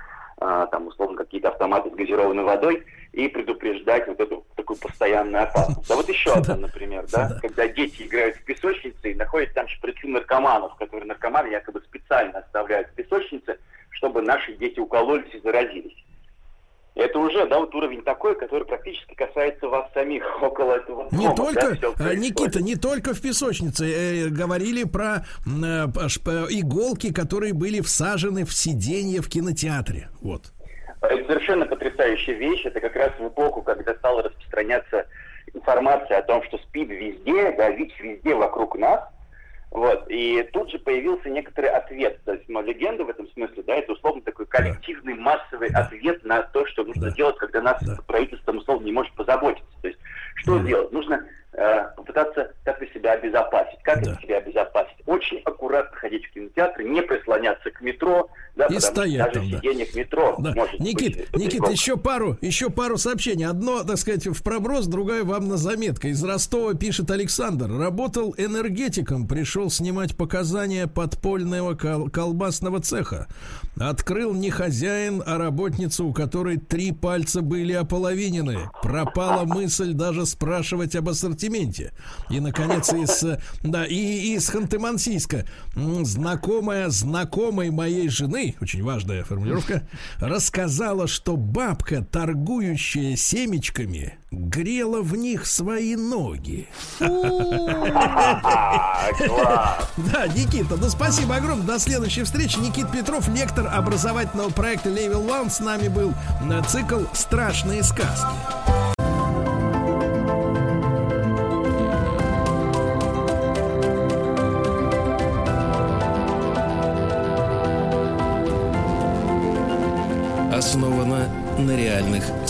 э, 0.42 0.68
там, 0.72 0.88
условно, 0.88 1.18
какие-то 1.18 1.50
автоматы 1.50 1.90
с 1.90 1.94
газированной 1.94 2.44
водой 2.44 2.84
и 3.12 3.28
предупреждать 3.28 4.08
вот 4.08 4.20
эту 4.20 4.46
такую 4.56 4.80
постоянную 4.80 5.44
опасность. 5.44 5.90
А 5.90 5.96
вот 5.96 6.10
еще 6.10 6.32
одна, 6.34 6.56
например, 6.56 7.06
да, 7.12 7.38
когда 7.42 7.68
дети 7.68 8.04
играют 8.04 8.38
в 8.38 8.44
песочнице 8.44 9.12
и 9.12 9.16
находят 9.16 9.54
там 9.54 9.68
шприцы 9.68 10.08
наркоманов, 10.08 10.76
которые 10.76 11.06
наркоманы 11.06 11.48
якобы 11.48 11.82
специально 11.82 12.40
оставляют 12.40 12.90
в 12.90 12.94
песочнице, 12.94 13.60
чтобы 13.92 14.22
наши 14.22 14.54
дети 14.54 14.80
укололись 14.80 15.34
и 15.34 15.40
заразились. 15.40 15.96
Это 16.96 17.18
уже, 17.18 17.48
да, 17.48 17.60
вот 17.60 17.74
уровень 17.74 18.04
такой, 18.04 18.36
который 18.36 18.66
практически 18.66 19.16
касается 19.16 19.68
вас 19.68 19.92
самих 19.94 20.24
около 20.42 20.74
этого 20.74 21.08
Не 21.12 21.26
дома, 21.26 21.36
только, 21.36 21.62
да, 21.62 21.68
э, 21.72 21.92
происходит. 21.94 22.20
Никита, 22.20 22.64
не 22.64 22.76
только 22.76 23.14
в 23.14 23.22
песочнице. 23.22 23.86
э, 23.86 24.28
говорили 24.30 24.84
про 24.84 25.26
э, 25.46 25.88
иголки, 26.50 27.12
которые 27.12 27.54
были 27.54 27.82
всажены 27.82 28.46
в 28.46 28.54
сиденье 28.54 29.22
в 29.22 29.30
кинотеатре. 29.30 30.10
Вот. 30.22 30.54
Это 31.02 31.26
совершенно 31.26 31.66
потрясающая 31.66 32.36
вещь. 32.36 32.66
Это 32.66 32.80
как 32.80 32.96
раз 32.96 33.12
в 33.20 33.28
эпоху, 33.28 33.64
когда 33.64 33.96
стала 33.96 34.24
распространяться 34.24 35.08
информация 35.54 36.20
о 36.20 36.24
том, 36.24 36.44
что 36.44 36.58
СПИД 36.60 36.90
везде, 36.90 37.52
да, 37.58 37.70
ВИЧ 37.72 38.00
везде 38.02 38.36
вокруг 38.36 38.78
нас. 38.78 39.02
Вот. 39.74 40.06
И 40.08 40.44
тут 40.54 40.70
же 40.70 40.78
появился 40.78 41.30
некоторый 41.32 41.72
ответ. 41.72 42.24
То 42.26 42.34
есть, 42.34 42.48
ну, 42.48 42.62
легенда 42.62 43.06
в 43.06 43.10
этом 43.10 43.28
смысле, 43.30 43.64
да, 43.64 43.74
это 43.76 43.94
условно 43.94 44.22
такой 44.22 44.46
коллективный 44.46 45.16
массовый 45.16 45.70
ответ 45.70 46.24
на 46.24 46.44
то, 46.44 46.64
что 46.68 46.84
нужно 46.84 47.10
Да. 47.10 47.16
делать, 47.16 47.38
когда 47.38 47.60
нас 47.60 47.84
Да. 47.84 47.98
правительство, 48.06 48.52
условно, 48.52 48.86
не 48.86 48.92
может 48.92 49.12
позаботиться. 49.16 49.66
То 49.82 49.88
есть, 49.88 50.00
что 50.36 50.60
Да. 50.60 50.66
делать? 50.66 50.92
Нужно 50.92 51.28
э, 51.54 51.84
попытаться 51.96 52.52
как-то 52.64 52.86
себя 52.94 53.14
обезопасить. 53.14 53.80
Как 53.84 54.04
Да. 54.04 54.16
себя 54.22 54.38
обезопасить? 54.38 54.98
Очень 55.06 55.40
аккуратно 55.46 55.96
ходить 55.98 56.26
в 56.26 56.32
кинотеатр, 56.34 56.82
не 56.82 57.02
прислоняться 57.02 57.70
к 57.72 57.82
метро, 57.82 58.30
да, 58.56 58.66
И 58.68 58.80
стоять 58.80 59.34
там, 59.34 59.50
да. 59.50 59.58
сиденье 59.58 59.86
к 59.86 59.94
метро 59.96 60.36
Да. 60.40 60.54
может 60.54 60.80
Никит, 60.80 61.30
быть 61.32 61.36
Никит, 61.46 61.68
еще 61.70 61.98
пару, 61.98 62.38
еще 62.42 62.70
пару 62.70 62.98
сообщений. 62.98 63.46
Одно, 63.46 63.84
так 63.84 63.98
сказать, 63.98 64.26
в 64.28 64.42
проброс, 64.44 64.88
другое 64.88 65.24
вам 65.24 65.48
на 65.50 65.58
заметка. 65.58 66.08
Из 66.08 66.24
Ростова 66.24 66.74
пишет 66.74 67.12
Александр. 67.12 67.68
Работал 67.70 68.34
энергетиком, 68.38 69.28
пришел 69.28 69.70
снимать 69.70 70.16
показания 70.18 70.88
подпольного 70.88 71.76
кол- 71.76 72.10
колбасного 72.10 72.80
цеха. 72.82 73.28
Открыл 73.80 74.34
не 74.34 74.50
хозяин, 74.50 75.22
а 75.26 75.38
работница, 75.38 76.04
у 76.04 76.14
которой 76.14 76.58
три 76.58 76.92
пальца 76.92 77.42
были 77.42 77.74
ополовинены. 77.74 78.70
Пропала 78.82 79.44
мысль 79.46 79.94
даже 79.94 80.26
спрашивать 80.26 80.96
об 80.96 81.10
ассортименте. 81.10 81.43
И, 82.30 82.40
наконец, 82.40 82.92
из, 82.94 83.24
э, 83.24 83.40
да, 83.62 83.86
и 83.86 84.34
из 84.36 84.50
Ханты-Мансийска. 84.50 85.46
Знакомая 85.76 86.90
знакомой 86.90 87.72
моей 87.72 88.10
жены, 88.10 88.56
очень 88.62 88.84
важная 88.84 89.24
формулировка, 89.24 89.88
рассказала, 90.20 91.08
что 91.08 91.38
бабка, 91.38 92.04
торгующая 92.04 93.16
семечками, 93.16 94.18
грела 94.32 95.02
в 95.02 95.16
них 95.16 95.46
свои 95.46 95.96
ноги. 95.96 96.68
Да, 100.12 100.28
Никита, 100.28 100.76
ну 100.76 100.90
спасибо 100.90 101.36
огромное. 101.36 101.66
До 101.66 101.80
следующей 101.80 102.24
встречи. 102.24 102.58
Никит 102.60 102.92
Петров, 102.92 103.28
лектор 103.30 103.68
образовательного 103.68 104.50
проекта 104.50 104.90
Level 104.90 105.28
One. 105.28 105.50
С 105.50 105.60
нами 105.60 105.88
был 105.88 106.14
э, 106.42 106.62
цикл 106.68 107.02
«Страшные 107.14 107.84
сказки». 107.84 108.63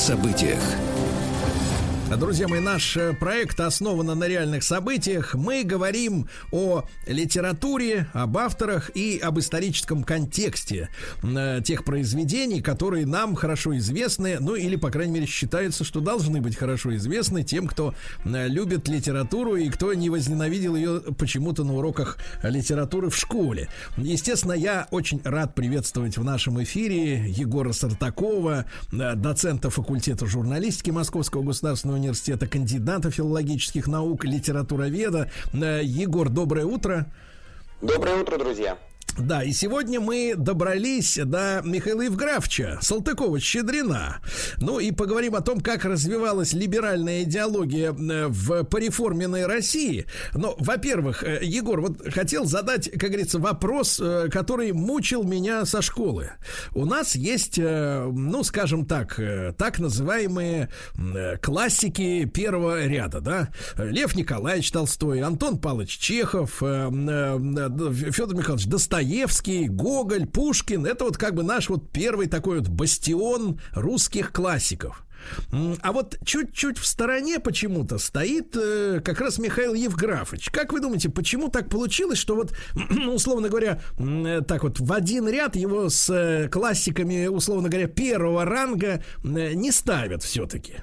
Событиях. 0.03 0.92
Друзья 2.19 2.47
мои, 2.47 2.59
наш 2.59 2.95
э, 2.95 3.13
проект 3.13 3.59
основан 3.59 4.05
на 4.17 4.27
реальных 4.27 4.63
событиях. 4.63 5.33
Мы 5.33 5.63
говорим 5.63 6.27
о 6.51 6.83
литературе, 7.07 8.07
об 8.13 8.37
авторах 8.37 8.91
и 8.93 9.17
об 9.17 9.39
историческом 9.39 10.03
контексте 10.03 10.89
э, 11.23 11.61
тех 11.63 11.83
произведений, 11.83 12.61
которые 12.61 13.07
нам 13.07 13.35
хорошо 13.35 13.75
известны, 13.77 14.37
ну 14.39 14.55
или, 14.55 14.75
по 14.75 14.91
крайней 14.91 15.13
мере, 15.13 15.25
считается, 15.25 15.83
что 15.83 16.01
должны 16.01 16.39
быть 16.39 16.55
хорошо 16.55 16.95
известны 16.95 17.43
тем, 17.43 17.67
кто 17.67 17.95
э, 18.25 18.47
любит 18.47 18.87
литературу 18.87 19.55
и 19.55 19.69
кто 19.69 19.93
не 19.93 20.09
возненавидел 20.09 20.75
ее 20.75 21.01
почему-то 21.17 21.63
на 21.63 21.73
уроках 21.73 22.17
литературы 22.43 23.09
в 23.09 23.17
школе. 23.17 23.69
Естественно, 23.97 24.53
я 24.53 24.87
очень 24.91 25.21
рад 25.23 25.55
приветствовать 25.55 26.17
в 26.17 26.23
нашем 26.23 26.61
эфире 26.61 27.29
Егора 27.29 27.71
Сартакова, 27.71 28.65
доцента 28.91 29.69
факультета 29.69 30.27
журналистики 30.27 30.91
Московского 30.91 31.41
государственного 31.41 32.02
университета, 32.03 32.47
кандидата 32.47 33.09
филологических 33.09 33.87
наук, 33.87 34.25
литературоведа. 34.25 35.29
Э, 35.53 35.81
Егор, 35.83 36.29
доброе 36.29 36.65
утро. 36.65 37.11
Доброе 37.81 38.21
утро, 38.21 38.37
друзья. 38.37 38.77
Да, 39.17 39.43
и 39.43 39.51
сегодня 39.51 39.99
мы 39.99 40.33
добрались 40.35 41.19
до 41.23 41.61
Михаила 41.63 42.01
Евграфовича, 42.01 42.79
Салтыкова-Щедрина. 42.81 44.21
Ну 44.57 44.79
и 44.79 44.91
поговорим 44.91 45.35
о 45.35 45.41
том, 45.41 45.59
как 45.61 45.85
развивалась 45.85 46.53
либеральная 46.53 47.21
идеология 47.21 47.93
э, 47.93 48.27
в 48.27 48.63
пореформенной 48.63 49.45
России. 49.45 50.07
Но, 50.33 50.55
во-первых, 50.57 51.23
э, 51.23 51.41
Егор, 51.43 51.81
вот 51.81 52.11
хотел 52.11 52.45
задать, 52.45 52.89
как 52.91 53.11
говорится, 53.11 53.37
вопрос, 53.37 53.99
э, 54.01 54.29
который 54.31 54.71
мучил 54.71 55.23
меня 55.23 55.65
со 55.65 55.83
школы. 55.83 56.31
У 56.73 56.85
нас 56.85 57.15
есть, 57.15 57.59
ну, 57.59 58.43
скажем 58.43 58.85
так, 58.85 59.19
так 59.57 59.79
называемые 59.79 60.69
классики 61.41 62.25
первого 62.25 62.85
ряда, 62.87 63.21
да? 63.21 63.49
Лев 63.77 64.15
Николаевич 64.15 64.71
Толстой, 64.71 65.21
Антон 65.21 65.59
Павлович 65.59 65.97
Чехов, 65.99 66.55
Федор 66.59 66.95
Михайлович 68.35 68.65
Достоевский, 68.65 69.02
Достоевский, 69.03 69.67
Гоголь, 69.67 70.25
Пушкин. 70.25 70.85
Это 70.85 71.03
вот 71.03 71.17
как 71.17 71.35
бы 71.35 71.43
наш 71.43 71.69
вот 71.69 71.91
первый 71.91 72.27
такой 72.27 72.59
вот 72.59 72.69
бастион 72.69 73.59
русских 73.73 74.31
классиков. 74.31 75.05
А 75.81 75.91
вот 75.91 76.17
чуть-чуть 76.25 76.77
в 76.77 76.85
стороне 76.85 77.39
почему-то 77.39 77.97
стоит 77.97 78.55
э, 78.57 79.01
как 79.03 79.19
раз 79.19 79.39
Михаил 79.39 79.73
Евграфович. 79.73 80.49
Как 80.51 80.73
вы 80.73 80.79
думаете, 80.79 81.09
почему 81.09 81.49
так 81.49 81.69
получилось, 81.69 82.17
что 82.17 82.35
вот, 82.35 82.53
ну, 82.89 83.15
условно 83.15 83.49
говоря, 83.49 83.81
э, 83.97 84.41
так 84.47 84.63
вот 84.63 84.79
в 84.79 84.91
один 84.91 85.27
ряд 85.27 85.55
его 85.55 85.89
с 85.89 86.09
э, 86.09 86.49
классиками, 86.49 87.27
условно 87.27 87.69
говоря, 87.69 87.87
первого 87.87 88.45
ранга 88.45 89.03
э, 89.23 89.53
не 89.53 89.71
ставят 89.71 90.23
все-таки? 90.23 90.75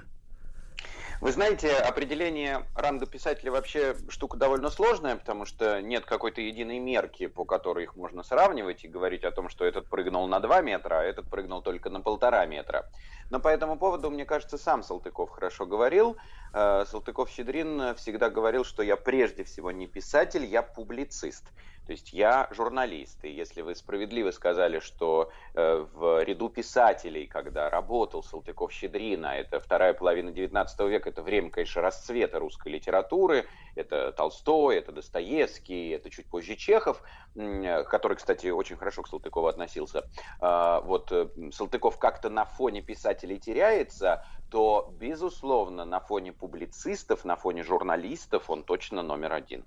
Вы 1.21 1.33
знаете, 1.33 1.77
определение 1.77 2.67
ранга 2.75 3.05
писателя 3.05 3.53
вообще 3.53 3.95
штука 4.09 4.39
довольно 4.39 4.71
сложная, 4.71 5.17
потому 5.17 5.45
что 5.45 5.83
нет 5.83 6.07
какой-то 6.07 6.41
единой 6.41 6.79
мерки, 6.79 7.27
по 7.27 7.45
которой 7.45 7.85
их 7.85 7.95
можно 7.95 8.23
сравнивать 8.23 8.85
и 8.85 8.89
говорить 8.89 9.25
о 9.25 9.31
том, 9.31 9.51
что 9.51 9.67
этот 9.67 9.87
прыгнул 9.91 10.27
на 10.29 10.41
2 10.41 10.63
метра, 10.63 11.01
а 11.01 11.03
этот 11.03 11.29
прыгнул 11.29 11.61
только 11.61 11.91
на 11.91 12.01
полтора 12.01 12.47
метра. 12.47 12.89
Но 13.29 13.39
по 13.39 13.49
этому 13.49 13.79
поводу, 13.79 14.11
мне 14.11 14.25
кажется, 14.25 14.57
сам 14.57 14.83
Салтыков 14.83 15.29
хорошо 15.29 15.67
говорил. 15.67 16.17
Э, 16.55 16.87
Салтыков-Щедрин 16.87 17.95
всегда 17.97 18.31
говорил, 18.31 18.65
что 18.65 18.83
я 18.83 18.97
прежде 18.97 19.45
всего 19.45 19.71
не 19.71 19.87
писатель, 19.87 20.47
я 20.47 20.63
публицист. 20.63 21.45
То 21.91 21.95
есть 21.95 22.13
я 22.13 22.47
журналист, 22.53 23.25
и 23.25 23.33
если 23.33 23.63
вы 23.63 23.75
справедливо 23.75 24.31
сказали, 24.31 24.79
что 24.79 25.33
э, 25.55 25.85
в 25.93 26.23
ряду 26.23 26.49
писателей, 26.49 27.27
когда 27.27 27.69
работал 27.69 28.23
Салтыков-Щедрин, 28.23 29.25
а 29.25 29.35
это 29.35 29.59
вторая 29.59 29.93
половина 29.93 30.29
XIX 30.29 30.69
века, 30.89 31.09
это 31.09 31.21
время, 31.21 31.51
конечно, 31.51 31.83
расцвета 31.83 32.39
русской 32.39 32.69
литературы, 32.69 33.49
это 33.75 34.13
Толстой, 34.13 34.77
это 34.77 34.93
Достоевский, 34.93 35.91
это 35.91 36.11
чуть 36.11 36.27
позже 36.27 36.55
Чехов, 36.55 37.03
который, 37.35 38.17
кстати, 38.17 38.47
очень 38.51 38.77
хорошо 38.77 39.03
к 39.03 39.09
Салтыкову 39.09 39.49
относился. 39.49 40.09
Э, 40.41 40.83
вот 40.85 41.11
э, 41.11 41.27
Салтыков 41.51 41.99
как-то 41.99 42.31
на 42.31 42.45
фоне 42.45 42.83
писателей 42.83 43.41
теряется, 43.41 44.25
то, 44.49 44.95
безусловно, 44.97 45.85
на 45.85 45.99
фоне 45.99 46.33
публицистов, 46.33 47.25
на 47.25 47.35
фоне 47.35 47.65
журналистов 47.65 48.49
он 48.49 48.63
точно 48.63 49.03
номер 49.03 49.33
один. 49.33 49.65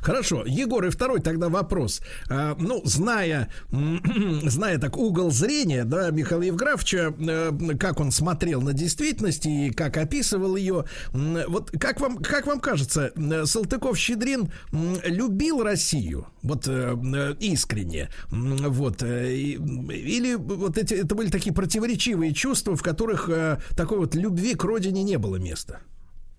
Хорошо, 0.00 0.44
Егор, 0.46 0.84
и 0.84 0.90
второй 0.90 1.20
тогда 1.20 1.48
вопрос. 1.48 2.00
А, 2.28 2.56
ну, 2.58 2.80
зная, 2.84 3.48
зная 3.70 4.78
так 4.78 4.96
угол 4.96 5.30
зрения, 5.30 5.84
да, 5.84 6.10
Михаила 6.10 6.42
Евграфовича, 6.42 7.14
э, 7.18 7.76
как 7.78 8.00
он 8.00 8.10
смотрел 8.10 8.60
на 8.62 8.72
действительность 8.72 9.46
и 9.46 9.70
как 9.70 9.96
описывал 9.96 10.56
ее, 10.56 10.84
вот 11.12 11.70
как 11.78 12.00
вам, 12.00 12.18
как 12.18 12.46
вам 12.46 12.60
кажется, 12.60 13.12
Салтыков-Щедрин 13.16 14.50
любил 15.04 15.62
Россию, 15.62 16.26
вот 16.42 16.66
э, 16.66 17.36
искренне, 17.40 18.08
вот, 18.30 19.02
э, 19.02 19.34
или 19.34 20.34
вот 20.34 20.78
эти, 20.78 20.94
это 20.94 21.14
были 21.14 21.30
такие 21.30 21.54
противоречивые 21.54 22.32
чувства, 22.32 22.76
в 22.76 22.82
которых 22.82 23.30
такой 23.76 23.98
вот 23.98 24.14
любви 24.14 24.54
к 24.54 24.64
родине 24.64 25.02
не 25.02 25.18
было 25.18 25.36
места? 25.36 25.80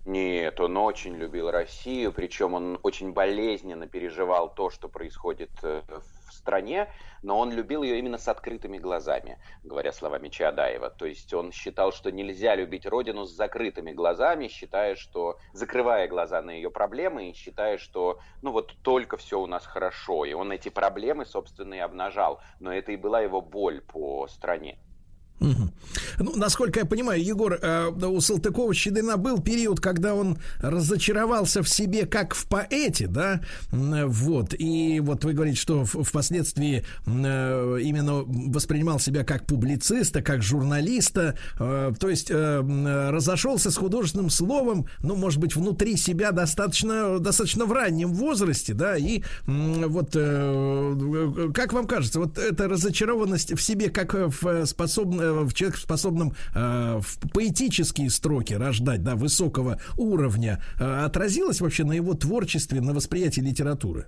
Нет, 0.04 0.58
он 0.58 0.76
очень 0.78 1.14
любил 1.14 1.48
Россию, 1.52 2.12
причем 2.12 2.54
он 2.54 2.78
очень 2.82 3.12
болезненно 3.12 3.86
переживал 3.86 4.52
то, 4.52 4.68
что 4.68 4.88
происходит 4.88 5.52
э, 5.62 5.82
в 5.86 6.32
стране, 6.32 6.92
но 7.22 7.38
он 7.38 7.52
любил 7.52 7.84
ее 7.84 8.00
именно 8.00 8.18
с 8.18 8.26
открытыми 8.26 8.78
глазами, 8.78 9.38
говоря 9.62 9.92
словами 9.92 10.28
Чаадаева. 10.28 10.90
То 10.90 11.06
есть 11.06 11.32
он 11.32 11.52
считал, 11.52 11.92
что 11.92 12.10
нельзя 12.10 12.56
любить 12.56 12.84
родину 12.84 13.26
с 13.26 13.30
закрытыми 13.30 13.92
глазами, 13.92 14.48
считая, 14.48 14.96
что 14.96 15.38
закрывая 15.52 16.08
глаза 16.08 16.42
на 16.42 16.50
ее 16.50 16.72
проблемы 16.72 17.30
и 17.30 17.34
считая, 17.34 17.78
что 17.78 18.18
ну 18.42 18.50
вот 18.50 18.74
только 18.82 19.16
все 19.16 19.38
у 19.38 19.46
нас 19.46 19.64
хорошо. 19.64 20.24
И 20.24 20.32
он 20.32 20.50
эти 20.50 20.68
проблемы, 20.68 21.24
собственно, 21.26 21.74
и 21.74 21.78
обнажал. 21.78 22.40
Но 22.58 22.72
это 22.72 22.90
и 22.90 22.96
была 22.96 23.20
его 23.20 23.40
боль 23.40 23.80
по 23.80 24.26
стране. 24.26 24.78
Ну, 26.18 26.36
насколько 26.36 26.80
я 26.80 26.86
понимаю, 26.86 27.22
Егор, 27.22 27.58
э, 27.60 27.88
у 27.88 28.20
Салтыкова-Щедрина 28.20 29.16
был 29.16 29.40
период, 29.40 29.80
когда 29.80 30.14
он 30.14 30.38
разочаровался 30.60 31.62
в 31.62 31.68
себе 31.68 32.06
как 32.06 32.34
в 32.34 32.46
поэте, 32.46 33.06
да, 33.06 33.40
вот, 33.70 34.54
и 34.56 35.00
вот 35.00 35.24
вы 35.24 35.32
говорите, 35.32 35.58
что 35.58 35.84
впоследствии 35.84 36.84
э, 37.06 37.78
именно 37.82 38.22
воспринимал 38.24 39.00
себя 39.00 39.24
как 39.24 39.46
публициста, 39.46 40.22
как 40.22 40.42
журналиста, 40.42 41.36
э, 41.58 41.92
то 41.98 42.08
есть 42.08 42.30
разошелся 42.30 43.70
с 43.70 43.76
художественным 43.76 44.30
словом, 44.30 44.86
ну, 45.00 45.16
может 45.16 45.40
быть, 45.40 45.56
внутри 45.56 45.96
себя 45.96 46.32
достаточно, 46.32 47.18
достаточно 47.18 47.66
в 47.66 47.72
раннем 47.72 48.12
возрасте, 48.12 48.74
да, 48.74 48.96
и 48.96 49.22
вот 49.46 50.12
как 51.54 51.72
вам 51.72 51.86
кажется, 51.86 52.20
вот 52.20 52.38
эта 52.38 52.68
разочарованность 52.68 53.54
в 53.54 53.62
себе 53.62 53.88
как 53.90 54.14
в 54.14 54.66
способна 54.66 55.31
в 55.32 55.54
человек 55.54 55.78
способном 55.78 56.34
э, 56.54 57.00
в 57.00 57.18
поэтические 57.32 58.10
строки 58.10 58.54
рождать, 58.54 59.02
да, 59.02 59.14
высокого 59.16 59.78
уровня, 59.96 60.62
э, 60.78 61.04
отразилось 61.04 61.60
вообще 61.60 61.84
на 61.84 61.92
его 61.92 62.14
творчестве, 62.14 62.80
на 62.80 62.92
восприятии 62.92 63.40
литературы? 63.40 64.06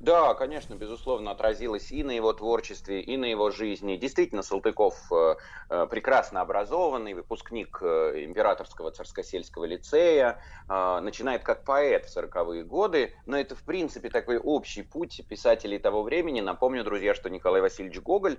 Да, 0.00 0.34
конечно, 0.34 0.74
безусловно, 0.74 1.30
отразилось 1.30 1.90
и 1.90 2.02
на 2.02 2.10
его 2.10 2.32
творчестве, 2.32 3.00
и 3.00 3.16
на 3.16 3.26
его 3.26 3.50
жизни. 3.50 3.96
Действительно, 3.96 4.42
Салтыков 4.42 4.96
э, 5.12 5.36
э 5.70 5.86
прекрасно 5.90 6.40
образованный, 6.40 7.14
выпускник 7.14 7.78
э, 7.82 8.24
Императорского 8.24 8.90
царскосельского 8.90 9.64
лицея, 9.64 10.40
начинает 10.68 11.42
как 11.42 11.64
поэт 11.64 12.06
в 12.06 12.16
40-е 12.16 12.64
годы, 12.64 13.14
но 13.26 13.38
это, 13.38 13.54
в 13.54 13.62
принципе, 13.62 14.08
такой 14.10 14.38
общий 14.38 14.82
путь 14.82 15.22
писателей 15.28 15.78
того 15.78 16.02
времени. 16.02 16.40
Напомню, 16.40 16.84
друзья, 16.84 17.14
что 17.14 17.28
Николай 17.28 17.60
Васильевич 17.60 18.00
Гоголь, 18.00 18.38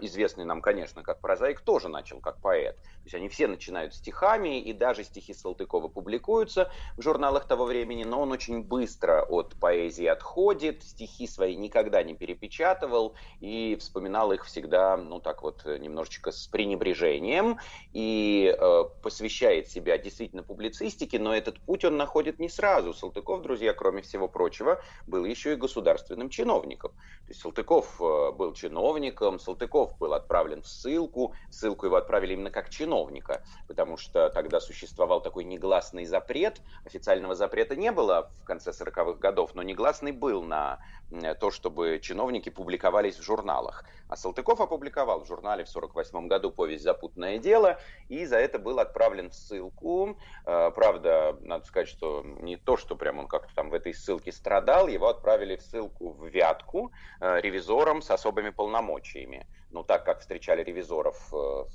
известный 0.00 0.44
нам, 0.44 0.62
конечно, 0.62 1.02
как 1.02 1.20
прозаик, 1.20 1.60
тоже 1.60 1.88
начал 1.88 2.20
как 2.20 2.40
поэт. 2.40 2.76
То 2.76 3.02
есть 3.04 3.14
они 3.14 3.28
все 3.28 3.46
начинают 3.46 3.94
стихами, 3.94 4.60
и 4.60 4.72
даже 4.72 5.04
стихи 5.04 5.34
Салтыкова 5.34 5.88
публикуются 5.88 6.70
в 6.96 7.02
журналах 7.02 7.46
того 7.46 7.64
времени, 7.64 8.04
но 8.04 8.22
он 8.22 8.32
очень 8.32 8.62
быстро 8.62 9.22
от 9.22 9.54
поэзии 9.56 10.06
отходит, 10.06 10.75
стихи 10.82 11.26
свои 11.26 11.56
никогда 11.56 12.02
не 12.02 12.14
перепечатывал 12.14 13.14
и 13.40 13.76
вспоминал 13.80 14.32
их 14.32 14.44
всегда, 14.44 14.96
ну 14.96 15.20
так 15.20 15.42
вот, 15.42 15.64
немножечко 15.64 16.32
с 16.32 16.46
пренебрежением 16.46 17.58
и 17.92 18.54
э, 18.58 18.84
посвящает 19.02 19.68
себя 19.68 19.98
действительно 19.98 20.42
публицистике, 20.42 21.18
но 21.18 21.34
этот 21.34 21.60
путь 21.60 21.84
он 21.84 21.96
находит 21.96 22.38
не 22.38 22.48
сразу. 22.48 22.92
Салтыков, 22.92 23.42
друзья, 23.42 23.72
кроме 23.72 24.02
всего 24.02 24.28
прочего, 24.28 24.80
был 25.06 25.24
еще 25.24 25.52
и 25.52 25.56
государственным 25.56 26.28
чиновником. 26.28 26.92
То 26.92 27.28
есть 27.28 27.40
Салтыков 27.40 28.00
э, 28.00 28.32
был 28.32 28.52
чиновником, 28.54 29.38
Салтыков 29.38 29.96
был 29.98 30.14
отправлен 30.14 30.62
в 30.62 30.68
ссылку, 30.68 31.34
ссылку 31.50 31.86
его 31.86 31.96
отправили 31.96 32.34
именно 32.34 32.50
как 32.50 32.70
чиновника, 32.70 33.44
потому 33.68 33.96
что 33.96 34.30
тогда 34.30 34.60
существовал 34.60 35.20
такой 35.20 35.44
негласный 35.44 36.04
запрет, 36.04 36.60
официального 36.84 37.34
запрета 37.34 37.76
не 37.76 37.92
было 37.92 38.30
в 38.40 38.44
конце 38.44 38.70
40-х 38.70 39.14
годов, 39.14 39.54
но 39.54 39.62
негласный 39.62 40.12
был 40.12 40.42
на 40.42 40.65
на 41.10 41.34
то, 41.34 41.50
чтобы 41.50 42.00
чиновники 42.02 42.48
публиковались 42.48 43.16
в 43.16 43.22
журналах. 43.22 43.84
А 44.08 44.16
Салтыков 44.16 44.60
опубликовал 44.60 45.20
в 45.20 45.26
журнале 45.26 45.64
в 45.64 45.68
1948 45.68 46.28
году 46.28 46.50
повесть 46.50 46.84
«Запутанное 46.84 47.38
дело», 47.38 47.78
и 48.08 48.24
за 48.26 48.38
это 48.38 48.58
был 48.58 48.78
отправлен 48.78 49.30
в 49.30 49.34
ссылку. 49.34 50.18
Э, 50.44 50.70
правда, 50.74 51.36
надо 51.40 51.64
сказать, 51.64 51.88
что 51.88 52.22
не 52.24 52.56
то, 52.56 52.76
что 52.76 52.96
прям 52.96 53.18
он 53.18 53.28
как-то 53.28 53.54
там 53.54 53.70
в 53.70 53.74
этой 53.74 53.94
ссылке 53.94 54.32
страдал, 54.32 54.88
его 54.88 55.08
отправили 55.08 55.56
в 55.56 55.62
ссылку 55.62 56.10
в 56.10 56.26
Вятку 56.26 56.92
э, 57.20 57.40
ревизором 57.40 58.02
с 58.02 58.10
особыми 58.10 58.50
полномочиями. 58.50 59.46
Ну, 59.70 59.84
так 59.84 60.04
как 60.04 60.20
встречали 60.20 60.62
ревизоров 60.62 61.16
в 61.30 61.68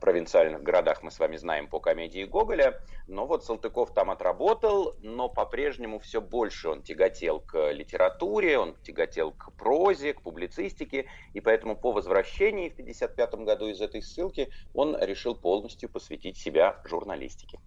провинциальных 0.00 0.62
городах 0.62 1.02
мы 1.02 1.10
с 1.10 1.18
вами 1.18 1.36
знаем 1.36 1.68
по 1.68 1.80
комедии 1.80 2.24
Гоголя. 2.24 2.80
Но 3.06 3.26
вот 3.26 3.44
Салтыков 3.44 3.92
там 3.94 4.10
отработал, 4.10 4.96
но 5.00 5.28
по-прежнему 5.28 5.98
все 5.98 6.20
больше 6.20 6.68
он 6.68 6.82
тяготел 6.82 7.40
к 7.40 7.70
литературе, 7.72 8.58
он 8.58 8.76
тяготел 8.82 9.32
к 9.32 9.52
прозе, 9.56 10.14
к 10.14 10.22
публицистике, 10.22 11.06
и 11.32 11.40
поэтому 11.40 11.76
по 11.76 11.92
возвращении 11.92 12.68
в 12.68 12.72
1955 12.72 13.46
году 13.46 13.68
из 13.68 13.80
этой 13.80 14.02
ссылки 14.02 14.50
он 14.72 14.96
решил 15.00 15.34
полностью 15.34 15.88
посвятить 15.88 16.36
себя 16.36 16.80
журналистике. 16.84 17.58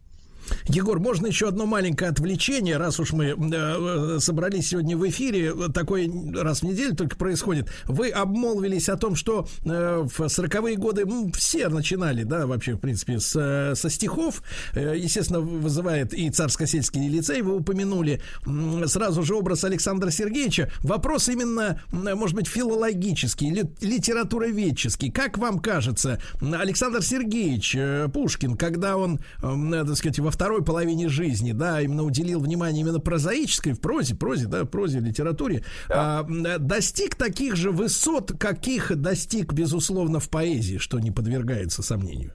Егор, 0.65 0.99
можно 0.99 1.27
еще 1.27 1.47
одно 1.47 1.65
маленькое 1.65 2.11
отвлечение, 2.11 2.77
раз 2.77 2.99
уж 2.99 3.13
мы 3.13 3.35
э, 3.37 4.19
собрались 4.19 4.69
сегодня 4.69 4.97
в 4.97 5.07
эфире, 5.07 5.53
такой 5.73 6.11
раз 6.35 6.61
в 6.61 6.63
неделю 6.63 6.95
только 6.95 7.15
происходит. 7.15 7.69
Вы 7.85 8.09
обмолвились 8.09 8.89
о 8.89 8.97
том, 8.97 9.15
что 9.15 9.47
э, 9.63 10.05
в 10.05 10.19
40-е 10.21 10.75
годы 10.75 11.05
ну, 11.05 11.31
все 11.33 11.69
начинали, 11.69 12.23
да, 12.23 12.47
вообще, 12.47 12.73
в 12.73 12.79
принципе, 12.79 13.19
с, 13.19 13.73
со 13.75 13.89
стихов. 13.89 14.41
Э, 14.73 14.95
естественно, 14.97 15.39
вызывает 15.39 16.13
и 16.13 16.29
царско-сельский 16.29 17.07
лицей, 17.07 17.41
вы 17.41 17.55
упомянули 17.55 18.21
э, 18.45 18.87
сразу 18.87 19.23
же 19.23 19.35
образ 19.35 19.63
Александра 19.63 20.09
Сергеевича. 20.09 20.71
Вопрос 20.81 21.29
именно, 21.29 21.81
может 21.91 22.35
быть, 22.35 22.47
филологический, 22.47 23.49
ли, 23.49 23.63
литературоведческий. 23.81 25.11
Как 25.11 25.37
вам 25.37 25.59
кажется, 25.59 26.21
Александр 26.41 27.03
Сергеевич 27.03 27.75
э, 27.75 28.07
Пушкин, 28.13 28.55
когда 28.55 28.97
он, 28.97 29.19
э, 29.41 29.85
так 29.85 29.95
сказать, 29.95 30.19
во 30.29 30.31
второй 30.31 30.63
половине 30.63 31.09
жизни, 31.09 31.53
да, 31.53 31.81
именно 31.81 32.03
уделил 32.03 32.39
внимание 32.39 32.81
именно 32.81 32.99
прозаической, 32.99 33.73
в 33.73 33.81
прозе, 33.81 34.15
прозе, 34.15 34.45
да, 34.45 34.63
прозе, 34.63 34.99
литературе, 34.99 35.63
да. 35.87 36.19
а, 36.19 36.57
достиг 36.59 37.15
таких 37.15 37.55
же 37.55 37.71
высот, 37.71 38.33
каких 38.39 38.95
достиг, 38.95 39.53
безусловно, 39.53 40.19
в 40.19 40.29
поэзии, 40.29 40.77
что 40.77 40.99
не 40.99 41.09
подвергается 41.09 41.81
сомнению. 41.81 42.33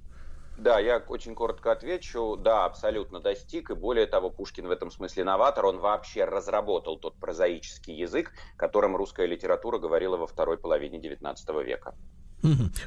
Да, 0.58 0.80
я 0.80 0.98
очень 1.06 1.36
коротко 1.36 1.70
отвечу. 1.70 2.34
Да, 2.36 2.64
абсолютно 2.64 3.20
достиг. 3.20 3.70
И 3.70 3.74
более 3.74 4.06
того, 4.06 4.28
Пушкин 4.28 4.66
в 4.66 4.72
этом 4.72 4.90
смысле 4.90 5.22
новатор. 5.22 5.66
Он 5.66 5.78
вообще 5.78 6.24
разработал 6.24 6.98
тот 6.98 7.14
прозаический 7.16 7.94
язык, 7.94 8.32
которым 8.56 8.96
русская 8.96 9.26
литература 9.26 9.78
говорила 9.78 10.16
во 10.16 10.26
второй 10.26 10.58
половине 10.58 10.98
XIX 10.98 11.62
века. 11.62 11.94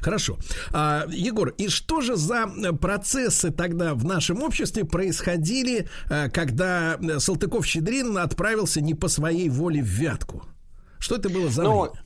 Хорошо. 0.00 0.38
А, 0.72 1.06
Егор, 1.10 1.48
и 1.48 1.68
что 1.68 2.00
же 2.00 2.16
за 2.16 2.46
э, 2.46 2.72
процессы 2.72 3.50
тогда 3.50 3.94
в 3.94 4.04
нашем 4.04 4.42
обществе 4.42 4.84
происходили, 4.84 5.88
э, 6.10 6.30
когда 6.30 6.94
э, 6.94 7.18
Салтыков-Щедрин 7.18 8.18
отправился 8.18 8.80
не 8.80 8.94
по 8.94 9.08
своей 9.08 9.48
воле 9.48 9.82
в 9.82 9.86
Вятку? 9.86 10.44
Что 10.98 11.16
это 11.16 11.28
было 11.28 11.48
за 11.50 11.62
ну, 11.62 11.82
время? 11.82 12.00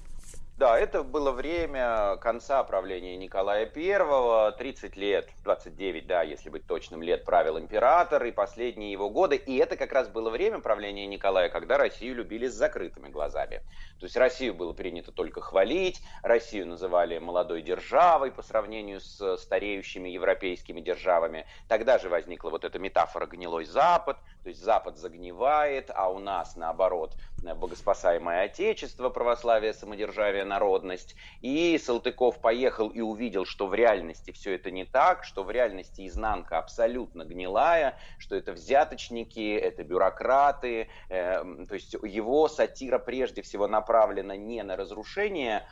Да, 0.63 0.79
это 0.79 1.03
было 1.03 1.33
время 1.33 2.17
конца 2.19 2.63
правления 2.63 3.17
Николая 3.17 3.69
I, 3.75 4.53
30 4.57 4.97
лет, 4.97 5.29
29, 5.43 6.07
да, 6.07 6.23
если 6.23 6.51
быть 6.51 6.69
точным, 6.69 7.03
лет 7.03 7.25
правил 7.25 7.59
император 7.59 8.25
и 8.27 8.31
последние 8.31 8.93
его 8.93 9.11
годы. 9.11 9.35
И 9.35 9.57
это 9.57 9.77
как 9.77 9.91
раз 9.91 10.09
было 10.09 10.31
время 10.31 10.61
правления 10.61 11.09
Николая, 11.09 11.49
когда 11.49 11.79
Россию 11.79 12.15
любили 12.15 12.47
с 12.47 12.55
закрытыми 12.55 13.09
глазами. 13.09 13.63
То 13.99 14.07
есть 14.07 14.17
Россию 14.17 14.55
было 14.55 14.73
принято 14.73 15.11
только 15.11 15.41
хвалить, 15.41 16.01
Россию 16.23 16.69
называли 16.69 17.19
молодой 17.19 17.63
державой 17.63 18.31
по 18.31 18.43
сравнению 18.43 19.01
с 19.01 19.39
стареющими 19.39 20.11
европейскими 20.11 20.81
державами. 20.81 21.45
Тогда 21.67 21.99
же 21.99 22.09
возникла 22.09 22.51
вот 22.51 22.65
эта 22.65 22.79
метафора 22.79 23.27
«гнилой 23.27 23.65
Запад», 23.65 24.17
то 24.45 24.49
есть 24.49 24.63
Запад 24.63 24.97
загнивает, 24.97 25.91
а 25.93 26.09
у 26.09 26.21
нас, 26.21 26.55
наоборот, 26.55 27.17
богоспасаемое 27.43 28.45
Отечество, 28.45 29.11
православие, 29.11 29.75
самодержавие, 29.75 30.45
народность. 30.45 31.15
И 31.41 31.77
Салтыков 31.79 32.41
поехал 32.41 32.89
и 32.89 33.01
увидел, 33.01 33.45
что 33.45 33.67
в 33.67 33.75
реальности 33.75 34.31
все 34.31 34.55
это 34.55 34.71
не 34.71 34.85
так, 34.85 35.25
что 35.25 35.43
в 35.43 35.51
реальности 35.51 36.07
изнанка 36.07 36.59
абсолютно 36.59 37.25
гнилая, 37.25 37.99
что 38.19 38.37
это 38.37 38.53
взяточники, 38.53 39.55
это 39.55 39.83
бюрократы. 39.83 40.89
Э, 41.09 41.43
то 41.69 41.75
есть 41.75 41.95
его 41.95 42.49
сатира 42.49 42.99
прежде 42.99 43.43
всего 43.43 43.67
направлена 43.67 44.37
не 44.37 44.63
на 44.63 44.77
разрушение 44.77 45.67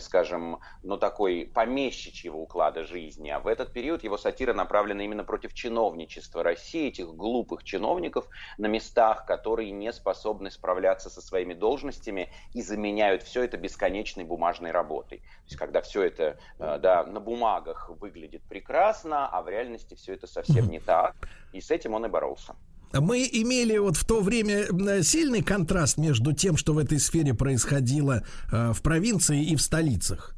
скажем, 0.00 0.60
ну 0.82 0.96
такой 0.96 1.50
помещичьего 1.52 2.36
уклада 2.36 2.84
жизни, 2.84 3.30
а 3.30 3.40
в 3.40 3.46
этот 3.46 3.72
период 3.72 4.04
его 4.04 4.16
сатира 4.16 4.54
направлена 4.54 5.02
именно 5.02 5.24
против 5.24 5.54
чиновничества 5.54 6.42
России, 6.42 6.88
этих 6.88 7.08
глупых 7.08 7.64
чиновников 7.64 8.28
на 8.58 8.66
местах, 8.66 9.26
которые 9.26 9.72
не 9.72 9.92
способны 9.92 10.50
справляться 10.50 11.10
со 11.10 11.20
своими 11.20 11.54
должностями 11.54 12.30
и 12.54 12.62
заменяют 12.62 13.22
все 13.22 13.42
это 13.42 13.56
бесконечной 13.56 14.24
бумажной 14.24 14.70
работой. 14.70 15.18
То 15.18 15.44
есть 15.46 15.56
когда 15.56 15.80
все 15.80 16.02
это 16.02 16.38
э, 16.58 16.78
да, 16.78 17.04
на 17.04 17.20
бумагах 17.20 17.90
выглядит 18.00 18.42
прекрасно, 18.44 19.28
а 19.28 19.42
в 19.42 19.48
реальности 19.48 19.94
все 19.94 20.14
это 20.14 20.26
совсем 20.26 20.68
не 20.68 20.78
так, 20.78 21.16
и 21.52 21.60
с 21.60 21.70
этим 21.70 21.94
он 21.94 22.06
и 22.06 22.08
боролся. 22.08 22.54
Мы 22.92 23.28
имели 23.30 23.76
вот 23.78 23.96
в 23.96 24.04
то 24.04 24.20
время 24.20 24.66
сильный 25.02 25.42
контраст 25.42 25.96
между 25.96 26.32
тем, 26.32 26.56
что 26.56 26.72
в 26.72 26.78
этой 26.78 26.98
сфере 26.98 27.34
происходило 27.34 28.24
э, 28.50 28.72
в 28.72 28.82
провинции 28.82 29.44
и 29.44 29.56
в 29.56 29.62
столицах. 29.62 30.34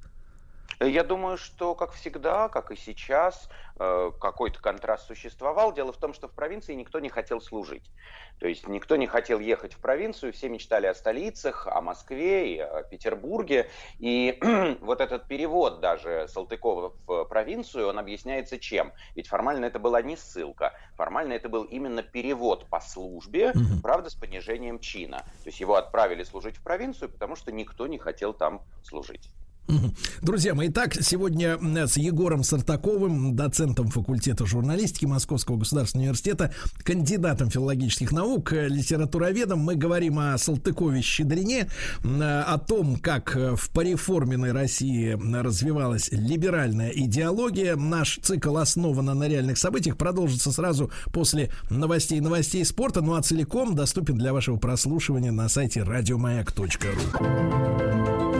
Я 0.85 1.05
думаю, 1.05 1.37
что, 1.37 1.75
как 1.75 1.93
всегда, 1.93 2.49
как 2.49 2.71
и 2.73 2.77
сейчас, 2.77 3.49
э, 3.79 4.11
какой-то 4.21 4.61
контраст 4.61 5.07
существовал. 5.07 5.73
Дело 5.73 5.93
в 5.93 5.97
том, 5.97 6.13
что 6.13 6.29
в 6.29 6.33
провинции 6.33 6.75
никто 6.75 6.99
не 6.99 7.09
хотел 7.09 7.41
служить. 7.41 7.91
То 8.41 8.49
есть 8.49 8.67
никто 8.67 8.97
не 8.97 9.07
хотел 9.07 9.39
ехать 9.39 9.75
в 9.75 9.79
провинцию, 9.79 10.33
все 10.33 10.49
мечтали 10.49 10.87
о 10.87 10.95
столицах, 10.95 11.69
о 11.69 11.81
Москве 11.81 12.55
и 12.55 12.59
о 12.59 12.83
Петербурге. 12.83 13.71
И 14.01 14.39
вот 14.81 15.01
этот 15.01 15.29
перевод 15.29 15.81
даже 15.81 16.27
Салтыкова 16.29 16.95
в 17.07 17.25
провинцию, 17.27 17.89
он 17.89 17.99
объясняется 17.99 18.59
чем? 18.59 18.93
Ведь 19.15 19.29
формально 19.29 19.67
это 19.67 19.79
была 19.79 20.03
не 20.03 20.17
ссылка, 20.17 20.73
формально 20.97 21.35
это 21.35 21.49
был 21.49 21.63
именно 21.65 22.03
перевод 22.03 22.69
по 22.69 22.81
службе, 22.81 23.53
правда, 23.83 24.11
с 24.11 24.15
понижением 24.15 24.81
чина. 24.81 25.19
То 25.19 25.47
есть 25.47 25.61
его 25.61 25.77
отправили 25.77 26.25
служить 26.25 26.57
в 26.57 26.63
провинцию, 26.63 27.09
потому 27.09 27.37
что 27.37 27.53
никто 27.53 27.87
не 27.87 27.99
хотел 27.99 28.33
там 28.33 28.63
служить. 28.83 29.31
Друзья 30.21 30.55
мои, 30.55 30.69
итак, 30.69 30.95
сегодня 31.01 31.57
с 31.87 31.97
Егором 31.97 32.43
Сартаковым, 32.43 33.37
доцентом 33.37 33.89
факультета 33.89 34.45
журналистики 34.45 35.07
Московского 35.07 35.57
государственного 35.57 36.07
университета, 36.07 36.53
кандидатом 36.85 37.49
филологических 37.49 38.13
наук, 38.13 38.53
литературоведом, 38.53 39.61
мы 39.61 39.77
говорим 39.77 40.19
о 40.19 40.37
Салтыкове-Щедрине, 40.37 41.71
о 42.05 42.59
том, 42.59 42.97
как 42.97 43.35
в 43.35 43.71
пореформенной 43.71 44.53
России 44.53 45.19
развивалась 45.35 46.11
либеральная 46.11 46.91
идеология. 46.91 47.77
Наш 47.77 48.19
цикл 48.23 48.57
основан 48.59 49.07
на 49.07 49.29
реальных 49.29 49.59
событиях, 49.59 49.97
продолжится 49.97 50.53
сразу 50.53 50.91
после 51.13 51.51
новостей 51.71 52.21
новостей 52.21 52.65
спорта, 52.65 53.01
ну 53.01 53.15
а 53.15 53.23
целиком 53.23 53.75
доступен 53.75 54.19
для 54.19 54.33
вашего 54.33 54.57
прослушивания 54.57 55.33
на 55.33 55.49
сайте 55.49 55.83
радиомаяк.ру. 55.83 58.32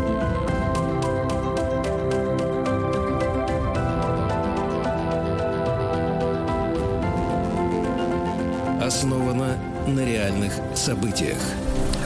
на 9.87 10.05
реальных 10.05 10.53
событиях. 10.75 11.39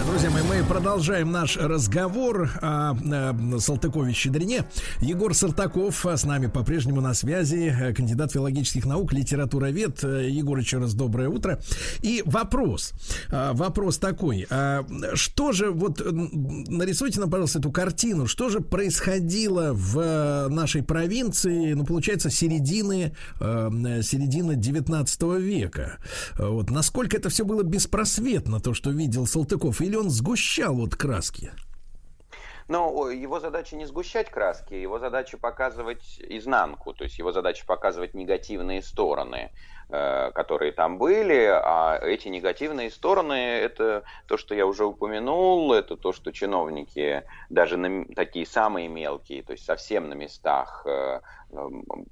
Друзья 0.07 0.31
мои, 0.31 0.43
мы 0.45 0.65
продолжаем 0.65 1.33
наш 1.33 1.57
разговор 1.57 2.49
о, 2.63 2.93
о 2.93 3.59
Салтыкове-Щедрине. 3.59 4.65
Егор 5.01 5.35
Сартаков 5.35 6.07
с 6.07 6.23
нами 6.23 6.47
по-прежнему 6.47 7.01
на 7.01 7.13
связи, 7.13 7.93
кандидат 7.95 8.31
филологических 8.31 8.87
наук, 8.87 9.13
литературовед. 9.13 10.05
Егор, 10.05 10.57
еще 10.59 10.79
раз 10.79 10.95
доброе 10.95 11.29
утро. 11.29 11.61
И 12.03 12.23
вопрос, 12.25 12.93
а, 13.31 13.53
вопрос 13.53 13.99
такой, 13.99 14.47
а, 14.49 14.87
что 15.15 15.51
же, 15.51 15.73
вот 15.73 16.01
нарисуйте 16.01 17.19
нам, 17.19 17.29
пожалуйста, 17.29 17.59
эту 17.59 17.73
картину, 17.73 18.29
что 18.29 18.49
же 18.49 18.61
происходило 18.61 19.73
в 19.73 20.47
нашей 20.49 20.85
провинции, 20.85 21.73
ну, 21.73 21.85
получается, 21.85 22.31
середины, 22.31 23.13
а, 23.41 23.71
середины 24.03 24.55
19 24.55 25.39
века. 25.41 25.99
Вот, 26.39 26.71
насколько 26.71 27.17
это 27.17 27.29
все 27.29 27.45
было 27.45 27.65
беспросветно, 27.65 28.61
то, 28.61 28.73
что 28.73 28.91
видел 28.91 29.27
Салтыков, 29.27 29.81
или 29.81 29.96
он 29.97 30.07
он 30.07 30.11
сгущал 30.11 30.75
вот 30.75 30.95
краски? 30.95 31.53
Но 32.69 33.11
его 33.11 33.39
задача 33.39 33.77
не 33.77 33.87
сгущать 33.87 34.29
краски, 34.29 34.75
его 34.75 34.99
задача 34.99 35.39
показывать 35.39 36.21
изнанку, 36.21 36.93
то 36.93 37.05
есть 37.05 37.19
его 37.19 37.31
задача 37.33 37.65
показывать 37.65 38.15
негативные 38.15 38.83
стороны 38.83 39.53
которые 39.89 40.73
там 40.73 40.99
были, 40.99 41.49
а 41.49 41.99
эти 42.03 42.27
негативные 42.27 42.91
стороны, 42.91 43.35
это 43.35 44.03
то, 44.27 44.37
что 44.37 44.55
я 44.55 44.67
уже 44.67 44.85
упомянул, 44.85 45.73
это 45.73 45.97
то, 45.97 46.13
что 46.13 46.33
чиновники, 46.33 47.23
даже 47.51 47.77
на, 47.77 48.05
такие 48.15 48.47
самые 48.47 48.89
мелкие, 48.89 49.45
то 49.45 49.53
есть 49.53 49.65
совсем 49.65 50.09
на 50.09 50.15
местах, 50.15 50.83
э, 50.87 51.21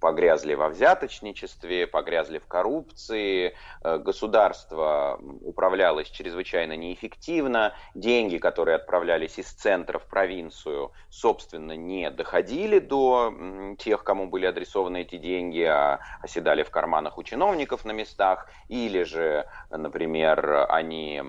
погрязли 0.00 0.54
во 0.54 0.68
взяточничестве, 0.68 1.86
погрязли 1.86 2.38
в 2.38 2.46
коррупции, 2.46 3.54
э, 3.82 3.98
государство 3.98 5.18
управлялось 5.42 6.08
чрезвычайно 6.08 6.76
неэффективно, 6.76 7.74
деньги, 7.94 8.38
которые 8.38 8.76
отправлялись 8.76 9.38
из 9.38 9.46
центра 9.46 9.98
в 9.98 10.06
провинцию, 10.06 10.92
собственно, 11.10 11.72
не 11.72 12.10
доходили 12.10 12.78
до 12.78 13.34
тех, 13.78 14.04
кому 14.04 14.28
были 14.28 14.46
адресованы 14.46 15.02
эти 15.02 15.16
деньги, 15.16 15.62
а 15.62 15.98
оседали 16.22 16.62
в 16.62 16.70
карманах 16.70 17.18
у 17.18 17.22
чиновников 17.24 17.63
на 17.84 17.92
местах, 17.92 18.48
или 18.68 19.02
же, 19.02 19.46
например, 19.70 20.66
они 20.68 21.22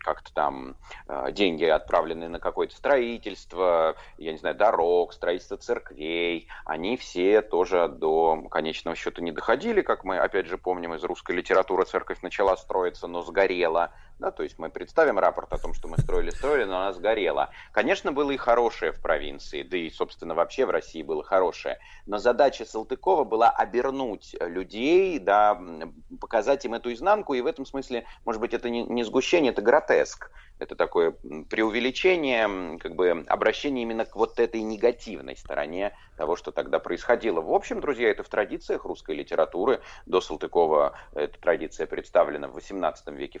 как-то 0.00 0.32
там, 0.32 0.76
э, 1.08 1.32
деньги 1.32 1.64
отправлены 1.64 2.28
на 2.28 2.38
какое-то 2.38 2.74
строительство, 2.76 3.96
я 4.18 4.32
не 4.32 4.38
знаю, 4.38 4.54
дорог, 4.54 5.12
строительство 5.12 5.56
церквей, 5.56 6.48
они 6.64 6.96
все 6.96 7.42
тоже 7.42 7.88
до 7.88 8.42
конечного 8.50 8.96
счета 8.96 9.22
не 9.22 9.32
доходили, 9.32 9.82
как 9.82 10.04
мы 10.04 10.18
опять 10.18 10.46
же 10.46 10.58
помним 10.58 10.94
из 10.94 11.04
русской 11.04 11.32
литературы, 11.36 11.84
церковь 11.84 12.22
начала 12.22 12.56
строиться, 12.56 13.06
но 13.06 13.22
сгорела. 13.22 13.92
Да, 14.18 14.32
то 14.32 14.42
есть 14.42 14.58
мы 14.58 14.68
представим 14.68 15.18
рапорт 15.18 15.52
о 15.52 15.58
том, 15.58 15.74
что 15.74 15.86
мы 15.86 15.96
строили, 15.98 16.30
строили, 16.30 16.64
но 16.64 16.80
она 16.80 16.92
сгорела. 16.92 17.50
Конечно, 17.70 18.10
было 18.10 18.32
и 18.32 18.36
хорошее 18.36 18.90
в 18.90 19.00
провинции, 19.00 19.62
да 19.62 19.76
и, 19.76 19.90
собственно, 19.90 20.34
вообще 20.34 20.66
в 20.66 20.70
России 20.70 21.02
было 21.02 21.22
хорошее. 21.22 21.78
Но 22.06 22.18
задача 22.18 22.64
Салтыкова 22.64 23.22
была 23.22 23.48
обернуть 23.48 24.34
людей, 24.40 25.20
да, 25.20 25.60
показать 26.20 26.64
им 26.64 26.74
эту 26.74 26.92
изнанку, 26.92 27.34
и 27.34 27.40
в 27.40 27.46
этом 27.46 27.64
смысле, 27.64 28.06
может 28.24 28.40
быть, 28.40 28.54
это 28.54 28.68
не 28.70 29.04
сгущение, 29.04 29.52
это 29.52 29.62
гротеск. 29.62 30.32
Это 30.58 30.74
такое 30.74 31.12
преувеличение, 31.12 32.78
как 32.78 32.96
бы 32.96 33.24
обращение 33.28 33.84
именно 33.84 34.04
к 34.04 34.16
вот 34.16 34.40
этой 34.40 34.60
негативной 34.62 35.36
стороне 35.36 35.96
того, 36.16 36.34
что 36.34 36.50
тогда 36.50 36.80
происходило. 36.80 37.40
В 37.40 37.52
общем, 37.52 37.80
друзья, 37.80 38.10
это 38.10 38.24
в 38.24 38.28
традициях 38.28 38.84
русской 38.84 39.14
литературы. 39.14 39.80
До 40.06 40.20
Салтыкова 40.20 40.98
эта 41.14 41.38
традиция 41.38 41.86
представлена 41.86 42.48
в 42.48 42.56
XVIII 42.56 43.14
веке 43.14 43.38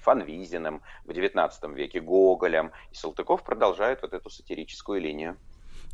Фанвизиным, 0.68 0.82
в 1.04 1.10
XIX 1.10 1.74
веке 1.74 2.00
Гоголем. 2.00 2.72
И 2.92 2.94
Салтыков 2.94 3.42
продолжает 3.42 4.02
вот 4.02 4.12
эту 4.12 4.30
сатирическую 4.30 5.00
линию. 5.00 5.36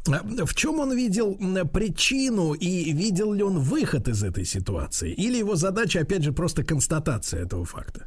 А 0.06 0.44
в 0.44 0.54
чем 0.54 0.80
он 0.80 0.92
видел 0.94 1.38
причину 1.72 2.52
и 2.52 2.92
видел 2.92 3.32
ли 3.32 3.42
он 3.42 3.58
выход 3.58 4.08
из 4.08 4.22
этой 4.22 4.44
ситуации? 4.44 5.12
Или 5.12 5.38
его 5.38 5.56
задача, 5.56 6.00
опять 6.00 6.22
же, 6.22 6.32
просто 6.32 6.62
констатация 6.62 7.42
этого 7.42 7.64
факта? 7.64 8.06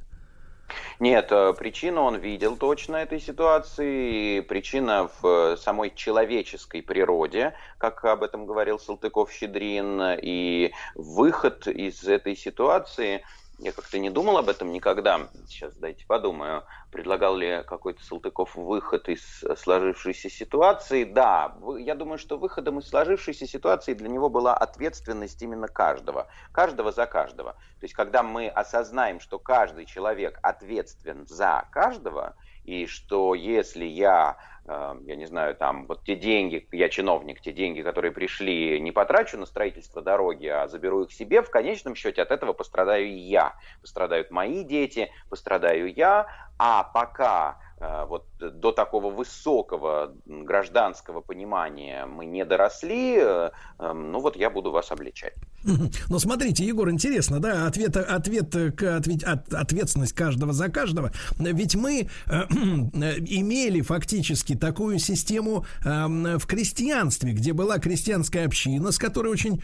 Нет, 1.00 1.32
э, 1.32 1.54
причину 1.54 2.02
он 2.02 2.18
видел 2.18 2.56
точно 2.58 2.98
этой 2.98 3.20
ситуации. 3.20 4.42
Причина 4.42 5.10
в 5.22 5.54
э, 5.54 5.58
самой 5.58 5.92
человеческой 5.96 6.82
природе, 6.82 7.54
как 7.78 8.04
об 8.06 8.22
этом 8.22 8.46
говорил 8.46 8.78
Салтыков-Щедрин. 8.78 10.20
И 10.22 10.74
выход 10.96 11.68
из 11.68 12.04
этой 12.04 12.36
ситуации– 12.36 13.24
я 13.60 13.72
как-то 13.72 13.98
не 13.98 14.10
думал 14.10 14.38
об 14.38 14.50
этом 14.50 14.72
никогда. 14.72 15.30
Сейчас 15.48 15.76
дайте 15.76 16.06
подумаю. 16.06 16.64
Предлагал 16.92 17.36
ли 17.36 17.64
какой-то 17.66 18.04
Салтыков 18.04 18.56
выход 18.56 19.10
из 19.10 19.44
сложившейся 19.58 20.30
ситуации? 20.30 21.04
Да, 21.04 21.58
я 21.80 21.96
думаю, 21.96 22.20
что 22.20 22.38
выходом 22.38 22.80
из 22.80 22.88
сложившейся 22.88 23.48
ситуации 23.48 23.94
для 23.94 24.10
него 24.10 24.30
была 24.30 24.56
ответственность 24.56 25.42
именно 25.42 25.68
каждого. 25.68 26.28
Каждого 26.52 26.92
за 26.92 27.08
каждого. 27.08 27.54
То 27.54 27.84
есть, 27.84 27.96
когда 27.96 28.22
мы 28.22 28.48
осознаем, 28.48 29.20
что 29.20 29.40
каждый 29.40 29.86
человек 29.86 30.40
ответственен 30.44 31.26
за 31.26 31.68
каждого, 31.72 32.36
и 32.68 32.86
что 32.86 33.34
если 33.34 33.86
я 33.86 34.38
Эм, 34.70 35.06
я 35.06 35.16
не 35.16 35.26
знаю, 35.26 35.56
там, 35.56 35.88
вот 35.88 36.04
те 36.04 36.18
деньги, 36.18 36.68
я 36.74 36.90
чиновник, 36.90 37.40
те 37.40 37.54
деньги, 37.54 37.82
которые 37.82 38.12
пришли, 38.12 38.82
не 38.82 38.92
потрачу 38.92 39.38
на 39.38 39.46
строительство 39.46 40.02
дороги, 40.02 40.48
а 40.48 40.68
заберу 40.68 41.04
их 41.04 41.14
себе, 41.14 41.42
в 41.42 41.50
конечном 41.50 41.96
счете 41.96 42.22
от 42.22 42.32
этого 42.32 42.52
пострадаю 42.52 43.18
я. 43.18 43.56
Пострадают 43.80 44.30
мои 44.30 44.66
дети, 44.66 45.10
пострадаю 45.30 45.94
я, 45.94 46.28
а 46.60 46.84
пока 46.84 47.60
Э, 47.80 48.06
вот 48.06 48.26
до 48.40 48.72
такого 48.72 49.10
высокого 49.10 50.14
гражданского 50.26 51.22
понимания 51.22 52.06
мы 52.06 52.26
не 52.26 52.46
доросли, 52.46 53.18
э, 53.20 53.50
эм, 53.80 54.12
ну 54.12 54.20
вот 54.20 54.36
я 54.36 54.50
буду 54.50 54.72
вас 54.72 54.92
обличать. 54.92 55.34
Но 56.10 56.20
смотрите, 56.20 56.66
Егор, 56.66 56.90
интересно, 56.90 57.40
да, 57.40 57.68
ответ, 57.68 57.98
ответ, 57.98 58.56
ответ, 58.56 59.24
от, 59.24 59.54
ответственность 59.54 60.14
каждого 60.14 60.54
за 60.54 60.70
каждого. 60.70 61.12
Ведь 61.38 61.76
мы 61.76 62.10
э, 62.28 62.32
имели 62.50 63.82
фактически 63.82 64.56
такую 64.56 65.00
систему 65.00 65.66
э, 65.84 66.38
в 66.38 66.46
крестьянстве, 66.46 67.34
где 67.34 67.54
была 67.54 67.80
крестьянская 67.80 68.46
община, 68.46 68.92
с 68.92 68.98
которой 68.98 69.28
очень 69.28 69.62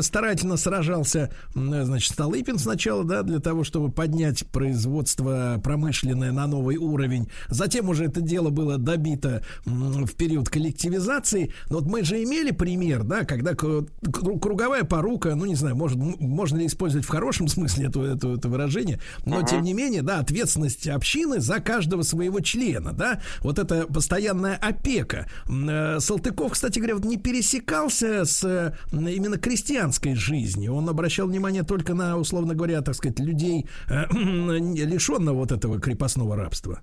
старательно 0.00 0.56
сражался, 0.56 1.30
значит, 1.54 2.12
Столыпин 2.12 2.58
сначала, 2.58 3.04
да, 3.04 3.22
для 3.22 3.40
того, 3.40 3.64
чтобы 3.64 3.90
поднять 3.90 4.46
производство 4.46 5.60
промышленное 5.62 6.32
на 6.32 6.46
новый 6.46 6.76
уровень 6.76 7.28
Затем 7.48 7.88
уже 7.88 8.08
это 8.16 8.20
дело 8.22 8.50
было 8.50 8.78
добито 8.78 9.42
в 9.64 10.12
период 10.14 10.48
коллективизации. 10.48 11.52
Но 11.68 11.78
вот 11.78 11.86
мы 11.86 12.02
же 12.02 12.22
имели 12.22 12.50
пример, 12.50 13.04
да, 13.04 13.24
когда 13.24 13.54
круговая 13.54 14.84
порука, 14.84 15.34
ну 15.34 15.44
не 15.44 15.54
знаю, 15.54 15.76
может, 15.76 15.98
можно 15.98 16.58
ли 16.58 16.66
использовать 16.66 17.06
в 17.06 17.10
хорошем 17.10 17.48
смысле 17.48 17.86
это, 17.86 18.02
это, 18.02 18.34
это 18.34 18.48
выражение, 18.48 19.00
но 19.24 19.40
uh-huh. 19.40 19.50
тем 19.50 19.62
не 19.62 19.74
менее, 19.74 20.02
да, 20.02 20.18
ответственность 20.18 20.88
общины 20.88 21.40
за 21.40 21.60
каждого 21.60 22.02
своего 22.02 22.40
члена, 22.40 22.92
да, 22.92 23.20
вот 23.40 23.58
это 23.58 23.86
постоянная 23.86 24.56
опека. 24.56 25.26
Э, 25.48 25.98
Салтыков, 26.00 26.52
кстати 26.52 26.78
говоря, 26.78 26.94
не 27.04 27.18
пересекался 27.18 28.24
с 28.24 28.74
именно 28.92 29.36
крестьянской 29.36 30.14
жизнью. 30.14 30.74
Он 30.74 30.88
обращал 30.88 31.26
внимание 31.26 31.62
только 31.62 31.94
на, 31.94 32.16
условно 32.16 32.54
говоря, 32.54 32.80
так 32.80 32.94
сказать, 32.94 33.18
людей, 33.18 33.66
э, 33.88 34.04
лишенного 34.12 35.36
вот 35.36 35.52
этого 35.52 35.78
крепостного 35.80 36.36
рабства. 36.36 36.80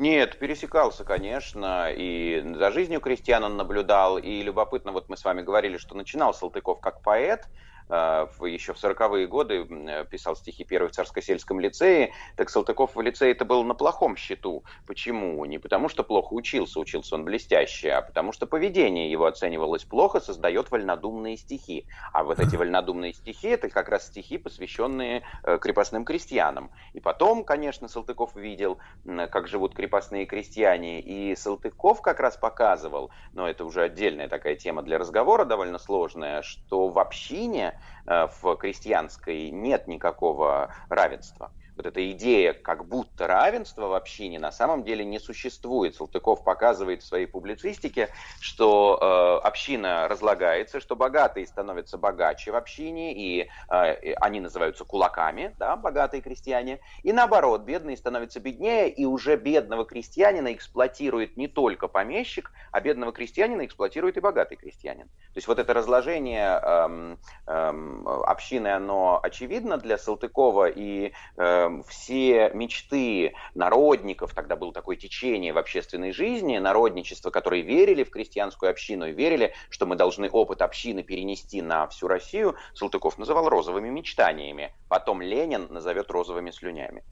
Нет, 0.00 0.38
пересекался, 0.38 1.04
конечно, 1.04 1.92
и 1.92 2.42
за 2.56 2.70
жизнью 2.70 3.02
крестьян 3.02 3.44
он 3.44 3.58
наблюдал, 3.58 4.16
и 4.16 4.40
любопытно, 4.40 4.92
вот 4.92 5.10
мы 5.10 5.16
с 5.18 5.24
вами 5.26 5.42
говорили, 5.42 5.76
что 5.76 5.94
начинал 5.94 6.32
Салтыков 6.32 6.80
как 6.80 7.02
поэт, 7.02 7.50
еще 7.90 8.72
в 8.72 8.76
40-е 8.76 9.26
годы 9.26 9.66
э, 9.68 10.04
писал 10.04 10.36
стихи 10.36 10.64
первый 10.64 10.88
в 10.88 10.92
Царско-сельском 10.92 11.58
лицее, 11.58 12.12
так 12.36 12.48
Салтыков 12.48 12.94
в 12.94 13.00
лицее 13.00 13.32
это 13.32 13.44
был 13.44 13.64
на 13.64 13.74
плохом 13.74 14.16
счету. 14.16 14.64
Почему? 14.86 15.44
Не 15.44 15.58
потому, 15.58 15.88
что 15.88 16.04
плохо 16.04 16.32
учился, 16.34 16.78
учился 16.78 17.16
он 17.16 17.24
блестяще, 17.24 17.90
а 17.90 18.02
потому 18.02 18.32
что 18.32 18.46
поведение 18.46 19.10
его 19.10 19.26
оценивалось 19.26 19.84
плохо, 19.84 20.20
создает 20.20 20.70
вольнодумные 20.70 21.36
стихи. 21.36 21.86
А 22.12 22.22
вот 22.22 22.38
эти 22.38 22.54
вольнодумные 22.60 23.12
стихи, 23.12 23.48
это 23.48 23.68
как 23.68 23.88
раз 23.88 24.06
стихи, 24.06 24.38
посвященные 24.38 25.22
э, 25.42 25.58
крепостным 25.58 26.04
крестьянам. 26.04 26.70
И 26.92 27.00
потом, 27.00 27.44
конечно, 27.44 27.88
Салтыков 27.88 28.36
видел, 28.36 28.78
как 29.04 29.48
живут 29.48 29.74
крепостные 29.74 30.26
крестьяне, 30.26 31.00
и 31.00 31.34
Салтыков 31.34 32.02
как 32.02 32.20
раз 32.20 32.36
показывал, 32.36 33.10
но 33.32 33.48
это 33.48 33.64
уже 33.64 33.82
отдельная 33.82 34.28
такая 34.28 34.54
тема 34.54 34.82
для 34.82 34.98
разговора, 34.98 35.44
довольно 35.44 35.78
сложная, 35.78 36.42
что 36.42 36.88
в 36.88 36.98
общине 36.98 37.70
Э, 37.70 37.79
в 38.06 38.56
крестьянской 38.56 39.50
нет 39.50 39.86
никакого 39.86 40.70
равенства 40.88 41.50
вот 41.76 41.86
эта 41.86 42.10
идея 42.12 42.52
как 42.52 42.86
будто 42.86 43.26
равенства 43.26 43.86
в 43.86 43.94
общине 43.94 44.38
на 44.38 44.52
самом 44.52 44.84
деле 44.84 45.04
не 45.04 45.18
существует. 45.18 45.94
Салтыков 45.94 46.44
показывает 46.44 47.02
в 47.02 47.06
своей 47.06 47.26
публицистике, 47.26 48.08
что 48.40 48.98
э, 49.00 49.46
община 49.46 50.08
разлагается, 50.08 50.80
что 50.80 50.96
богатые 50.96 51.46
становятся 51.46 51.98
богаче 51.98 52.52
в 52.52 52.56
общине, 52.56 53.14
и 53.14 53.48
э, 53.70 54.12
они 54.20 54.40
называются 54.40 54.84
кулаками, 54.84 55.54
да, 55.58 55.76
богатые 55.76 56.20
крестьяне, 56.20 56.80
и 57.02 57.12
наоборот, 57.12 57.62
бедные 57.62 57.96
становятся 57.96 58.40
беднее, 58.40 58.88
и 58.90 59.04
уже 59.04 59.36
бедного 59.36 59.84
крестьянина 59.84 60.52
эксплуатирует 60.52 61.36
не 61.36 61.48
только 61.48 61.88
помещик, 61.88 62.52
а 62.72 62.80
бедного 62.80 63.12
крестьянина 63.12 63.64
эксплуатирует 63.64 64.16
и 64.16 64.20
богатый 64.20 64.56
крестьянин. 64.56 65.06
То 65.06 65.36
есть 65.36 65.48
вот 65.48 65.58
это 65.58 65.72
разложение 65.74 66.60
э, 66.62 67.16
э, 67.46 68.02
общины, 68.26 68.68
оно 68.68 69.20
очевидно 69.22 69.76
для 69.78 69.98
Салтыкова, 69.98 70.68
и 70.68 71.12
э, 71.36 71.69
все 71.88 72.50
мечты 72.54 73.34
народников, 73.54 74.34
тогда 74.34 74.56
было 74.56 74.72
такое 74.72 74.96
течение 74.96 75.52
в 75.52 75.58
общественной 75.58 76.12
жизни, 76.12 76.58
народничество, 76.58 77.30
которые 77.30 77.62
верили 77.62 78.04
в 78.04 78.10
крестьянскую 78.10 78.70
общину 78.70 79.06
и 79.06 79.12
верили, 79.12 79.54
что 79.68 79.86
мы 79.86 79.96
должны 79.96 80.28
опыт 80.28 80.62
общины 80.62 81.02
перенести 81.02 81.62
на 81.62 81.86
всю 81.88 82.08
Россию, 82.08 82.56
Салтыков 82.74 83.18
называл 83.18 83.48
розовыми 83.48 83.88
мечтаниями. 83.88 84.74
Потом 84.88 85.22
Ленин 85.22 85.66
назовет 85.70 86.10
розовыми 86.10 86.50
слюнями. 86.50 87.04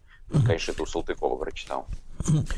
Конечно, 0.46 0.72
это 0.72 0.82
у 0.82 0.86
Салтыкова 0.86 1.36
прочитал. 1.36 1.86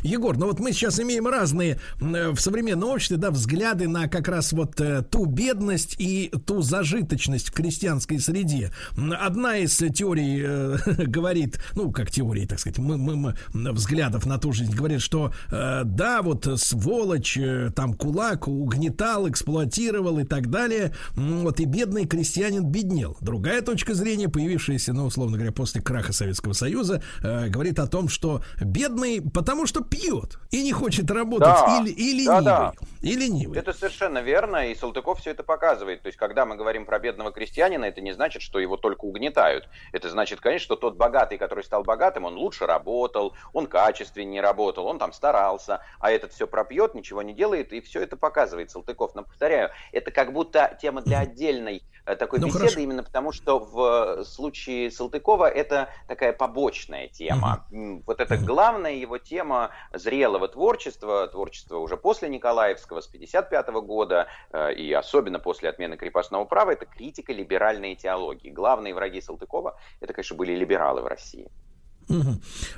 Егор, 0.02 0.36
ну 0.36 0.46
вот 0.46 0.58
мы 0.58 0.72
сейчас 0.72 0.98
имеем 1.00 1.26
разные 1.26 1.78
в 2.00 2.38
современном 2.38 2.90
обществе, 2.90 3.16
да, 3.16 3.30
взгляды 3.30 3.88
на 3.88 4.08
как 4.08 4.28
раз 4.28 4.52
вот 4.52 4.80
э, 4.80 5.02
ту 5.02 5.26
бедность 5.26 5.96
и 5.98 6.32
ту 6.46 6.62
зажиточность 6.62 7.50
в 7.50 7.52
крестьянской 7.52 8.18
среде. 8.18 8.72
Одна 8.96 9.58
из 9.58 9.76
теорий 9.76 10.42
э, 10.42 10.76
говорит, 11.06 11.60
ну, 11.74 11.92
как 11.92 12.10
теории, 12.10 12.46
так 12.46 12.58
сказать, 12.58 12.78
мы, 12.78 12.96
мы, 12.96 13.16
мы 13.16 13.72
взглядов 13.72 14.26
на 14.26 14.38
ту 14.38 14.52
жизнь 14.52 14.74
говорит, 14.74 15.02
что 15.02 15.32
э, 15.50 15.82
да, 15.84 16.22
вот 16.22 16.48
сволочь, 16.56 17.36
э, 17.36 17.70
там 17.74 17.94
кулак 17.94 18.48
угнетал, 18.48 19.28
эксплуатировал 19.28 20.18
и 20.18 20.24
так 20.24 20.50
далее, 20.50 20.94
вот 21.14 21.60
и 21.60 21.64
бедный 21.64 22.06
крестьянин 22.06 22.64
беднел. 22.64 23.16
Другая 23.20 23.62
точка 23.62 23.94
зрения, 23.94 24.28
появившаяся, 24.28 24.92
ну, 24.92 25.04
условно 25.04 25.36
говоря, 25.36 25.52
после 25.52 25.82
краха 25.82 26.12
Советского 26.12 26.54
Союза, 26.54 27.02
э, 27.22 27.48
говорит 27.60 27.78
о 27.78 27.86
том, 27.86 28.08
что 28.08 28.40
бедный, 28.58 29.20
потому 29.20 29.66
что 29.66 29.84
пьет 29.84 30.38
и 30.50 30.62
не 30.62 30.72
хочет 30.72 31.10
работать 31.10 31.46
да, 31.46 31.78
или, 31.78 31.90
и 31.90 32.12
ленивый. 32.14 32.42
Да, 32.42 32.72
да. 32.72 32.72
И 33.02 33.14
ленивый. 33.14 33.58
Это 33.58 33.74
совершенно 33.74 34.20
верно, 34.20 34.70
и 34.70 34.74
Салтыков 34.74 35.20
все 35.20 35.32
это 35.32 35.42
показывает. 35.42 36.00
То 36.00 36.06
есть, 36.06 36.16
когда 36.16 36.46
мы 36.46 36.56
говорим 36.56 36.86
про 36.86 36.98
бедного 36.98 37.32
крестьянина, 37.32 37.84
это 37.84 38.00
не 38.00 38.12
значит, 38.12 38.40
что 38.40 38.60
его 38.60 38.78
только 38.78 39.04
угнетают. 39.04 39.68
Это 39.92 40.08
значит, 40.08 40.40
конечно, 40.40 40.64
что 40.64 40.76
тот 40.76 40.96
богатый, 40.96 41.36
который 41.36 41.62
стал 41.62 41.84
богатым, 41.84 42.24
он 42.24 42.38
лучше 42.38 42.64
работал, 42.64 43.34
он 43.52 43.66
качественнее 43.66 44.40
работал, 44.40 44.86
он 44.86 44.98
там 44.98 45.12
старался, 45.12 45.82
а 45.98 46.10
этот 46.10 46.32
все 46.32 46.46
пропьет, 46.46 46.94
ничего 46.94 47.20
не 47.20 47.34
делает, 47.34 47.74
и 47.74 47.82
все 47.82 48.00
это 48.00 48.16
показывает 48.16 48.70
Салтыков. 48.70 49.14
Но, 49.14 49.22
повторяю, 49.22 49.68
это 49.92 50.10
как 50.10 50.32
будто 50.32 50.78
тема 50.80 51.02
для 51.02 51.18
отдельной 51.18 51.82
такой 52.04 52.38
ну, 52.38 52.46
беседы, 52.46 52.64
хорошо. 52.64 52.80
именно 52.80 53.02
потому 53.02 53.32
что 53.32 53.58
в 53.58 54.24
случае 54.24 54.90
Салтыкова 54.90 55.48
это 55.48 55.88
такая 56.08 56.32
побочная 56.32 57.08
тема. 57.08 57.66
Угу. 57.70 58.04
Вот 58.06 58.20
это 58.20 58.34
угу. 58.34 58.44
главная 58.44 58.94
его 58.94 59.18
тема 59.18 59.70
зрелого 59.92 60.48
творчества, 60.48 61.28
творчества 61.28 61.78
уже 61.78 61.96
после 61.96 62.28
Николаевского, 62.28 63.00
с 63.00 63.06
55 63.06 63.68
года, 63.68 64.28
э, 64.52 64.74
и 64.74 64.92
особенно 64.92 65.38
после 65.38 65.68
отмены 65.68 65.96
крепостного 65.96 66.44
права, 66.44 66.72
это 66.72 66.86
критика 66.86 67.32
либеральной 67.32 67.94
теологии. 67.94 68.50
Главные 68.50 68.94
враги 68.94 69.20
Салтыкова, 69.20 69.78
это, 70.00 70.12
конечно, 70.12 70.36
были 70.36 70.54
либералы 70.54 71.02
в 71.02 71.06
России. 71.06 71.50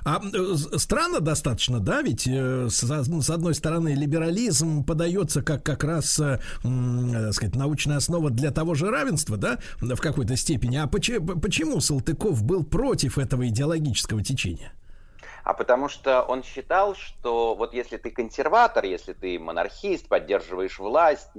А 0.05 0.20
странно 0.77 1.20
достаточно, 1.20 1.81
да, 1.81 2.03
ведь 2.03 2.27
э, 2.27 2.69
с, 2.69 3.31
одной 3.31 3.55
стороны 3.55 3.94
либерализм 3.94 4.85
подается 4.85 5.43
как 5.43 5.62
как 5.62 5.85
раз, 5.85 6.19
э, 6.20 6.40
э, 6.65 7.32
сказать, 7.32 7.55
научная 7.55 7.97
основа 7.97 8.31
для 8.31 8.51
того 8.51 8.74
же 8.74 8.90
равенства, 8.90 9.36
да, 9.36 9.59
в 9.81 9.97
какой-то 9.97 10.36
степени. 10.36 10.77
А 10.77 10.86
почему, 10.86 11.40
почему 11.40 11.81
Салтыков 11.81 12.43
был 12.43 12.65
против 12.65 13.19
этого 13.19 13.49
идеологического 13.49 14.23
течения? 14.23 14.73
а 15.44 15.55
потому 15.55 15.89
что 15.89 16.23
он 16.23 16.43
считал, 16.43 16.94
что 16.94 17.55
вот 17.55 17.74
если 17.74 17.97
ты 17.97 18.11
консерватор, 18.11 18.85
если 18.85 19.12
ты 19.12 19.39
монархист, 19.39 20.09
поддерживаешь 20.09 20.78
власть, 20.78 21.31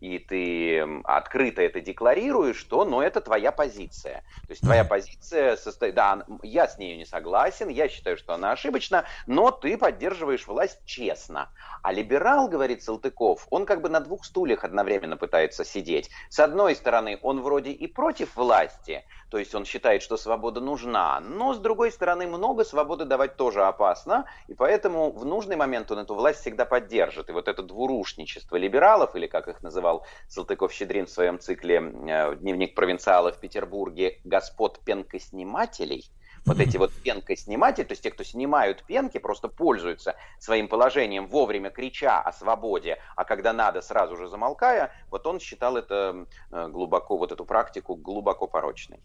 и 0.00 0.18
ты 0.18 0.80
открыто 1.04 1.62
это 1.62 1.80
декларируешь, 1.80 2.62
то, 2.64 2.84
ну, 2.84 3.00
это 3.00 3.20
твоя 3.20 3.52
позиция. 3.52 4.22
То 4.46 4.50
есть 4.50 4.62
твоя 4.62 4.84
позиция 4.84 5.56
состоит, 5.56 5.94
да, 5.94 6.24
я 6.42 6.68
с 6.68 6.78
ней 6.78 6.96
не 6.96 7.04
согласен, 7.04 7.68
я 7.68 7.88
считаю, 7.88 8.16
что 8.16 8.34
она 8.34 8.52
ошибочна, 8.52 9.04
но 9.26 9.50
ты 9.50 9.78
поддерживаешь 9.78 10.46
власть 10.46 10.80
честно. 10.84 11.50
А 11.82 11.92
либерал, 11.92 12.48
говорит 12.48 12.82
Салтыков, 12.82 13.46
он 13.50 13.64
как 13.64 13.80
бы 13.80 13.88
на 13.88 14.00
двух 14.00 14.24
стульях 14.24 14.64
одновременно 14.64 15.16
пытается 15.16 15.64
сидеть. 15.64 16.10
С 16.28 16.40
одной 16.40 16.74
стороны, 16.74 17.18
он 17.22 17.40
вроде 17.40 17.70
и 17.70 17.86
против 17.86 18.36
власти, 18.36 19.04
то 19.30 19.38
есть 19.38 19.54
он 19.54 19.64
считает, 19.64 20.02
что 20.02 20.16
свобода 20.16 20.60
нужна, 20.60 21.20
но 21.20 21.54
с 21.54 21.58
другой 21.58 21.90
стороны, 21.90 22.26
много 22.26 22.64
свободы 22.64 23.04
давать 23.04 23.36
тоже 23.36 23.64
опасно, 23.64 24.26
и 24.46 24.54
поэтому 24.54 25.10
в 25.10 25.24
нужный 25.24 25.56
момент 25.56 25.90
он 25.90 26.00
эту 26.00 26.14
власть 26.14 26.40
всегда 26.40 26.64
поддержит. 26.64 27.28
И 27.28 27.32
вот 27.32 27.48
это 27.48 27.62
двурушничество 27.62 28.56
либералов, 28.56 29.16
или 29.16 29.26
как 29.26 29.48
их 29.48 29.62
называют, 29.62 29.85
называл 29.86 30.06
Салтыков-Щедрин 30.28 31.06
в 31.06 31.10
своем 31.10 31.38
цикле 31.38 31.76
э, 31.76 32.36
«Дневник 32.36 32.74
провинциала 32.74 33.32
в 33.32 33.38
Петербурге» 33.38 34.20
господ 34.24 34.80
пенкоснимателей, 34.84 36.10
вот 36.44 36.60
эти 36.60 36.76
вот 36.76 36.92
пенкосниматели, 36.92 37.84
то 37.84 37.92
есть 37.92 38.02
те, 38.02 38.10
кто 38.10 38.24
снимают 38.24 38.84
пенки, 38.84 39.18
просто 39.18 39.48
пользуются 39.48 40.16
своим 40.38 40.68
положением 40.68 41.26
вовремя 41.26 41.70
крича 41.70 42.20
о 42.20 42.32
свободе, 42.32 42.98
а 43.16 43.24
когда 43.24 43.52
надо, 43.52 43.80
сразу 43.80 44.16
же 44.16 44.28
замолкая, 44.28 44.92
вот 45.10 45.26
он 45.26 45.40
считал 45.40 45.76
это 45.76 46.26
э, 46.50 46.68
глубоко, 46.68 47.16
вот 47.16 47.32
эту 47.32 47.44
практику 47.44 47.96
глубоко 47.96 48.46
порочной. 48.46 49.00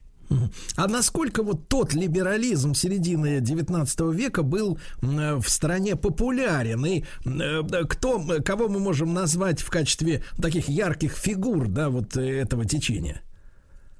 А 0.75 0.87
насколько 0.87 1.43
вот 1.43 1.67
тот 1.67 1.93
либерализм 1.93 2.73
середины 2.73 3.39
19 3.41 3.99
века 4.13 4.43
был 4.43 4.79
в 5.01 5.43
стране 5.47 5.95
популярен? 5.95 6.85
И 6.85 7.03
э, 7.25 7.83
кто, 7.89 8.23
кого 8.43 8.69
мы 8.69 8.79
можем 8.79 9.13
назвать 9.13 9.61
в 9.61 9.69
качестве 9.69 10.23
таких 10.41 10.69
ярких 10.69 11.13
фигур 11.13 11.67
да, 11.67 11.89
вот 11.89 12.15
этого 12.17 12.65
течения? 12.65 13.21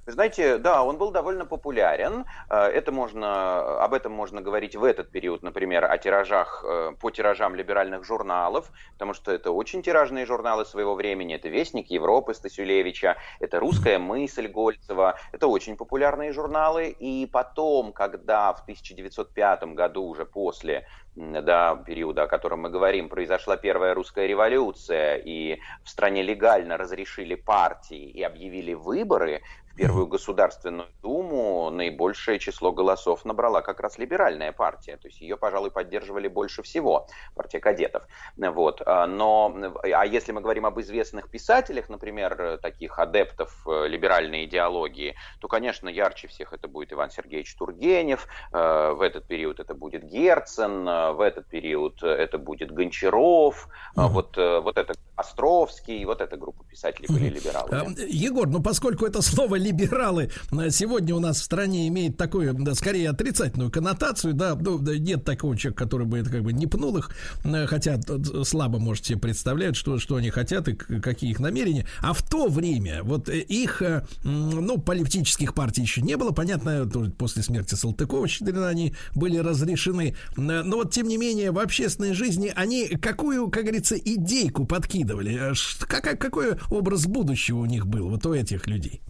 Знаете, 0.06 0.58
да, 0.58 0.82
он 0.82 0.98
был 0.98 1.12
довольно 1.12 1.46
популярен. 1.46 2.24
Э, 2.50 2.64
это 2.64 2.90
можно, 2.90 3.78
об 3.84 3.94
этом 3.94 4.10
можно 4.10 4.40
говорить 4.40 4.74
в 4.74 4.82
этот 4.82 5.10
период, 5.10 5.44
например, 5.44 5.84
о 5.84 5.96
тиражах, 5.96 6.64
э, 6.66 6.92
по 6.98 7.10
тиражам 7.10 7.54
либеральных 7.54 8.04
журналов, 8.04 8.72
потому 8.94 9.14
что 9.14 9.30
это 9.30 9.52
очень 9.52 9.80
тиражные 9.80 10.26
журналы 10.26 10.64
своего 10.64 10.96
времени. 10.96 11.36
Это 11.36 11.48
«Вестник 11.48 11.88
Европы» 11.88 12.34
Стасюлевича, 12.34 13.16
это 13.38 13.60
«Русская 13.60 14.00
мысль» 14.00 14.48
Гольцева. 14.48 15.14
Это 15.30 15.46
очень 15.46 15.76
популярные 15.76 16.32
журналы. 16.32 16.88
И 16.88 17.28
потом, 17.32 17.92
когда 17.92 18.52
в 18.54 18.62
1905 18.62 19.62
году, 19.74 20.02
уже 20.02 20.24
после 20.24 20.84
да, 21.14 21.76
периода, 21.76 22.22
о 22.22 22.26
котором 22.26 22.62
мы 22.62 22.70
говорим, 22.70 23.08
произошла 23.08 23.56
первая 23.56 23.94
русская 23.94 24.26
революция, 24.26 25.16
и 25.16 25.58
в 25.84 25.88
стране 25.90 26.22
легально 26.22 26.78
разрешили 26.78 27.34
партии 27.34 28.10
и 28.10 28.22
объявили 28.22 28.72
выборы, 28.72 29.42
в 29.72 29.74
первую 29.74 30.06
Государственную 30.06 30.88
Думу 31.02 31.70
наибольшее 31.70 32.38
число 32.38 32.72
голосов 32.72 33.24
набрала 33.24 33.62
как 33.62 33.80
раз 33.80 33.98
либеральная 33.98 34.52
партия. 34.52 34.96
То 34.98 35.08
есть 35.08 35.20
ее, 35.20 35.36
пожалуй, 35.36 35.70
поддерживали 35.70 36.28
больше 36.28 36.62
всего, 36.62 37.06
партия 37.34 37.58
кадетов. 37.58 38.06
Вот. 38.36 38.82
А, 38.84 39.06
но, 39.06 39.54
а 39.82 40.04
если 40.04 40.32
мы 40.32 40.42
говорим 40.42 40.66
об 40.66 40.78
известных 40.80 41.30
писателях, 41.30 41.88
например, 41.88 42.58
таких 42.58 42.98
адептов 42.98 43.66
э, 43.66 43.88
либеральной 43.88 44.44
идеологии, 44.44 45.14
то, 45.40 45.48
конечно, 45.48 45.88
ярче 45.88 46.28
всех 46.28 46.52
это 46.52 46.68
будет 46.68 46.92
Иван 46.92 47.10
Сергеевич 47.10 47.54
Тургенев, 47.54 48.26
э, 48.52 48.92
в 48.92 49.00
этот 49.00 49.26
период 49.26 49.58
это 49.58 49.74
будет 49.74 50.04
Герцен, 50.04 50.86
э, 50.86 51.12
в 51.12 51.20
этот 51.20 51.46
период 51.46 52.02
это 52.02 52.36
будет 52.36 52.72
Гончаров, 52.72 53.68
mm-hmm. 53.96 54.08
вот, 54.08 54.36
вот 54.36 54.76
это 54.76 54.94
Островский, 55.16 56.04
вот 56.04 56.20
эта 56.20 56.36
группа 56.36 56.64
писателей 56.64 57.06
были 57.08 57.28
либералы. 57.28 57.94
Егор, 58.08 58.48
ну 58.48 58.62
поскольку 58.62 59.04
это 59.06 59.20
слово 59.22 59.56
либералы 59.56 60.30
сегодня 60.70 61.14
у 61.14 61.20
нас 61.20 61.40
в 61.40 61.44
стране 61.44 61.86
имеет 61.88 62.16
такую, 62.16 62.54
да, 62.54 62.74
скорее 62.74 63.10
отрицательную 63.10 63.70
коннотацию, 63.70 64.34
да, 64.34 64.54
ну, 64.54 64.78
нет 64.78 65.24
такого 65.24 65.56
человека, 65.56 65.84
который 65.84 66.06
бы 66.06 66.18
это 66.18 66.30
как 66.30 66.42
бы 66.42 66.52
не 66.52 66.66
пнул 66.66 66.96
их, 66.96 67.10
э, 67.44 67.66
хотя 67.66 68.00
слабо 68.44 68.78
можете 68.78 69.08
себе 69.08 69.18
представлять, 69.18 69.76
что, 69.76 69.98
что 69.98 70.16
они 70.16 70.30
хотят 70.30 70.68
и 70.68 70.74
какие 70.74 71.30
их 71.30 71.40
намерения. 71.40 71.86
А 72.00 72.12
в 72.12 72.22
то 72.22 72.48
время 72.48 73.02
вот 73.02 73.28
э, 73.28 73.38
их, 73.40 73.82
э, 73.82 74.04
ну, 74.24 74.78
политических 74.78 75.54
партий 75.54 75.82
еще 75.82 76.00
не 76.02 76.16
было, 76.16 76.30
понятно, 76.30 76.90
после 77.18 77.42
смерти 77.42 77.74
Салтыкова 77.74 78.26
Щедрина 78.28 78.68
они 78.68 78.94
были 79.14 79.36
разрешены, 79.38 80.16
но 80.36 80.76
вот 80.76 80.92
тем 80.92 81.08
не 81.08 81.16
менее 81.16 81.50
в 81.50 81.58
общественной 81.58 82.14
жизни 82.14 82.52
они 82.54 82.88
какую, 82.88 83.50
как 83.50 83.64
говорится, 83.64 83.96
идейку 83.96 84.64
подкидывали, 85.02 85.54
как, 85.88 86.18
какой 86.18 86.58
образ 86.70 87.06
будущего 87.06 87.58
у 87.58 87.66
них 87.66 87.86
был 87.86 88.08
вот 88.08 88.26
у 88.26 88.34
этих 88.34 88.66
людей? 88.66 89.00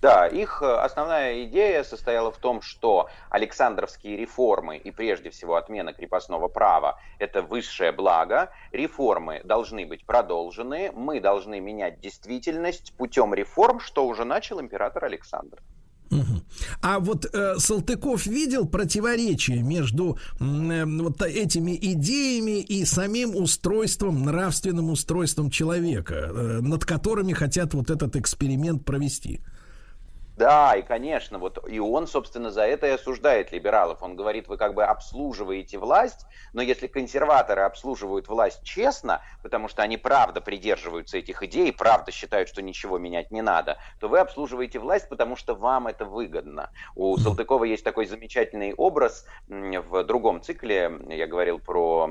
Да, 0.00 0.26
их 0.26 0.62
э, 0.62 0.66
основная 0.66 1.44
идея 1.44 1.84
состояла 1.84 2.32
в 2.32 2.38
том, 2.38 2.62
что 2.62 3.10
Александровские 3.28 4.16
реформы 4.16 4.78
и 4.78 4.90
прежде 4.90 5.28
всего 5.28 5.56
отмена 5.56 5.92
крепостного 5.92 6.48
права– 6.48 6.98
это 7.18 7.42
высшее 7.42 7.92
благо. 7.92 8.50
Реформы 8.72 9.42
должны 9.44 9.86
быть 9.86 10.06
продолжены, 10.06 10.90
мы 10.92 11.20
должны 11.20 11.60
менять 11.60 12.00
действительность 12.00 12.94
путем 12.96 13.34
реформ, 13.34 13.78
что 13.78 14.06
уже 14.06 14.24
начал 14.24 14.58
император 14.58 15.04
Александр. 15.04 15.58
А 16.80 16.98
вот 16.98 17.26
э, 17.32 17.54
Салтыков 17.58 18.26
видел 18.26 18.66
противоречие 18.66 19.62
между 19.62 20.18
э, 20.38 20.84
вот 20.84 21.22
этими 21.22 21.78
идеями 21.80 22.60
и 22.60 22.84
самим 22.84 23.36
устройством, 23.36 24.24
нравственным 24.24 24.90
устройством 24.90 25.50
человека, 25.50 26.14
э, 26.14 26.60
над 26.60 26.84
которыми 26.84 27.32
хотят 27.32 27.74
вот 27.74 27.90
этот 27.90 28.16
эксперимент 28.16 28.84
провести. 28.84 29.40
Да, 30.40 30.74
и, 30.74 30.80
конечно, 30.80 31.38
вот 31.38 31.58
и 31.68 31.78
он, 31.80 32.06
собственно, 32.06 32.50
за 32.50 32.62
это 32.62 32.86
и 32.86 32.92
осуждает 32.92 33.52
либералов. 33.52 34.02
Он 34.02 34.16
говорит, 34.16 34.48
вы 34.48 34.56
как 34.56 34.72
бы 34.72 34.84
обслуживаете 34.84 35.76
власть, 35.76 36.24
но 36.54 36.62
если 36.62 36.86
консерваторы 36.86 37.60
обслуживают 37.60 38.26
власть 38.26 38.62
честно, 38.62 39.20
потому 39.42 39.68
что 39.68 39.82
они 39.82 39.98
правда 39.98 40.40
придерживаются 40.40 41.18
этих 41.18 41.42
идей, 41.42 41.74
правда 41.74 42.10
считают, 42.10 42.48
что 42.48 42.62
ничего 42.62 42.96
менять 42.96 43.30
не 43.30 43.42
надо, 43.42 43.76
то 43.98 44.08
вы 44.08 44.18
обслуживаете 44.18 44.78
власть, 44.78 45.10
потому 45.10 45.36
что 45.36 45.54
вам 45.54 45.88
это 45.88 46.06
выгодно. 46.06 46.70
У 46.94 47.18
Салтыкова 47.18 47.64
есть 47.64 47.84
такой 47.84 48.06
замечательный 48.06 48.72
образ 48.72 49.26
в 49.46 50.04
другом 50.04 50.40
цикле, 50.40 50.90
я 51.10 51.26
говорил 51.26 51.58
про 51.58 52.08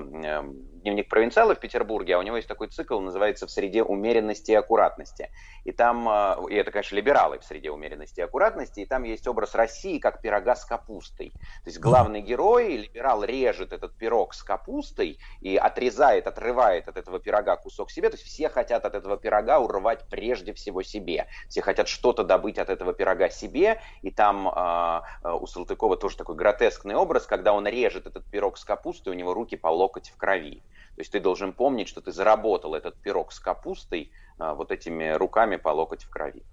дневник 0.82 1.10
провинциала 1.10 1.56
в 1.56 1.60
Петербурге, 1.60 2.16
а 2.16 2.20
у 2.20 2.22
него 2.22 2.38
есть 2.38 2.48
такой 2.48 2.68
цикл, 2.68 3.00
называется 3.00 3.48
«В 3.48 3.52
среде 3.52 3.84
умеренности 3.84 4.52
и 4.52 4.56
аккуратности». 4.56 5.30
И 5.64 5.72
там, 5.72 6.08
а, 6.08 6.40
и 6.50 6.56
это, 6.56 6.72
конечно, 6.72 6.96
либералы 6.96 7.40
в 7.40 7.44
среде 7.44 7.72
умеренности 7.72 8.20
и 8.20 8.24
аккуратности, 8.24 8.82
и 8.82 8.86
там 8.86 9.04
есть 9.04 9.28
образ 9.28 9.56
России 9.56 10.00
как 10.00 10.22
пирога 10.22 10.56
с 10.56 10.66
капустой. 10.66 11.30
То 11.64 11.70
есть 11.70 11.80
главный 11.80 12.22
герой, 12.22 12.78
либерал, 12.78 13.24
режет 13.24 13.74
этот 13.74 13.96
пирог 13.96 14.34
с 14.34 14.44
капустой 14.44 15.20
и 15.42 15.58
отрезает, 15.58 16.28
отрывает 16.28 16.88
от 16.88 16.98
этого 16.98 17.20
пирога 17.20 17.58
кусок 17.58 17.92
себе. 17.92 18.10
То 18.10 18.16
есть 18.16 18.26
все 18.26 18.50
хотят 18.50 18.86
от 18.86 18.96
этого 18.96 19.18
пирога 19.18 19.60
урвать 19.60 20.06
прежде 20.10 20.54
всего 20.54 20.84
себе. 20.84 21.28
Все 21.48 21.62
хотят 21.62 21.88
что-то 21.88 22.24
добыть 22.24 22.58
от 22.58 22.70
этого 22.70 22.94
пирога 22.94 23.30
себе, 23.30 23.82
и 24.02 24.12
там 24.12 24.48
э, 24.48 25.02
у 25.24 25.46
Салтыкова 25.48 25.98
тоже 25.98 26.18
такой 26.18 26.36
гротескный 26.36 26.96
образ, 26.96 27.26
когда 27.26 27.54
он 27.54 27.68
режет 27.68 28.08
этот 28.08 28.26
пирог 28.26 28.58
с 28.58 28.66
капустой, 28.66 29.14
у 29.14 29.16
него 29.16 29.34
руки 29.34 29.56
по 29.56 29.68
локоть 29.68 30.10
в 30.10 30.18
крови. 30.18 30.64
То 31.00 31.02
есть 31.02 31.14
ты 31.14 31.22
должен 31.22 31.54
помнить, 31.54 31.88
что 31.88 32.02
ты 32.02 32.12
заработал 32.12 32.76
этот 32.76 32.96
пирог 32.96 33.32
с 33.32 33.40
капустой 33.40 34.12
а, 34.38 34.54
вот 34.54 34.70
этими 34.70 35.14
руками 35.14 35.56
по 35.56 35.70
локоть 35.70 36.04
в 36.04 36.10
крови. 36.10 36.44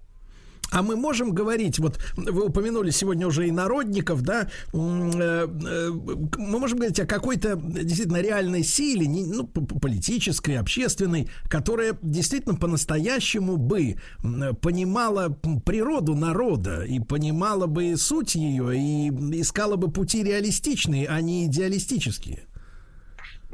А 0.70 0.84
мы 0.84 0.94
можем 0.94 1.32
говорить, 1.32 1.80
вот 1.80 1.98
вы 2.16 2.46
упомянули 2.46 2.90
сегодня 2.90 3.26
уже 3.26 3.48
и 3.48 3.50
народников, 3.50 4.22
да, 4.22 4.42
э, 4.42 4.76
э, 4.76 5.46
мы 6.38 6.58
можем 6.60 6.78
говорить 6.78 7.00
о 7.00 7.06
какой-то 7.06 7.56
действительно 7.56 8.20
реальной 8.20 8.62
силе, 8.62 9.08
ну, 9.08 9.48
политической, 9.48 10.58
общественной, 10.58 11.28
которая 11.50 11.98
действительно 12.00 12.54
по-настоящему 12.54 13.56
бы 13.56 13.96
понимала 14.62 15.36
природу 15.64 16.14
народа 16.14 16.84
и 16.84 17.00
понимала 17.00 17.66
бы 17.66 17.96
суть 17.96 18.36
ее 18.36 18.78
и 18.78 19.08
искала 19.40 19.74
бы 19.74 19.90
пути 19.90 20.22
реалистичные, 20.22 21.08
а 21.08 21.20
не 21.20 21.46
идеалистические. 21.46 22.46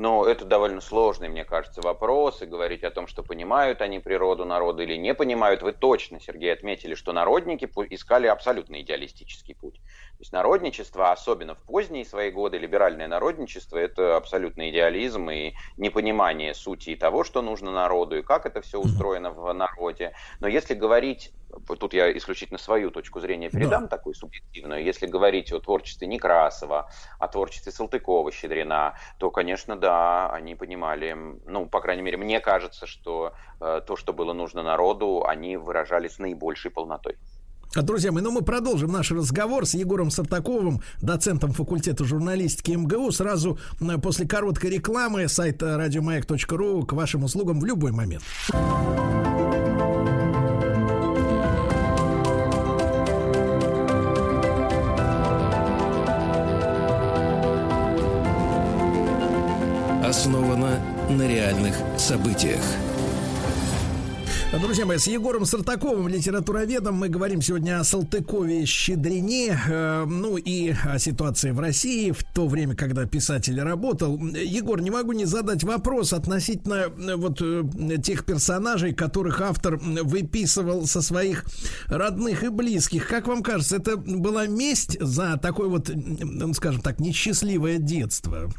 Но 0.02 0.26
это 0.26 0.44
довольно 0.44 0.80
сложный, 0.80 1.28
мне 1.28 1.44
кажется, 1.44 1.80
вопрос, 1.80 2.42
и 2.42 2.46
говорить 2.46 2.82
о 2.82 2.90
том, 2.90 3.06
что 3.06 3.22
понимают 3.22 3.80
они 3.80 4.00
природу 4.00 4.44
народа 4.44 4.82
или 4.82 4.96
не 4.96 5.14
понимают. 5.14 5.62
Вы 5.62 5.72
точно, 5.72 6.18
Сергей, 6.18 6.52
отметили, 6.52 6.96
что 6.96 7.12
народники 7.12 7.70
искали 7.88 8.26
абсолютно 8.26 8.80
идеалистический 8.80 9.54
путь. 9.54 9.80
То 10.22 10.24
есть 10.24 10.32
народничество, 10.34 11.10
особенно 11.10 11.56
в 11.56 11.62
поздние 11.64 12.04
свои 12.04 12.30
годы, 12.30 12.56
либеральное 12.56 13.08
народничество, 13.08 13.76
это 13.76 14.16
абсолютный 14.16 14.70
идеализм 14.70 15.28
и 15.30 15.54
непонимание 15.76 16.54
сути 16.54 16.90
и 16.90 16.94
того, 16.94 17.24
что 17.24 17.42
нужно 17.42 17.72
народу, 17.72 18.18
и 18.18 18.22
как 18.22 18.46
это 18.46 18.60
все 18.60 18.78
устроено 18.78 19.32
в 19.32 19.52
народе. 19.52 20.12
Но 20.38 20.46
если 20.46 20.74
говорить 20.74 21.32
тут 21.66 21.92
я 21.92 22.16
исключительно 22.16 22.58
свою 22.58 22.92
точку 22.92 23.18
зрения 23.18 23.50
передам, 23.50 23.82
да. 23.82 23.88
такую 23.88 24.14
субъективную. 24.14 24.84
Если 24.84 25.06
говорить 25.06 25.52
о 25.52 25.58
творчестве 25.58 26.06
Некрасова, 26.06 26.88
о 27.18 27.26
творчестве 27.26 27.72
Салтыкова, 27.72 28.30
Щедрина, 28.30 28.94
то, 29.18 29.32
конечно, 29.32 29.76
да, 29.76 30.30
они 30.30 30.54
понимали, 30.54 31.16
ну, 31.46 31.66
по 31.66 31.80
крайней 31.80 32.02
мере, 32.02 32.16
мне 32.16 32.38
кажется, 32.38 32.86
что 32.86 33.34
э, 33.60 33.82
то, 33.84 33.96
что 33.96 34.12
было 34.12 34.32
нужно 34.32 34.62
народу, 34.62 35.24
они 35.26 35.56
выражали 35.56 36.06
с 36.06 36.20
наибольшей 36.20 36.70
полнотой. 36.70 37.18
Друзья 37.74 38.12
мои, 38.12 38.22
ну 38.22 38.30
мы 38.30 38.42
продолжим 38.42 38.92
наш 38.92 39.10
разговор 39.12 39.64
с 39.64 39.72
Егором 39.72 40.10
Сартаковым, 40.10 40.82
доцентом 41.00 41.52
факультета 41.52 42.04
журналистики 42.04 42.72
МГУ. 42.72 43.10
Сразу 43.12 43.58
после 44.02 44.26
короткой 44.26 44.70
рекламы 44.70 45.26
сайт 45.28 45.62
радиомаяк.ру 45.62 46.84
к 46.84 46.92
вашим 46.92 47.24
услугам 47.24 47.60
в 47.60 47.64
любой 47.64 47.92
момент. 47.92 48.22
основана 60.12 60.78
на 61.08 61.26
реальных 61.26 61.74
событиях. 61.96 62.60
Друзья 64.60 64.84
мои, 64.84 64.98
с 64.98 65.06
Егором 65.06 65.46
Сартаковым, 65.46 66.08
литературоведом, 66.08 66.96
мы 66.96 67.08
говорим 67.08 67.40
сегодня 67.40 67.80
о 67.80 67.84
Салтыкове 67.84 68.66
Щедрине, 68.66 69.58
э, 69.66 70.04
ну 70.04 70.36
и 70.36 70.74
о 70.84 70.98
ситуации 70.98 71.52
в 71.52 71.58
России 71.58 72.10
в 72.10 72.22
то 72.22 72.46
время, 72.46 72.76
когда 72.76 73.06
писатель 73.06 73.58
работал. 73.58 74.18
Егор, 74.18 74.82
не 74.82 74.90
могу 74.90 75.12
не 75.12 75.24
задать 75.24 75.64
вопрос 75.64 76.12
относительно 76.12 76.74
э, 76.74 77.16
вот 77.16 77.40
э, 77.40 77.62
тех 78.02 78.26
персонажей, 78.26 78.92
которых 78.92 79.40
автор 79.40 79.78
выписывал 79.78 80.86
со 80.86 81.00
своих 81.00 81.46
родных 81.86 82.44
и 82.44 82.48
близких. 82.50 83.08
Как 83.08 83.28
вам 83.28 83.42
кажется, 83.42 83.76
это 83.76 83.96
была 83.96 84.46
месть 84.46 85.00
за 85.00 85.38
такое 85.38 85.68
вот, 85.68 85.90
ну, 85.94 86.52
скажем 86.52 86.82
так, 86.82 87.00
несчастливое 87.00 87.78
детство? 87.78 88.52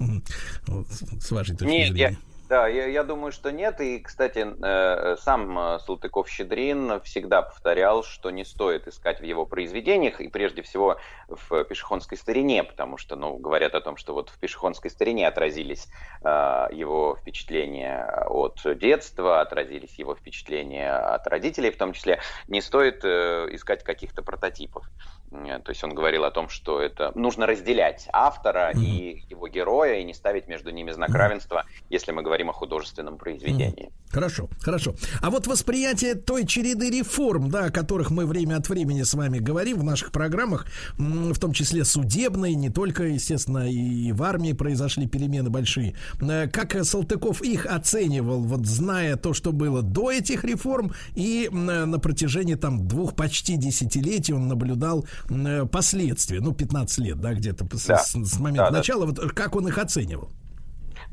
Вот, 0.65 0.87
с 1.21 1.29
вашей 1.29 1.55
точки 1.55 1.71
Нет, 1.71 1.93
зрения. 1.93 2.17
Я... 2.19 2.32
Да, 2.53 2.67
я, 2.67 2.85
я 2.85 3.03
думаю, 3.03 3.31
что 3.31 3.51
нет. 3.51 3.81
И, 3.81 3.97
кстати, 3.97 4.45
э, 4.45 5.15
сам 5.19 5.57
э, 5.57 5.79
Салтыков-Щедрин 5.87 7.01
всегда 7.01 7.41
повторял, 7.41 8.03
что 8.03 8.29
не 8.29 8.45
стоит 8.45 8.87
искать 8.87 9.19
в 9.19 9.23
его 9.23 9.47
произведениях, 9.47 10.21
и 10.21 10.27
прежде 10.27 10.61
всего 10.61 10.97
в 11.27 11.63
пешехонской 11.63 12.15
старине, 12.15 12.63
потому 12.63 12.97
что, 12.97 13.15
ну, 13.15 13.37
говорят 13.37 13.73
о 13.73 13.81
том, 13.81 13.97
что 13.97 14.13
вот 14.13 14.29
в 14.29 14.37
пешехонской 14.37 14.91
старине 14.91 15.27
отразились 15.27 15.87
э, 16.23 16.67
его 16.71 17.17
впечатления 17.19 18.23
от 18.27 18.61
детства, 18.77 19.41
отразились 19.41 19.97
его 19.97 20.13
впечатления 20.13 20.91
от 20.91 21.25
родителей 21.25 21.71
в 21.71 21.77
том 21.77 21.93
числе. 21.93 22.19
Не 22.47 22.61
стоит 22.61 23.03
искать 23.03 23.83
каких-то 23.83 24.21
прототипов. 24.21 24.87
То 25.31 25.69
есть 25.69 25.83
он 25.83 25.95
говорил 25.95 26.25
о 26.25 26.31
том, 26.31 26.47
что 26.47 26.79
это 26.79 27.11
нужно 27.15 27.47
разделять 27.47 28.07
автора 28.13 28.71
mm-hmm. 28.71 28.83
и 28.83 29.25
его 29.29 29.47
героя 29.47 29.95
и 29.95 30.03
не 30.03 30.13
ставить 30.13 30.47
между 30.47 30.69
ними 30.69 30.91
знак 30.91 31.09
равенства, 31.09 31.65
если 31.89 32.11
мы 32.11 32.21
говорим 32.21 32.42
о 32.49 32.53
художественном 32.53 33.17
произведении. 33.17 33.91
Хорошо, 34.09 34.47
хорошо. 34.59 34.95
А 35.21 35.31
вот 35.31 35.47
восприятие 35.47 36.13
той 36.15 36.45
череды 36.45 36.89
реформ, 36.91 37.49
да, 37.49 37.65
о 37.65 37.69
которых 37.71 38.11
мы 38.11 38.25
время 38.27 38.57
от 38.57 38.69
времени 38.69 39.01
с 39.03 39.13
вами 39.15 39.39
говорим 39.39 39.79
в 39.79 39.83
наших 39.83 40.11
программах, 40.11 40.67
в 40.97 41.39
том 41.39 41.51
числе 41.51 41.83
судебной, 41.83 42.53
не 42.53 42.69
только, 42.69 43.05
естественно, 43.05 43.69
и 43.69 44.11
в 44.11 44.21
армии 44.21 44.53
произошли 44.53 45.07
перемены 45.07 45.49
большие. 45.49 45.95
Э, 46.21 46.47
как 46.47 46.83
Салтыков 46.85 47.41
их 47.41 47.65
оценивал, 47.65 48.41
вот 48.41 48.65
зная 48.67 49.15
то, 49.15 49.33
что 49.33 49.51
было 49.51 49.81
до 49.81 50.11
этих 50.11 50.43
реформ, 50.43 50.93
и 51.15 51.49
на 51.51 51.97
протяжении 51.99 52.55
там 52.55 52.87
двух 52.87 53.15
почти 53.15 53.55
десятилетий 53.55 54.33
он 54.33 54.47
наблюдал 54.47 55.05
Э, 55.29 55.65
последствия, 55.65 56.39
ну, 56.39 56.53
15 56.53 56.97
лет, 56.99 57.19
да, 57.19 57.33
где-то 57.33 57.65
да. 57.65 57.97
с, 57.97 58.13
с 58.13 58.39
момента 58.39 58.71
да, 58.71 58.77
начала, 58.77 59.05
да. 59.07 59.21
вот 59.21 59.31
как 59.33 59.55
он 59.55 59.67
их 59.67 59.77
оценивал? 59.77 60.29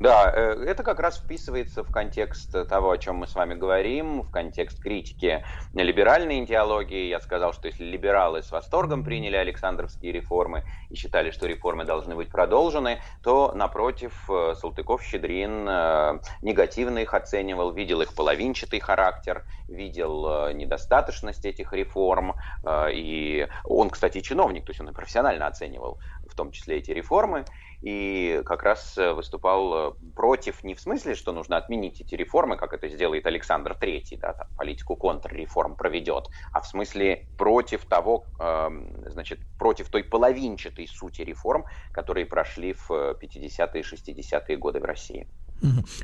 Да, 0.01 0.32
э, 0.35 0.64
это 0.66 0.82
как 0.82 0.98
раз 0.98 1.18
вписывается 1.18 1.85
в 1.85 1.93
контекст 1.93 2.52
того, 2.68 2.90
о 2.90 2.97
чем 2.97 3.16
мы 3.16 3.27
с 3.27 3.35
вами 3.35 3.52
говорим, 3.52 4.22
в 4.22 4.31
контекст 4.31 4.81
критики 4.81 5.44
либеральной 5.74 6.43
идеологии. 6.43 7.09
Я 7.09 7.20
сказал, 7.20 7.52
что 7.52 7.68
если 7.68 7.85
либералы 7.85 8.43
с 8.43 8.51
восторгом 8.51 9.05
приняли 9.05 9.36
Александровские 9.36 10.12
реформы 10.12 10.64
и 10.89 10.94
считали, 10.94 11.31
что 11.31 11.47
реформы 11.47 11.85
должны 11.85 12.16
быть 12.16 12.31
продолжены, 12.31 13.02
то, 13.22 13.52
напротив, 13.55 14.14
э, 14.31 14.55
Салтыков-Щедрин 14.55 16.20
негативно 16.40 17.01
их 17.01 17.12
оценивал, 17.12 17.70
видел 17.72 18.01
их 18.01 18.14
половинчатый 18.14 18.81
характер, 18.81 19.44
видел 19.68 20.48
недостаточность 20.55 21.44
этих 21.44 21.74
реформ. 21.74 22.36
И 22.90 23.47
он, 23.64 23.90
кстати, 23.90 24.20
чиновник, 24.20 24.64
то 24.64 24.70
есть 24.70 24.81
он 24.81 24.89
и 24.89 24.93
профессионально 24.93 25.47
оценивал 25.47 25.98
том 26.41 26.53
числе 26.53 26.79
эти 26.79 26.91
реформы 26.91 27.45
и 27.83 28.43
как 28.47 28.62
раз 28.62 28.97
э, 28.97 29.12
выступал 29.12 29.75
э, 29.75 29.93
против 30.17 30.65
не 30.65 30.75
в 30.75 30.81
смысле, 30.81 31.15
что 31.15 31.33
нужно 31.33 31.59
отменить 31.59 32.01
эти 32.01 32.15
реформы, 32.15 32.57
как 32.57 32.73
это 32.73 32.89
сделает 32.89 33.27
Александр 33.27 33.75
Третий, 33.75 34.17
да, 34.17 34.33
там, 34.33 34.47
политику 34.57 34.97
контрреформ 34.97 35.77
проведет, 35.77 36.31
а 36.53 36.61
в 36.61 36.67
смысле 36.67 37.27
против 37.37 37.85
того, 37.85 38.25
э, 38.39 38.71
значит, 39.07 39.41
против 39.59 39.91
той 39.91 40.03
половинчатой 40.03 40.87
сути 40.87 41.21
реформ, 41.23 41.67
которые 41.93 42.25
прошли 42.25 42.73
в 42.73 42.91
50-е 42.91 43.81
и 43.81 43.85
60-е 43.85 44.57
годы 44.57 44.81
в 44.81 44.85
России. 44.85 45.27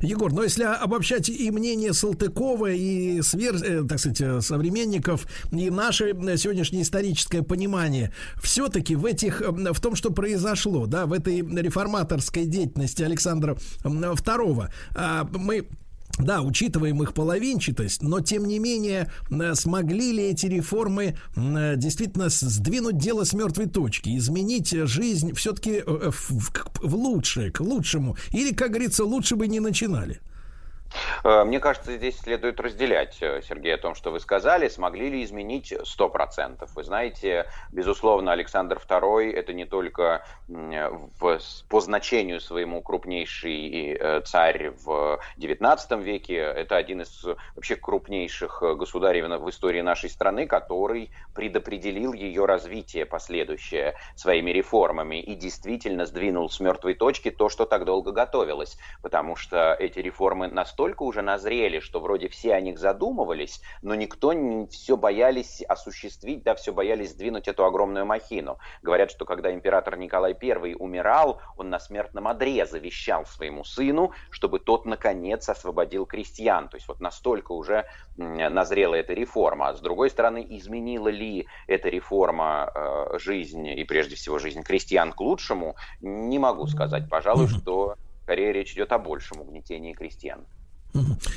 Егор, 0.01 0.33
но 0.33 0.43
если 0.43 0.65
обобщать 0.65 1.29
и 1.29 1.51
мнение 1.51 1.93
Салтыкова, 1.93 2.73
и 2.73 3.23
свер, 3.23 3.57
э, 3.57 3.85
так 3.89 3.99
сказать, 3.99 4.21
э, 4.21 4.41
современников, 4.41 5.27
и 5.53 5.71
наше 5.71 6.15
сегодняшнее 6.37 6.83
историческое 6.83 7.43
понимание, 7.43 8.13
все-таки 8.43 8.97
в 8.97 9.05
этих, 9.05 9.41
в 9.41 9.81
том, 9.81 9.97
что 9.97 10.11
произошло, 10.11 10.87
да, 10.87 11.07
в 11.07 11.13
этой 11.13 11.41
реформаторской 11.41 12.45
деятельности 12.45 13.03
Александра 13.03 13.57
II, 13.85 14.69
а, 14.95 15.29
мы 15.33 15.69
да, 16.19 16.43
учитываем 16.43 17.03
их 17.03 17.13
половинчатость, 17.15 18.03
но 18.03 18.21
тем 18.21 18.47
не 18.47 18.59
менее 18.59 19.11
э, 19.31 19.55
смогли 19.55 20.13
ли 20.13 20.25
эти 20.25 20.47
реформы 20.47 21.17
э, 21.37 21.75
действительно 21.77 22.29
сдвинуть 22.29 22.99
дело 22.99 23.25
с 23.25 23.33
мертвой 23.33 23.67
точки, 23.67 24.17
изменить 24.17 24.71
жизнь 24.71 25.35
все-таки 25.35 25.83
в 25.87 26.95
лучшее, 26.95 27.51
к 27.51 27.61
лучшему, 27.61 28.17
или, 28.33 28.55
как 28.55 28.71
говорится, 28.71 29.05
лучше 29.05 29.37
бы 29.37 29.47
не 29.47 29.61
начинали? 29.61 30.21
Э, 31.25 31.45
мне 31.45 31.61
кажется, 31.61 31.97
здесь 31.97 32.19
следует 32.19 32.61
разделять, 32.61 33.19
э, 33.21 33.43
Сергей, 33.43 33.75
о 33.75 33.79
том, 33.79 33.95
что 33.95 34.11
вы 34.11 34.21
сказали. 34.21 34.69
Смогли 34.69 35.11
ли 35.11 35.25
изменить 35.25 35.73
100%? 35.73 36.69
Вы 36.75 36.85
знаете, 36.85 37.47
безусловно, 37.73 38.33
Александр 38.33 38.81
II 38.89 39.33
это 39.33 39.53
не 39.53 39.65
только 39.65 40.25
в, 40.49 41.41
по 41.69 41.81
значению 41.81 42.41
своему 42.41 42.83
крупнейший 42.83 43.95
э, 43.95 44.21
царь 44.23 44.71
в 44.71 45.21
XIX 45.39 46.03
веке, 46.03 46.37
это 46.37 46.77
один 46.77 47.03
из 47.03 47.25
вообще 47.55 47.77
крупнейших 47.77 48.63
государей 48.77 49.23
в 49.23 49.51
истории 49.51 49.81
нашей 49.81 50.11
страны, 50.11 50.47
который 50.47 51.11
предопределил 51.35 52.13
ее 52.13 52.45
развитие 52.45 53.07
последующее 53.07 53.95
своими 54.15 54.51
реформами 54.51 55.21
и 55.21 55.35
действительно 55.35 56.07
сдвинул 56.07 56.51
с 56.51 56.61
мертвой 56.61 56.95
точки 56.95 57.31
то, 57.31 57.49
что 57.49 57.65
так 57.65 57.85
долго 57.85 58.13
готовилось, 58.13 58.79
потому 59.03 59.37
что 59.37 59.75
эти 59.75 59.99
реформы 59.99 60.49
настолько 60.49 60.76
настолько 60.77 61.05
уже 61.05 61.23
назрели, 61.23 61.81
что 61.81 62.01
вроде 62.01 62.29
все 62.29 62.53
о 62.53 62.61
них 62.61 62.79
задумывались, 62.79 63.63
но 63.81 63.95
никто 63.95 64.35
не 64.35 64.67
все 64.67 64.99
боялись 64.99 65.63
осуществить, 65.63 66.43
да, 66.43 66.55
все 66.55 66.71
боялись 66.71 67.13
сдвинуть 67.13 67.49
эту 67.49 67.65
огромную 67.65 68.05
махину. 68.05 68.59
Говорят, 68.83 69.11
что 69.11 69.25
когда 69.25 69.55
император 69.55 69.97
Николай 69.97 70.37
I 70.39 70.75
умирал, 70.75 71.41
он 71.57 71.71
на 71.71 71.79
смертном 71.79 72.29
одре 72.29 72.67
завещал 72.67 73.25
своему 73.25 73.65
сыну, 73.65 74.13
чтобы 74.29 74.59
тот, 74.59 74.85
наконец, 74.85 75.49
освободил 75.49 76.05
крестьян. 76.05 76.69
То 76.69 76.77
есть 76.77 76.89
вот 76.89 77.01
настолько 77.01 77.53
уже 77.53 77.87
назрела 78.17 78.97
эта 78.97 79.15
реформа. 79.15 79.71
А 79.71 79.75
с 79.75 79.81
другой 79.81 80.11
стороны, 80.11 80.47
изменила 80.47 81.09
ли 81.09 81.47
эта 81.69 81.89
реформа 81.89 82.71
э, 82.75 83.19
жизнь, 83.19 83.67
и 83.67 83.85
прежде 83.85 84.15
всего 84.17 84.39
жизнь 84.39 84.63
крестьян 84.63 85.13
к 85.13 85.21
лучшему, 85.23 85.75
не 86.01 86.39
могу 86.39 86.67
сказать. 86.67 87.09
Пожалуй, 87.09 87.49
что 87.49 87.95
скорее 88.25 88.53
речь 88.53 88.75
идет 88.75 88.93
о 88.93 88.99
большем 88.99 89.41
угнетении 89.41 89.95
крестьян. 89.95 90.45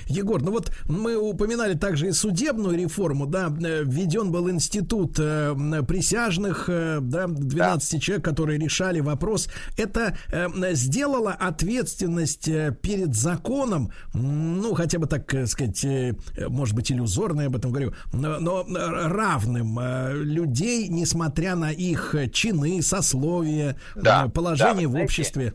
Егор, 0.07 0.41
ну 0.41 0.51
вот 0.51 0.71
мы 0.87 1.15
упоминали 1.15 1.73
также 1.73 2.09
и 2.09 2.11
судебную 2.11 2.77
реформу, 2.77 3.25
да, 3.25 3.53
э, 3.61 3.83
введен 3.83 4.31
был 4.31 4.49
институт 4.49 5.17
э, 5.19 5.55
присяжных, 5.87 6.65
э, 6.67 6.99
да, 7.01 7.27
12 7.27 7.91
да. 7.91 7.99
человек, 7.99 8.25
которые 8.25 8.59
решали 8.59 8.99
вопрос. 8.99 9.49
Это 9.77 10.17
э, 10.31 10.47
сделало 10.73 11.31
ответственность 11.31 12.49
перед 12.81 13.15
законом, 13.15 13.91
ну, 14.13 14.73
хотя 14.73 14.99
бы 14.99 15.07
так 15.07 15.47
сказать, 15.47 15.85
может 16.47 16.75
быть, 16.75 16.91
иллюзорно, 16.91 17.41
я 17.41 17.47
об 17.47 17.55
этом 17.55 17.71
говорю, 17.71 17.93
но, 18.13 18.65
равным 18.69 19.79
людей, 20.13 20.87
несмотря 20.87 21.55
на 21.55 21.71
их 21.71 22.15
чины, 22.33 22.81
сословия, 22.81 23.75
да, 23.95 24.27
положение 24.27 24.87
да, 24.87 24.99
в 24.99 25.03
обществе. 25.03 25.53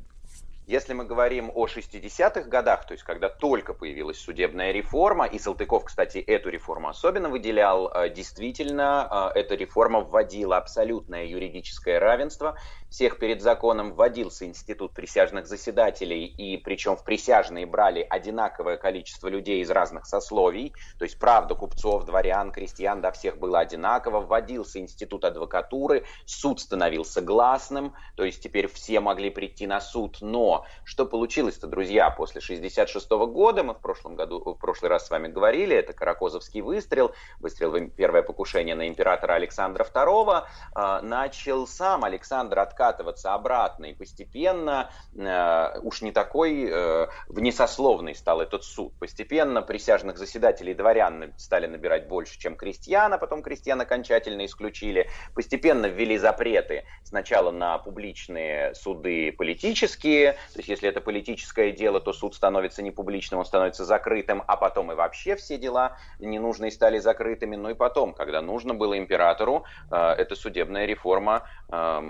Если 0.67 0.95
мы 0.95 1.05
говорим 1.05 1.51
о 1.55 1.67
60-х 1.67 2.49
годах, 2.49 2.87
то 2.87 2.93
есть 2.93 3.05
когда 3.05 3.29
только 3.29 3.75
появилась 3.75 4.19
судебная 4.19 4.73
реформа, 4.73 5.27
и 5.27 5.39
Салтыков, 5.39 5.85
кстати, 5.85 6.17
эту 6.17 6.49
реформу 6.49 6.89
особенно 6.89 7.29
выделял, 7.29 7.93
э, 7.93 8.09
действительно, 8.09 9.31
э, 9.35 9.41
эта 9.41 9.57
реформа 9.57 10.01
вводила 10.01 10.57
абсолютное 10.57 11.27
юридическое 11.27 12.01
равенство 12.01 12.57
всех 12.95 13.19
перед 13.19 13.43
законом, 13.43 13.93
вводился 13.93 14.47
институт 14.47 14.93
присяжных 14.93 15.49
заседателей, 15.49 16.27
и 16.27 16.57
причем 16.57 16.97
в 16.97 17.03
присяжные 17.03 17.67
брали 17.67 18.07
одинаковое 18.09 18.77
количество 18.77 19.27
людей 19.27 19.63
из 19.63 19.71
разных 19.73 20.07
сословий, 20.07 20.73
то 20.97 21.05
есть, 21.05 21.19
правда, 21.19 21.57
купцов, 21.57 22.05
дворян, 22.05 22.53
крестьян, 22.53 23.01
да, 23.01 23.11
всех 23.11 23.39
было 23.39 23.59
одинаково, 23.59 24.21
вводился 24.21 24.79
институт 24.79 25.25
адвокатуры, 25.25 26.05
суд 26.25 26.61
становился 26.61 27.21
гласным, 27.21 27.97
то 28.15 28.23
есть 28.23 28.41
теперь 28.41 28.69
все 28.69 29.01
могли 29.01 29.29
прийти 29.29 29.67
на 29.67 29.81
суд, 29.81 30.19
но 30.21 30.65
что 30.85 31.05
получилось-то, 31.05 31.67
друзья, 31.67 32.09
после 32.11 32.41
66 32.41 33.11
года, 33.11 33.65
мы 33.65 33.75
в 33.75 33.81
прошлом 33.81 34.15
году, 34.15 34.39
в 34.39 34.55
прошлый 34.55 34.89
раз 34.89 35.09
с 35.09 35.11
вами 35.11 35.27
говорили, 35.27 35.75
это 35.75 35.95
Каракозовский 35.95 36.61
выстрел, 36.61 37.13
выстрел 37.41 37.73
первое 37.89 38.23
покушение 38.23 38.77
на 38.77 38.87
императора 38.87 39.33
Александра 39.33 39.85
II, 39.85 40.45
э, 40.77 41.01
начал 41.03 41.67
сам 41.67 42.05
Александр 42.05 42.61
откатываться 42.85 43.35
обратно, 43.35 43.87
и 43.87 43.95
постепенно, 43.95 44.91
э, 45.17 45.79
уж 45.81 46.03
не 46.03 46.13
такой 46.13 46.69
э, 46.71 47.07
внесословный 47.29 48.15
стал 48.15 48.41
этот 48.41 48.65
суд, 48.65 48.93
постепенно 48.99 49.63
присяжных 49.63 50.19
заседателей 50.19 50.75
дворян 50.75 51.33
стали 51.37 51.67
набирать 51.67 52.09
больше, 52.09 52.39
чем 52.39 52.57
крестьян, 52.57 53.13
а 53.13 53.19
потом 53.19 53.43
крестьян 53.43 53.81
окончательно 53.81 54.45
исключили, 54.45 55.09
постепенно 55.35 55.87
ввели 55.87 56.19
запреты 56.19 56.85
сначала 57.03 57.51
на 57.51 57.79
публичные 57.79 58.75
суды 58.75 59.33
политические, 59.33 60.33
то 60.33 60.59
есть 60.59 60.69
если 60.69 60.89
это 60.89 61.01
политическое 61.01 61.73
дело, 61.73 62.01
то 62.01 62.13
суд 62.13 62.35
становится 62.35 62.83
не 62.83 62.91
публичным, 62.91 63.41
он 63.41 63.47
становится 63.47 63.85
закрытым, 63.85 64.43
а 64.47 64.57
потом 64.57 64.93
и 64.93 64.95
вообще 64.95 65.37
все 65.37 65.57
дела 65.57 65.97
ненужные 66.19 66.71
стали 66.71 66.99
закрытыми. 66.99 67.57
Ну 67.57 67.71
и 67.71 67.75
потом, 67.75 68.15
когда 68.15 68.43
нужно 68.43 68.75
было 68.75 68.99
императору, 68.99 69.65
э, 69.91 69.97
эта 69.97 70.35
судебная 70.35 70.87
реформа 70.87 71.45
э, 71.73 72.01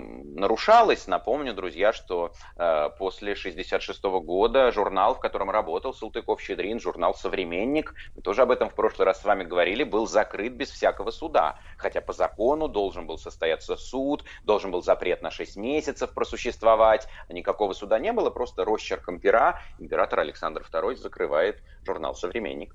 нарушалась. 0.55 1.05
Напомню, 1.07 1.53
друзья, 1.53 1.91
что 1.91 2.31
э, 2.55 2.89
после 2.97 3.35
66 3.35 4.01
года 4.03 4.71
журнал, 4.71 5.13
в 5.13 5.19
котором 5.19 5.51
работал 5.51 5.93
Салтыков-Щедрин, 5.93 6.79
журнал 6.79 7.13
«Современник», 7.13 7.93
мы 8.15 8.21
тоже 8.21 8.43
об 8.43 8.51
этом 8.51 8.69
в 8.69 8.73
прошлый 8.73 9.05
раз 9.05 9.19
с 9.19 9.25
вами 9.25 9.43
говорили, 9.43 9.83
был 9.83 10.07
закрыт 10.07 10.53
без 10.53 10.71
всякого 10.71 11.11
суда. 11.11 11.59
Хотя 11.77 11.99
по 11.99 12.13
закону 12.13 12.69
должен 12.69 13.05
был 13.05 13.17
состояться 13.17 13.75
суд, 13.75 14.23
должен 14.43 14.71
был 14.71 14.81
запрет 14.81 15.21
на 15.21 15.29
6 15.29 15.57
месяцев 15.57 16.13
просуществовать, 16.13 17.09
никакого 17.27 17.73
суда 17.73 17.99
не 17.99 18.13
было 18.13 18.29
просто 18.29 18.63
росчерком 18.63 19.19
пера 19.19 19.59
император 19.77 20.21
Александр 20.21 20.65
II 20.71 20.95
закрывает 20.95 21.61
журнал 21.85 22.15
«Современник». 22.15 22.73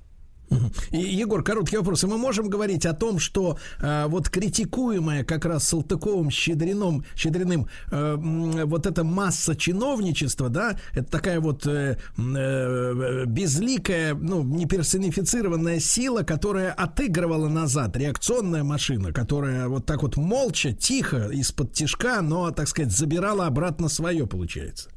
Егор, 0.90 1.42
короткий 1.44 1.76
вопрос. 1.76 2.02
Мы 2.04 2.18
можем 2.18 2.48
говорить 2.48 2.84
о 2.86 2.92
том, 2.92 3.18
что 3.18 3.56
э, 3.80 4.06
вот 4.08 4.28
критикуемая 4.28 5.24
как 5.24 5.44
раз 5.44 5.68
Салтыковым, 5.68 6.30
Щедриным, 6.30 7.04
Щедриным 7.14 7.68
э, 7.90 8.16
вот 8.64 8.86
эта 8.86 9.04
масса 9.04 9.54
чиновничества, 9.54 10.48
да, 10.48 10.76
это 10.92 11.10
такая 11.10 11.40
вот 11.40 11.66
э, 11.66 11.98
э, 12.18 13.24
безликая, 13.26 14.14
ну, 14.14 14.42
не 14.42 14.66
персонифицированная 14.66 15.78
сила, 15.78 16.22
которая 16.22 16.72
отыгрывала 16.72 17.48
назад, 17.48 17.96
реакционная 17.96 18.64
машина, 18.64 19.12
которая 19.12 19.68
вот 19.68 19.86
так 19.86 20.02
вот 20.02 20.16
молча, 20.16 20.72
тихо, 20.72 21.28
из-под 21.32 21.72
тишка, 21.72 22.22
но, 22.22 22.50
так 22.50 22.68
сказать, 22.68 22.92
забирала 22.92 23.46
обратно 23.46 23.88
свое, 23.88 24.26
получается. 24.26 24.90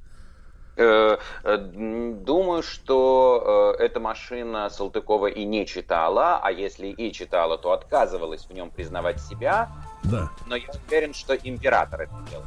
Э, 0.75 1.17
э, 1.43 1.57
думаю, 1.57 2.63
что 2.63 3.75
э, 3.79 3.83
эта 3.83 3.99
машина 3.99 4.69
Салтыкова 4.69 5.27
и 5.27 5.45
не 5.45 5.65
читала, 5.65 6.39
а 6.41 6.51
если 6.51 6.87
и 6.87 7.11
читала, 7.11 7.57
то 7.57 7.71
отказывалась 7.71 8.45
в 8.45 8.53
нем 8.53 8.71
признавать 8.71 9.21
себя. 9.21 9.69
Да. 10.03 10.29
Но 10.47 10.55
я 10.55 10.67
уверен, 10.87 11.13
что 11.13 11.35
император 11.35 12.01
это 12.01 12.13
делал. 12.29 12.45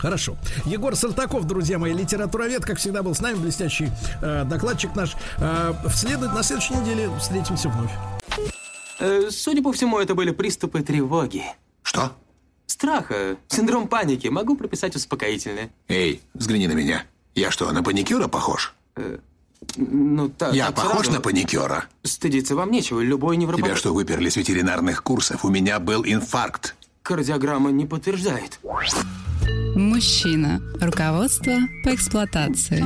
Хорошо. 0.00 0.36
Егор 0.64 0.96
Сартаков, 0.96 1.46
друзья 1.46 1.78
мои, 1.78 1.92
литературовед, 1.92 2.64
как 2.64 2.78
всегда, 2.78 3.02
был 3.02 3.14
с 3.14 3.20
нами, 3.20 3.34
блестящий 3.34 3.90
э, 4.22 4.44
докладчик 4.44 4.96
наш. 4.96 5.14
Э, 5.38 5.74
вслед, 5.88 6.20
на 6.20 6.42
следующей 6.42 6.74
неделе 6.74 7.10
встретимся 7.18 7.68
вновь. 7.68 7.90
Э, 8.98 9.28
судя 9.30 9.62
по 9.62 9.72
всему, 9.72 9.98
это 9.98 10.14
были 10.14 10.30
приступы 10.30 10.82
тревоги. 10.82 11.44
Что? 11.82 12.12
Страха, 12.66 13.36
синдром 13.48 13.88
паники. 13.88 14.28
Могу 14.28 14.56
прописать 14.56 14.96
успокоительное. 14.96 15.70
Эй, 15.88 16.22
взгляни 16.32 16.66
на 16.66 16.72
меня. 16.72 17.04
Я 17.34 17.50
что, 17.50 17.70
на 17.72 17.82
паникюра 17.82 18.28
похож? 18.28 18.74
Э, 18.96 19.18
ну, 19.76 20.28
так, 20.28 20.54
Я 20.54 20.70
похож 20.70 21.06
сразу... 21.06 21.12
на 21.12 21.20
паникюра? 21.20 21.84
Стыдиться 22.02 22.56
вам 22.56 22.70
нечего, 22.70 23.00
любой 23.00 23.36
невропат... 23.36 23.64
Тебя 23.64 23.76
что, 23.76 23.94
выперли 23.94 24.28
с 24.28 24.36
ветеринарных 24.36 25.02
курсов? 25.02 25.44
У 25.44 25.48
меня 25.48 25.78
был 25.78 26.02
инфаркт. 26.04 26.74
Кардиограмма 27.02 27.70
не 27.70 27.86
подтверждает. 27.86 28.58
Мужчина. 29.74 30.60
Руководство 30.80 31.54
по 31.84 31.94
эксплуатации. 31.94 32.84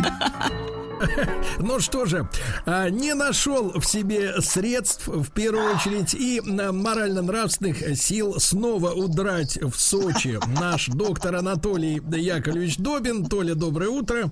Ну 1.59 1.81
что 1.81 2.05
же, 2.05 2.29
а, 2.67 2.89
не 2.89 3.15
нашел 3.15 3.73
в 3.79 3.85
себе 3.85 4.41
средств, 4.41 5.07
в 5.07 5.31
первую 5.31 5.75
очередь, 5.75 6.15
и 6.15 6.41
морально-нравственных 6.41 7.97
сил 7.97 8.39
снова 8.39 8.93
удрать 8.93 9.59
в 9.61 9.75
Сочи 9.79 10.39
наш 10.61 10.89
доктор 10.89 11.37
Анатолий 11.37 12.03
Яковлевич 12.13 12.79
Добин. 12.79 13.27
Толя, 13.27 13.55
доброе 13.55 13.91
утро. 13.91 14.31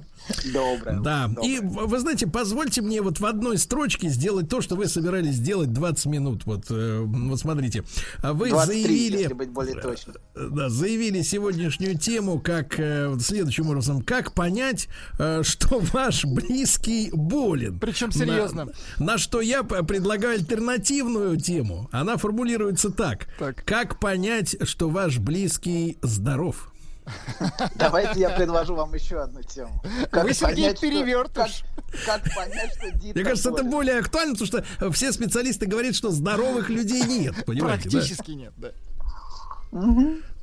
Доброе. 0.52 1.00
Да. 1.00 1.28
Доброе. 1.28 1.48
И 1.48 1.60
вы 1.60 1.98
знаете, 1.98 2.26
позвольте 2.26 2.82
мне 2.82 3.02
вот 3.02 3.20
в 3.20 3.26
одной 3.26 3.58
строчке 3.58 4.08
сделать 4.08 4.48
то, 4.48 4.60
что 4.60 4.76
вы 4.76 4.86
собирались 4.86 5.34
сделать 5.34 5.72
20 5.72 6.06
минут. 6.06 6.46
Вот, 6.46 6.66
э, 6.70 7.00
вот 7.04 7.38
смотрите. 7.38 7.84
А 8.22 8.32
Вы 8.32 8.50
23, 8.50 8.82
заявили... 8.82 9.18
если 9.18 9.34
быть 9.34 9.50
более 9.50 9.80
точным. 9.80 10.16
Э, 10.34 10.48
Да, 10.50 10.68
заявили 10.68 11.22
сегодняшнюю 11.22 11.98
тему 11.98 12.40
как 12.40 12.78
э, 12.78 13.14
следующим 13.20 13.68
образом. 13.68 14.02
Как 14.02 14.34
понять, 14.34 14.88
что 15.42 15.80
ваш 15.92 16.24
близкий 16.24 17.10
болен? 17.12 17.78
Причем 17.78 18.12
серьезно. 18.12 18.66
На, 18.98 19.04
на 19.04 19.18
что 19.18 19.40
я 19.40 19.62
предлагаю 19.62 20.34
альтернативную 20.34 21.36
тему. 21.36 21.88
Она 21.92 22.16
формулируется 22.16 22.90
так. 22.90 23.28
Так. 23.38 23.64
Как 23.64 23.98
понять, 24.00 24.56
что 24.66 24.88
ваш 24.88 25.18
близкий 25.18 25.98
здоров? 26.02 26.71
Давайте 27.74 28.20
я 28.20 28.30
предложу 28.30 28.74
вам 28.74 28.94
еще 28.94 29.20
одну 29.20 29.42
тему. 29.42 29.82
Вы, 30.12 30.32
Сергей, 30.34 30.64
понять, 30.64 30.78
что- 30.78 30.86
перевертыш. 30.88 31.64
Как, 32.06 32.22
как 32.22 32.34
понять, 32.34 32.72
что 32.78 32.90
Дита 32.92 33.14
Мне 33.18 33.24
кажется, 33.24 33.48
это 33.50 33.58
болен? 33.58 33.70
более 33.70 33.98
актуально, 33.98 34.34
потому 34.36 34.46
что 34.46 34.92
все 34.92 35.12
специалисты 35.12 35.66
говорят, 35.66 35.94
что 35.94 36.10
здоровых 36.10 36.68
людей 36.68 37.02
нет. 37.02 37.34
Понимаете, 37.46 37.84
да? 37.88 37.98
Практически 37.98 38.30
нет, 38.32 38.52
да. 38.56 38.72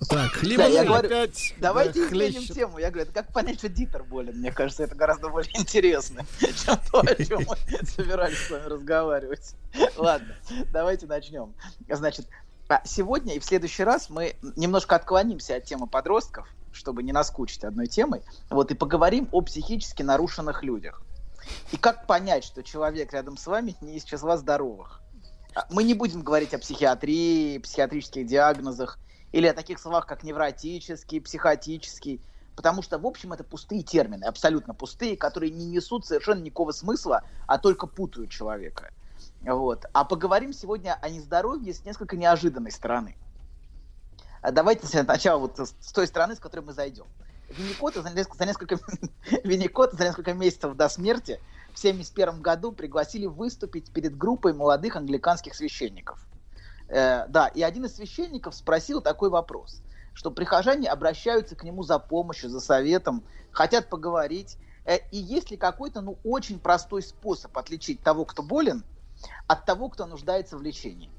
Так, 0.10 0.42
либо 0.42 0.64
Да, 0.64 0.70
я 0.70 0.84
говорю, 0.86 1.06
опять, 1.08 1.54
давайте 1.60 2.00
да, 2.02 2.08
изменим 2.08 2.34
хлещет. 2.40 2.56
тему. 2.56 2.80
Я 2.80 2.90
говорю, 2.90 3.04
это 3.10 3.14
как 3.22 3.32
понять, 3.32 3.60
что 3.60 3.70
Дитер 3.70 4.04
болен? 4.04 4.38
Мне 4.38 4.52
кажется, 4.52 4.84
это 4.84 4.96
гораздо 4.96 5.30
более 5.30 5.52
интересно, 5.60 6.26
чем 6.40 6.78
то, 6.92 7.02
о 7.02 7.24
чем 7.24 7.46
мы 7.48 7.56
собирались 7.88 8.40
с 8.40 8.50
вами 8.50 8.66
разговаривать. 8.66 9.54
Ладно, 9.98 10.36
давайте 10.74 11.06
начнем. 11.06 11.54
Значит, 11.88 12.26
сегодня 12.86 13.36
и 13.36 13.40
в 13.40 13.46
следующий 13.46 13.84
раз 13.84 14.10
мы 14.10 14.36
немножко 14.56 14.96
отклонимся 14.96 15.56
от 15.56 15.66
темы 15.66 15.88
подростков, 15.88 16.48
чтобы 16.72 17.04
не 17.04 17.12
наскучить 17.12 17.64
одной 17.64 17.88
темой, 17.88 18.22
вот, 18.50 18.72
и 18.72 18.76
поговорим 18.76 19.28
о 19.32 19.42
психически 19.42 20.04
нарушенных 20.04 20.64
людях. 20.64 21.02
И 21.72 21.78
как 21.78 22.06
понять, 22.06 22.44
что 22.44 22.64
человек 22.64 23.12
рядом 23.14 23.38
с 23.38 23.48
вами 23.48 23.76
не 23.82 23.98
из 23.98 24.04
числа 24.04 24.38
здоровых? 24.38 25.02
А, 25.56 25.66
Мы 25.72 25.84
не 25.84 25.96
будем 25.96 26.22
говорить 26.22 26.54
о 26.54 26.60
психиатрии, 26.60 27.58
психиатрических 27.58 28.28
диагнозах 28.28 29.00
или 29.32 29.48
о 29.48 29.54
таких 29.54 29.80
словах, 29.80 30.06
как 30.06 30.24
невротический, 30.24 31.22
психотический, 31.22 32.22
потому 32.56 32.82
что, 32.82 33.00
в 33.00 33.06
общем, 33.08 33.34
это 33.34 33.44
пустые 33.44 33.82
термины, 33.82 34.26
абсолютно 34.26 34.74
пустые, 34.74 35.18
которые 35.18 35.52
не 35.52 35.66
несут 35.66 36.06
совершенно 36.06 36.42
никакого 36.42 36.72
смысла, 36.72 37.24
а 37.48 37.58
только 37.58 37.88
путают 37.88 38.30
человека. 38.30 38.92
Вот. 39.42 39.86
А 39.94 40.04
поговорим 40.04 40.54
сегодня 40.54 40.98
о 41.02 41.10
нездоровье 41.10 41.74
с 41.74 41.86
несколько 41.86 42.18
неожиданной 42.18 42.72
стороны. 42.72 43.16
А 44.42 44.52
Давайте 44.52 44.88
сначала 44.88 45.40
вот 45.40 45.60
с 45.60 45.92
той 45.92 46.08
стороны, 46.08 46.36
с 46.36 46.40
которой 46.40 46.62
мы 46.62 46.74
зайдем. 46.74 47.06
Винникота 47.50 48.02
за 48.02 48.10
за 48.10 48.46
несколько, 48.46 48.78
Винникота 49.44 49.96
за 49.98 50.06
несколько 50.06 50.34
месяцев 50.34 50.76
до 50.76 50.88
смерти 50.88 51.40
в 51.74 51.80
1971 51.80 52.42
году 52.42 52.72
пригласили 52.72 53.26
выступить 53.26 53.92
перед 53.92 54.18
группой 54.18 54.54
молодых 54.54 54.96
англиканских 54.96 55.56
священников. 55.56 56.26
Э, 56.88 57.28
да, 57.28 57.48
и 57.48 57.62
один 57.62 57.86
из 57.86 57.96
священников 57.96 58.56
спросил 58.56 59.02
такой 59.02 59.30
вопрос, 59.30 59.82
что 60.14 60.32
прихожане 60.32 60.90
обращаются 60.90 61.56
к 61.56 61.64
нему 61.64 61.84
за 61.84 61.98
помощью, 61.98 62.50
за 62.50 62.60
советом, 62.60 63.24
хотят 63.52 63.90
поговорить, 63.90 64.58
э, 64.86 65.00
и 65.12 65.18
есть 65.18 65.50
ли 65.50 65.58
какой-то, 65.58 66.02
ну, 66.02 66.18
очень 66.24 66.60
простой 66.60 67.02
способ 67.02 67.58
отличить 67.58 68.02
того, 68.02 68.26
кто 68.26 68.44
болен, 68.44 68.84
от 69.48 69.66
того, 69.66 69.90
кто 69.90 70.06
нуждается 70.06 70.58
в 70.58 70.62
лечении. 70.62 71.10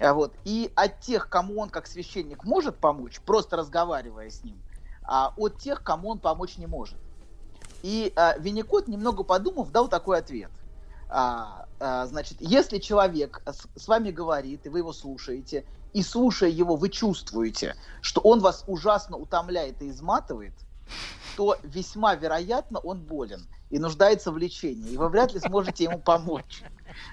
А 0.00 0.14
Вот. 0.14 0.32
И 0.44 0.72
от 0.76 1.00
тех, 1.00 1.28
кому 1.28 1.60
он 1.60 1.68
как 1.68 1.86
священник 1.86 2.44
может 2.44 2.76
помочь, 2.76 3.20
просто 3.20 3.56
разговаривая 3.56 4.30
с 4.30 4.42
ним, 4.42 4.60
а 5.02 5.34
от 5.36 5.58
тех, 5.58 5.82
кому 5.82 6.10
он 6.10 6.18
помочь 6.18 6.56
не 6.56 6.66
может. 6.66 6.98
И 7.82 8.12
а, 8.16 8.36
Винникот, 8.38 8.88
немного 8.88 9.22
подумав, 9.22 9.70
дал 9.70 9.88
такой 9.88 10.18
ответ. 10.18 10.50
А, 11.08 11.66
а, 11.80 12.06
значит, 12.06 12.38
если 12.40 12.78
человек 12.78 13.42
с, 13.46 13.66
с 13.82 13.88
вами 13.88 14.10
говорит, 14.10 14.66
и 14.66 14.68
вы 14.68 14.78
его 14.78 14.92
слушаете, 14.92 15.64
и 15.92 16.02
слушая 16.02 16.50
его, 16.50 16.76
вы 16.76 16.88
чувствуете, 16.88 17.74
что 18.00 18.20
он 18.20 18.40
вас 18.40 18.64
ужасно 18.66 19.16
утомляет 19.16 19.82
и 19.82 19.90
изматывает, 19.90 20.52
то 21.36 21.56
весьма 21.62 22.14
вероятно 22.14 22.78
он 22.78 23.00
болен 23.00 23.46
и 23.70 23.78
нуждается 23.78 24.30
в 24.30 24.38
лечении, 24.38 24.92
и 24.92 24.96
вы 24.96 25.08
вряд 25.08 25.32
ли 25.32 25.40
сможете 25.40 25.84
ему 25.84 25.98
помочь. 25.98 26.62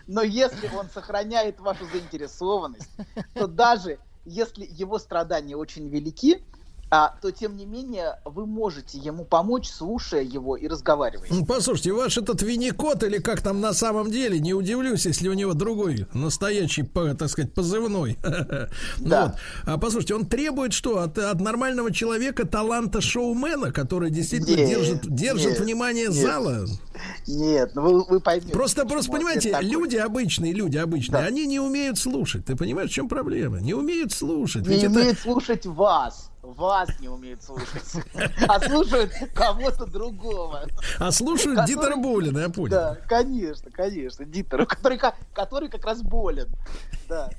Но 0.06 0.22
если 0.22 0.68
он 0.68 0.90
сохраняет 0.90 1.60
вашу 1.60 1.86
заинтересованность, 1.86 2.96
то 3.34 3.48
даже 3.48 4.00
если 4.26 4.66
его 4.70 5.00
страдания 5.00 5.56
очень 5.56 5.90
велики, 5.90 6.46
а, 6.90 7.14
то 7.22 7.32
тем 7.32 7.58
не 7.58 7.66
менее 7.66 8.18
вы 8.24 8.46
можете 8.46 8.98
ему 8.98 9.26
помочь, 9.26 9.68
слушая 9.70 10.24
его 10.24 10.56
и 10.56 10.68
разговаривая. 10.68 11.28
Ну, 11.30 11.46
Послушайте, 11.46 11.92
ваш 11.92 12.18
этот 12.18 12.42
винникот 12.42 13.04
или 13.04 13.18
как 13.18 13.42
там 13.42 13.60
на 13.60 13.74
самом 13.74 14.10
деле, 14.10 14.40
не 14.40 14.54
удивлюсь, 14.54 15.06
если 15.06 15.28
у 15.28 15.34
него 15.34 15.54
другой 15.54 16.08
настоящий, 16.14 16.84
по- 16.84 17.14
так 17.14 17.30
сказать, 17.30 17.54
позывной. 17.54 18.18
Ну 19.00 19.10
Да. 19.10 19.26
вот. 19.26 19.34
А 19.74 19.78
послушайте, 19.78 20.16
он 20.16 20.26
требует 20.26 20.74
что? 20.74 21.00
От, 21.00 21.18
от 21.18 21.40
нормального 21.42 21.92
человека 21.94 22.46
таланта 22.48 23.02
шоумена, 23.02 23.72
который 23.72 24.10
действительно 24.10 24.56
Нет, 24.58 24.70
держит, 24.70 25.14
держит 25.16 25.52
нет, 25.52 25.60
внимание 25.60 26.06
нет. 26.08 26.14
зала. 26.14 26.66
Нет, 27.28 27.72
ну 27.76 27.82
вы, 27.82 28.04
вы 28.06 28.20
поймете. 28.20 28.54
Просто, 28.54 28.86
просто 28.86 29.12
понимаете, 29.12 29.56
люди 29.62 29.98
обычные, 29.98 30.54
люди 30.54 30.78
обычные, 30.78 31.22
Да. 31.22 31.28
они 31.28 31.46
не 31.46 31.60
умеют 31.60 31.98
слушать. 32.00 32.46
Ты 32.46 32.56
понимаешь, 32.56 32.90
в 32.90 32.94
чем 32.94 33.08
проблема? 33.10 33.60
Не 33.60 33.74
умеют 33.74 34.12
слушать. 34.14 34.64
не 34.66 34.76
Ведь 34.76 34.84
это- 34.84 34.94
умеют 34.94 35.20
слушать 35.20 35.66
вас. 35.66 36.30
Вас 36.54 36.90
не 37.00 37.10
умеют 37.10 37.44
слушать. 37.44 37.84
А 38.48 38.60
слушают 38.60 39.12
кого-то 39.34 39.86
другого. 39.86 40.64
А 41.00 41.12
слушают 41.12 41.60
Который- 41.60 41.76
Дитера 41.76 41.96
Болина, 41.98 42.40
я 42.40 42.50
понял. 42.50 42.70
Да, 42.72 42.98
конечно, 43.08 43.70
конечно. 43.72 44.24
Дитеру, 44.26 44.66
который, 44.66 45.00
который 45.34 45.70
как 45.70 45.86
раз 45.86 46.02
болен. 46.02 46.48
Да. 47.10 47.30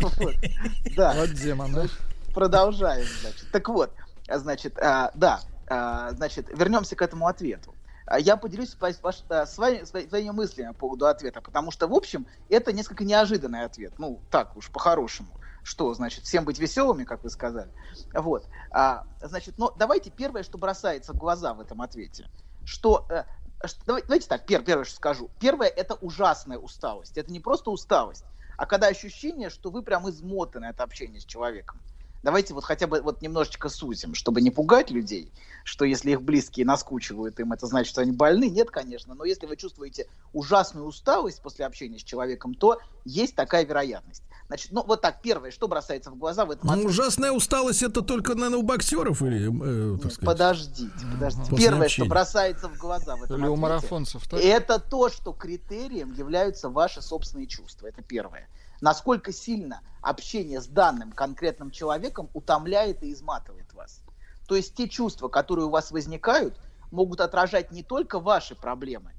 Вот. 0.00 0.34
Да. 0.96 1.14
Вот 1.16 1.30
демон, 1.32 1.72
да? 1.72 1.86
Продолжаем, 2.34 3.06
значит. 3.22 3.46
Так 3.52 3.68
вот, 3.68 3.90
значит, 4.30 4.78
а, 4.78 5.10
да, 5.14 5.40
а, 5.68 6.10
значит, 6.12 6.46
вернемся 6.56 6.94
к 6.96 7.02
этому 7.02 7.26
ответу. 7.28 7.74
А, 8.06 8.18
Я 8.20 8.36
поделюсь 8.36 8.70
с 8.70 8.80
ваш- 8.80 9.00
ваш- 9.02 9.24
а, 9.28 9.46
свои- 9.46 9.84
свои- 9.84 10.08
своими 10.08 10.30
мыслями 10.30 10.68
по 10.68 10.74
поводу 10.74 11.06
ответа, 11.06 11.40
потому 11.40 11.70
что, 11.70 11.88
в 11.88 11.94
общем, 11.94 12.26
это 12.48 12.72
несколько 12.72 13.04
неожиданный 13.04 13.64
ответ. 13.64 13.94
Ну, 13.98 14.20
так 14.30 14.56
уж, 14.56 14.70
по-хорошему. 14.70 15.28
Что, 15.66 15.92
значит, 15.94 16.24
всем 16.24 16.44
быть 16.44 16.60
веселыми, 16.60 17.02
как 17.02 17.24
вы 17.24 17.28
сказали. 17.28 17.72
Вот. 18.14 18.48
А, 18.70 19.02
значит, 19.20 19.58
но 19.58 19.74
давайте 19.76 20.10
первое, 20.10 20.44
что 20.44 20.58
бросается 20.58 21.12
в 21.12 21.16
глаза 21.16 21.54
в 21.54 21.60
этом 21.60 21.82
ответе, 21.82 22.28
что... 22.62 23.04
э, 23.08 23.24
что- 23.64 23.84
давай- 23.84 24.04
давайте 24.06 24.28
так, 24.28 24.48
пер- 24.48 24.62
первое, 24.62 24.84
что 24.84 24.94
скажу. 24.94 25.28
Первое, 25.40 25.66
это 25.66 25.96
ужасная 25.96 26.56
усталость. 26.56 27.18
Это 27.18 27.32
не 27.32 27.40
просто 27.40 27.72
усталость, 27.72 28.24
а 28.56 28.64
когда 28.66 28.86
ощущение, 28.86 29.50
что 29.50 29.70
вы 29.72 29.82
прям 29.82 30.08
измотаны 30.08 30.66
от 30.66 30.80
общения 30.80 31.18
с 31.18 31.24
человеком. 31.24 31.82
Давайте 32.22 32.54
вот 32.54 32.64
хотя 32.64 32.86
бы 32.86 33.02
вот 33.02 33.20
немножечко 33.22 33.68
сузим, 33.68 34.14
чтобы 34.14 34.40
не 34.40 34.50
пугать 34.50 34.90
людей, 34.90 35.32
что 35.64 35.84
если 35.84 36.12
их 36.12 36.22
близкие 36.22 36.66
наскучивают 36.66 37.38
им, 37.40 37.52
это 37.52 37.66
значит, 37.66 37.90
что 37.90 38.00
они 38.00 38.12
больны. 38.12 38.50
Нет, 38.50 38.70
конечно, 38.70 39.14
но 39.14 39.24
если 39.24 39.46
вы 39.46 39.56
чувствуете 39.56 40.06
ужасную 40.32 40.86
усталость 40.86 41.42
после 41.42 41.66
общения 41.66 41.98
с 41.98 42.04
человеком, 42.04 42.54
то 42.54 42.80
есть 43.04 43.36
такая 43.36 43.64
вероятность. 43.64 44.24
Значит, 44.48 44.70
ну 44.72 44.84
вот 44.84 45.00
так, 45.00 45.22
первое, 45.22 45.50
что 45.50 45.66
бросается 45.66 46.10
в 46.10 46.16
глаза 46.16 46.44
в 46.44 46.52
этом 46.52 46.66
Ну, 46.66 46.72
ответе. 46.72 46.88
ужасная 46.88 47.32
усталость 47.32 47.82
это 47.82 48.00
только, 48.02 48.34
наверное, 48.34 48.58
у 48.58 48.62
боксеров 48.62 49.20
или, 49.22 49.48
э, 49.94 49.98
так 49.98 50.12
сказать. 50.12 50.24
Подождите, 50.26 50.92
подождите. 51.12 51.50
После 51.50 51.64
Первое, 51.66 51.84
общения. 51.86 52.04
что 52.06 52.10
бросается 52.14 52.68
в 52.68 52.78
глаза 52.78 53.16
в 53.16 53.24
этом 53.24 53.36
Или 53.36 53.42
у 53.46 53.52
ответе, 53.54 53.60
марафонцев, 53.62 54.28
так? 54.28 54.40
это 54.40 54.78
то, 54.78 55.08
что 55.08 55.32
критерием 55.32 56.12
являются 56.12 56.68
ваши 56.68 57.02
собственные 57.02 57.48
чувства. 57.48 57.88
Это 57.88 58.02
первое. 58.02 58.48
Насколько 58.80 59.32
сильно 59.32 59.80
общение 60.00 60.60
с 60.60 60.66
данным 60.66 61.10
конкретным 61.10 61.70
человеком 61.72 62.28
утомляет 62.32 63.02
и 63.02 63.12
изматывает 63.12 63.72
вас. 63.74 64.00
То 64.46 64.54
есть 64.54 64.74
те 64.76 64.88
чувства, 64.88 65.26
которые 65.28 65.66
у 65.66 65.70
вас 65.70 65.90
возникают, 65.90 66.56
могут 66.92 67.20
отражать 67.20 67.72
не 67.72 67.82
только 67.82 68.20
ваши 68.20 68.54
проблемы. 68.54 69.12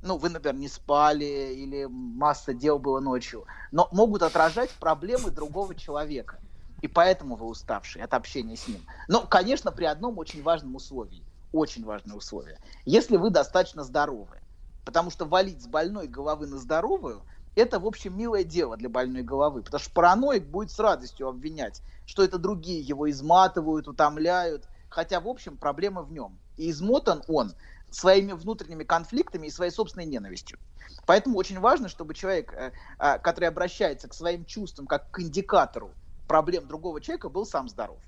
Ну, 0.00 0.16
вы, 0.16 0.28
например, 0.28 0.56
не 0.56 0.68
спали 0.68 1.52
или 1.54 1.86
масса 1.86 2.54
дел 2.54 2.78
было 2.78 3.00
ночью, 3.00 3.44
но 3.72 3.88
могут 3.90 4.22
отражать 4.22 4.70
проблемы 4.70 5.30
другого 5.30 5.74
человека. 5.74 6.38
И 6.82 6.86
поэтому 6.86 7.34
вы 7.34 7.46
уставшие 7.46 8.04
от 8.04 8.14
общения 8.14 8.56
с 8.56 8.68
ним. 8.68 8.80
Но, 9.08 9.26
конечно, 9.26 9.72
при 9.72 9.84
одном 9.84 10.18
очень 10.18 10.42
важном 10.42 10.76
условии. 10.76 11.24
Очень 11.52 11.84
важное 11.84 12.16
условие. 12.16 12.58
Если 12.84 13.16
вы 13.16 13.30
достаточно 13.30 13.82
здоровы. 13.82 14.40
Потому 14.84 15.10
что 15.10 15.24
валить 15.24 15.62
с 15.62 15.66
больной 15.66 16.06
головы 16.06 16.46
на 16.46 16.58
здоровую 16.58 17.22
это, 17.56 17.80
в 17.80 17.86
общем, 17.86 18.16
милое 18.16 18.44
дело 18.44 18.76
для 18.76 18.88
больной 18.88 19.22
головы. 19.22 19.62
Потому 19.62 19.80
что 19.80 19.92
параноик 19.92 20.46
будет 20.46 20.70
с 20.70 20.78
радостью 20.78 21.26
обвинять, 21.26 21.82
что 22.06 22.22
это 22.22 22.38
другие 22.38 22.80
его 22.80 23.10
изматывают, 23.10 23.88
утомляют. 23.88 24.68
Хотя, 24.88 25.20
в 25.20 25.26
общем, 25.26 25.56
проблема 25.56 26.02
в 26.02 26.12
нем. 26.12 26.38
И 26.56 26.70
измотан 26.70 27.22
он 27.26 27.52
своими 27.90 28.32
внутренними 28.32 28.84
конфликтами 28.84 29.46
и 29.46 29.50
своей 29.50 29.70
собственной 29.70 30.06
ненавистью. 30.06 30.58
Поэтому 31.06 31.38
очень 31.38 31.58
важно, 31.58 31.88
чтобы 31.88 32.14
человек, 32.14 32.52
э, 32.52 32.72
э, 32.98 33.18
который 33.18 33.48
обращается 33.48 34.08
к 34.08 34.14
своим 34.14 34.44
чувствам 34.44 34.86
как 34.86 35.10
к 35.10 35.20
индикатору 35.20 35.90
проблем 36.26 36.66
другого 36.68 37.00
человека, 37.00 37.28
был 37.28 37.46
сам 37.46 37.68
здоров. 37.68 37.98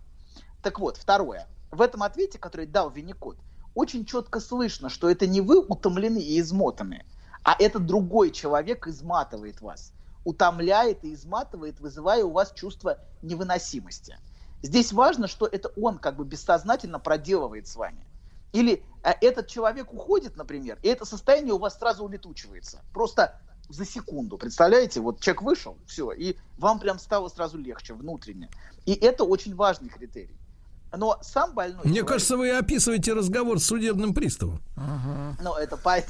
Так 0.63 0.79
вот, 0.79 0.97
второе. 0.97 1.47
В 1.71 1.81
этом 1.81 2.03
ответе, 2.03 2.39
который 2.39 2.67
дал 2.67 2.91
Винникот, 2.91 3.39
очень 3.75 4.05
четко 4.05 4.41
слышно, 4.41 4.89
что 4.89 5.09
это 5.09 5.27
не 5.27 5.41
вы 5.41 5.61
утомлены 5.61 6.19
и 6.19 6.41
измотаны, 6.41 7.05
а 7.45 7.57
это 7.59 7.79
другой 7.79 8.31
человек 8.31 8.87
изматывает 8.87 9.61
вас. 9.61 9.93
Утомляет 10.25 11.05
и 11.05 11.15
изматывает, 11.15 11.81
вызывая 11.81 12.25
у 12.25 12.31
вас 12.31 12.53
чувство 12.53 12.99
невыносимости. 13.23 14.19
Здесь 14.63 14.93
важно, 14.93 15.27
что 15.27 15.47
это 15.47 15.71
он 15.77 15.99
как 15.99 16.17
бы 16.17 16.25
бессознательно 16.25 16.99
проделывает 16.99 17.67
с 17.67 17.77
вами. 17.77 18.05
Или 18.53 18.83
э, 19.03 19.13
этот 19.21 19.49
человек 19.49 19.93
уходит, 19.93 20.37
например, 20.37 20.79
и 20.83 20.89
это 20.89 21.05
состояние 21.05 21.55
у 21.55 21.59
вас 21.59 21.79
сразу 21.79 22.05
улетучивается. 22.05 22.81
Просто 22.93 23.41
за 23.69 23.85
секунду. 23.85 24.37
Представляете, 24.37 25.01
вот 25.01 25.21
человек 25.21 25.43
вышел, 25.43 25.79
все, 25.87 26.11
и 26.13 26.37
вам 26.59 26.81
прям 26.81 26.99
стало 26.99 27.29
сразу 27.29 27.57
легче 27.59 27.95
внутренне. 27.95 28.51
И 28.85 28.93
это 28.95 29.25
очень 29.25 29.55
важный 29.55 29.89
критерий. 29.89 30.37
Но 30.97 31.19
сам 31.23 31.55
больной 31.55 31.81
Мне 31.85 31.99
человек- 31.99 32.09
кажется, 32.09 32.37
вы 32.37 32.51
описываете 32.51 33.13
разговор 33.13 33.61
с 33.61 33.65
судебным 33.65 34.13
приставом. 34.13 34.61
Ну, 35.41 35.55
это. 35.55 35.79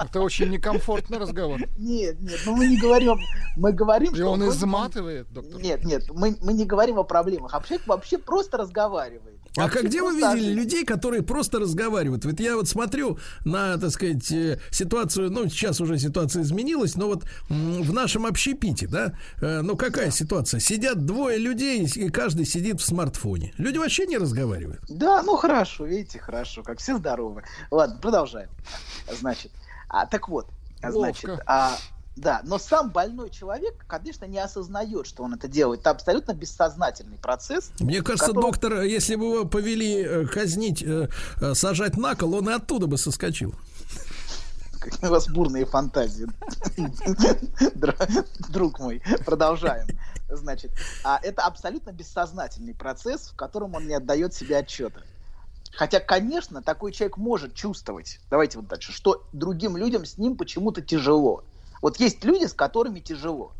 Это 0.00 0.20
очень 0.20 0.48
некомфортный 0.48 1.18
разговор. 1.18 1.60
Нет, 1.76 2.20
нет, 2.20 2.40
ну 2.46 2.56
мы 2.56 2.68
не 2.68 2.78
говорим, 2.78 3.18
мы 3.56 3.72
говорим, 3.72 4.14
И 4.14 4.20
он 4.22 4.48
изматывает, 4.48 5.30
доктор. 5.32 5.60
Нет, 5.60 5.84
нет, 5.84 6.04
мы, 6.10 6.36
мы 6.40 6.52
не 6.52 6.64
говорим 6.64 6.98
о 6.98 7.04
проблемах, 7.04 7.52
а 7.52 7.62
человек 7.62 7.86
вообще 7.86 8.16
просто 8.16 8.56
разговаривает. 8.58 9.37
А 9.56 9.68
как 9.68 9.84
где 9.84 10.02
вы 10.02 10.14
видели 10.14 10.40
жизни. 10.40 10.52
людей, 10.52 10.84
которые 10.84 11.22
просто 11.22 11.58
разговаривают? 11.58 12.24
Вот 12.24 12.38
я 12.40 12.56
вот 12.56 12.68
смотрю 12.68 13.18
на, 13.44 13.76
так 13.78 13.90
сказать, 13.90 14.30
э, 14.30 14.60
ситуацию, 14.70 15.30
ну, 15.30 15.48
сейчас 15.48 15.80
уже 15.80 15.98
ситуация 15.98 16.42
изменилась, 16.42 16.96
но 16.96 17.08
вот 17.08 17.24
в 17.48 17.92
нашем 17.92 18.26
общепите, 18.26 18.86
да, 18.86 19.14
э, 19.40 19.62
ну, 19.62 19.76
какая 19.76 20.10
ситуация? 20.10 20.60
Сидят 20.60 21.04
двое 21.04 21.38
людей, 21.38 21.86
и 21.86 22.08
каждый 22.08 22.46
сидит 22.46 22.80
в 22.80 22.84
смартфоне. 22.84 23.52
Люди 23.58 23.78
вообще 23.78 24.06
не 24.06 24.18
разговаривают. 24.18 24.80
Да, 24.88 25.22
ну 25.22 25.36
хорошо, 25.36 25.86
видите, 25.86 26.18
хорошо, 26.18 26.62
как 26.62 26.78
все 26.78 26.96
здоровы. 26.96 27.42
Ладно, 27.70 27.98
продолжаем. 28.00 28.48
Значит, 29.12 29.52
а, 29.88 30.06
так 30.06 30.28
вот, 30.28 30.46
значит, 30.82 31.28
Ловко. 31.28 31.42
а, 31.46 31.76
да, 32.20 32.40
но 32.44 32.58
сам 32.58 32.90
больной 32.90 33.30
человек, 33.30 33.84
конечно, 33.86 34.24
не 34.24 34.38
осознает, 34.38 35.06
что 35.06 35.22
он 35.22 35.34
это 35.34 35.48
делает. 35.48 35.80
Это 35.80 35.90
абсолютно 35.90 36.32
бессознательный 36.32 37.16
процесс. 37.18 37.70
Мне 37.80 38.02
кажется, 38.02 38.26
Который- 38.28 38.42
доктор, 38.42 38.80
если 38.82 39.14
бы 39.14 39.24
его 39.26 39.44
повели 39.44 40.02
э, 40.02 40.26
казнить, 40.26 40.82
э, 40.82 41.08
э, 41.40 41.54
сажать 41.54 41.96
на 41.96 42.14
кол, 42.14 42.34
он 42.34 42.48
и 42.50 42.52
оттуда 42.52 42.86
бы 42.86 42.98
соскочил. 42.98 43.54
У 45.02 45.06
вас 45.06 45.28
бурные 45.28 45.66
фантазии. 45.66 46.26
Др- 47.74 47.96
Друг 48.48 48.78
мой, 48.80 49.02
продолжаем. 49.24 49.86
Значит, 50.30 50.70
а 51.04 51.18
это 51.22 51.42
абсолютно 51.42 51.90
бессознательный 51.90 52.74
процесс, 52.74 53.28
в 53.32 53.36
котором 53.36 53.74
он 53.74 53.86
не 53.86 53.94
отдает 53.94 54.34
себе 54.34 54.58
отчета. 54.58 55.00
Хотя, 55.72 56.00
конечно, 56.00 56.62
такой 56.62 56.92
человек 56.92 57.16
может 57.16 57.54
чувствовать, 57.54 58.18
давайте 58.30 58.58
вот 58.58 58.68
дальше, 58.68 58.92
что 58.92 59.22
другим 59.32 59.76
людям 59.76 60.04
с 60.04 60.18
ним 60.18 60.36
почему-то 60.36 60.80
тяжело. 60.82 61.44
Вот 61.82 62.00
есть 62.00 62.24
люди, 62.24 62.46
с 62.46 62.52
которыми 62.52 63.00
тяжело. 63.00 63.54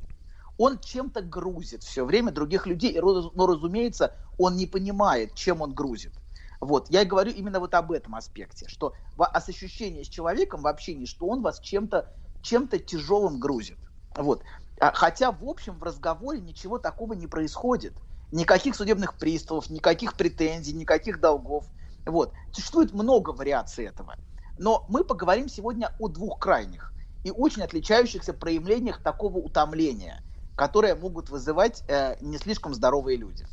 Он 0.56 0.78
чем-то 0.78 1.22
грузит 1.22 1.84
все 1.84 2.04
время 2.04 2.32
других 2.32 2.66
людей, 2.66 2.98
но, 3.00 3.46
разумеется, 3.46 4.14
он 4.38 4.56
не 4.56 4.66
понимает, 4.66 5.34
чем 5.34 5.60
он 5.60 5.72
грузит. 5.72 6.12
Вот, 6.60 6.90
я 6.90 7.02
и 7.02 7.06
говорю 7.06 7.30
именно 7.30 7.60
вот 7.60 7.74
об 7.74 7.92
этом 7.92 8.16
аспекте, 8.16 8.66
что 8.68 8.94
с 9.16 9.48
ощущение 9.48 10.04
с 10.04 10.08
человеком 10.08 10.62
в 10.62 10.66
общении, 10.66 11.06
что 11.06 11.28
он 11.28 11.42
вас 11.42 11.60
чем-то 11.60 12.12
чем-то 12.42 12.78
тяжелым 12.78 13.38
грузит. 13.38 13.78
Вот. 14.16 14.42
А, 14.80 14.92
Хотя, 14.92 15.32
в 15.32 15.44
общем, 15.44 15.74
в 15.78 15.82
разговоре 15.82 16.40
ничего 16.40 16.78
такого 16.78 17.12
не 17.12 17.26
происходит. 17.26 17.94
Никаких 18.30 18.74
судебных 18.74 19.16
приставов, 19.16 19.70
никаких 19.70 20.14
претензий, 20.14 20.72
никаких 20.72 21.20
долгов. 21.20 21.66
Вот. 22.06 22.32
Существует 22.52 22.92
много 22.92 23.30
вариаций 23.30 23.86
этого. 23.86 24.14
Но 24.58 24.84
мы 24.88 25.04
поговорим 25.04 25.48
сегодня 25.48 25.94
о 25.98 26.08
двух 26.08 26.38
крайних 26.38 26.92
и 27.24 27.30
очень 27.30 27.62
отличающихся 27.62 28.32
проявлениях 28.32 29.02
такого 29.02 29.38
утомления, 29.38 30.22
которые 30.56 30.94
могут 30.94 31.30
вызывать 31.30 31.82
э, 31.88 32.16
не 32.20 32.38
слишком 32.38 32.74
здоровые 32.74 33.16
люди. 33.16 33.46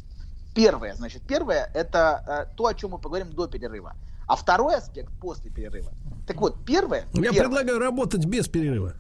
Первое, 0.54 0.96
значит, 0.96 1.24
первое 1.28 1.70
это 1.74 2.48
э, 2.52 2.56
то, 2.56 2.68
о 2.68 2.74
чем 2.74 2.92
мы 2.92 2.98
поговорим 3.00 3.32
до 3.32 3.48
перерыва. 3.48 3.96
А 4.28 4.36
второй 4.36 4.76
аспект 4.76 5.12
после 5.20 5.52
перерыва. 5.52 5.92
Так 6.28 6.38
вот, 6.38 6.66
первое. 6.66 7.06
Я 7.14 7.32
первое- 7.32 7.40
предлагаю 7.42 7.80
работать 7.80 8.26
без 8.26 8.48
перерыва. 8.48 8.94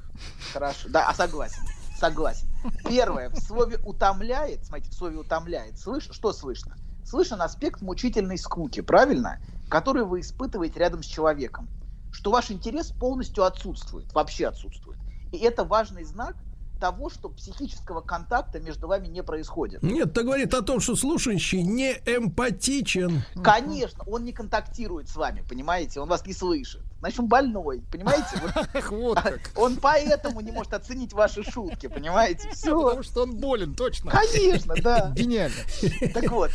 Хорошо, 0.53 0.87
да, 0.89 1.09
а 1.09 1.13
согласен, 1.13 1.61
согласен. 1.99 2.47
Первое, 2.87 3.29
в 3.29 3.39
слове 3.39 3.77
утомляет, 3.83 4.65
смотрите, 4.65 4.91
в 4.91 4.93
слове 4.93 5.17
утомляет, 5.17 5.79
слыш, 5.79 6.07
что 6.11 6.31
слышно? 6.33 6.75
Слышен 7.03 7.41
аспект 7.41 7.81
мучительной 7.81 8.37
скуки, 8.37 8.81
правильно? 8.81 9.39
Который 9.69 10.03
вы 10.05 10.21
испытываете 10.21 10.79
рядом 10.79 11.03
с 11.03 11.05
человеком. 11.05 11.67
Что 12.15 12.31
ваш 12.31 12.49
интерес 12.49 12.91
полностью 12.91 13.43
отсутствует, 13.43 14.11
вообще 14.13 14.47
отсутствует. 14.47 14.97
И 15.33 15.37
это 15.37 15.65
важный 15.65 16.05
знак 16.05 16.37
того, 16.79 17.09
что 17.09 17.27
психического 17.27 17.99
контакта 17.99 18.61
между 18.61 18.87
вами 18.87 19.07
не 19.07 19.21
происходит. 19.21 19.83
Нет, 19.83 20.11
это 20.11 20.23
говорит 20.23 20.53
о 20.53 20.61
том, 20.61 20.79
что 20.79 20.95
слушающий 20.95 21.61
не 21.61 21.91
эмпатичен. 22.05 23.23
Конечно, 23.43 24.03
он 24.07 24.23
не 24.23 24.31
контактирует 24.31 25.09
с 25.09 25.15
вами, 25.17 25.43
понимаете? 25.47 25.99
Он 25.99 26.07
вас 26.07 26.25
не 26.25 26.33
слышит. 26.33 26.81
Значит, 26.99 27.19
он 27.19 27.27
больной, 27.27 27.83
понимаете? 27.91 28.41
Вот. 28.89 29.19
Он 29.57 29.75
поэтому 29.75 30.39
не 30.39 30.51
может 30.51 30.73
оценить 30.73 31.11
ваши 31.11 31.43
шутки, 31.43 31.87
понимаете? 31.87 32.49
Все. 32.53 32.81
Потому 32.81 33.03
что 33.03 33.23
он 33.23 33.35
болен, 33.35 33.75
точно. 33.75 34.11
Конечно, 34.11 34.73
да. 34.81 35.11
Гениально. 35.15 35.55
Так 36.13 36.31
вот, 36.31 36.51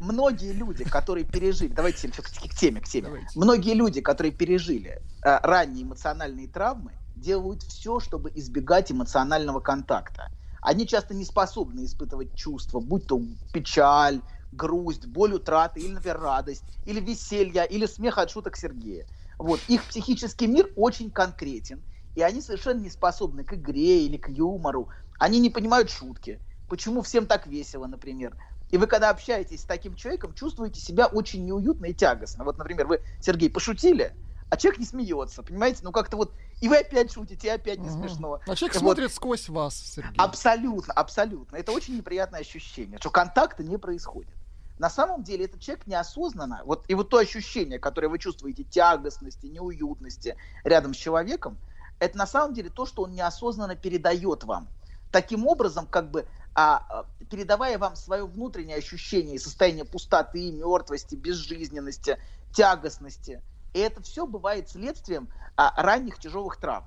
многие 0.00 0.52
люди, 0.52 0.84
которые 0.84 1.24
пережили, 1.24 1.68
давайте 1.68 2.10
все-таки 2.10 2.48
к 2.48 2.54
теме, 2.54 2.80
к 2.80 2.88
теме. 2.88 3.06
Давайте. 3.06 3.28
Многие 3.34 3.74
люди, 3.74 4.00
которые 4.00 4.32
пережили 4.32 5.00
э, 5.24 5.38
ранние 5.42 5.84
эмоциональные 5.84 6.48
травмы, 6.48 6.92
делают 7.16 7.62
все, 7.62 8.00
чтобы 8.00 8.30
избегать 8.34 8.92
эмоционального 8.92 9.60
контакта. 9.60 10.30
Они 10.60 10.86
часто 10.86 11.14
не 11.14 11.24
способны 11.24 11.84
испытывать 11.84 12.34
чувства, 12.34 12.80
будь 12.80 13.06
то 13.06 13.20
печаль, 13.52 14.20
грусть, 14.52 15.06
боль 15.06 15.34
утраты, 15.34 15.80
или, 15.80 15.92
например, 15.92 16.20
радость, 16.20 16.64
или 16.86 17.00
веселье, 17.00 17.66
или 17.66 17.86
смех 17.86 18.18
от 18.18 18.30
шуток 18.30 18.56
Сергея. 18.56 19.06
Вот. 19.38 19.60
Их 19.68 19.84
психический 19.84 20.46
мир 20.46 20.70
очень 20.76 21.10
конкретен, 21.10 21.82
и 22.16 22.22
они 22.22 22.40
совершенно 22.40 22.80
не 22.80 22.90
способны 22.90 23.44
к 23.44 23.54
игре 23.54 24.04
или 24.04 24.16
к 24.16 24.28
юмору. 24.28 24.88
Они 25.18 25.38
не 25.38 25.50
понимают 25.50 25.90
шутки. 25.90 26.40
Почему 26.68 27.02
всем 27.02 27.26
так 27.26 27.46
весело, 27.46 27.86
например. 27.86 28.36
И 28.70 28.76
вы, 28.76 28.86
когда 28.86 29.10
общаетесь 29.10 29.62
с 29.62 29.64
таким 29.64 29.94
человеком, 29.94 30.34
чувствуете 30.34 30.80
себя 30.80 31.06
очень 31.06 31.44
неуютно 31.44 31.86
и 31.86 31.94
тягостно. 31.94 32.44
Вот, 32.44 32.58
например, 32.58 32.86
вы, 32.86 33.00
Сергей, 33.20 33.50
пошутили, 33.50 34.14
а 34.50 34.56
человек 34.56 34.80
не 34.80 34.86
смеется, 34.86 35.42
понимаете? 35.42 35.80
Ну, 35.82 35.92
как-то 35.92 36.16
вот... 36.16 36.32
И 36.60 36.68
вы 36.68 36.78
опять 36.78 37.12
шутите, 37.12 37.48
и 37.48 37.50
опять 37.50 37.78
не 37.78 37.90
смешно. 37.90 38.40
А 38.46 38.56
человек 38.56 38.74
Вот. 38.74 38.80
смотрит 38.80 39.12
сквозь 39.12 39.48
вас, 39.48 39.76
Сергей. 39.76 40.16
Абсолютно, 40.18 40.92
абсолютно. 40.92 41.56
Это 41.56 41.72
очень 41.72 41.96
неприятное 41.96 42.40
ощущение, 42.40 42.98
что 42.98 43.10
контакта 43.10 43.62
не 43.62 43.78
происходит. 43.78 44.34
На 44.78 44.90
самом 44.90 45.22
деле 45.22 45.46
этот 45.46 45.60
человек 45.60 45.86
неосознанно, 45.86 46.62
вот 46.64 46.84
и 46.88 46.94
вот 46.94 47.08
то 47.08 47.18
ощущение, 47.18 47.78
которое 47.78 48.08
вы 48.08 48.18
чувствуете, 48.18 48.64
тягостности, 48.64 49.46
неуютности 49.46 50.36
рядом 50.64 50.94
с 50.94 50.96
человеком, 50.96 51.58
это 51.98 52.16
на 52.16 52.26
самом 52.26 52.54
деле 52.54 52.70
то, 52.70 52.86
что 52.86 53.02
он 53.02 53.12
неосознанно 53.12 53.74
передает 53.76 54.44
вам. 54.44 54.68
Таким 55.10 55.46
образом, 55.46 55.86
как 55.86 56.10
бы 56.10 56.26
а, 56.60 56.84
а, 56.90 57.04
передавая 57.30 57.78
вам 57.78 57.94
свое 57.94 58.26
внутреннее 58.26 58.78
ощущение 58.78 59.36
и 59.36 59.38
состояние 59.38 59.84
пустоты, 59.84 60.50
мертвости, 60.50 61.14
безжизненности, 61.14 62.18
тягостности. 62.52 63.40
И 63.74 63.78
это 63.78 64.02
все 64.02 64.26
бывает 64.26 64.68
следствием 64.68 65.28
а, 65.56 65.72
ранних 65.80 66.18
тяжелых 66.18 66.56
травм. 66.56 66.86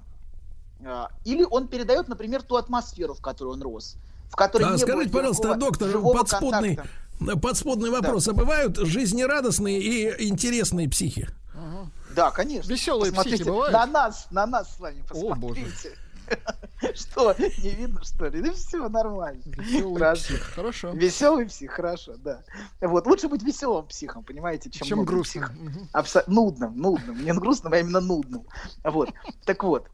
А, 0.84 1.10
Или 1.24 1.46
он 1.50 1.70
передает, 1.70 2.10
например, 2.10 2.44
ту 2.44 2.58
атмосферу, 2.58 3.14
в 3.14 3.22
которой 3.22 3.54
он 3.54 3.62
рос, 3.62 3.96
в 4.30 4.36
которой 4.36 4.64
А 4.64 4.72
не 4.72 4.78
скажите, 4.78 5.10
было 5.10 5.20
пожалуйста, 5.20 5.56
доктор, 5.56 5.88
живого 5.90 6.18
подспудный, 6.18 6.76
контакта. 6.76 7.40
подспудный 7.40 7.90
вопрос. 7.92 8.28
А 8.28 8.34
бывают 8.34 8.76
жизнерадостные 8.76 9.80
и 9.80 10.28
интересные 10.28 10.90
психи? 10.90 11.30
Да, 12.14 12.32
конечно. 12.32 12.70
Веселые 12.70 13.12
Посмотрите 13.12 13.38
психи 13.38 13.50
бывают? 13.50 13.72
На 13.72 13.86
нас, 13.86 14.28
на 14.32 14.46
нас 14.46 14.76
с 14.76 14.80
вами 14.82 15.02
О, 15.12 15.34
боже. 15.34 15.66
Что, 16.96 17.36
не 17.38 17.70
видно, 17.76 18.04
что 18.04 18.28
ли? 18.28 18.42
Да 18.42 18.52
все 18.54 18.90
нормально. 18.90 19.42
Веселый 19.46 20.00
Хорошо. 20.00 20.22
псих. 20.24 20.42
Хорошо. 20.56 20.90
Веселый 20.92 21.46
псих, 21.46 21.72
хорошо, 21.72 22.16
да. 22.18 22.42
Вот, 22.82 23.06
лучше 23.08 23.28
быть 23.28 23.44
веселым 23.44 23.86
психом, 23.88 24.24
понимаете, 24.24 24.70
чем, 24.72 24.88
Чем 24.88 24.98
нудным 25.00 25.16
грустно. 25.16 25.42
психом. 25.48 25.66
Мгм. 25.66 25.90
Абсо- 25.94 26.24
Нудным, 26.28 26.78
нудным. 26.78 27.24
Не 27.24 27.34
грустным, 27.34 27.74
а 27.74 27.78
именно 27.78 28.02
нудным. 28.02 28.46
Вот. 28.84 29.10
Так 29.46 29.64
вот. 29.64 29.88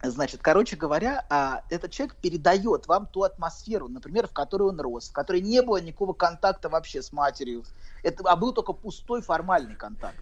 Значит, 0.00 0.40
короче 0.40 0.76
говоря, 0.76 1.26
а, 1.28 1.62
этот 1.70 1.90
человек 1.90 2.14
передает 2.14 2.86
вам 2.86 3.06
ту 3.06 3.24
атмосферу, 3.24 3.88
например, 3.88 4.28
в 4.28 4.32
которой 4.32 4.68
он 4.68 4.80
рос, 4.80 5.08
в 5.08 5.12
которой 5.12 5.40
не 5.40 5.60
было 5.60 5.80
никакого 5.80 6.12
контакта 6.12 6.68
вообще 6.68 7.02
с 7.02 7.12
матерью, 7.12 7.64
это, 8.04 8.22
а 8.30 8.36
был 8.36 8.52
только 8.52 8.72
пустой 8.72 9.22
формальный 9.22 9.74
контакт. 9.74 10.20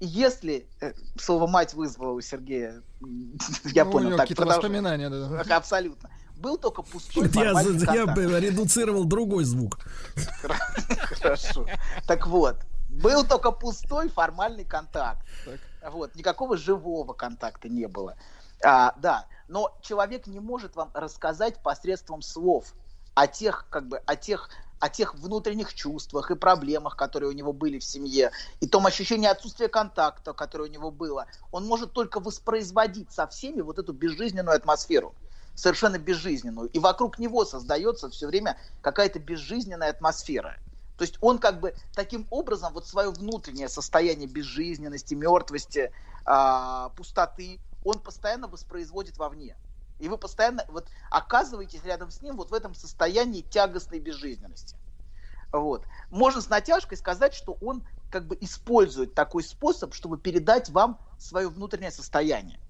Если 0.00 0.68
э, 0.80 0.92
слово 1.18 1.46
мать 1.46 1.74
вызвало 1.74 2.12
у 2.12 2.20
Сергея, 2.20 2.82
я 3.64 3.84
Ну, 3.84 3.92
понял, 3.92 4.16
так 4.16 4.28
продолжай. 4.28 4.56
воспоминания, 4.58 5.08
да. 5.08 5.56
Абсолютно. 5.56 6.10
Был 6.36 6.58
только 6.58 6.82
пустой 6.82 7.30
Я, 7.34 7.52
я 7.52 8.40
редуцировал 8.40 9.04
другой 9.04 9.44
звук. 9.44 9.78
Хорошо. 11.20 11.66
Так 12.06 12.26
вот, 12.26 12.56
Был 12.88 13.24
только 13.24 13.52
пустой 13.52 14.08
формальный 14.08 14.64
контакт. 14.64 15.26
Вот, 15.90 16.14
никакого 16.14 16.56
живого 16.56 17.12
контакта 17.12 17.68
не 17.68 17.86
было. 17.88 18.16
А, 18.64 18.94
да, 18.98 19.26
но 19.48 19.76
человек 19.82 20.26
не 20.26 20.40
может 20.40 20.76
вам 20.76 20.90
рассказать 20.94 21.62
посредством 21.62 22.22
слов 22.22 22.74
о 23.14 23.26
тех, 23.26 23.66
как 23.70 23.88
бы, 23.88 23.98
о 23.98 24.16
тех 24.16 24.50
о 24.78 24.88
тех 24.88 25.14
внутренних 25.14 25.74
чувствах 25.74 26.30
и 26.30 26.34
проблемах, 26.34 26.96
которые 26.96 27.30
у 27.30 27.32
него 27.32 27.52
были 27.52 27.78
в 27.78 27.84
семье, 27.84 28.30
и 28.60 28.66
том 28.66 28.86
ощущении 28.86 29.28
отсутствия 29.28 29.68
контакта, 29.68 30.32
которое 30.32 30.64
у 30.64 30.72
него 30.72 30.90
было. 30.90 31.26
Он 31.50 31.64
может 31.64 31.92
только 31.92 32.20
воспроизводить 32.20 33.12
со 33.12 33.26
всеми 33.26 33.62
вот 33.62 33.78
эту 33.78 33.92
безжизненную 33.92 34.56
атмосферу 34.56 35.14
совершенно 35.54 35.98
безжизненную. 35.98 36.68
И 36.68 36.78
вокруг 36.78 37.18
него 37.18 37.44
создается 37.44 38.10
все 38.10 38.26
время 38.26 38.58
какая-то 38.82 39.18
безжизненная 39.18 39.90
атмосфера. 39.90 40.58
То 40.96 41.02
есть 41.02 41.16
он 41.20 41.38
как 41.38 41.60
бы 41.60 41.74
таким 41.94 42.26
образом 42.30 42.72
вот 42.72 42.86
свое 42.86 43.10
внутреннее 43.10 43.68
состояние 43.68 44.28
безжизненности, 44.28 45.14
мертвости, 45.14 45.90
э, 46.26 46.88
пустоты, 46.96 47.58
он 47.84 48.00
постоянно 48.00 48.48
воспроизводит 48.48 49.16
вовне. 49.16 49.56
И 49.98 50.08
вы 50.08 50.18
постоянно 50.18 50.64
вот 50.68 50.88
оказываетесь 51.10 51.84
рядом 51.84 52.10
с 52.10 52.20
ним 52.22 52.36
вот 52.36 52.50
в 52.50 52.54
этом 52.54 52.74
состоянии 52.74 53.40
тягостной 53.42 53.98
безжизненности. 53.98 54.76
Вот. 55.52 55.84
Можно 56.10 56.40
с 56.40 56.48
натяжкой 56.48 56.98
сказать, 56.98 57.34
что 57.34 57.56
он 57.60 57.82
как 58.10 58.26
бы 58.26 58.36
использует 58.40 59.14
такой 59.14 59.42
способ, 59.42 59.94
чтобы 59.94 60.18
передать 60.18 60.70
вам 60.70 60.98
свое 61.18 61.48
внутреннее 61.48 61.90
состояние. 61.90 62.60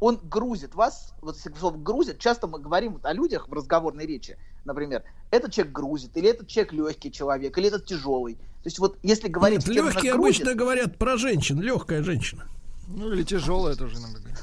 Он 0.00 0.16
грузит 0.16 0.74
вас, 0.74 1.14
вот 1.20 1.36
если 1.36 1.52
слово 1.54 1.76
грузит, 1.76 2.18
часто 2.18 2.46
мы 2.46 2.58
говорим 2.58 2.98
о 3.02 3.12
людях 3.12 3.48
в 3.48 3.52
разговорной 3.52 4.06
речи, 4.06 4.36
например, 4.64 5.04
этот 5.30 5.52
человек 5.52 5.72
грузит, 5.72 6.16
или 6.16 6.28
этот 6.30 6.48
человек 6.48 6.72
легкий 6.72 7.12
человек, 7.12 7.56
или 7.56 7.68
этот 7.68 7.86
тяжелый. 7.86 8.34
То 8.34 8.66
есть 8.66 8.78
вот 8.78 8.98
если 9.02 9.28
говорить... 9.28 9.66
Нет, 9.66 9.76
легкие 9.76 10.14
грузит, 10.14 10.42
обычно 10.42 10.54
говорят 10.54 10.98
про 10.98 11.16
женщин, 11.16 11.60
легкая 11.60 12.02
женщина. 12.02 12.46
Ну 12.88 13.12
или 13.12 13.22
тяжелая 13.22 13.76
тоже 13.76 13.96
иногда 13.96 14.18
говорят. 14.18 14.40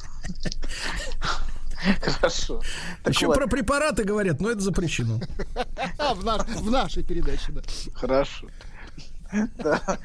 Хорошо. 2.01 2.61
Так 3.03 3.13
Еще 3.13 3.27
вот. 3.27 3.35
про 3.35 3.47
препараты 3.47 4.03
говорят, 4.03 4.39
но 4.39 4.51
это 4.51 4.61
запрещено. 4.61 5.19
В, 6.15 6.23
наш, 6.23 6.41
в 6.47 6.69
нашей 6.69 7.03
передаче, 7.03 7.51
да. 7.51 7.61
Хорошо. 7.93 8.47
Да, 9.57 9.97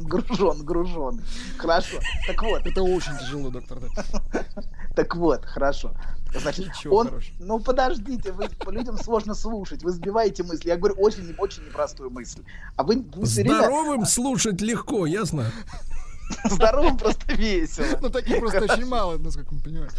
гружен, 0.00 0.64
гружен. 0.64 1.22
Хорошо. 1.56 2.00
Так 2.26 2.42
вот. 2.42 2.66
Это 2.66 2.82
очень 2.82 3.16
тяжело, 3.18 3.50
доктор. 3.50 3.78
Да. 3.80 4.44
Так 4.96 5.14
вот, 5.14 5.44
хорошо. 5.44 5.92
Значит, 6.34 6.66
Ничего 6.66 6.96
он, 6.96 7.08
хорошего. 7.08 7.36
ну 7.38 7.60
подождите, 7.60 8.32
вы 8.32 8.48
людям 8.72 8.98
сложно 8.98 9.34
слушать, 9.34 9.82
вы 9.82 9.92
сбиваете 9.92 10.42
мысли. 10.42 10.68
Я 10.68 10.76
говорю 10.76 10.96
очень, 10.96 11.34
очень 11.38 11.64
непростую 11.64 12.10
мысль. 12.10 12.42
А 12.76 12.82
вы, 12.82 13.04
вы 13.14 13.26
Здоровым 13.26 13.90
время... 13.90 14.06
слушать 14.06 14.60
легко, 14.60 15.06
ясно? 15.06 15.46
Здоровым 16.44 16.96
просто 16.96 17.32
весело. 17.34 17.98
Ну, 18.00 18.10
таких 18.10 18.38
просто 18.38 18.64
очень 18.64 18.86
мало, 18.86 19.18
насколько 19.18 19.54
мы 19.54 19.60
понимаем. 19.60 19.90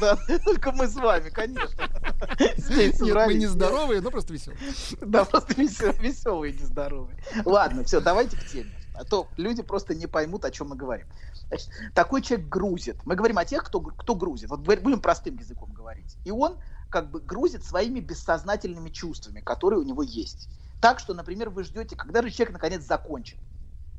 Да. 0.00 0.16
Только 0.44 0.72
мы 0.72 0.86
с 0.86 0.94
вами, 0.94 1.30
конечно. 1.30 1.68
Здесь 2.56 3.00
Нет, 3.00 3.14
мы 3.14 3.34
не 3.34 3.46
здоровые, 3.46 4.00
но 4.00 4.10
просто 4.10 4.32
веселые. 4.32 4.58
Да, 5.00 5.24
просто 5.24 5.54
веселые, 5.54 6.52
не 6.52 6.64
здоровые. 6.64 7.16
Ладно, 7.44 7.84
все, 7.84 8.00
давайте 8.00 8.36
к 8.36 8.46
теме. 8.46 8.70
А 8.94 9.04
то 9.04 9.28
люди 9.36 9.62
просто 9.62 9.94
не 9.94 10.06
поймут, 10.06 10.44
о 10.44 10.50
чем 10.50 10.68
мы 10.68 10.76
говорим. 10.76 11.06
Значит, 11.48 11.70
такой 11.94 12.22
человек 12.22 12.48
грузит. 12.48 12.96
Мы 13.04 13.14
говорим 13.14 13.38
о 13.38 13.44
тех, 13.44 13.64
кто, 13.64 13.80
кто 13.80 14.14
грузит. 14.14 14.50
Вот 14.50 14.60
будем 14.60 15.00
простым 15.00 15.36
языком 15.36 15.72
говорить. 15.72 16.16
И 16.24 16.30
он 16.30 16.58
как 16.90 17.10
бы 17.10 17.20
грузит 17.20 17.64
своими 17.64 18.00
бессознательными 18.00 18.90
чувствами, 18.90 19.40
которые 19.40 19.80
у 19.80 19.82
него 19.82 20.02
есть. 20.02 20.48
Так 20.80 20.98
что, 20.98 21.14
например, 21.14 21.48
вы 21.50 21.64
ждете, 21.64 21.96
когда 21.96 22.22
же 22.22 22.30
человек 22.30 22.52
наконец 22.52 22.82
закончит. 22.82 23.38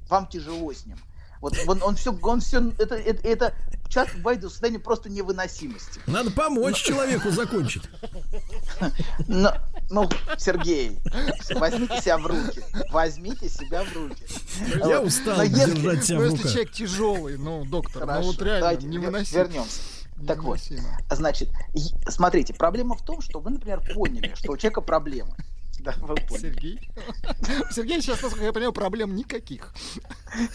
Вам 0.10 0.28
тяжело 0.28 0.72
с 0.72 0.86
ним. 0.86 0.98
Вот 1.44 1.60
он, 1.68 1.84
он 1.84 1.96
все, 1.98 2.18
он 2.22 2.40
все, 2.40 2.72
это, 2.80 2.96
это, 2.96 3.28
это 3.28 3.54
часто 3.90 4.16
бывает 4.16 4.40
до 4.40 4.50
состояния 4.50 4.80
просто 4.80 5.10
невыносимости. 5.10 6.00
Надо 6.08 6.32
помочь 6.32 6.82
Но... 6.88 6.96
человеку 6.96 7.32
закончить. 7.32 7.84
Но, 9.28 9.54
ну, 9.90 10.10
Сергей, 10.38 11.02
возьмите 11.56 12.02
себя 12.02 12.18
в 12.18 12.28
руки. 12.28 12.62
Возьмите 12.92 13.50
себя 13.50 13.84
в 13.84 13.94
руки. 13.94 14.24
Я 14.88 15.02
вот. 15.02 15.08
устал 15.08 15.36
Но 15.36 15.44
если, 15.44 15.74
держать 15.74 16.06
себя 16.06 16.20
в 16.20 16.22
руках. 16.22 16.38
Если 16.38 16.48
человек 16.54 16.72
тяжелый, 16.72 17.38
ну, 17.38 17.66
доктор, 17.66 18.04
Хорошо, 18.04 18.22
ну 18.22 18.28
вот 18.28 18.42
реально 18.42 18.60
давайте 18.62 18.88
невыносимо. 18.88 19.44
Вернемся. 19.44 19.82
Так 20.26 20.44
вот, 20.44 20.60
значит, 21.10 21.50
смотрите, 22.08 22.54
проблема 22.54 22.96
в 22.96 23.04
том, 23.04 23.20
что 23.20 23.42
вы, 23.42 23.50
например, 23.50 23.82
поняли, 23.94 24.32
что 24.36 24.54
у 24.54 24.56
человека 24.58 24.80
проблемы. 24.80 25.36
Да, 25.84 25.94
вы 26.00 26.16
поняли. 26.16 26.54
Сергей? 26.54 26.90
Сергей 27.72 28.02
сейчас, 28.02 28.22
насколько 28.22 28.46
я 28.46 28.54
понимаю, 28.54 28.72
проблем 28.72 29.16
никаких. 29.16 29.74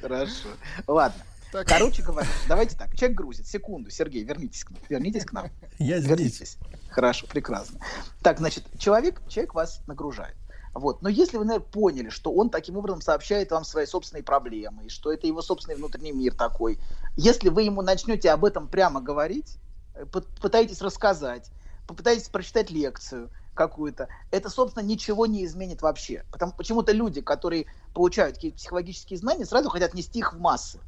Хорошо. 0.00 0.48
Ладно. 0.86 1.22
Так. 1.52 1.66
Короче 1.66 2.02
говоря, 2.02 2.26
давайте 2.48 2.78
так. 2.78 2.96
Человек 2.96 3.18
грузит. 3.18 3.46
Секунду, 3.46 3.90
Сергей, 3.90 4.24
вернитесь 4.24 4.64
к 4.64 4.70
нам. 4.70 4.80
Вернитесь 4.88 5.26
к 5.26 5.32
нам. 5.32 5.50
Я 5.78 5.98
здесь. 5.98 6.10
Вернитесь. 6.10 6.58
Хорошо, 6.88 7.26
прекрасно. 7.26 7.78
Так, 8.22 8.38
значит, 8.38 8.64
человек, 8.78 9.20
человек 9.28 9.52
вас 9.52 9.82
нагружает. 9.86 10.34
Вот. 10.72 11.02
Но 11.02 11.10
если 11.10 11.36
вы, 11.36 11.44
наверное, 11.44 11.68
поняли, 11.68 12.08
что 12.08 12.32
он 12.32 12.48
таким 12.48 12.78
образом 12.78 13.02
сообщает 13.02 13.50
вам 13.50 13.64
свои 13.64 13.84
собственные 13.84 14.22
проблемы, 14.22 14.86
и 14.86 14.88
что 14.88 15.12
это 15.12 15.26
его 15.26 15.42
собственный 15.42 15.76
внутренний 15.76 16.12
мир 16.12 16.34
такой, 16.34 16.78
если 17.18 17.50
вы 17.50 17.64
ему 17.64 17.82
начнете 17.82 18.30
об 18.30 18.46
этом 18.46 18.66
прямо 18.66 19.02
говорить, 19.02 19.58
э, 19.94 20.06
пытаетесь 20.06 20.80
рассказать, 20.80 21.50
попытаетесь 21.86 22.28
прочитать 22.28 22.70
лекцию 22.70 23.30
какую-то, 23.54 24.08
это, 24.30 24.48
собственно, 24.50 24.84
ничего 24.84 25.26
не 25.26 25.44
изменит 25.44 25.82
вообще. 25.82 26.24
Потому 26.30 26.52
почему-то 26.52 26.92
люди, 26.92 27.20
которые 27.20 27.66
получают 27.94 28.36
какие-то 28.36 28.56
психологические 28.56 29.18
знания, 29.18 29.44
сразу 29.44 29.68
хотят 29.68 29.94
нести 29.94 30.20
их 30.20 30.32
в 30.32 30.38
массы. 30.38 30.80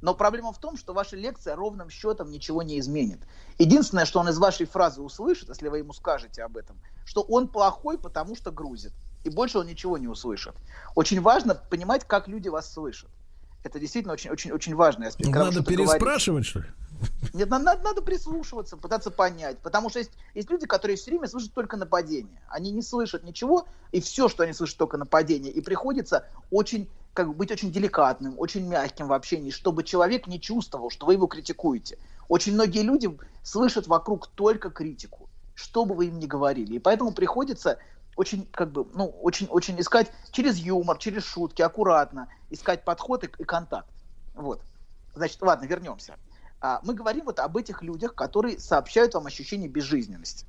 Но 0.00 0.14
проблема 0.14 0.52
в 0.52 0.58
том, 0.58 0.76
что 0.76 0.92
ваша 0.92 1.16
лекция 1.16 1.56
ровным 1.56 1.90
счетом 1.90 2.30
ничего 2.30 2.62
не 2.62 2.78
изменит. 2.78 3.18
Единственное, 3.58 4.04
что 4.04 4.20
он 4.20 4.28
из 4.28 4.38
вашей 4.38 4.66
фразы 4.66 5.02
услышит, 5.02 5.48
если 5.48 5.68
вы 5.68 5.78
ему 5.78 5.92
скажете 5.92 6.42
об 6.44 6.56
этом, 6.56 6.80
что 7.04 7.22
он 7.22 7.48
плохой, 7.48 7.98
потому 7.98 8.36
что 8.36 8.52
грузит. 8.52 8.92
И 9.24 9.30
больше 9.30 9.58
он 9.58 9.66
ничего 9.66 9.98
не 9.98 10.06
услышит. 10.06 10.54
Очень 10.94 11.20
важно 11.20 11.54
понимать, 11.54 12.04
как 12.04 12.28
люди 12.28 12.48
вас 12.48 12.72
слышат. 12.72 13.10
Это 13.64 13.80
действительно 13.80 14.14
очень, 14.14 14.30
очень, 14.30 14.52
очень 14.52 14.76
важный 14.76 15.08
аспект. 15.08 15.30
Надо 15.30 15.64
переспрашивать, 15.64 16.44
говорите. 16.44 16.50
что 16.50 16.58
ли? 16.60 16.66
Нет, 17.32 17.48
надо, 17.50 17.78
надо 17.82 18.02
прислушиваться, 18.02 18.76
пытаться 18.76 19.10
понять. 19.10 19.58
Потому 19.58 19.90
что 19.90 19.98
есть, 19.98 20.12
есть 20.34 20.50
люди, 20.50 20.66
которые 20.66 20.96
все 20.96 21.10
время 21.10 21.28
слышат 21.28 21.52
только 21.52 21.76
нападение. 21.76 22.40
Они 22.48 22.70
не 22.70 22.82
слышат 22.82 23.24
ничего, 23.24 23.66
и 23.92 24.00
все, 24.00 24.28
что 24.28 24.42
они 24.42 24.52
слышат, 24.52 24.76
только 24.76 24.96
нападение. 24.96 25.52
И 25.52 25.60
приходится 25.60 26.26
очень, 26.50 26.88
как 27.14 27.28
бы, 27.28 27.34
быть 27.34 27.50
очень 27.50 27.70
деликатным, 27.70 28.34
очень 28.38 28.66
мягким 28.66 29.08
в 29.08 29.12
общении, 29.12 29.50
чтобы 29.50 29.84
человек 29.84 30.26
не 30.26 30.40
чувствовал, 30.40 30.90
что 30.90 31.06
вы 31.06 31.14
его 31.14 31.26
критикуете. 31.26 31.98
Очень 32.28 32.54
многие 32.54 32.82
люди 32.82 33.16
слышат 33.42 33.86
вокруг 33.86 34.26
только 34.28 34.70
критику, 34.70 35.28
что 35.54 35.84
бы 35.84 35.94
вы 35.94 36.06
им 36.06 36.18
ни 36.18 36.26
говорили. 36.26 36.74
И 36.74 36.78
поэтому 36.78 37.12
приходится 37.12 37.78
очень, 38.16 38.46
как 38.50 38.72
бы, 38.72 38.86
ну, 38.94 39.06
очень, 39.22 39.46
очень 39.46 39.80
искать 39.80 40.10
через 40.32 40.56
юмор, 40.56 40.98
через 40.98 41.24
шутки, 41.24 41.62
аккуратно, 41.62 42.28
искать 42.50 42.84
подход 42.84 43.24
и, 43.24 43.30
и 43.38 43.44
контакт. 43.44 43.88
Вот. 44.34 44.60
Значит, 45.14 45.40
ладно, 45.40 45.66
вернемся. 45.66 46.16
А, 46.60 46.80
мы 46.82 46.94
говорим 46.94 47.24
вот 47.26 47.38
об 47.38 47.56
этих 47.56 47.82
людях, 47.82 48.14
которые 48.14 48.58
сообщают 48.58 49.14
вам 49.14 49.26
ощущение 49.26 49.68
безжизненности. 49.68 50.46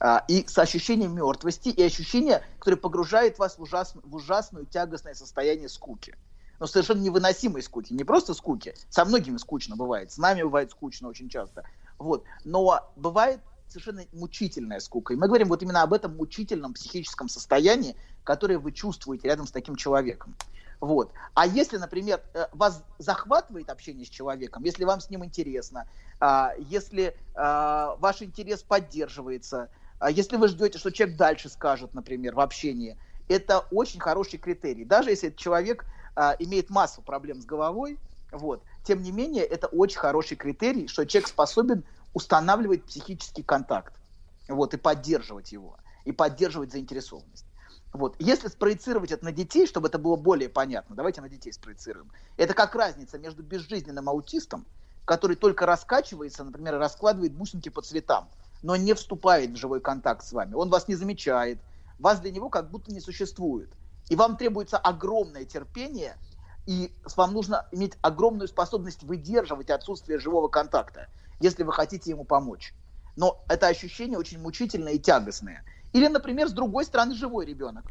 А, 0.00 0.24
и 0.28 0.46
с 0.46 0.56
ощущением 0.58 1.14
мертвости, 1.14 1.70
и 1.70 1.82
ощущение, 1.82 2.44
которое 2.58 2.76
погружает 2.76 3.38
вас 3.38 3.58
в, 3.58 3.62
ужас, 3.62 3.94
в 4.02 4.14
ужасное 4.14 4.64
тягостное 4.64 5.14
состояние 5.14 5.68
скуки. 5.68 6.14
Но 6.60 6.66
совершенно 6.66 7.00
невыносимой 7.00 7.62
скуки. 7.62 7.92
Не 7.92 8.04
просто 8.04 8.34
скуки. 8.34 8.74
Со 8.90 9.04
многими 9.04 9.36
скучно 9.38 9.76
бывает. 9.76 10.12
С 10.12 10.18
нами 10.18 10.42
бывает 10.42 10.70
скучно 10.70 11.08
очень 11.08 11.28
часто. 11.28 11.64
Вот. 11.98 12.24
Но 12.44 12.92
бывает 12.96 13.40
совершенно 13.68 14.04
мучительная 14.12 14.80
скука. 14.80 15.14
И 15.14 15.16
мы 15.16 15.28
говорим 15.28 15.48
вот 15.48 15.62
именно 15.62 15.82
об 15.82 15.92
этом 15.92 16.16
мучительном 16.16 16.74
психическом 16.74 17.28
состоянии, 17.28 17.96
которое 18.24 18.58
вы 18.58 18.72
чувствуете 18.72 19.28
рядом 19.28 19.46
с 19.46 19.52
таким 19.52 19.76
человеком. 19.76 20.34
Вот. 20.80 21.12
А 21.34 21.46
если, 21.46 21.76
например, 21.76 22.22
э, 22.34 22.46
вас 22.52 22.84
захватывает 22.98 23.68
общение 23.68 24.06
с 24.06 24.08
человеком, 24.08 24.62
если 24.62 24.84
вам 24.84 25.00
с 25.00 25.10
ним 25.10 25.24
интересно, 25.24 25.86
а, 26.20 26.52
если 26.58 27.16
а, 27.34 27.96
ваш 27.96 28.22
интерес 28.22 28.62
поддерживается, 28.62 29.70
а 29.98 30.10
если 30.10 30.36
вы 30.36 30.48
ждете, 30.48 30.78
что 30.78 30.92
человек 30.92 31.16
дальше 31.16 31.48
скажет, 31.48 31.94
например, 31.94 32.34
в 32.36 32.40
общении, 32.40 32.96
это 33.26 33.60
очень 33.70 33.98
хороший 33.98 34.38
критерий. 34.38 34.84
Даже 34.84 35.10
если 35.10 35.28
этот 35.28 35.38
человек 35.38 35.84
имеет 36.38 36.70
массу 36.70 37.02
проблем 37.02 37.42
с 37.42 37.44
головой, 37.44 38.00
вот, 38.32 38.64
тем 38.82 39.02
не 39.02 39.12
менее, 39.12 39.44
это 39.44 39.66
очень 39.66 39.98
хороший 39.98 40.36
критерий, 40.36 40.88
что 40.88 41.04
человек 41.04 41.28
способен 41.28 41.84
устанавливать 42.14 42.86
психический 42.86 43.42
контакт 43.42 43.94
вот, 44.48 44.74
и 44.74 44.76
поддерживать 44.76 45.52
его, 45.52 45.78
и 46.04 46.12
поддерживать 46.12 46.72
заинтересованность. 46.72 47.47
Вот. 47.92 48.16
Если 48.18 48.48
спроецировать 48.48 49.12
это 49.12 49.24
на 49.24 49.32
детей, 49.32 49.66
чтобы 49.66 49.88
это 49.88 49.98
было 49.98 50.16
более 50.16 50.48
понятно, 50.48 50.94
давайте 50.94 51.20
на 51.20 51.28
детей 51.28 51.52
спроецируем. 51.52 52.10
Это 52.36 52.54
как 52.54 52.74
разница 52.74 53.18
между 53.18 53.42
безжизненным 53.42 54.08
аутистом, 54.08 54.66
который 55.04 55.36
только 55.36 55.64
раскачивается, 55.64 56.44
например, 56.44 56.78
раскладывает 56.78 57.32
бусинки 57.32 57.70
по 57.70 57.80
цветам, 57.80 58.28
но 58.62 58.76
не 58.76 58.92
вступает 58.92 59.50
в 59.52 59.56
живой 59.56 59.80
контакт 59.80 60.24
с 60.24 60.32
вами. 60.32 60.54
Он 60.54 60.68
вас 60.68 60.86
не 60.86 60.96
замечает, 60.96 61.60
вас 61.98 62.20
для 62.20 62.30
него 62.30 62.50
как 62.50 62.70
будто 62.70 62.92
не 62.92 63.00
существует. 63.00 63.72
И 64.10 64.16
вам 64.16 64.36
требуется 64.36 64.76
огромное 64.78 65.44
терпение, 65.44 66.16
и 66.66 66.94
вам 67.16 67.32
нужно 67.32 67.66
иметь 67.72 67.96
огромную 68.02 68.48
способность 68.48 69.02
выдерживать 69.02 69.70
отсутствие 69.70 70.18
живого 70.18 70.48
контакта, 70.48 71.08
если 71.40 71.62
вы 71.62 71.72
хотите 71.72 72.10
ему 72.10 72.24
помочь. 72.24 72.74
Но 73.16 73.42
это 73.48 73.66
ощущение 73.66 74.18
очень 74.18 74.38
мучительное 74.38 74.92
и 74.92 74.98
тягостное. 74.98 75.64
Или, 75.92 76.08
например, 76.08 76.48
с 76.48 76.52
другой 76.52 76.84
стороны, 76.84 77.14
живой 77.14 77.46
ребенок, 77.46 77.84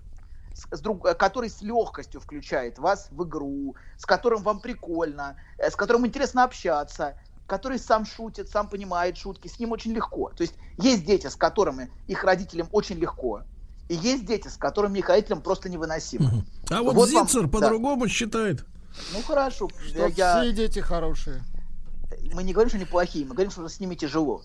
с, 0.54 0.78
с 0.78 0.80
друг, 0.82 1.04
который 1.18 1.50
с 1.50 1.62
легкостью 1.62 2.20
включает 2.20 2.80
вас 2.80 3.08
в 3.12 3.24
игру, 3.24 3.76
с 3.98 4.06
которым 4.06 4.44
вам 4.44 4.60
прикольно, 4.60 5.36
э, 5.58 5.70
с 5.70 5.76
которым 5.76 6.06
интересно 6.06 6.44
общаться, 6.44 7.16
который 7.48 7.80
сам 7.80 8.06
шутит, 8.06 8.50
сам 8.50 8.68
понимает 8.68 9.18
шутки, 9.18 9.48
с 9.48 9.60
ним 9.60 9.72
очень 9.72 9.94
легко. 9.94 10.32
То 10.36 10.42
есть 10.42 10.56
есть 10.78 11.06
дети, 11.06 11.28
с 11.28 11.36
которыми 11.36 11.90
их 12.08 12.24
родителям 12.24 12.68
очень 12.72 12.98
легко, 12.98 13.44
и 13.90 13.96
есть 13.96 14.26
дети, 14.26 14.50
с 14.50 14.58
которыми 14.58 15.00
их 15.00 15.10
родителям 15.10 15.42
просто 15.42 15.70
невыносимо. 15.70 16.44
А 16.70 16.82
вот, 16.82 16.96
вот 16.96 17.10
Зицер 17.10 17.44
вам, 17.44 17.52
по-другому 17.52 18.04
да. 18.04 18.10
считает. 18.10 18.66
Ну 19.14 19.22
хорошо. 19.22 19.70
Что 19.88 20.08
я, 20.08 20.42
все 20.42 20.52
дети 20.52 20.80
хорошие. 20.80 21.42
Мы 22.34 22.44
не 22.44 22.52
говорим, 22.52 22.70
что 22.70 22.78
они 22.78 22.86
плохие, 22.86 23.26
мы 23.26 23.34
говорим, 23.34 23.52
что 23.52 23.68
с 23.68 23.80
ними 23.80 23.96
тяжело. 23.96 24.42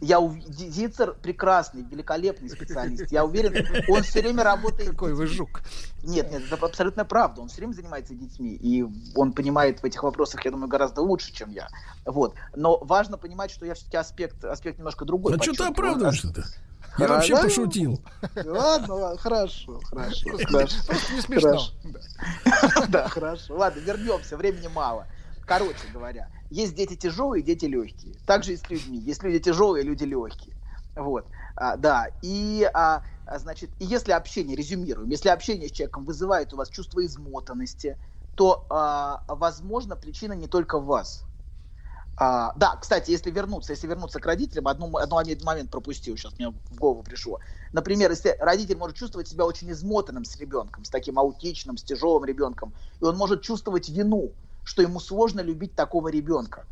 Я 0.00 0.20
Зицер 0.48 1.14
прекрасный, 1.14 1.82
великолепный 1.82 2.50
специалист. 2.50 3.10
Я 3.10 3.24
уверен, 3.24 3.66
он 3.88 4.02
все 4.02 4.20
время 4.20 4.44
работает. 4.44 4.90
Какой 4.90 5.14
вы 5.14 5.26
жук. 5.26 5.62
Нет, 6.02 6.30
нет, 6.30 6.42
это 6.50 6.66
абсолютно 6.66 7.04
правда. 7.04 7.40
Он 7.40 7.48
все 7.48 7.58
время 7.58 7.72
занимается 7.72 8.14
детьми, 8.14 8.54
и 8.54 8.84
он 9.14 9.32
понимает 9.32 9.80
в 9.80 9.84
этих 9.84 10.02
вопросах, 10.02 10.44
я 10.44 10.50
думаю, 10.50 10.68
гораздо 10.68 11.00
лучше, 11.00 11.32
чем 11.32 11.50
я. 11.50 11.68
Вот. 12.04 12.34
Но 12.54 12.78
важно 12.78 13.16
понимать, 13.16 13.50
что 13.50 13.64
я 13.64 13.74
все-таки 13.74 13.96
аспект, 13.96 14.44
аспект 14.44 14.78
немножко 14.78 15.06
другой. 15.06 15.34
А 15.34 15.42
что 15.42 15.52
ты 15.52 15.64
оправдываешься-то? 15.64 16.44
Я 16.98 17.08
вообще 17.08 17.36
пошутил. 17.36 18.00
Ладно, 18.44 18.94
ладно, 18.94 19.18
хорошо, 19.18 19.80
хорошо. 19.84 20.30
Просто 20.50 21.14
не 21.14 21.20
смешно. 21.20 21.60
Да, 22.88 23.08
хорошо. 23.08 23.56
Ладно, 23.56 23.80
вернемся, 23.80 24.36
времени 24.36 24.68
мало. 24.68 25.06
Короче 25.46 25.86
говоря, 25.92 26.28
есть 26.50 26.74
дети 26.74 26.96
тяжелые, 26.96 27.40
дети 27.40 27.66
легкие. 27.66 28.16
Также 28.26 28.54
и 28.54 28.56
с 28.56 28.68
людьми. 28.68 28.98
Есть 28.98 29.22
люди 29.22 29.38
тяжелые, 29.38 29.84
люди 29.84 30.02
легкие. 30.02 30.54
Вот, 30.96 31.28
а, 31.54 31.76
да. 31.76 32.08
И, 32.20 32.68
а, 32.74 33.02
значит, 33.38 33.70
если 33.78 34.10
общение, 34.10 34.56
резюмируем, 34.56 35.08
если 35.08 35.28
общение 35.28 35.68
с 35.68 35.72
человеком 35.72 36.04
вызывает 36.04 36.52
у 36.52 36.56
вас 36.56 36.68
чувство 36.68 37.04
измотанности, 37.06 37.96
то, 38.34 38.66
а, 38.70 39.22
возможно, 39.28 39.94
причина 39.94 40.32
не 40.32 40.48
только 40.48 40.80
в 40.80 40.86
вас. 40.86 41.24
А, 42.18 42.52
да, 42.56 42.76
кстати, 42.76 43.10
если 43.12 43.30
вернуться, 43.30 43.72
если 43.72 43.86
вернуться 43.86 44.18
к 44.18 44.26
родителям, 44.26 44.66
одну, 44.66 44.96
одну 44.96 45.16
момент 45.44 45.70
пропустил, 45.70 46.16
сейчас 46.16 46.36
мне 46.38 46.48
в 46.48 46.74
голову 46.74 47.02
пришло. 47.04 47.38
Например, 47.72 48.10
если 48.10 48.34
родитель 48.40 48.78
может 48.78 48.96
чувствовать 48.96 49.28
себя 49.28 49.44
очень 49.44 49.70
измотанным 49.70 50.24
с 50.24 50.36
ребенком, 50.40 50.84
с 50.84 50.90
таким 50.90 51.18
аутичным, 51.18 51.76
с 51.76 51.84
тяжелым 51.84 52.24
ребенком, 52.24 52.72
и 53.00 53.04
он 53.04 53.16
может 53.16 53.42
чувствовать 53.42 53.90
вину, 53.90 54.32
что 54.66 54.82
ему 54.82 54.98
сложно 54.98 55.40
любить 55.40 55.76
такого 55.76 56.08
ребенка. 56.08 56.66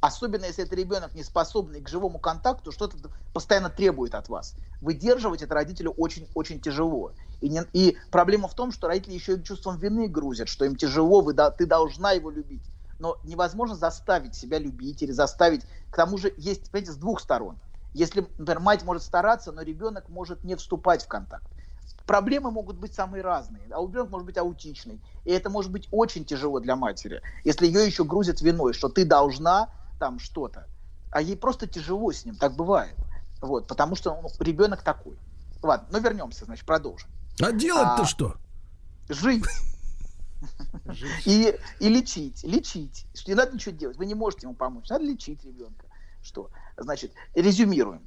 Особенно 0.00 0.44
если 0.44 0.64
это 0.64 0.76
ребенок 0.76 1.14
не 1.14 1.24
способный 1.24 1.80
к 1.82 1.88
живому 1.88 2.20
контакту, 2.20 2.70
что-то 2.70 2.96
постоянно 3.32 3.68
требует 3.68 4.14
от 4.14 4.28
вас. 4.28 4.54
Выдерживать 4.80 5.42
это 5.42 5.52
родителю 5.54 5.90
очень-очень 5.96 6.60
тяжело. 6.60 7.12
И, 7.40 7.48
не, 7.48 7.64
и 7.72 7.98
проблема 8.10 8.46
в 8.46 8.54
том, 8.54 8.70
что 8.70 8.86
родители 8.86 9.14
еще 9.14 9.34
и 9.34 9.42
чувством 9.42 9.78
вины 9.78 10.06
грузят, 10.06 10.48
что 10.48 10.64
им 10.64 10.76
тяжело, 10.76 11.20
вы, 11.22 11.32
да, 11.34 11.50
ты 11.50 11.66
должна 11.66 12.12
его 12.12 12.30
любить 12.30 12.70
но 13.00 13.18
невозможно 13.24 13.74
заставить 13.74 14.34
себя 14.34 14.58
любить 14.58 15.02
или 15.02 15.10
заставить. 15.10 15.64
К 15.88 15.96
тому 15.96 16.18
же 16.18 16.32
есть, 16.36 16.70
понимаете, 16.70 16.92
с 16.92 16.96
двух 16.96 17.20
сторон. 17.20 17.58
Если, 17.94 18.28
например, 18.38 18.60
мать 18.60 18.84
может 18.84 19.02
стараться, 19.02 19.52
но 19.52 19.62
ребенок 19.62 20.08
может 20.08 20.44
не 20.44 20.54
вступать 20.54 21.02
в 21.02 21.08
контакт. 21.08 21.50
Проблемы 22.10 22.50
могут 22.50 22.76
быть 22.76 22.92
самые 22.92 23.22
разные. 23.22 23.62
А 23.70 23.78
у 23.78 23.86
ребенка 23.86 24.10
может 24.10 24.26
быть 24.26 24.36
аутичный. 24.36 25.00
И 25.24 25.30
это 25.30 25.48
может 25.48 25.70
быть 25.70 25.86
очень 25.92 26.24
тяжело 26.24 26.58
для 26.58 26.74
матери, 26.74 27.22
если 27.44 27.68
ее 27.68 27.86
еще 27.86 28.02
грузят 28.02 28.40
виной, 28.40 28.72
что 28.72 28.88
ты 28.88 29.04
должна 29.04 29.72
там 30.00 30.18
что-то. 30.18 30.66
А 31.12 31.22
ей 31.22 31.36
просто 31.36 31.68
тяжело 31.68 32.10
с 32.10 32.24
ним, 32.24 32.34
так 32.34 32.56
бывает. 32.56 32.96
Вот, 33.40 33.68
потому 33.68 33.94
что 33.94 34.20
ну, 34.20 34.28
ребенок 34.40 34.82
такой. 34.82 35.16
Ладно, 35.62 35.86
но 35.92 35.98
вернемся, 35.98 36.46
значит, 36.46 36.66
продолжим. 36.66 37.08
А 37.40 37.52
делать-то 37.52 38.02
а, 38.02 38.04
что? 38.04 38.34
Жить. 39.08 39.44
И, 41.26 41.56
и 41.78 41.88
лечить, 41.88 42.42
лечить. 42.42 43.06
Не 43.28 43.34
надо 43.34 43.52
ничего 43.52 43.72
делать, 43.72 43.96
вы 43.98 44.06
не 44.06 44.16
можете 44.16 44.48
ему 44.48 44.56
помочь. 44.56 44.88
Надо 44.88 45.04
лечить 45.04 45.44
ребенка. 45.44 45.86
Что? 46.24 46.50
Значит, 46.76 47.12
резюмируем. 47.36 48.02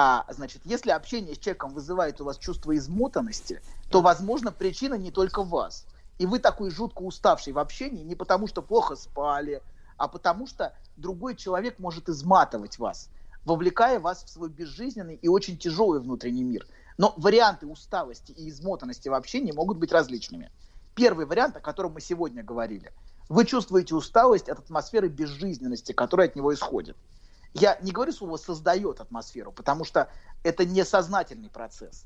А, 0.00 0.24
значит, 0.28 0.62
если 0.64 0.90
общение 0.92 1.34
с 1.34 1.38
человеком 1.38 1.74
вызывает 1.74 2.20
у 2.20 2.24
вас 2.24 2.38
чувство 2.38 2.76
измотанности, 2.76 3.60
то, 3.90 4.00
возможно, 4.00 4.52
причина 4.52 4.94
не 4.94 5.10
только 5.10 5.42
в 5.42 5.48
вас. 5.48 5.86
И 6.18 6.26
вы 6.26 6.38
такой 6.38 6.70
жутко 6.70 7.02
уставший 7.02 7.52
в 7.52 7.58
общении 7.58 8.04
не 8.04 8.14
потому, 8.14 8.46
что 8.46 8.62
плохо 8.62 8.94
спали, 8.94 9.60
а 9.96 10.06
потому 10.06 10.46
что 10.46 10.72
другой 10.96 11.34
человек 11.34 11.80
может 11.80 12.08
изматывать 12.08 12.78
вас, 12.78 13.10
вовлекая 13.44 13.98
вас 13.98 14.22
в 14.22 14.28
свой 14.28 14.50
безжизненный 14.50 15.16
и 15.16 15.26
очень 15.26 15.58
тяжелый 15.58 15.98
внутренний 15.98 16.44
мир. 16.44 16.64
Но 16.96 17.12
варианты 17.16 17.66
усталости 17.66 18.30
и 18.30 18.50
измотанности 18.50 19.08
в 19.08 19.14
общении 19.14 19.50
могут 19.50 19.78
быть 19.78 19.90
различными 19.90 20.52
первый 20.94 21.26
вариант, 21.26 21.56
о 21.56 21.60
котором 21.60 21.94
мы 21.94 22.00
сегодня 22.00 22.44
говорили. 22.44 22.92
Вы 23.28 23.44
чувствуете 23.44 23.96
усталость 23.96 24.48
от 24.48 24.58
атмосферы 24.58 25.08
безжизненности, 25.08 25.92
которая 25.92 26.28
от 26.28 26.34
него 26.34 26.54
исходит. 26.54 26.96
Я 27.60 27.78
не 27.80 27.92
говорю 27.92 28.12
слово 28.12 28.36
«создает 28.36 29.00
атмосферу», 29.00 29.52
потому 29.52 29.84
что 29.84 30.08
это 30.42 30.64
не 30.64 30.84
сознательный 30.84 31.50
процесс. 31.50 32.04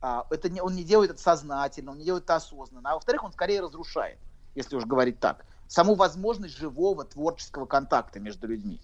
А, 0.00 0.26
это 0.30 0.48
не, 0.48 0.60
он 0.60 0.74
не 0.74 0.84
делает 0.84 1.12
это 1.12 1.20
сознательно, 1.20 1.92
он 1.92 1.98
не 1.98 2.04
делает 2.04 2.24
это 2.24 2.36
осознанно. 2.36 2.90
А 2.90 2.94
во-вторых, 2.94 3.24
он 3.24 3.32
скорее 3.32 3.60
разрушает, 3.60 4.18
если 4.54 4.76
уж 4.76 4.84
говорить 4.84 5.20
так, 5.20 5.44
саму 5.66 5.94
возможность 5.94 6.56
живого 6.56 7.04
творческого 7.04 7.66
контакта 7.66 8.20
между 8.20 8.46
людьми. 8.46 8.80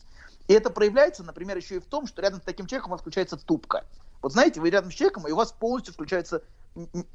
И 0.48 0.52
это 0.52 0.70
проявляется, 0.70 1.22
например, 1.22 1.56
еще 1.56 1.76
и 1.76 1.80
в 1.80 1.86
том, 1.86 2.06
что 2.06 2.22
рядом 2.22 2.40
с 2.40 2.44
таким 2.44 2.66
человеком 2.66 2.90
у 2.90 2.94
вас 2.94 3.02
включается 3.02 3.36
тупка. 3.36 3.84
Вот 4.22 4.32
знаете, 4.32 4.60
вы 4.60 4.70
рядом 4.70 4.90
с 4.90 4.94
человеком, 4.94 5.26
и 5.28 5.32
у 5.32 5.36
вас 5.36 5.52
полностью 5.52 5.94
включается 5.94 6.42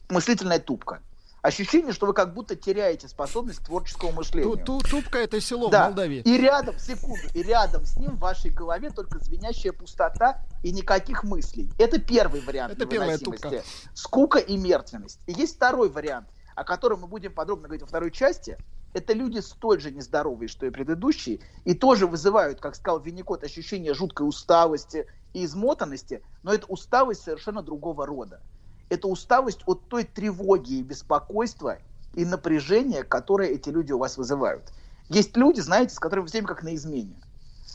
мыслительная 0.10 0.60
тупка 0.60 1.02
ощущение, 1.46 1.94
что 1.94 2.08
вы 2.08 2.14
как 2.14 2.34
будто 2.34 2.56
теряете 2.56 3.08
способность 3.08 3.60
к 3.60 3.66
творческому 3.66 4.12
мышлению. 4.14 4.58
Ту 4.58 4.80
Тупка 4.80 5.20
это 5.20 5.40
село 5.40 5.70
да. 5.70 5.86
в 5.86 5.88
Молдавии. 5.90 6.22
И 6.26 6.38
рядом, 6.38 6.78
секунду, 6.80 7.28
и 7.34 7.44
рядом 7.44 7.86
с 7.86 7.96
ним 7.98 8.16
в 8.16 8.20
вашей 8.20 8.52
голове 8.52 8.90
только 8.90 9.20
звенящая 9.20 9.72
пустота 9.72 10.42
и 10.64 10.72
никаких 10.72 11.24
мыслей. 11.24 11.72
Это 11.78 12.00
первый 12.00 12.42
вариант 12.42 12.74
это 12.74 12.86
первая 12.86 13.18
тупка. 13.18 13.64
Скука 13.94 14.40
и 14.40 14.58
мертвенность. 14.58 15.20
И 15.28 15.34
есть 15.34 15.56
второй 15.58 15.90
вариант, 15.90 16.28
о 16.56 16.64
котором 16.64 17.02
мы 17.02 17.08
будем 17.08 17.34
подробно 17.34 17.68
говорить 17.68 17.84
во 17.84 17.88
второй 17.88 18.12
части. 18.12 18.58
Это 18.94 19.14
люди 19.14 19.40
столь 19.40 19.82
же 19.82 19.92
нездоровые, 19.92 20.48
что 20.48 20.66
и 20.66 20.70
предыдущие, 20.70 21.42
и 21.66 21.74
тоже 21.76 22.08
вызывают, 22.08 22.62
как 22.62 22.76
сказал 22.76 23.02
Винникот, 23.02 23.44
ощущение 23.44 23.94
жуткой 23.94 24.28
усталости 24.28 25.06
и 25.34 25.44
измотанности, 25.44 26.24
но 26.44 26.54
это 26.54 26.66
усталость 26.68 27.22
совершенно 27.22 27.62
другого 27.62 28.06
рода 28.06 28.42
это 28.90 29.08
усталость 29.08 29.62
от 29.66 29.88
той 29.88 30.04
тревоги 30.04 30.76
и 30.76 30.84
беспокойства 30.84 31.80
и 32.14 32.26
напряжения, 32.26 33.04
которые 33.04 33.52
эти 33.52 33.70
люди 33.70 33.92
у 33.92 33.98
вас 33.98 34.18
вызывают. 34.18 34.72
Есть 35.10 35.36
люди, 35.38 35.60
знаете, 35.60 35.94
с 35.94 36.00
которыми 36.00 36.28
все 36.28 36.38
время 36.38 36.48
как 36.48 36.64
на 36.64 36.76
измене. 36.76 37.16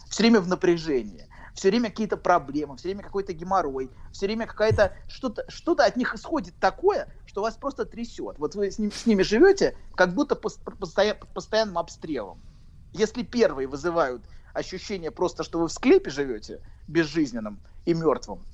Все 0.09 0.23
время 0.23 0.41
в 0.41 0.49
напряжении. 0.49 1.27
Все 1.55 1.69
время 1.69 1.91
какие-то 1.91 2.17
проблемы, 2.17 2.77
все 2.77 2.89
время 2.89 3.03
какой-то 3.03 3.33
геморрой, 3.33 3.91
все 4.13 4.27
время 4.27 4.47
какая-то 4.47 4.97
что-то 5.09 5.45
что 5.49 5.73
от 5.73 5.97
них 5.97 6.15
исходит 6.15 6.55
такое, 6.61 7.09
что 7.27 7.43
вас 7.43 7.57
просто 7.57 7.85
трясет. 7.85 8.39
Вот 8.39 8.55
вы 8.55 8.71
с, 8.71 8.79
ним, 8.79 8.93
с 8.93 9.05
ними 9.05 9.23
живете, 9.23 9.77
как 9.95 10.15
будто 10.15 10.37
по, 10.37 10.49
под 10.49 10.79
постоянным 11.35 11.79
обстрелом. 11.79 12.41
Если 12.93 13.23
первые 13.23 13.69
вызывают 13.69 14.23
ощущение 14.55 15.11
просто, 15.11 15.43
что 15.43 15.59
вы 15.59 15.69
в 15.69 15.73
склепе 15.73 16.11
живете, 16.11 16.61
безжизненном 16.89 17.61
и 17.85 17.95
мертвым, 17.95 18.45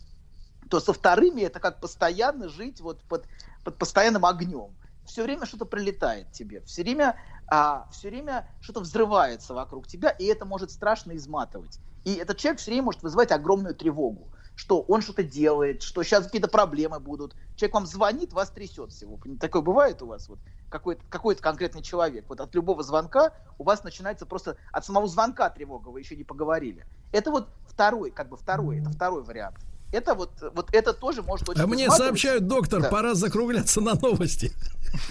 то 0.71 0.81
со 0.81 0.93
вторыми 0.93 1.43
это 1.43 1.61
как 1.61 1.81
постоянно 1.81 2.49
жить 2.49 2.81
вот 2.81 3.01
под, 3.03 3.27
под 3.65 3.77
постоянным 3.77 4.25
огнем. 4.25 4.75
Все 5.05 5.23
время 5.23 5.47
что-то 5.47 5.67
прилетает 5.67 6.33
тебе, 6.33 6.61
все 6.63 6.83
время, 6.83 7.17
а, 7.47 7.89
все 7.93 8.09
время 8.09 8.49
что-то 8.61 8.81
взрывается 8.81 9.55
вокруг 9.55 9.87
тебя, 9.87 10.11
и 10.11 10.25
это 10.25 10.45
может 10.45 10.73
страшно 10.73 11.17
изматывать. 11.17 11.79
И 12.05 12.15
этот 12.15 12.39
человек 12.39 12.61
все 12.61 12.73
время 12.73 12.85
может 12.85 13.03
вызывать 13.03 13.31
огромную 13.31 13.75
тревогу, 13.75 14.29
что 14.57 14.81
он 14.81 15.03
что-то 15.03 15.23
делает, 15.23 15.83
что 15.83 16.03
сейчас 16.03 16.25
какие-то 16.25 16.49
проблемы 16.49 16.99
будут. 16.99 17.37
Человек 17.57 17.75
вам 17.75 17.87
звонит, 17.87 18.33
вас 18.33 18.51
трясет 18.51 18.91
всего. 18.91 19.21
Такое 19.39 19.63
бывает 19.63 20.03
у 20.03 20.07
вас? 20.07 20.29
Вот 20.29 20.39
какой-то, 20.69 21.03
какой-то 21.09 21.43
конкретный 21.43 21.83
человек. 21.83 22.25
Вот 22.29 22.41
от 22.41 22.55
любого 22.55 22.83
звонка 22.83 23.33
у 23.59 23.65
вас 23.65 23.85
начинается 23.85 24.27
просто 24.27 24.57
от 24.73 24.85
самого 24.85 25.07
звонка 25.07 25.49
тревога, 25.51 25.89
вы 25.91 26.01
еще 26.01 26.17
не 26.17 26.25
поговорили. 26.25 26.85
Это 27.13 27.31
вот 27.31 27.49
второй, 27.69 28.11
как 28.11 28.29
бы 28.29 28.37
второй, 28.37 28.81
это 28.81 28.91
второй 28.91 29.23
вариант. 29.23 29.59
Это 29.97 30.15
вот, 30.15 30.31
вот 30.55 30.69
это 30.73 30.93
тоже 30.93 31.23
может 31.23 31.49
очень 31.49 31.63
А 31.63 31.67
мне 31.67 31.91
сообщают, 31.91 32.47
доктор, 32.47 32.83
да. 32.83 32.91
пора 32.91 33.15
закругляться 33.15 33.81
на 33.81 33.95
новости. 33.95 34.53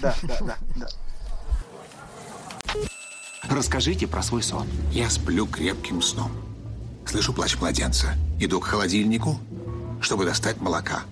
Да, 0.00 0.14
да, 0.22 0.38
да, 0.40 0.56
да. 0.76 0.88
Расскажите 3.50 4.06
про 4.06 4.22
свой 4.22 4.44
сон. 4.44 4.68
Я 4.92 5.10
сплю 5.10 5.48
крепким 5.48 6.00
сном. 6.02 6.30
Слышу 7.04 7.32
плач 7.32 7.56
младенца. 7.58 8.14
Иду 8.38 8.60
к 8.60 8.66
холодильнику, 8.66 9.40
чтобы 10.00 10.24
достать 10.24 10.60
молока. 10.60 11.02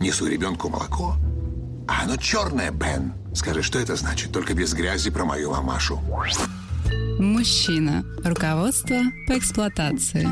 Несу 0.00 0.26
ребенку 0.26 0.68
молоко. 0.68 1.14
А 1.86 2.02
оно 2.02 2.16
черное, 2.16 2.72
Бен. 2.72 3.14
Скажи, 3.34 3.62
что 3.62 3.78
это 3.78 3.94
значит? 3.94 4.32
Только 4.32 4.52
без 4.52 4.74
грязи 4.74 5.10
про 5.10 5.24
мою 5.24 5.52
мамашу. 5.52 6.00
Мужчина. 7.18 8.04
Руководство 8.24 8.96
по 9.26 9.38
эксплуатации. 9.38 10.28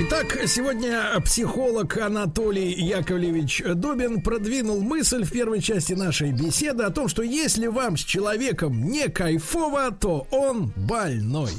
Итак, 0.00 0.38
сегодня 0.46 1.02
психолог 1.24 1.96
Анатолий 1.98 2.72
Яковлевич 2.72 3.62
Дубин 3.74 4.22
продвинул 4.22 4.80
мысль 4.80 5.24
в 5.24 5.30
первой 5.32 5.60
части 5.60 5.92
нашей 5.92 6.32
беседы 6.32 6.84
о 6.84 6.90
том, 6.90 7.08
что 7.08 7.22
если 7.22 7.66
вам 7.66 7.96
с 7.96 8.00
человеком 8.00 8.84
не 8.84 9.08
кайфово, 9.08 9.90
то 9.90 10.26
он 10.30 10.72
больной. 10.76 11.50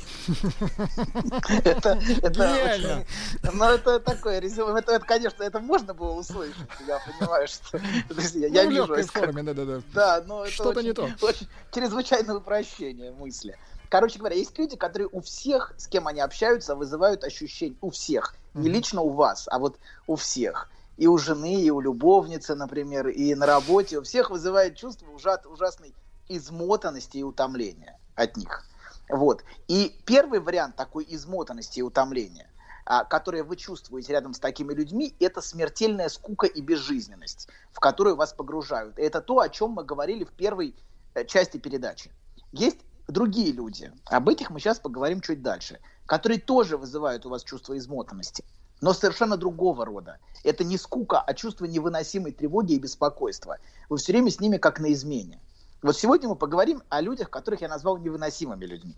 Это, 1.64 2.00
это, 2.24 3.06
ну, 3.54 3.66
это 3.66 4.00
такое 4.00 4.40
резюме. 4.40 4.80
Это, 4.80 4.94
это, 4.94 5.06
конечно, 5.06 5.44
это 5.44 5.60
можно 5.60 5.94
было 5.94 6.14
услышать. 6.14 6.56
Я 6.88 7.00
понимаю, 7.20 7.48
что... 7.48 7.78
Я, 7.78 8.64
Ну, 8.64 8.70
вижу... 8.70 8.82
легкой 8.88 9.02
это 9.04 9.12
как- 9.14 9.24
форме, 9.26 9.44
да-да-да. 9.44 9.82
Да, 9.94 10.24
но 10.26 10.44
это 10.46 10.52
Что-то 10.54 10.80
очень- 10.80 10.88
не 10.90 10.94
то. 10.94 11.10
Очень 11.22 11.48
чрезвычайное 11.74 12.36
упрощение 12.38 13.12
мысли. 13.12 13.56
Короче 13.94 14.18
говоря, 14.18 14.36
есть 14.36 14.58
люди, 14.58 14.76
которые 14.76 15.08
у 15.12 15.22
всех, 15.22 15.72
с 15.78 15.86
кем 15.86 16.08
они 16.08 16.20
общаются, 16.20 16.76
вызывают 16.76 17.24
ощущение 17.24 17.78
у 17.80 17.92
всех. 17.92 18.36
Не 18.56 18.68
лично 18.68 19.02
у 19.02 19.10
вас, 19.10 19.48
а 19.52 19.60
вот 19.60 19.78
у 20.08 20.16
всех. 20.16 20.72
И 20.98 21.06
у 21.06 21.20
жены, 21.20 21.62
и 21.62 21.70
у 21.70 21.80
любовницы, 21.80 22.56
например, 22.56 23.10
и 23.10 23.36
на 23.36 23.46
работе. 23.46 24.00
У 24.00 24.02
всех 24.02 24.32
вызывает 24.32 24.76
чувство 24.76 25.06
ужа- 25.12 25.44
ужасной 25.46 25.94
измотанности 26.28 27.18
и 27.18 27.24
утомления 27.24 28.00
от 28.16 28.36
них. 28.36 28.66
Вот. 29.10 29.44
И 29.68 29.96
первый 30.06 30.40
вариант 30.40 30.76
такой 30.76 31.06
измотанности 31.08 31.78
и 31.78 31.84
утомления, 31.84 32.50
а, 32.88 33.04
которое 33.04 33.44
вы 33.44 33.58
чувствуете 33.58 34.14
рядом 34.14 34.34
с 34.34 34.40
такими 34.40 34.74
людьми, 34.74 35.16
это 35.20 35.40
смертельная 35.40 36.10
скука 36.10 36.48
и 36.48 36.62
безжизненность, 36.62 37.48
в 37.72 37.80
которую 37.80 38.16
вас 38.16 38.34
погружают. 38.34 38.98
И 38.98 39.04
это 39.04 39.22
то, 39.22 39.40
о 39.40 39.50
чем 39.50 39.70
мы 39.70 39.84
говорили 39.84 40.24
в 40.24 40.32
первой 40.32 40.74
э, 41.14 41.26
части 41.26 41.60
передачи. 41.60 42.12
Есть 42.52 42.80
другие 43.08 43.52
люди, 43.52 43.92
об 44.06 44.30
этих 44.30 44.50
мы 44.50 44.60
сейчас 44.60 44.80
поговорим 44.80 45.22
чуть 45.22 45.42
дальше, 45.42 45.80
которые 46.06 46.40
тоже 46.40 46.78
вызывают 46.78 47.26
у 47.26 47.30
вас 47.30 47.44
чувство 47.44 47.78
измотанности, 47.78 48.44
но 48.82 48.94
совершенно 48.94 49.38
другого 49.38 49.86
рода. 49.86 50.18
Это 50.44 50.64
не 50.64 50.78
скука, 50.78 51.22
а 51.22 51.34
чувство 51.34 51.66
невыносимой 51.66 52.32
тревоги 52.32 52.74
и 52.74 52.80
беспокойства. 52.80 53.58
Вы 53.90 53.98
все 53.98 54.12
время 54.12 54.30
с 54.32 54.40
ними 54.40 54.58
как 54.58 54.80
на 54.80 54.92
измене. 54.94 55.40
Вот 55.82 55.98
сегодня 55.98 56.30
мы 56.30 56.36
поговорим 56.36 56.82
о 56.90 57.02
людях, 57.02 57.30
которых 57.30 57.62
я 57.62 57.68
назвал 57.68 57.98
невыносимыми 57.98 58.66
людьми. 58.66 58.96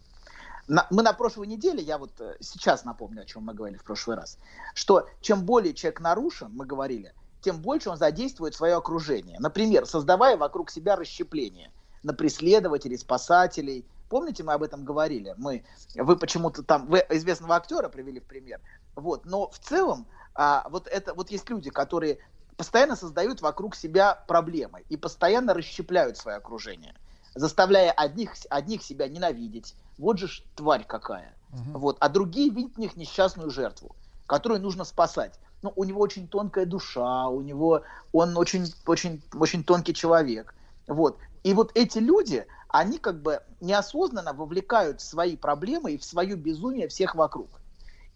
На- 0.67 0.87
мы 0.89 1.03
на 1.03 1.13
прошлой 1.13 1.47
неделе, 1.47 1.83
я 1.83 1.97
вот 1.97 2.11
э, 2.19 2.37
сейчас 2.39 2.85
напомню, 2.85 3.21
о 3.21 3.25
чем 3.25 3.43
мы 3.43 3.53
говорили 3.53 3.77
в 3.77 3.83
прошлый 3.83 4.17
раз, 4.17 4.39
что 4.73 5.07
чем 5.21 5.45
более 5.45 5.73
человек 5.75 5.99
нарушен, 5.99 6.51
мы 6.53 6.65
говорили, 6.65 7.13
тем 7.41 7.61
больше 7.61 7.91
он 7.91 7.97
задействует 7.97 8.55
свое 8.55 8.73
окружение. 8.73 9.37
Например, 9.39 9.85
создавая 9.85 10.37
вокруг 10.37 10.71
себя 10.71 10.95
расщепление 10.95 11.71
на 12.01 12.13
преследователей, 12.13 12.97
спасателей. 12.97 13.85
Помните, 14.09 14.43
мы 14.43 14.53
об 14.53 14.63
этом 14.63 14.83
говорили? 14.83 15.33
Мы, 15.37 15.63
вы 15.95 16.15
почему-то 16.15 16.63
там, 16.63 16.87
вы 16.87 17.03
известного 17.09 17.55
актера 17.55 17.89
привели 17.89 18.19
в 18.19 18.25
пример. 18.25 18.61
Вот. 18.95 19.25
Но 19.25 19.49
в 19.49 19.59
целом, 19.59 20.07
а, 20.33 20.67
вот, 20.69 20.87
это, 20.87 21.13
вот 21.13 21.31
есть 21.31 21.49
люди, 21.49 21.69
которые 21.69 22.19
постоянно 22.57 22.95
создают 22.95 23.41
вокруг 23.41 23.75
себя 23.75 24.15
проблемы 24.27 24.83
и 24.89 24.97
постоянно 24.97 25.53
расщепляют 25.53 26.17
свое 26.17 26.37
окружение, 26.37 26.95
заставляя 27.33 27.91
одних, 27.91 28.33
одних 28.49 28.83
себя 28.83 29.07
ненавидеть. 29.07 29.75
Вот 29.97 30.19
же 30.19 30.27
ж 30.27 30.43
тварь 30.55 30.85
какая. 30.85 31.35
Вот. 31.49 31.97
А 31.99 32.09
другие 32.09 32.49
видят 32.49 32.75
в 32.75 32.79
них 32.79 32.95
несчастную 32.97 33.49
жертву, 33.49 33.95
которую 34.27 34.61
нужно 34.61 34.83
спасать. 34.83 35.39
Ну, 35.61 35.71
у 35.75 35.83
него 35.83 36.01
очень 36.01 36.27
тонкая 36.27 36.65
душа, 36.65 37.27
у 37.27 37.41
него 37.41 37.81
он 38.11 38.37
очень, 38.37 38.71
очень, 38.85 39.21
очень 39.33 39.63
тонкий 39.63 39.93
человек. 39.93 40.53
Вот. 40.87 41.17
И 41.45 41.53
вот 41.53 41.71
эти 41.75 41.99
люди, 41.99 42.47
они 42.69 42.97
как 42.97 43.21
бы 43.21 43.39
неосознанно 43.61 44.33
вовлекают 44.33 44.99
свои 44.99 45.37
проблемы 45.37 45.91
и 45.91 45.97
в 45.99 46.03
свое 46.03 46.35
безумие 46.35 46.87
всех 46.87 47.13
вокруг. 47.13 47.61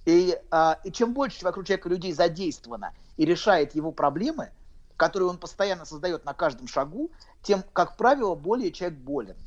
И, 0.06 0.36
а, 0.50 0.80
и 0.84 0.92
чем 0.92 1.14
больше 1.14 1.46
вокруг 1.46 1.68
человека 1.68 1.90
людей 1.90 2.12
задействовано 2.12 2.92
и 3.18 3.26
решает 3.26 3.76
его 3.76 3.92
проблемы, 3.92 4.50
которые 4.98 5.30
он 5.30 5.38
постоянно 5.38 5.86
создает 5.86 6.26
на 6.26 6.34
каждом 6.34 6.68
шагу, 6.68 7.12
тем, 7.44 7.64
как 7.72 7.98
правило, 7.98 8.34
более 8.34 8.72
человек 8.72 8.98
болен. 8.98 9.38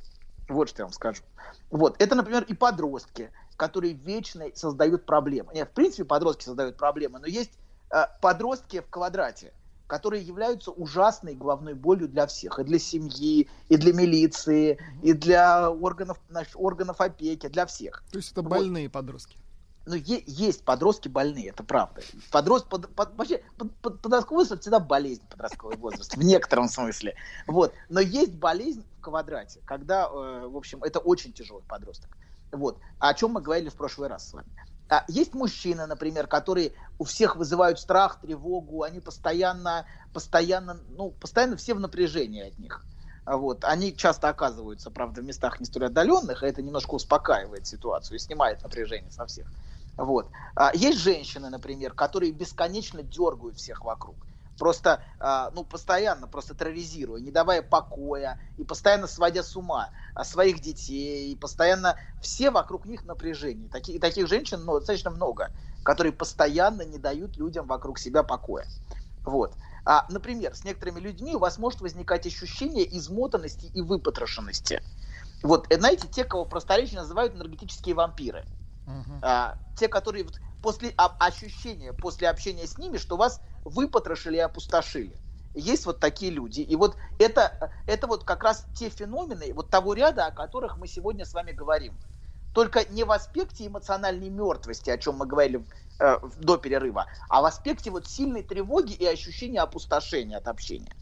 Вот 0.48 0.68
что 0.68 0.82
я 0.82 0.84
вам 0.84 0.92
скажу. 0.92 1.24
Вот. 1.72 2.00
Это, 2.00 2.14
например, 2.14 2.44
и 2.44 2.54
подростки, 2.54 3.32
которые 3.56 3.94
вечно 3.94 4.44
создают 4.54 5.06
проблемы. 5.06 5.54
Нет, 5.54 5.70
в 5.70 5.72
принципе, 5.72 6.04
подростки 6.04 6.44
создают 6.44 6.76
проблемы, 6.76 7.18
но 7.18 7.26
есть 7.26 7.50
э, 7.90 8.04
подростки 8.20 8.80
в 8.80 8.88
квадрате, 8.88 9.52
которые 9.92 10.22
являются 10.22 10.70
ужасной 10.70 11.34
головной 11.34 11.74
болью 11.74 12.08
для 12.08 12.26
всех. 12.26 12.58
И 12.58 12.64
для 12.64 12.78
семьи, 12.78 13.50
и 13.68 13.76
для 13.76 13.92
милиции, 13.92 14.78
и 15.02 15.12
для 15.12 15.70
органов, 15.70 16.18
наш- 16.30 16.54
органов 16.54 17.02
опеки, 17.02 17.48
для 17.48 17.66
всех. 17.66 18.02
То 18.10 18.16
есть 18.16 18.32
это 18.32 18.40
Вот. 18.40 18.48
больные 18.48 18.88
подростки. 18.88 19.36
Ну, 19.84 19.94
е- 19.94 20.24
есть 20.26 20.64
подростки 20.64 21.08
больные, 21.08 21.50
это 21.50 21.62
правда. 21.62 22.00
Подрост, 22.30 22.70
под, 22.70 22.88
под- 22.94 23.14
вообще, 23.18 23.42
под- 23.58 23.74
под- 23.82 24.00
подростковый 24.00 24.44
возраст 24.44 24.62
всегда 24.62 24.80
болезнь 24.80 25.24
подростковый 25.28 25.76
возраст, 25.76 26.16
в 26.16 26.22
некотором 26.22 26.68
смысле. 26.68 27.14
Вот. 27.46 27.74
Но 27.90 28.00
есть 28.00 28.34
болезнь 28.36 28.86
в 28.96 29.02
квадрате, 29.02 29.60
когда, 29.66 30.06
э, 30.06 30.46
в 30.46 30.56
общем, 30.56 30.82
это 30.84 31.00
очень 31.00 31.34
тяжелый 31.34 31.64
подросток. 31.64 32.16
Вот. 32.50 32.78
О 32.98 33.12
чем 33.12 33.32
мы 33.32 33.42
говорили 33.42 33.68
в 33.68 33.74
прошлый 33.74 34.08
раз 34.08 34.30
с 34.30 34.32
вами. 34.32 34.48
А 34.92 35.04
есть 35.08 35.32
мужчины, 35.32 35.86
например, 35.86 36.26
которые 36.26 36.74
у 36.98 37.04
всех 37.04 37.36
вызывают 37.36 37.80
страх, 37.80 38.20
тревогу, 38.20 38.82
они 38.82 39.00
постоянно, 39.00 39.86
постоянно, 40.12 40.82
ну, 40.90 41.12
постоянно 41.12 41.56
все 41.56 41.72
в 41.72 41.80
напряжении 41.80 42.46
от 42.46 42.58
них. 42.58 42.86
А 43.24 43.38
Вот. 43.38 43.64
Они 43.64 43.96
часто 43.96 44.28
оказываются, 44.28 44.90
правда, 44.90 45.22
в 45.22 45.24
местах 45.24 45.60
не 45.60 45.64
столь 45.66 45.86
отдаленных, 45.86 46.42
и 46.42 46.46
это 46.46 46.60
немножко 46.60 46.94
успокаивает 46.94 47.66
ситуацию 47.66 48.16
и 48.16 48.20
снимает 48.20 48.62
напряжение 48.62 49.10
со 49.10 49.24
всех. 49.24 49.50
Вот. 49.96 50.30
А, 50.56 50.72
есть 50.74 50.98
женщины, 50.98 51.48
например, 51.48 51.94
которые 51.94 52.30
бесконечно 52.32 53.02
дергают 53.02 53.56
всех 53.56 53.84
вокруг. 53.86 54.26
Просто, 54.58 55.00
а, 55.18 55.50
ну, 55.54 55.64
постоянно 55.64 56.28
просто 56.28 56.54
терроризируя, 56.54 57.20
не 57.20 57.30
давая 57.30 57.62
покоя, 57.62 58.38
и 58.56 58.64
постоянно 58.64 59.06
сводя 59.06 59.42
с 59.42 59.56
ума 59.56 59.90
а, 60.14 60.24
своих 60.24 60.60
детей, 60.60 61.32
и 61.32 61.36
постоянно 61.36 61.96
все 62.20 62.50
вокруг 62.50 62.84
них 62.84 63.04
напряжение. 63.04 63.68
Таких, 63.68 64.00
таких 64.00 64.28
женщин 64.28 64.64
ну, 64.64 64.74
достаточно 64.74 65.10
много, 65.10 65.50
которые 65.82 66.12
постоянно 66.12 66.82
не 66.82 66.98
дают 66.98 67.36
людям 67.38 67.66
вокруг 67.66 67.98
себя 67.98 68.22
покоя. 68.22 68.66
Вот. 69.24 69.56
А, 69.84 70.04
например, 70.08 70.54
с 70.54 70.64
некоторыми 70.64 71.00
людьми 71.00 71.34
у 71.34 71.38
вас 71.38 71.58
может 71.58 71.80
возникать 71.80 72.26
ощущение 72.26 72.96
измотанности 72.96 73.66
и 73.66 73.80
выпотрошенности. 73.80 74.82
Вот, 75.42 75.66
э, 75.70 75.78
знаете, 75.78 76.06
те, 76.08 76.24
кого 76.24 76.44
в 76.44 76.48
просторечии 76.48 76.96
называют 76.96 77.34
энергетические 77.34 77.94
вампиры. 77.94 78.44
А, 79.22 79.56
те, 79.76 79.88
которые 79.88 80.26
после 80.62 80.94
ощущения, 80.96 81.92
после 81.92 82.30
общения 82.30 82.66
с 82.66 82.78
ними, 82.78 82.96
что 82.96 83.16
вас 83.16 83.40
выпотрошили 83.64 84.36
и 84.36 84.40
опустошили. 84.40 85.14
Есть 85.54 85.84
вот 85.84 86.00
такие 86.00 86.32
люди. 86.32 86.60
И 86.60 86.76
вот 86.76 86.96
это, 87.18 87.70
это 87.86 88.06
вот 88.06 88.24
как 88.24 88.42
раз 88.42 88.66
те 88.72 88.88
феномены 88.88 89.52
вот 89.52 89.68
того 89.68 89.92
ряда, 89.92 90.26
о 90.26 90.30
которых 90.30 90.78
мы 90.78 90.86
сегодня 90.86 91.26
с 91.26 91.34
вами 91.34 91.52
говорим. 91.52 91.98
Только 92.54 92.84
не 92.90 93.04
в 93.04 93.12
аспекте 93.12 93.66
эмоциональной 93.66 94.30
мертвости, 94.30 94.88
о 94.90 94.98
чем 94.98 95.16
мы 95.16 95.26
говорили 95.26 95.66
э, 95.98 96.18
до 96.38 96.58
перерыва, 96.58 97.06
а 97.28 97.42
в 97.42 97.46
аспекте 97.46 97.90
вот 97.90 98.06
сильной 98.06 98.42
тревоги 98.42 98.92
и 98.92 99.06
ощущения 99.06 99.60
опустошения 99.60 100.36
от 100.36 100.48
общения. 100.48 100.92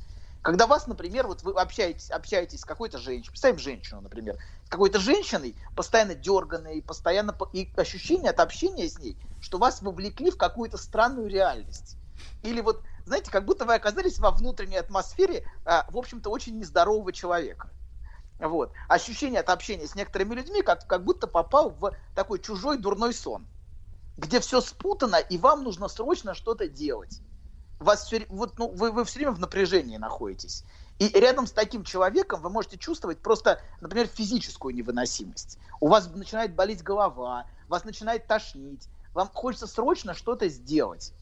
Когда 0.42 0.66
вас, 0.66 0.86
например, 0.86 1.26
вот 1.26 1.42
вы 1.42 1.52
общаетесь, 1.52 2.10
общаетесь 2.10 2.60
с 2.60 2.64
какой-то 2.64 2.98
женщиной, 2.98 3.30
представим 3.30 3.58
женщину, 3.58 4.00
например, 4.00 4.38
какой-то 4.70 4.98
женщиной, 5.00 5.56
постоянно 5.74 6.14
дерганной, 6.14 6.80
постоянно 6.82 7.32
по- 7.32 7.48
и 7.52 7.70
ощущение 7.76 8.30
от 8.30 8.40
общения 8.40 8.88
с 8.88 8.98
ней, 8.98 9.18
что 9.40 9.58
вас 9.58 9.82
вовлекли 9.82 10.30
в 10.30 10.36
какую-то 10.38 10.78
странную 10.78 11.28
реальность. 11.28 11.98
Или 12.42 12.60
вот, 12.62 12.82
знаете, 13.04 13.30
как 13.30 13.44
будто 13.44 13.64
вы 13.66 13.74
оказались 13.74 14.18
во 14.18 14.30
внутренней 14.30 14.76
атмосфере, 14.78 15.44
а, 15.64 15.84
в 15.88 15.98
общем-то, 15.98 16.30
очень 16.30 16.58
нездорового 16.58 17.12
человека. 17.12 17.70
Вот. 18.38 18.72
Ощущение 18.88 19.40
от 19.40 19.50
общения 19.50 19.86
с 19.86 19.94
некоторыми 19.94 20.34
людьми, 20.34 20.62
как, 20.62 20.86
как 20.86 21.04
будто 21.04 21.26
попал 21.26 21.70
в 21.70 21.92
такой 22.14 22.38
чужой 22.38 22.78
дурной 22.78 23.12
сон, 23.14 23.48
где 24.16 24.40
все 24.40 24.60
спутано, 24.60 25.16
и 25.16 25.38
вам 25.38 25.64
нужно 25.64 25.88
срочно 25.88 26.34
что-то 26.34 26.68
делать. 26.68 27.22
Вас 27.80 28.04
всё, 28.04 28.20
вот, 28.28 28.58
ну, 28.58 28.68
вы, 28.74 28.92
вы 28.92 29.04
все 29.04 29.20
время 29.20 29.32
в 29.32 29.40
напряжении 29.40 29.96
находитесь. 29.98 30.64
И 31.00 31.08
рядом 31.18 31.46
с 31.46 31.52
таким 31.52 31.82
человеком 31.82 32.42
вы 32.42 32.50
можете 32.50 32.76
чувствовать 32.76 33.22
просто, 33.22 33.58
например, 33.80 34.06
физическую 34.06 34.74
невыносимость. 34.74 35.58
У 35.80 35.88
вас 35.88 36.10
начинает 36.14 36.54
болеть 36.54 36.82
голова, 36.82 37.46
вас 37.68 37.84
начинает 37.84 38.26
тошнить, 38.26 38.86
вам 39.14 39.30
хочется 39.32 39.66
срочно 39.66 40.12
что-то 40.12 40.50
сделать. 40.50 41.14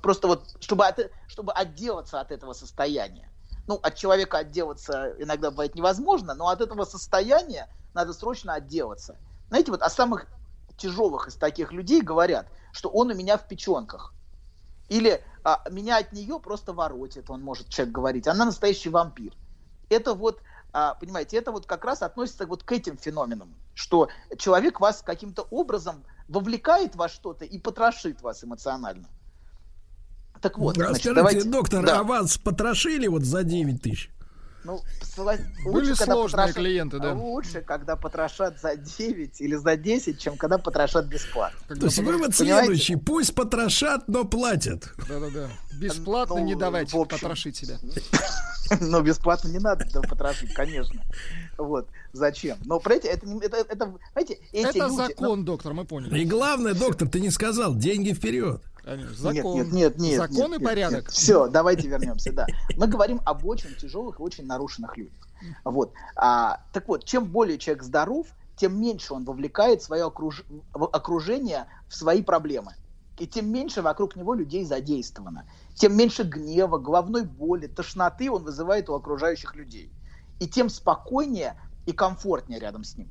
Просто 0.00 0.26
вот, 0.26 0.56
чтобы, 0.60 0.86
от- 0.86 1.10
чтобы 1.26 1.52
отделаться 1.52 2.18
от 2.18 2.32
этого 2.32 2.54
состояния. 2.54 3.30
Ну, 3.66 3.78
от 3.82 3.96
человека 3.96 4.38
отделаться 4.38 5.14
иногда 5.18 5.50
бывает 5.50 5.74
невозможно, 5.74 6.34
но 6.34 6.48
от 6.48 6.62
этого 6.62 6.86
состояния 6.86 7.68
надо 7.92 8.14
срочно 8.14 8.54
отделаться. 8.54 9.18
Знаете, 9.50 9.70
вот 9.70 9.82
о 9.82 9.90
самых 9.90 10.28
тяжелых 10.78 11.28
из 11.28 11.36
таких 11.36 11.72
людей 11.72 12.00
говорят, 12.00 12.48
что 12.72 12.88
он 12.88 13.10
у 13.10 13.14
меня 13.14 13.36
в 13.36 13.46
печенках. 13.46 14.15
Или 14.88 15.22
а, 15.44 15.62
меня 15.70 15.98
от 15.98 16.12
нее 16.12 16.38
просто 16.40 16.72
воротит, 16.72 17.30
он 17.30 17.42
может 17.42 17.68
человек 17.68 17.94
говорить. 17.94 18.28
Она 18.28 18.44
настоящий 18.44 18.88
вампир. 18.88 19.32
это 19.88 20.14
вот, 20.14 20.40
а, 20.72 20.94
понимаете, 20.94 21.36
это 21.36 21.52
вот 21.52 21.66
как 21.66 21.84
раз 21.84 22.02
относится 22.02 22.46
вот 22.46 22.62
к 22.62 22.72
этим 22.72 22.96
феноменам, 22.96 23.54
что 23.74 24.08
человек 24.38 24.80
вас 24.80 25.02
каким-то 25.02 25.46
образом 25.50 26.04
вовлекает 26.28 26.96
во 26.96 27.08
что-то 27.08 27.44
и 27.44 27.58
потрошит 27.58 28.22
вас 28.22 28.42
эмоционально. 28.42 29.08
Так 30.40 30.58
вот, 30.58 30.76
Расскажите, 30.76 31.02
значит, 31.02 31.14
давайте... 31.14 31.48
доктор, 31.48 31.84
Да. 31.84 32.00
а 32.00 32.02
вас 32.02 32.36
потрошили 32.38 33.06
вот 33.06 33.22
за 33.22 33.42
9 33.42 33.80
тысяч? 33.82 34.10
Ну, 34.66 34.80
сла- 35.16 35.38
Были 35.64 35.68
лучше, 35.88 35.96
когда 35.96 36.14
сложные 36.14 36.46
потрошат- 36.48 36.54
клиенты, 36.54 36.98
да. 36.98 37.12
Лучше, 37.14 37.60
когда 37.62 37.96
потрошат 37.96 38.60
за 38.60 38.76
9 38.76 39.40
или 39.40 39.54
за 39.54 39.76
10, 39.76 40.18
чем 40.18 40.36
когда 40.36 40.58
потрошат 40.58 41.06
бесплатно. 41.06 41.76
То 41.76 41.86
есть 41.86 41.98
вывод 41.98 42.36
Понимаете? 42.36 42.64
следующий. 42.66 42.96
Пусть 42.96 43.34
потрошат, 43.34 44.08
но 44.08 44.24
платят. 44.24 44.92
Да-да-да. 45.08 45.48
Бесплатно 45.80 46.38
не 46.38 46.54
Ну, 46.54 46.60
давайте 46.60 46.96
в 46.96 47.00
общем. 47.00 47.18
потрошить 47.18 47.56
себя. 47.56 47.78
Но 48.80 49.00
бесплатно 49.00 49.48
не 49.48 49.58
надо 49.60 49.84
этого 49.84 50.02
потрошить, 50.02 50.52
конечно. 50.52 51.00
Вот. 51.56 51.86
Зачем? 52.12 52.58
Но, 52.64 52.80
понимаете, 52.80 53.08
это, 53.08 53.24
не- 53.26 53.38
это, 53.40 53.58
это 53.58 53.94
знаете, 54.12 54.38
эти 54.52 54.66
Это 54.66 54.78
люди... 54.88 54.96
закон, 54.96 55.44
доктор, 55.44 55.72
мы 55.72 55.84
поняли. 55.84 56.18
И 56.18 56.24
главное, 56.24 56.74
доктор, 56.74 57.06
ты 57.08 57.20
не 57.20 57.30
сказал, 57.30 57.76
деньги 57.76 58.12
вперед. 58.12 58.60
Конечно, 58.86 59.10
Нет, 59.10 59.34
закон. 59.36 59.54
нет, 59.56 59.72
нет, 59.72 59.98
нет. 59.98 60.16
Закон 60.16 60.52
нет, 60.52 60.60
и 60.60 60.64
порядок. 60.64 61.10
Все, 61.10 61.48
давайте 61.48 61.88
вернемся, 61.88 62.32
да. 62.32 62.46
Мы 62.76 62.86
говорим 62.86 63.20
об 63.24 63.44
очень 63.44 63.74
тяжелых 63.74 64.20
и 64.20 64.22
очень 64.22 64.46
нарушенных 64.46 64.96
людях. 64.96 65.26
Вот. 65.64 65.92
А, 66.14 66.60
так 66.72 66.86
вот, 66.86 67.04
чем 67.04 67.24
более 67.24 67.58
человек 67.58 67.82
здоров, 67.82 68.28
тем 68.56 68.80
меньше 68.80 69.12
он 69.12 69.24
вовлекает 69.24 69.82
свое 69.82 70.04
окруж- 70.06 70.44
окружение 70.72 71.66
в 71.88 71.96
свои 71.96 72.22
проблемы. 72.22 72.74
И 73.18 73.26
тем 73.26 73.50
меньше 73.50 73.82
вокруг 73.82 74.14
него 74.14 74.34
людей 74.34 74.64
задействовано. 74.64 75.46
Тем 75.74 75.96
меньше 75.96 76.22
гнева, 76.22 76.78
головной 76.78 77.24
боли, 77.24 77.66
тошноты 77.66 78.30
он 78.30 78.44
вызывает 78.44 78.88
у 78.88 78.94
окружающих 78.94 79.56
людей. 79.56 79.90
И 80.38 80.46
тем 80.46 80.68
спокойнее 80.68 81.60
и 81.86 81.92
комфортнее 81.92 82.60
рядом 82.60 82.84
с 82.84 82.96
ним, 82.96 83.08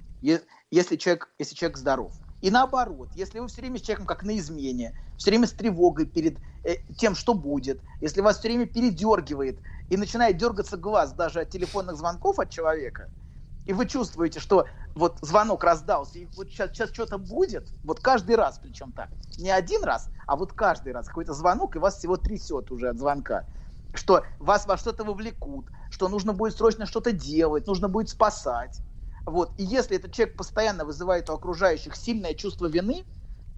если 0.71 0.95
человек, 0.95 1.29
если 1.37 1.53
человек 1.53 1.77
здоров. 1.77 2.13
И 2.41 2.51
наоборот, 2.51 3.09
если 3.15 3.39
вы 3.39 3.47
все 3.47 3.61
время 3.61 3.79
с 3.79 3.81
человеком 3.81 4.05
как 4.05 4.23
на 4.23 4.37
измене, 4.37 4.93
все 5.17 5.31
время 5.31 5.47
с 5.47 5.53
тревогой 5.53 6.05
перед 6.05 6.37
э, 6.63 6.75
тем, 6.97 7.15
что 7.15 7.33
будет, 7.33 7.81
если 8.01 8.21
вас 8.21 8.39
все 8.39 8.49
время 8.49 8.65
передергивает 8.65 9.59
и 9.89 9.97
начинает 9.97 10.37
дергаться 10.37 10.77
глаз 10.77 11.13
даже 11.13 11.41
от 11.41 11.49
телефонных 11.49 11.95
звонков 11.95 12.39
от 12.39 12.49
человека, 12.49 13.09
и 13.65 13.73
вы 13.73 13.87
чувствуете, 13.87 14.39
что 14.39 14.67
вот 14.93 15.17
звонок 15.21 15.63
раздался, 15.63 16.19
и 16.19 16.27
вот 16.35 16.49
сейчас, 16.49 16.69
сейчас 16.71 16.91
что-то 16.91 17.17
будет, 17.17 17.73
вот 17.83 17.99
каждый 17.99 18.35
раз 18.35 18.59
причем 18.59 18.91
так, 18.91 19.09
не 19.37 19.49
один 19.49 19.83
раз, 19.83 20.09
а 20.27 20.35
вот 20.35 20.53
каждый 20.53 20.93
раз 20.93 21.07
какой-то 21.07 21.33
звонок, 21.33 21.75
и 21.75 21.79
вас 21.79 21.97
всего 21.97 22.17
трясет 22.17 22.71
уже 22.71 22.89
от 22.89 22.97
звонка, 22.97 23.45
что 23.93 24.23
вас 24.39 24.67
во 24.67 24.77
что-то 24.77 25.03
вовлекут, 25.03 25.67
что 25.89 26.09
нужно 26.09 26.33
будет 26.33 26.55
срочно 26.55 26.85
что-то 26.85 27.11
делать, 27.11 27.65
нужно 27.65 27.89
будет 27.89 28.09
спасать. 28.09 28.81
Вот. 29.25 29.53
И 29.57 29.63
если 29.63 29.97
этот 29.97 30.13
человек 30.13 30.35
постоянно 30.37 30.85
вызывает 30.85 31.29
у 31.29 31.33
окружающих 31.33 31.95
сильное 31.95 32.33
чувство 32.33 32.67
вины, 32.67 33.05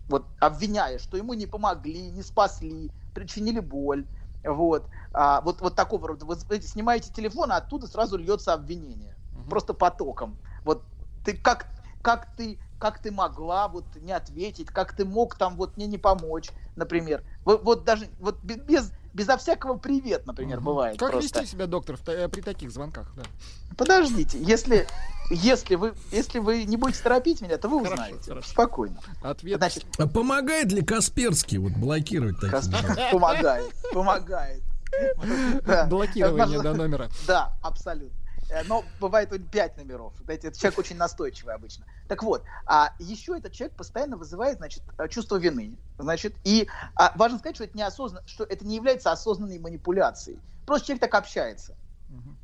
вот, 0.08 0.28
обвиняя, 0.40 1.00
что 1.00 1.18
ему 1.18 1.34
не 1.34 1.48
помогли, 1.48 2.10
не 2.12 2.24
спасли, 2.24 2.92
причинили 3.14 3.60
боль, 3.60 4.08
вот, 4.44 4.88
а, 5.12 5.42
вот, 5.42 5.62
вот 5.62 5.76
такого 5.76 6.08
рода. 6.08 6.26
Вы 6.26 6.62
снимаете 6.62 7.12
телефон, 7.12 7.52
а 7.52 7.58
оттуда 7.58 7.88
сразу 7.88 8.18
льется 8.18 8.54
обвинение. 8.54 9.18
Просто 9.50 9.74
потоком. 9.74 10.38
Вот 10.64 10.86
ты 11.24 11.36
как, 11.36 11.68
как 12.02 12.34
ты 12.36 12.60
как 12.80 13.00
ты 13.02 13.12
могла 13.12 13.68
вот 13.68 13.96
не 13.96 14.12
ответить, 14.12 14.70
как 14.70 14.94
ты 14.94 15.04
мог 15.06 15.36
там 15.36 15.58
вот 15.58 15.78
мне 15.78 15.88
не 15.88 15.98
помочь, 15.98 16.52
например. 16.76 17.24
Вот, 17.44 17.64
вот 17.64 17.86
даже 17.86 18.10
вот 18.20 18.40
бе- 18.44 18.56
без 18.58 18.94
безо 19.18 19.36
всякого 19.38 19.78
привет, 19.78 20.28
например, 20.28 20.62
бывает. 20.62 21.00
Как 21.00 21.12
просто. 21.12 21.40
вести 21.42 21.52
себя, 21.52 21.66
доктор, 21.66 21.98
в 21.98 22.08
э, 22.08 22.30
при 22.30 22.42
таких 22.42 22.72
звонках? 22.72 23.12
Да. 23.16 23.24
Подождите, 23.76 24.38
если 24.40 24.88
если 25.32 25.76
вы 25.76 25.94
если 26.12 26.38
вы 26.40 26.64
не 26.66 26.78
будете 26.78 27.02
торопить 27.02 27.42
меня, 27.42 27.58
то 27.58 27.68
вы 27.68 27.84
Хорошо, 27.84 27.94
узнаете. 28.04 28.30
хорошо. 28.30 28.50
Спокойно. 28.50 28.98
Ответ. 29.24 29.58
Значит, 29.58 29.86
А 29.98 30.08
помогает 30.08 30.72
ли 30.72 30.84
Касперский 30.84 31.58
вот 31.58 31.74
блокировать 31.74 32.36
такие? 32.36 32.52
Каспер 32.52 33.12
помогает, 33.12 33.74
помогает. 33.92 34.62
Блокирование 35.90 36.62
до 36.62 36.74
номера. 36.76 37.10
Да, 37.26 37.54
абсолютно. 37.62 38.17
Э, 38.50 38.64
Но 38.64 38.84
бывает 39.00 39.32
он 39.32 39.44
5 39.44 39.78
номеров. 39.78 40.14
Этот 40.28 40.58
человек 40.58 40.80
очень 40.80 40.98
настойчивый 40.98 41.54
обычно. 41.54 41.86
Так 42.08 42.24
вот, 42.24 42.44
а 42.66 42.94
еще 43.00 43.38
этот 43.38 43.54
человек 43.54 43.76
постоянно 43.76 44.18
вызывает, 44.18 44.58
значит, 44.58 44.84
э, 44.98 45.08
чувство 45.10 45.38
вины. 45.38 45.78
Значит, 45.98 46.36
и 46.44 46.68
а, 46.96 47.14
важно 47.16 47.40
сказать, 47.40 47.56
что 47.56 47.66
это, 47.66 47.78
неосознанно, 47.78 48.28
что 48.28 48.44
это 48.44 48.66
не 48.66 48.76
является 48.76 49.12
осознанной 49.12 49.60
манипуляцией. 49.60 50.40
Просто 50.66 50.88
человек 50.88 51.02
так 51.02 51.16
общается. 51.16 51.76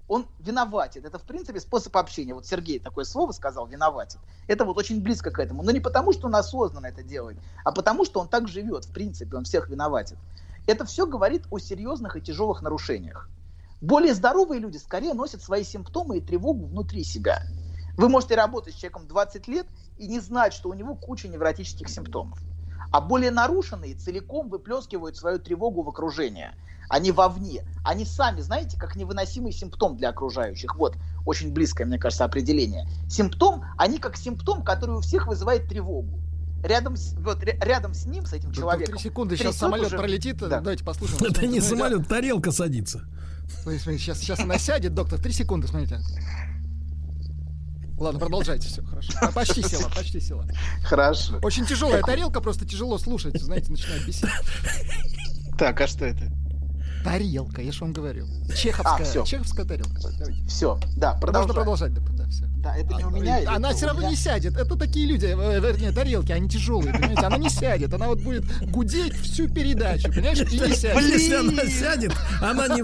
Он 0.09 0.27
виноватит. 0.39 1.05
Это, 1.05 1.17
в 1.17 1.23
принципе, 1.23 1.59
способ 1.59 1.95
общения. 1.95 2.33
Вот 2.33 2.45
Сергей 2.45 2.79
такое 2.79 3.05
слово 3.05 3.31
сказал, 3.31 3.65
виноватит. 3.65 4.19
Это 4.47 4.65
вот 4.65 4.77
очень 4.77 5.01
близко 5.01 5.31
к 5.31 5.39
этому. 5.39 5.63
Но 5.63 5.71
не 5.71 5.79
потому, 5.79 6.11
что 6.11 6.27
он 6.27 6.35
осознанно 6.35 6.87
это 6.87 7.01
делает, 7.01 7.37
а 7.63 7.71
потому, 7.71 8.03
что 8.03 8.19
он 8.19 8.27
так 8.27 8.47
живет, 8.49 8.85
в 8.85 8.93
принципе, 8.93 9.37
он 9.37 9.45
всех 9.45 9.69
виноватит. 9.69 10.17
Это 10.67 10.85
все 10.85 11.07
говорит 11.07 11.43
о 11.49 11.59
серьезных 11.59 12.17
и 12.17 12.21
тяжелых 12.21 12.61
нарушениях. 12.61 13.29
Более 13.83 14.13
здоровые 14.13 14.61
люди 14.61 14.77
скорее 14.77 15.13
носят 15.13 15.41
свои 15.43 15.65
симптомы 15.65 16.19
и 16.19 16.21
тревогу 16.21 16.67
внутри 16.67 17.03
себя. 17.03 17.43
Вы 17.97 18.07
можете 18.07 18.35
работать 18.35 18.73
с 18.73 18.77
человеком 18.77 19.07
20 19.09 19.45
лет 19.49 19.67
и 19.97 20.07
не 20.07 20.21
знать, 20.21 20.53
что 20.53 20.69
у 20.69 20.73
него 20.73 20.95
куча 20.95 21.27
невротических 21.27 21.89
симптомов. 21.89 22.39
А 22.93 23.01
более 23.01 23.29
нарушенные 23.29 23.95
целиком 23.95 24.47
выплескивают 24.47 25.17
свою 25.17 25.37
тревогу 25.37 25.83
в 25.83 25.89
окружение. 25.89 26.55
Они 26.87 27.11
вовне. 27.11 27.65
Они 27.83 28.05
сами, 28.05 28.39
знаете, 28.39 28.79
как 28.79 28.95
невыносимый 28.95 29.51
симптом 29.51 29.97
для 29.97 30.09
окружающих. 30.09 30.77
Вот, 30.77 30.95
очень 31.25 31.51
близкое, 31.51 31.83
мне 31.83 31.99
кажется, 31.99 32.23
определение. 32.23 32.87
Симптом, 33.09 33.65
они 33.77 33.97
как 33.97 34.15
симптом, 34.15 34.63
который 34.63 34.95
у 34.95 35.01
всех 35.01 35.27
вызывает 35.27 35.67
тревогу. 35.67 36.21
Рядом 36.63 36.95
с, 36.95 37.15
вот, 37.15 37.43
ря- 37.43 37.61
рядом 37.65 37.93
с 37.93 38.05
ним, 38.05 38.25
с 38.25 38.31
этим 38.31 38.45
Доктор, 38.47 38.61
человеком. 38.63 38.95
Три 38.95 39.03
секунды, 39.03 39.35
сейчас 39.35 39.57
самолет 39.57 39.87
уже- 39.87 39.97
пролетит. 39.97 40.37
Да. 40.37 40.61
Давайте 40.61 40.85
послушаем. 40.85 41.21
Это 41.29 41.45
не 41.45 41.59
самолет, 41.59 42.07
тарелка 42.07 42.51
садится. 42.53 43.03
Смотрите, 43.47 43.83
смотрите, 43.83 44.03
сейчас, 44.03 44.19
сейчас 44.19 44.39
она 44.39 44.57
сядет, 44.57 44.93
доктор. 44.93 45.19
Три 45.19 45.31
секунды, 45.31 45.67
смотрите. 45.67 45.99
Ладно, 47.97 48.19
продолжайте, 48.19 48.67
все, 48.67 48.83
хорошо. 48.83 49.13
А, 49.21 49.31
Почти 49.31 49.61
села, 49.61 49.89
почти 49.95 50.19
села. 50.19 50.45
Хорошо. 50.83 51.39
Очень 51.41 51.65
тяжелая 51.65 52.01
тарелка, 52.01 52.41
просто 52.41 52.65
тяжело 52.65 52.97
слушать, 52.97 53.39
знаете, 53.41 53.71
начинает 53.71 54.05
бесить. 54.05 54.25
Так, 55.57 55.79
а 55.79 55.87
что 55.87 56.05
это? 56.05 56.29
Тарелка, 57.03 57.61
я 57.61 57.71
же 57.71 57.81
вам 57.81 57.93
говорил. 57.93 58.27
Чеховская, 58.55 59.05
А, 59.05 59.09
всё. 59.09 59.25
чеховская 59.25 59.65
тарелка. 59.65 59.91
Давайте. 60.17 60.43
Все, 60.47 60.79
да, 60.95 61.09
Можно 61.13 61.19
продолжаем. 61.21 61.55
продолжать, 61.55 61.93
доктор, 61.93 62.15
да, 62.15 62.27
все. 62.29 62.43
Да, 62.63 62.75
это 62.77 62.93
не 62.93 63.03
у 63.03 63.09
меня. 63.09 63.39
или 63.39 63.45
Она 63.45 63.69
это 63.69 63.77
все 63.77 63.85
равно 63.87 64.01
меня? 64.01 64.11
не 64.11 64.15
сядет. 64.15 64.55
Это 64.57 64.75
такие 64.77 65.05
люди, 65.05 65.25
э, 65.25 65.59
вернее, 65.59 65.91
тарелки, 65.91 66.31
они 66.31 66.47
тяжелые, 66.47 66.93
понимаете? 66.93 67.21
Она 67.25 67.37
не 67.37 67.49
сядет. 67.49 67.93
Она 67.93 68.07
вот 68.07 68.21
будет 68.21 68.45
гудеть 68.71 69.13
всю 69.17 69.49
передачу, 69.49 70.09
понимаешь? 70.09 70.39
И 70.39 70.59
не 70.59 70.75
сядет. 70.75 71.03
Если 71.03 71.35
она 71.35 71.65
сядет, 71.69 72.13
она 72.41 72.67
не, 72.69 72.81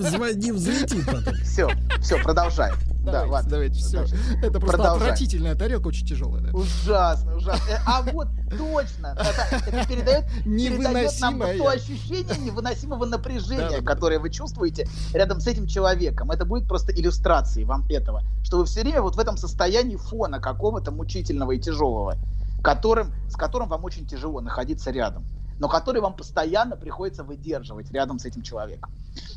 взлетит 0.52 1.06
потом. 1.06 1.34
Все, 1.44 1.70
все, 2.02 2.18
продолжаем. 2.22 2.76
Да, 3.04 3.12
Давайте, 3.12 3.32
ладно. 3.34 3.50
давайте, 3.50 3.80
все. 3.80 4.02
Это 4.02 4.60
просто 4.60 4.78
продолжаем. 4.78 5.02
отвратительная 5.14 5.56
тарелка, 5.56 5.88
очень 5.88 6.06
тяжелая. 6.06 6.42
да. 6.42 6.52
Ужасно, 6.52 7.36
ужасно. 7.38 7.64
Э, 7.70 7.78
А 7.86 8.02
вот 8.02 8.28
точно, 8.50 9.18
это, 9.18 9.88
передает, 9.88 10.26
передает 10.44 11.22
нам 11.22 11.40
то 11.40 11.70
ощущение 11.70 12.38
невыносимого 12.38 13.06
напряжения, 13.06 13.82
которое 13.82 14.20
вы 14.20 14.30
чувствуете 14.30 14.88
рядом 15.14 15.40
с 15.40 15.48
этим 15.48 15.66
человеком. 15.68 16.32
Это 16.32 16.46
будет 16.46 16.68
просто 16.68 16.92
иллюстрацией 16.92 17.66
вам 17.66 17.86
этого, 17.90 18.24
что 18.44 18.58
вы 18.58 18.66
все 18.66 18.82
время 18.82 19.02
вот 19.02 19.16
в 19.16 19.20
этом 19.20 19.38
состоянии 19.38 19.96
фона 19.96 20.40
какого-то 20.40 20.92
мучительного 20.92 21.54
и 21.54 21.60
тяжелого, 21.60 22.16
которым, 22.62 23.14
с 23.30 23.36
которым 23.36 23.70
вам 23.70 23.86
очень 23.86 24.06
тяжело 24.06 24.42
находиться 24.42 24.92
рядом 24.92 25.26
но 25.60 25.68
который 25.68 26.02
вам 26.02 26.14
постоянно 26.16 26.76
приходится 26.78 27.24
выдерживать 27.24 27.92
рядом 27.92 28.18
с 28.18 28.26
этим 28.26 28.42
человеком. 28.42 28.92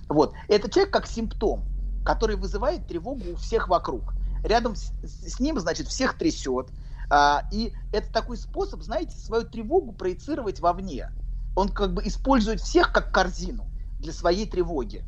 Вот. 0.09 0.33
Это 0.49 0.71
человек 0.71 0.93
как 0.93 1.07
симптом, 1.07 1.65
который 2.05 2.37
вызывает 2.37 2.87
тревогу 2.87 3.33
у 3.33 3.37
всех 3.37 3.69
вокруг. 3.69 4.15
Рядом 4.45 4.77
с, 4.77 4.93
с 5.03 5.41
ним, 5.41 5.59
значит, 5.61 5.89
всех 5.89 6.19
трясет. 6.19 6.69
А, 7.11 7.47
и 7.53 7.73
это 7.93 8.13
такой 8.13 8.37
способ, 8.37 8.83
знаете, 8.83 9.17
свою 9.17 9.45
тревогу 9.45 9.93
проецировать 9.93 10.61
вовне. 10.61 11.11
Он 11.55 11.69
как 11.69 11.93
бы 11.93 12.03
использует 12.07 12.61
всех 12.61 12.93
как 12.93 13.13
корзину 13.13 13.67
для 14.01 14.13
своей 14.13 14.47
тревоги. 14.47 15.05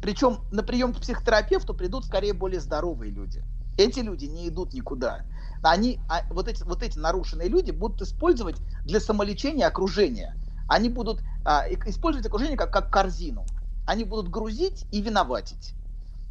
Причем 0.00 0.38
на 0.50 0.62
прием 0.62 0.92
к 0.92 0.98
психотерапевту 0.98 1.74
придут 1.74 2.04
скорее 2.06 2.32
более 2.32 2.60
здоровые 2.60 3.12
люди. 3.12 3.44
Эти 3.78 4.00
люди 4.00 4.24
не 4.24 4.48
идут 4.48 4.74
никуда. 4.74 5.24
Они, 5.62 6.00
а, 6.08 6.22
вот, 6.30 6.48
эти, 6.48 6.62
вот 6.64 6.82
эти 6.82 6.98
нарушенные 6.98 7.48
люди 7.48 7.70
будут 7.70 8.02
использовать 8.02 8.56
для 8.84 8.98
самолечения 8.98 9.66
окружения. 9.66 10.34
Они 10.68 10.88
будут 10.88 11.20
а, 11.44 11.66
использовать 11.86 12.26
окружение 12.26 12.56
как, 12.56 12.72
как 12.72 12.90
корзину. 12.90 13.46
Они 13.86 14.04
будут 14.04 14.28
грузить 14.28 14.86
и 14.90 15.00
виноватить. 15.00 15.74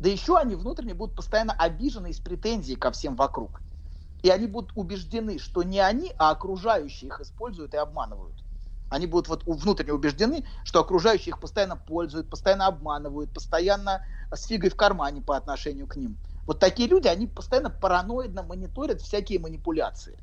Да 0.02 0.10
еще 0.10 0.36
они 0.36 0.56
внутренне 0.56 0.96
будут 0.96 1.14
постоянно 1.16 1.54
обижены 1.54 2.10
и 2.10 2.14
с 2.14 2.20
претензией 2.20 2.76
ко 2.76 2.92
всем 2.92 3.16
вокруг. 3.16 3.62
И 4.24 4.32
они 4.32 4.48
будут 4.48 4.72
убеждены, 4.74 5.38
что 5.38 5.62
не 5.62 5.80
они, 5.80 6.12
а 6.18 6.32
окружающие 6.32 7.10
их 7.10 7.20
используют 7.22 7.76
и 7.76 7.78
обманывают. 7.78 8.44
Они 8.90 9.06
будут 9.06 9.28
вот 9.28 9.44
внутренне 9.46 9.94
убеждены, 9.94 10.44
что 10.64 10.80
окружающие 10.80 11.30
их 11.30 11.40
постоянно 11.40 11.78
пользуют, 11.78 12.32
постоянно 12.32 12.66
обманывают, 12.66 13.32
постоянно 13.32 14.02
с 14.34 14.48
фигой 14.48 14.72
в 14.72 14.76
кармане 14.76 15.22
по 15.22 15.38
отношению 15.38 15.86
к 15.86 15.96
ним. 15.96 16.18
Вот 16.48 16.58
такие 16.58 16.90
люди, 16.90 17.08
они 17.08 17.28
постоянно 17.28 17.70
параноидно 17.70 18.42
мониторят 18.42 19.02
всякие 19.02 19.38
манипуляции. 19.38 20.18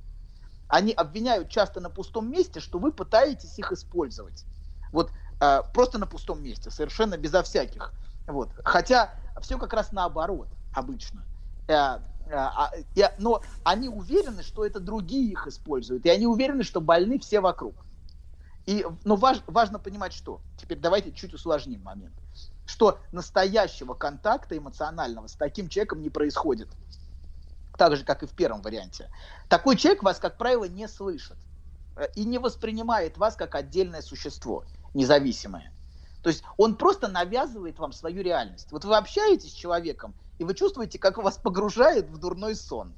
Они 0.67 0.91
обвиняют 0.91 1.51
часто 1.51 1.79
на 1.79 1.89
пустом 1.89 2.29
месте, 2.29 2.59
что 2.59 2.81
вы 2.81 2.91
пытаетесь 2.91 3.57
их 3.61 3.71
использовать. 3.71 4.45
Вот 4.91 5.13
э, 5.39 5.63
просто 5.73 5.99
на 5.99 6.07
пустом 6.09 6.43
месте, 6.43 6.73
совершенно 6.73 7.17
безо 7.17 7.45
всяких. 7.45 7.95
Вот. 8.27 8.51
Хотя 8.65 9.15
все 9.41 9.59
как 9.59 9.73
раз 9.73 9.93
наоборот 9.93 10.49
обычно. 10.75 11.25
Э, 11.69 11.99
э, 12.27 12.83
э, 12.97 13.15
но 13.19 13.43
они 13.65 13.89
уверены, 13.89 14.43
что 14.43 14.65
это 14.65 14.81
другие 14.81 15.31
их 15.33 15.47
используют, 15.47 16.07
и 16.07 16.11
они 16.11 16.27
уверены, 16.27 16.63
что 16.63 16.81
больны 16.81 17.19
все 17.19 17.41
вокруг. 17.41 17.75
И, 18.69 18.85
но 19.05 19.17
важ, 19.17 19.39
важно 19.47 19.79
понимать, 19.79 20.13
что. 20.13 20.43
Теперь 20.61 20.79
давайте 20.79 21.11
чуть 21.13 21.33
усложним 21.33 21.83
момент. 21.83 22.13
Что 22.67 22.99
настоящего 23.13 23.95
контакта 23.95 24.59
эмоционального 24.59 25.27
с 25.27 25.33
таким 25.33 25.71
человеком 25.71 26.03
не 26.03 26.11
происходит. 26.11 26.69
Так 27.79 27.97
же, 27.97 28.05
как 28.05 28.23
и 28.23 28.27
в 28.27 28.33
первом 28.33 28.61
варианте. 28.61 29.11
Такой 29.49 29.77
человек 29.77 30.03
вас, 30.03 30.19
как 30.19 30.37
правило, 30.37 30.65
не 30.65 30.87
слышит 30.87 31.39
э, 31.97 32.09
и 32.15 32.27
не 32.27 32.37
воспринимает 32.37 33.17
вас 33.17 33.37
как 33.37 33.55
отдельное 33.55 34.03
существо, 34.03 34.65
независимое. 34.93 35.73
То 36.29 36.33
есть 36.33 36.45
он 36.59 36.77
просто 36.77 37.09
навязывает 37.09 37.79
вам 37.79 37.91
свою 37.91 38.23
реальность. 38.23 38.71
Вот 38.71 38.85
вы 38.85 38.99
общаетесь 38.99 39.51
с 39.51 39.55
человеком, 39.55 40.15
и 40.37 40.45
вы 40.45 40.53
чувствуете, 40.53 40.99
как 40.99 41.17
вас 41.17 41.39
погружает 41.39 42.11
в 42.11 42.19
дурной 42.19 42.55
сон. 42.55 42.95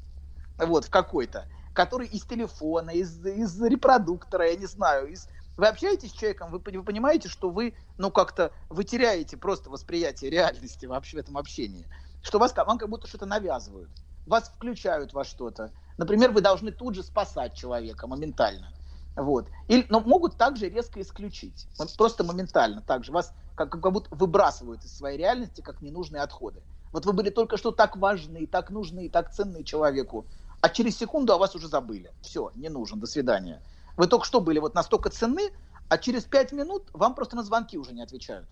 Вот, 0.59 0.87
в 0.87 0.91
какой-то. 0.91 1.47
Который 1.73 2.09
из 2.09 2.25
телефона, 2.25 2.91
из, 2.91 3.25
из 3.25 3.63
репродуктора, 3.63 4.51
я 4.51 4.57
не 4.57 4.67
знаю, 4.67 5.13
из 5.13 5.29
вы 5.57 5.69
общаетесь 5.69 6.11
с 6.11 6.13
человеком, 6.13 6.51
вы, 6.51 6.59
вы 6.59 6.83
понимаете, 6.83 7.29
что 7.29 7.51
вы, 7.51 7.77
ну, 7.99 8.11
как-то, 8.11 8.51
вы 8.69 8.83
теряете 8.83 9.37
просто 9.37 9.71
восприятие 9.71 10.29
реальности 10.29 10.87
вообще 10.87 11.19
в 11.19 11.21
этом 11.21 11.39
общении. 11.39 11.87
Что 12.23 12.41
вас, 12.41 12.53
вам 12.57 12.79
как 12.79 12.89
будто 12.89 13.07
что-то 13.07 13.27
навязывают. 13.27 13.93
Вас 14.27 14.49
включают 14.49 15.13
во 15.13 15.23
что-то. 15.23 15.71
Например, 15.99 16.33
вы 16.33 16.41
должны 16.41 16.73
тут 16.73 16.97
же 16.97 17.05
спасать 17.05 17.55
человека 17.55 18.09
моментально. 18.09 18.73
Вот. 19.17 19.49
Или, 19.69 19.87
но 19.89 20.01
могут 20.01 20.37
также 20.37 20.69
резко 20.69 21.01
исключить. 21.01 21.69
Просто 21.97 22.25
моментально 22.25 22.81
также. 22.81 23.13
Вас 23.13 23.33
как, 23.55 23.71
как 23.71 23.93
будто 23.93 24.15
выбрасывают 24.15 24.85
из 24.85 24.97
своей 24.97 25.19
реальности 25.19 25.61
как 25.61 25.83
ненужные 25.83 26.23
отходы. 26.23 26.63
Вот 26.93 27.07
вы 27.07 27.13
были 27.13 27.31
только 27.31 27.57
что 27.57 27.71
так 27.71 27.97
важны, 27.97 28.47
так 28.47 28.71
нужны, 28.71 29.09
так 29.09 29.33
ценны 29.33 29.65
человеку, 29.65 30.27
а 30.61 30.69
через 30.69 30.97
секунду 30.97 31.33
о 31.33 31.39
вас 31.39 31.55
уже 31.55 31.69
забыли. 31.69 32.13
Все, 32.21 32.51
не 32.55 32.69
нужен, 32.69 32.99
до 33.01 33.07
свидания. 33.07 33.63
Вы 33.97 34.07
только 34.07 34.25
что 34.25 34.41
были 34.41 34.59
вот 34.59 34.75
настолько 34.75 35.11
ценны, 35.11 35.51
а 35.89 35.99
через 35.99 36.25
пять 36.25 36.53
минут 36.53 36.89
вам 36.93 37.15
просто 37.15 37.37
на 37.37 37.43
звонки 37.43 37.79
уже 37.79 37.93
не 37.93 38.03
отвечают. 38.03 38.49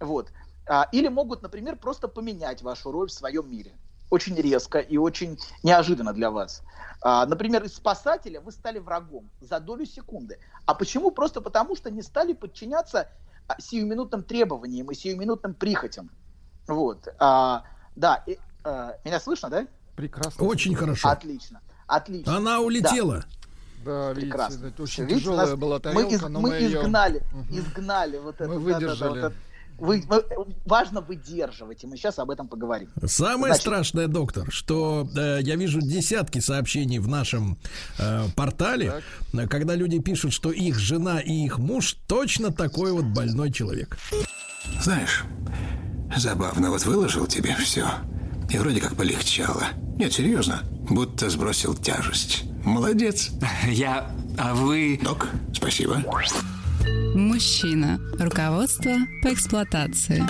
Вот. 0.00 0.32
А, 0.68 0.88
или 0.92 1.08
могут, 1.08 1.42
например, 1.42 1.76
просто 1.76 2.08
поменять 2.08 2.62
вашу 2.62 2.90
роль 2.90 3.08
в 3.08 3.12
своем 3.12 3.50
мире. 3.50 3.76
Очень 4.10 4.36
резко 4.36 4.78
и 4.78 4.96
очень 4.96 5.38
неожиданно 5.62 6.12
для 6.12 6.30
вас. 6.30 6.62
А, 7.02 7.26
например, 7.26 7.64
из 7.64 7.74
спасателя 7.74 8.40
вы 8.40 8.52
стали 8.52 8.78
врагом 8.78 9.30
за 9.40 9.60
долю 9.60 9.84
секунды. 9.84 10.38
А 10.64 10.74
почему? 10.74 11.10
Просто 11.10 11.40
потому, 11.40 11.76
что 11.76 11.90
не 11.90 12.02
стали 12.02 12.32
подчиняться 12.32 13.08
а, 13.48 13.60
сиюминутным 13.60 14.22
требованиям 14.22 14.90
и 14.90 14.94
сиюминутным 14.94 15.54
прихотям. 15.54 16.10
Вот. 16.66 17.08
А, 17.18 17.64
да, 17.96 18.22
и, 18.26 18.38
а, 18.64 18.96
меня 19.04 19.20
слышно, 19.20 19.48
да? 19.50 19.66
Прекрасно. 19.96 20.44
Очень 20.44 20.74
хорошо. 20.74 21.08
Отлично. 21.08 21.60
Отлично. 21.86 22.36
Она 22.36 22.60
улетела. 22.60 23.20
Да. 23.20 23.26
Да, 23.84 24.12
Прекрасно. 24.14 24.64
Видите, 24.64 24.82
очень 24.82 25.04
видите, 25.04 25.20
тяжелая 25.20 25.46
нас, 25.46 25.56
была 25.56 25.78
тарелка, 25.78 26.08
мы, 26.08 26.12
из, 26.12 26.22
но 26.22 26.40
мы, 26.40 26.48
мы 26.48 26.66
изгнали, 26.66 27.22
ее... 27.50 27.60
изгнали 27.60 28.18
вот 28.18 28.34
это. 28.34 28.48
Мы 28.48 28.58
выдержали. 28.58 28.98
Да, 28.98 29.04
да, 29.04 29.08
вот 29.08 29.18
это. 29.18 29.36
Вы, 29.78 30.02
важно 30.64 31.00
выдерживать, 31.00 31.84
и 31.84 31.86
мы 31.86 31.96
сейчас 31.96 32.18
об 32.18 32.30
этом 32.30 32.48
поговорим. 32.48 32.90
Самое 33.04 33.52
Значит, 33.52 33.60
страшное, 33.62 34.06
доктор, 34.06 34.50
что 34.50 35.08
э, 35.14 35.40
я 35.42 35.56
вижу 35.56 35.80
десятки 35.80 36.38
сообщений 36.38 36.98
в 36.98 37.08
нашем 37.08 37.58
э, 37.98 38.24
портале, 38.34 39.02
так. 39.32 39.50
когда 39.50 39.74
люди 39.74 39.98
пишут, 39.98 40.32
что 40.32 40.50
их 40.50 40.78
жена 40.78 41.20
и 41.20 41.32
их 41.32 41.58
муж 41.58 41.96
точно 42.06 42.52
такой 42.52 42.92
вот 42.92 43.04
больной 43.04 43.52
человек. 43.52 43.98
Знаешь, 44.80 45.24
забавно, 46.16 46.70
вот 46.70 46.84
выложил 46.84 47.26
тебе 47.26 47.54
все, 47.56 47.86
и 48.50 48.58
вроде 48.58 48.80
как 48.80 48.96
полегчало. 48.96 49.64
Нет, 49.96 50.12
серьезно, 50.12 50.62
будто 50.88 51.28
сбросил 51.28 51.74
тяжесть. 51.74 52.44
Молодец. 52.64 53.30
Я... 53.68 54.10
А 54.38 54.54
вы... 54.54 54.98
Док, 55.02 55.28
спасибо. 55.52 56.02
Мужчина. 57.14 57.98
Руководство 58.18 58.92
по 59.22 59.32
эксплуатации. 59.32 60.22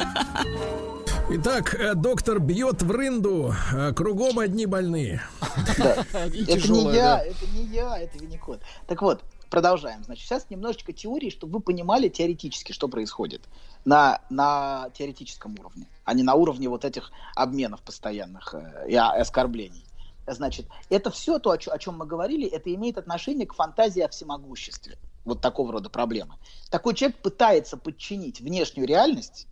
Итак, 1.29 1.75
э, 1.75 1.95
доктор 1.95 2.39
бьет 2.39 2.83
в 2.83 2.91
рынду, 2.91 3.53
э, 3.73 3.93
кругом 3.93 4.39
одни 4.39 4.67
больные. 4.67 5.23
Это 6.15 6.69
не 6.69 6.95
я, 6.95 7.19
это 7.19 7.47
не 7.53 7.65
я, 7.65 7.99
это 7.99 8.19
Винникот. 8.19 8.61
Так 8.87 9.03
вот, 9.03 9.25
продолжаем. 9.51 10.05
Значит, 10.05 10.25
сейчас 10.25 10.47
немножечко 10.51 10.93
теории, 10.93 11.31
чтобы 11.31 11.55
вы 11.55 11.61
понимали 11.61 12.09
теоретически, 12.09 12.73
что 12.73 12.87
происходит 12.87 13.43
на, 13.85 14.21
на 14.31 14.91
теоретическом 14.95 15.57
уровне, 15.59 15.87
а 16.05 16.15
не 16.15 16.23
на 16.23 16.35
уровне 16.35 16.69
вот 16.69 16.85
этих 16.85 17.11
обменов 17.35 17.83
постоянных 17.83 18.55
э, 18.55 18.87
и 18.89 18.95
оскорблений. 18.95 19.85
Значит, 20.29 20.67
это 20.91 21.11
все 21.11 21.39
то, 21.39 21.51
о, 21.51 21.55
о 21.55 21.79
чем 21.79 21.99
мы 21.99 22.07
говорили, 22.07 22.49
это 22.49 22.73
имеет 22.75 22.99
отношение 22.99 23.47
к 23.47 23.55
фантазии 23.55 24.01
о 24.01 24.09
всемогуществе. 24.09 24.97
Вот 25.27 25.43
такого 25.43 25.73
рода 25.73 25.91
проблемы. 25.91 26.37
Такой 26.71 26.95
человек 26.95 27.19
пытается 27.19 27.77
подчинить 27.77 28.41
внешнюю 28.41 28.89
реальность 28.89 29.47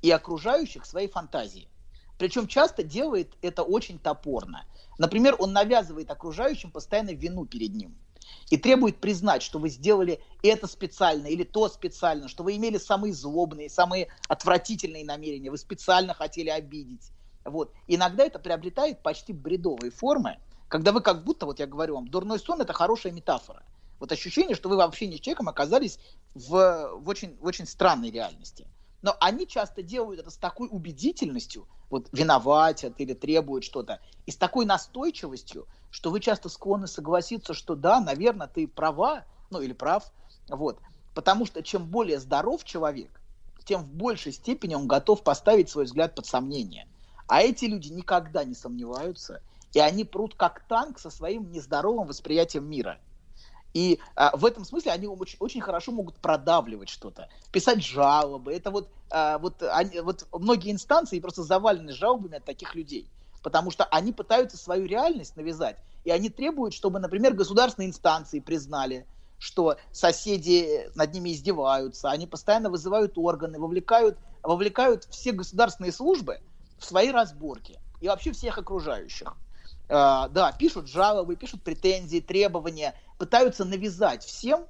и 0.00 0.10
окружающих 0.10 0.86
своей 0.86 1.08
фантазии. 1.08 1.68
Причем 2.16 2.46
часто 2.46 2.82
делает 2.82 3.34
это 3.42 3.62
очень 3.62 3.98
топорно. 3.98 4.64
Например, 4.96 5.36
он 5.38 5.52
навязывает 5.52 6.10
окружающим 6.10 6.70
постоянно 6.70 7.10
вину 7.10 7.44
перед 7.44 7.74
ним 7.74 7.94
и 8.48 8.56
требует 8.56 9.00
признать, 9.00 9.42
что 9.42 9.58
вы 9.58 9.68
сделали 9.68 10.20
это 10.42 10.66
специально 10.66 11.26
или 11.26 11.44
то 11.44 11.68
специально, 11.68 12.28
что 12.28 12.42
вы 12.44 12.56
имели 12.56 12.78
самые 12.78 13.12
злобные, 13.12 13.68
самые 13.68 14.08
отвратительные 14.28 15.04
намерения, 15.04 15.50
вы 15.50 15.58
специально 15.58 16.14
хотели 16.14 16.48
обидеть 16.48 17.12
вот. 17.50 17.72
Иногда 17.86 18.24
это 18.24 18.38
приобретает 18.38 19.02
почти 19.02 19.32
бредовые 19.32 19.90
формы, 19.90 20.38
когда 20.68 20.92
вы 20.92 21.00
как 21.00 21.24
будто, 21.24 21.46
вот 21.46 21.58
я 21.58 21.66
говорю 21.66 21.94
вам, 21.94 22.08
дурной 22.08 22.38
сон– 22.38 22.60
это 22.62 22.72
хорошая 22.72 23.12
метафора. 23.12 23.62
Вот 24.00 24.12
ощущение, 24.12 24.54
что 24.54 24.68
вы 24.68 24.76
в 24.76 24.80
общении 24.80 25.16
с 25.16 25.20
человеком 25.20 25.48
оказались 25.48 25.98
в, 26.34 26.90
в, 26.94 27.08
очень, 27.08 27.36
в 27.38 27.44
очень 27.44 27.66
странной 27.66 28.10
реальности. 28.10 28.66
Но 29.02 29.16
они 29.20 29.46
часто 29.46 29.82
делают 29.82 30.20
это 30.20 30.30
с 30.30 30.36
такой 30.36 30.68
убедительностью, 30.70 31.66
вот 31.88 32.08
виноватят 32.12 32.94
или 32.98 33.14
требуют 33.14 33.64
что-то, 33.64 34.00
и 34.26 34.30
с 34.30 34.36
такой 34.36 34.66
настойчивостью, 34.66 35.66
что 35.90 36.10
вы 36.10 36.20
часто 36.20 36.48
склонны 36.48 36.86
согласиться, 36.86 37.54
что 37.54 37.74
да, 37.74 38.00
наверное, 38.00 38.48
ты 38.48 38.66
права, 38.66 39.24
ну 39.50 39.60
или 39.60 39.72
прав, 39.72 40.12
вот. 40.48 40.80
Потому 41.14 41.46
что 41.46 41.62
чем 41.62 41.86
более 41.86 42.18
здоров 42.18 42.64
человек, 42.64 43.20
тем 43.64 43.82
в 43.82 43.88
большей 43.88 44.32
степени 44.32 44.74
он 44.74 44.86
готов 44.86 45.22
поставить 45.22 45.70
свой 45.70 45.84
взгляд 45.84 46.14
под 46.14 46.26
сомнение– 46.26 46.88
а 47.28 47.42
эти 47.42 47.66
люди 47.66 47.88
никогда 47.88 48.42
не 48.42 48.54
сомневаются, 48.54 49.42
и 49.74 49.78
они 49.78 50.04
прут 50.04 50.34
как 50.34 50.66
танк 50.66 50.98
со 50.98 51.10
своим 51.10 51.52
нездоровым 51.52 52.08
восприятием 52.08 52.68
мира. 52.68 52.98
И 53.78 54.00
а, 54.16 54.36
в 54.36 54.44
этом 54.44 54.64
смысле 54.64 54.90
они 54.90 55.06
очень, 55.06 55.36
очень 55.38 55.60
хорошо 55.60 55.92
могут 55.92 56.18
продавливать 56.18 56.88
что-то, 56.88 57.28
писать 57.52 57.80
жалобы. 57.80 58.52
Это 58.52 58.72
вот, 58.72 58.90
а, 59.08 59.38
вот, 59.38 59.62
они, 59.62 60.00
вот 60.00 60.26
многие 60.32 60.72
инстанции 60.72 61.20
просто 61.20 61.44
завалены 61.44 61.92
жалобами 61.92 62.38
от 62.38 62.44
таких 62.44 62.74
людей, 62.74 63.08
потому 63.40 63.70
что 63.70 63.84
они 63.84 64.12
пытаются 64.12 64.56
свою 64.56 64.86
реальность 64.86 65.36
навязать, 65.36 65.76
и 66.02 66.10
они 66.10 66.28
требуют, 66.28 66.74
чтобы, 66.74 66.98
например, 66.98 67.34
государственные 67.34 67.90
инстанции 67.90 68.40
признали, 68.40 69.06
что 69.38 69.76
соседи 69.92 70.90
над 70.96 71.14
ними 71.14 71.30
издеваются, 71.30 72.10
они 72.10 72.26
постоянно 72.26 72.70
вызывают 72.70 73.12
органы, 73.16 73.60
вовлекают, 73.60 74.18
вовлекают 74.42 75.04
все 75.04 75.30
государственные 75.30 75.92
службы, 75.92 76.40
в 76.78 76.84
свои 76.84 77.12
разборки 77.12 77.78
и 78.00 78.08
вообще 78.08 78.32
всех 78.32 78.58
окружающих. 78.58 79.36
Uh, 79.88 80.28
да, 80.28 80.52
пишут 80.52 80.86
жалобы, 80.86 81.34
пишут 81.36 81.62
претензии, 81.62 82.20
требования, 82.20 82.94
пытаются 83.18 83.64
навязать 83.64 84.24
всем 84.24 84.66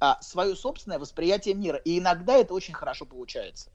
uh, 0.00 0.14
свое 0.20 0.54
собственное 0.56 0.98
восприятие 0.98 1.54
мира. 1.54 1.78
И 1.78 1.98
иногда 1.98 2.34
это 2.34 2.54
очень 2.54 2.74
хорошо 2.74 3.06
получается. 3.06 3.70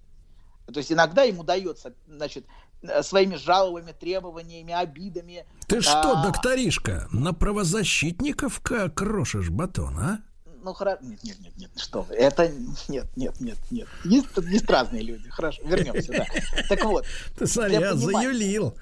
То 0.67 0.79
есть 0.79 0.91
иногда 0.91 1.23
им 1.23 1.39
удается, 1.39 1.93
значит, 2.07 2.45
э, 2.81 3.01
своими 3.01 3.35
жалобами, 3.35 3.93
требованиями, 3.93 4.73
обидами. 4.73 5.45
Ты 5.67 5.77
а... 5.77 5.81
что, 5.81 6.21
докторишка, 6.23 7.07
на 7.11 7.33
правозащитников 7.33 8.61
крошишь 8.61 9.49
батон, 9.49 9.97
а? 9.97 10.19
ну 10.67 10.73
хорошо. 10.73 10.99
Нет, 11.01 11.23
нет, 11.23 11.39
нет, 11.39 11.53
нет, 11.57 11.71
что 11.77 12.01
вы. 12.01 12.15
Это 12.15 12.51
нет, 12.89 13.07
нет, 13.15 13.39
нет, 13.39 13.57
нет. 13.71 13.87
Есть, 14.03 14.27
есть 14.37 14.69
разные 14.69 15.01
люди. 15.01 15.29
Хорошо, 15.29 15.61
вернемся, 15.63 16.11
да. 16.11 16.25
Так 16.67 16.83
вот. 16.83 17.05
Ты 17.37 17.47
смотри, 17.47 17.75
я 17.75 17.95
заюлил. 17.95 18.75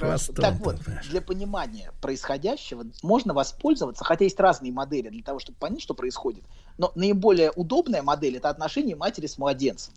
Хорошо. 0.00 0.32
Так 0.34 0.54
вот, 0.60 0.76
для 1.10 1.20
понимания 1.20 1.92
происходящего 2.00 2.84
можно 3.02 3.34
воспользоваться, 3.34 4.04
хотя 4.04 4.24
есть 4.24 4.38
разные 4.38 4.72
модели 4.72 5.08
для 5.08 5.22
того, 5.22 5.38
чтобы 5.38 5.58
понять, 5.58 5.80
что 5.80 5.94
происходит. 5.94 6.44
Но 6.78 6.92
наиболее 6.94 7.50
удобная 7.50 8.02
модель 8.02 8.36
это 8.36 8.50
отношение 8.50 8.94
матери 8.94 9.26
с 9.26 9.38
младенцем. 9.38 9.94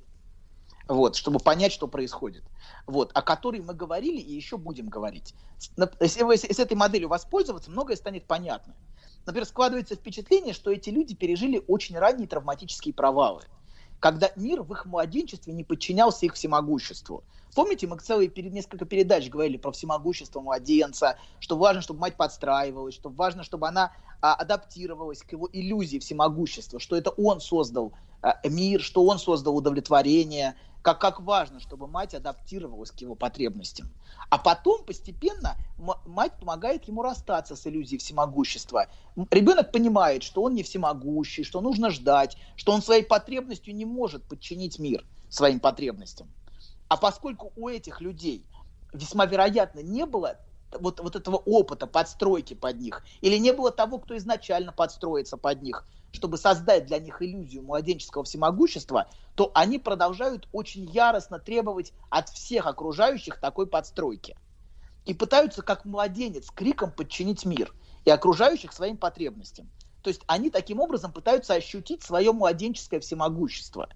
вот, 0.89 1.15
чтобы 1.15 1.39
понять, 1.39 1.71
что 1.71 1.87
происходит, 1.87 2.43
вот, 2.87 3.11
о 3.13 3.21
которой 3.21 3.61
мы 3.61 3.75
говорили 3.75 4.19
и 4.19 4.33
еще 4.33 4.57
будем 4.57 4.89
говорить. 4.89 5.35
Если 5.99 6.23
вы 6.23 6.35
с 6.35 6.43
этой 6.43 6.75
моделью 6.75 7.09
воспользоваться, 7.09 7.69
многое 7.69 7.95
станет 7.95 8.25
понятно. 8.25 8.73
Например, 9.25 9.45
складывается 9.45 9.95
впечатление, 9.95 10.53
что 10.53 10.71
эти 10.71 10.89
люди 10.89 11.13
пережили 11.13 11.63
очень 11.67 11.97
ранние 11.97 12.27
травматические 12.27 12.93
провалы, 12.95 13.43
когда 13.99 14.31
мир 14.35 14.63
в 14.63 14.71
их 14.73 14.85
младенчестве 14.85 15.53
не 15.53 15.63
подчинялся 15.63 16.25
их 16.25 16.33
всемогуществу. 16.33 17.23
Помните, 17.55 17.87
мы 17.87 17.97
целые 17.97 18.31
несколько 18.35 18.85
передач 18.85 19.29
говорили 19.29 19.57
про 19.57 19.71
всемогущество 19.71 20.39
младенца, 20.39 21.17
что 21.39 21.57
важно, 21.57 21.81
чтобы 21.81 21.99
мать 21.99 22.15
подстраивалась, 22.15 22.95
что 22.95 23.09
важно, 23.09 23.43
чтобы 23.43 23.67
она 23.67 23.91
а, 24.21 24.35
адаптировалась 24.35 25.23
к 25.23 25.31
его 25.31 25.49
иллюзии 25.51 25.99
всемогущества, 25.99 26.79
что 26.79 26.95
это 26.95 27.09
он 27.11 27.41
создал 27.41 27.93
мир, 28.43 28.81
что 28.81 29.05
он 29.05 29.19
создал 29.19 29.55
удовлетворение, 29.55 30.55
как, 30.81 30.99
как 30.99 31.19
важно, 31.19 31.59
чтобы 31.59 31.87
мать 31.87 32.13
адаптировалась 32.13 32.91
к 32.91 32.99
его 32.99 33.15
потребностям. 33.15 33.89
А 34.29 34.37
потом 34.37 34.83
постепенно 34.85 35.55
мать 36.05 36.33
помогает 36.39 36.85
ему 36.85 37.01
расстаться 37.01 37.55
с 37.55 37.67
иллюзией 37.67 37.99
всемогущества. 37.99 38.87
Ребенок 39.31 39.71
понимает, 39.71 40.23
что 40.23 40.43
он 40.43 40.53
не 40.53 40.63
всемогущий, 40.63 41.43
что 41.43 41.61
нужно 41.61 41.89
ждать, 41.89 42.37
что 42.55 42.71
он 42.71 42.81
своей 42.81 43.03
потребностью 43.03 43.75
не 43.75 43.85
может 43.85 44.23
подчинить 44.23 44.79
мир 44.79 45.05
своим 45.29 45.59
потребностям. 45.59 46.29
А 46.87 46.97
поскольку 46.97 47.51
у 47.55 47.69
этих 47.69 48.01
людей 48.01 48.45
весьма 48.93 49.25
вероятно 49.25 49.81
не 49.81 50.05
было 50.05 50.37
вот, 50.79 50.99
вот 50.99 51.15
этого 51.15 51.37
опыта 51.37 51.87
подстройки 51.87 52.53
под 52.53 52.79
них, 52.79 53.03
или 53.21 53.37
не 53.37 53.53
было 53.53 53.71
того, 53.71 53.99
кто 53.99 54.17
изначально 54.17 54.71
подстроится 54.71 55.37
под 55.37 55.61
них, 55.61 55.85
чтобы 56.11 56.37
создать 56.37 56.85
для 56.85 56.99
них 56.99 57.21
иллюзию 57.21 57.63
младенческого 57.63 58.23
всемогущества, 58.23 59.09
то 59.35 59.51
они 59.53 59.79
продолжают 59.79 60.47
очень 60.51 60.85
яростно 60.85 61.39
требовать 61.39 61.93
от 62.09 62.29
всех 62.29 62.65
окружающих 62.65 63.39
такой 63.39 63.67
подстройки. 63.67 64.37
И 65.05 65.13
пытаются, 65.13 65.61
как 65.61 65.85
младенец, 65.85 66.49
криком 66.51 66.91
подчинить 66.91 67.45
мир 67.45 67.73
и 68.05 68.09
окружающих 68.09 68.73
своим 68.73 68.97
потребностям. 68.97 69.69
То 70.03 70.09
есть 70.09 70.21
они 70.27 70.49
таким 70.49 70.79
образом 70.79 71.11
пытаются 71.11 71.53
ощутить 71.53 72.03
свое 72.03 72.31
младенческое 72.31 72.99
всемогущество. 72.99 73.89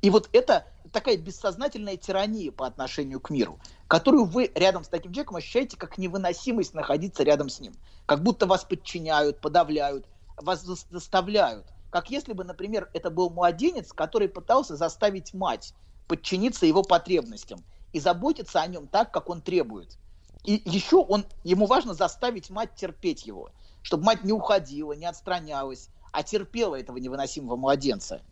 И 0.00 0.08
вот 0.08 0.28
это 0.32 0.66
такая 0.92 1.16
бессознательная 1.16 1.96
тирания 1.96 2.50
по 2.50 2.66
отношению 2.66 3.20
к 3.20 3.30
миру, 3.30 3.60
которую 3.86 4.24
вы 4.24 4.50
рядом 4.54 4.82
с 4.82 4.88
таким 4.88 5.12
человеком 5.12 5.36
ощущаете 5.36 5.76
как 5.76 5.98
невыносимость 5.98 6.74
находиться 6.74 7.22
рядом 7.22 7.48
с 7.48 7.60
ним. 7.60 7.74
Как 8.06 8.22
будто 8.22 8.46
вас 8.46 8.64
подчиняют, 8.64 9.40
подавляют, 9.40 10.06
вас 10.42 10.62
заставляют. 10.62 11.66
Как 11.90 12.10
если 12.10 12.32
бы, 12.32 12.44
например, 12.44 12.88
это 12.94 13.10
был 13.10 13.30
младенец, 13.30 13.92
который 13.92 14.28
пытался 14.28 14.76
заставить 14.76 15.34
мать 15.34 15.74
подчиниться 16.06 16.66
его 16.66 16.82
потребностям 16.82 17.64
и 17.92 18.00
заботиться 18.00 18.60
о 18.60 18.66
нем 18.66 18.86
так, 18.88 19.12
как 19.12 19.28
он 19.28 19.40
требует. 19.42 19.96
И 20.44 20.62
еще 20.64 20.96
он, 20.96 21.24
ему 21.44 21.66
важно 21.66 21.94
заставить 21.94 22.50
мать 22.50 22.74
терпеть 22.74 23.26
его, 23.26 23.50
чтобы 23.82 24.04
мать 24.04 24.24
не 24.24 24.32
уходила, 24.32 24.92
не 24.92 25.06
отстранялась, 25.06 25.88
а 26.12 26.22
терпела 26.22 26.76
этого 26.76 26.96
невыносимого 26.96 27.56
младенца. 27.56 28.22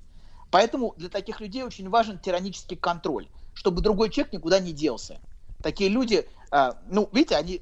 Поэтому 0.51 0.95
для 0.97 1.09
таких 1.09 1.41
людей 1.41 1.63
очень 1.63 1.89
важен 1.89 2.19
тиранический 2.19 2.77
контроль, 2.77 3.29
чтобы 3.55 3.83
другой 3.83 4.11
человек 4.11 4.33
никуда 4.33 4.61
не 4.61 4.73
делся. 4.73 5.21
Такие 5.63 5.91
люди, 5.91 6.29
э, 6.51 6.73
ну, 6.89 7.09
видите, 7.13 7.37
они, 7.37 7.61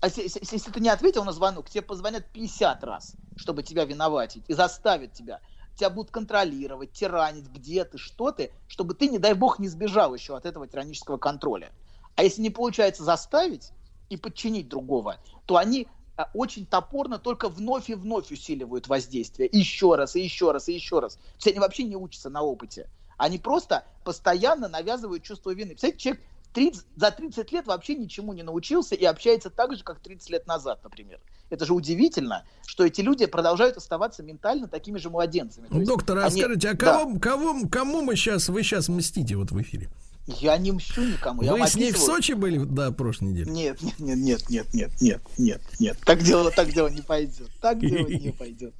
а 0.00 0.08
если, 0.08 0.70
ты 0.70 0.80
не 0.80 0.88
ответил 0.88 1.24
на 1.24 1.32
звонок, 1.32 1.70
тебе 1.70 1.82
позвонят 1.82 2.26
50 2.32 2.84
раз, 2.84 3.14
чтобы 3.36 3.62
тебя 3.62 3.84
виноватить, 3.84 4.44
и 4.48 4.54
заставят 4.54 5.12
тебя. 5.12 5.40
Тебя 5.74 5.90
будут 5.90 6.10
контролировать, 6.10 6.92
тиранить, 6.92 7.48
где 7.48 7.84
ты, 7.84 7.98
что 7.98 8.30
ты, 8.32 8.50
чтобы 8.66 8.94
ты, 8.94 9.08
не 9.08 9.18
дай 9.18 9.34
бог, 9.34 9.58
не 9.58 9.68
сбежал 9.68 10.14
еще 10.14 10.36
от 10.36 10.46
этого 10.46 10.66
тиранического 10.66 11.18
контроля. 11.18 11.70
А 12.14 12.22
если 12.22 12.40
не 12.40 12.50
получается 12.50 13.04
заставить 13.04 13.72
и 14.08 14.16
подчинить 14.16 14.68
другого, 14.68 15.18
то 15.44 15.56
они 15.56 15.86
а, 16.16 16.30
очень 16.32 16.64
топорно 16.64 17.18
только 17.18 17.48
вновь 17.48 17.90
и 17.90 17.94
вновь 17.94 18.32
усиливают 18.32 18.88
воздействие. 18.88 19.50
Еще 19.52 19.94
раз, 19.96 20.16
и 20.16 20.22
еще 20.22 20.50
раз, 20.50 20.68
и 20.68 20.72
еще 20.72 21.00
раз. 21.00 21.16
То 21.16 21.22
есть 21.36 21.46
они 21.48 21.58
вообще 21.58 21.84
не 21.84 21.96
учатся 21.96 22.30
на 22.30 22.42
опыте. 22.42 22.88
Они 23.18 23.38
просто 23.38 23.84
постоянно 24.04 24.68
навязывают 24.68 25.22
чувство 25.22 25.50
вины. 25.50 25.70
Представляете, 25.70 26.02
человек 26.02 26.22
30, 26.56 26.86
за 26.96 27.10
30 27.10 27.52
лет 27.52 27.66
вообще 27.66 27.94
ничему 27.94 28.32
не 28.32 28.42
научился 28.42 28.94
и 28.94 29.04
общается 29.04 29.50
так 29.50 29.76
же, 29.76 29.84
как 29.84 30.00
30 30.00 30.30
лет 30.30 30.46
назад, 30.46 30.80
например. 30.82 31.20
Это 31.50 31.66
же 31.66 31.74
удивительно, 31.74 32.44
что 32.66 32.86
эти 32.86 33.02
люди 33.02 33.26
продолжают 33.26 33.76
оставаться 33.76 34.22
ментально 34.22 34.66
такими 34.66 34.96
же 34.96 35.10
младенцами. 35.10 35.68
Доктор, 35.68 36.16
а 36.16 36.24
они... 36.24 36.40
скажите, 36.40 36.70
а 36.70 36.74
кого, 36.74 37.12
да. 37.12 37.20
кого, 37.20 37.68
кому 37.68 38.00
мы 38.00 38.16
сейчас, 38.16 38.48
вы 38.48 38.62
сейчас 38.62 38.88
мстите 38.88 39.36
вот 39.36 39.50
в 39.50 39.60
эфире? 39.60 39.90
Я 40.26 40.56
не 40.56 40.72
мщу 40.72 41.02
никому. 41.02 41.42
Вы 41.42 41.58
я 41.58 41.66
с 41.66 41.76
ней 41.76 41.92
в 41.92 41.98
Сочи 41.98 42.32
были, 42.32 42.64
да, 42.64 42.90
прошлой 42.90 43.32
неделе? 43.32 43.52
Нет, 43.52 43.82
нет, 43.82 43.98
нет, 43.98 44.16
нет, 44.18 44.48
нет, 44.48 44.66
нет, 44.72 44.92
нет, 45.02 45.20
нет, 45.36 45.62
нет. 45.78 45.98
Так 46.06 46.22
дело, 46.22 46.50
так 46.50 46.72
дело 46.72 46.88
не 46.88 47.02
пойдет. 47.02 47.50
Так 47.60 47.80
дело 47.80 48.08
не 48.08 48.32
пойдет. 48.38 48.74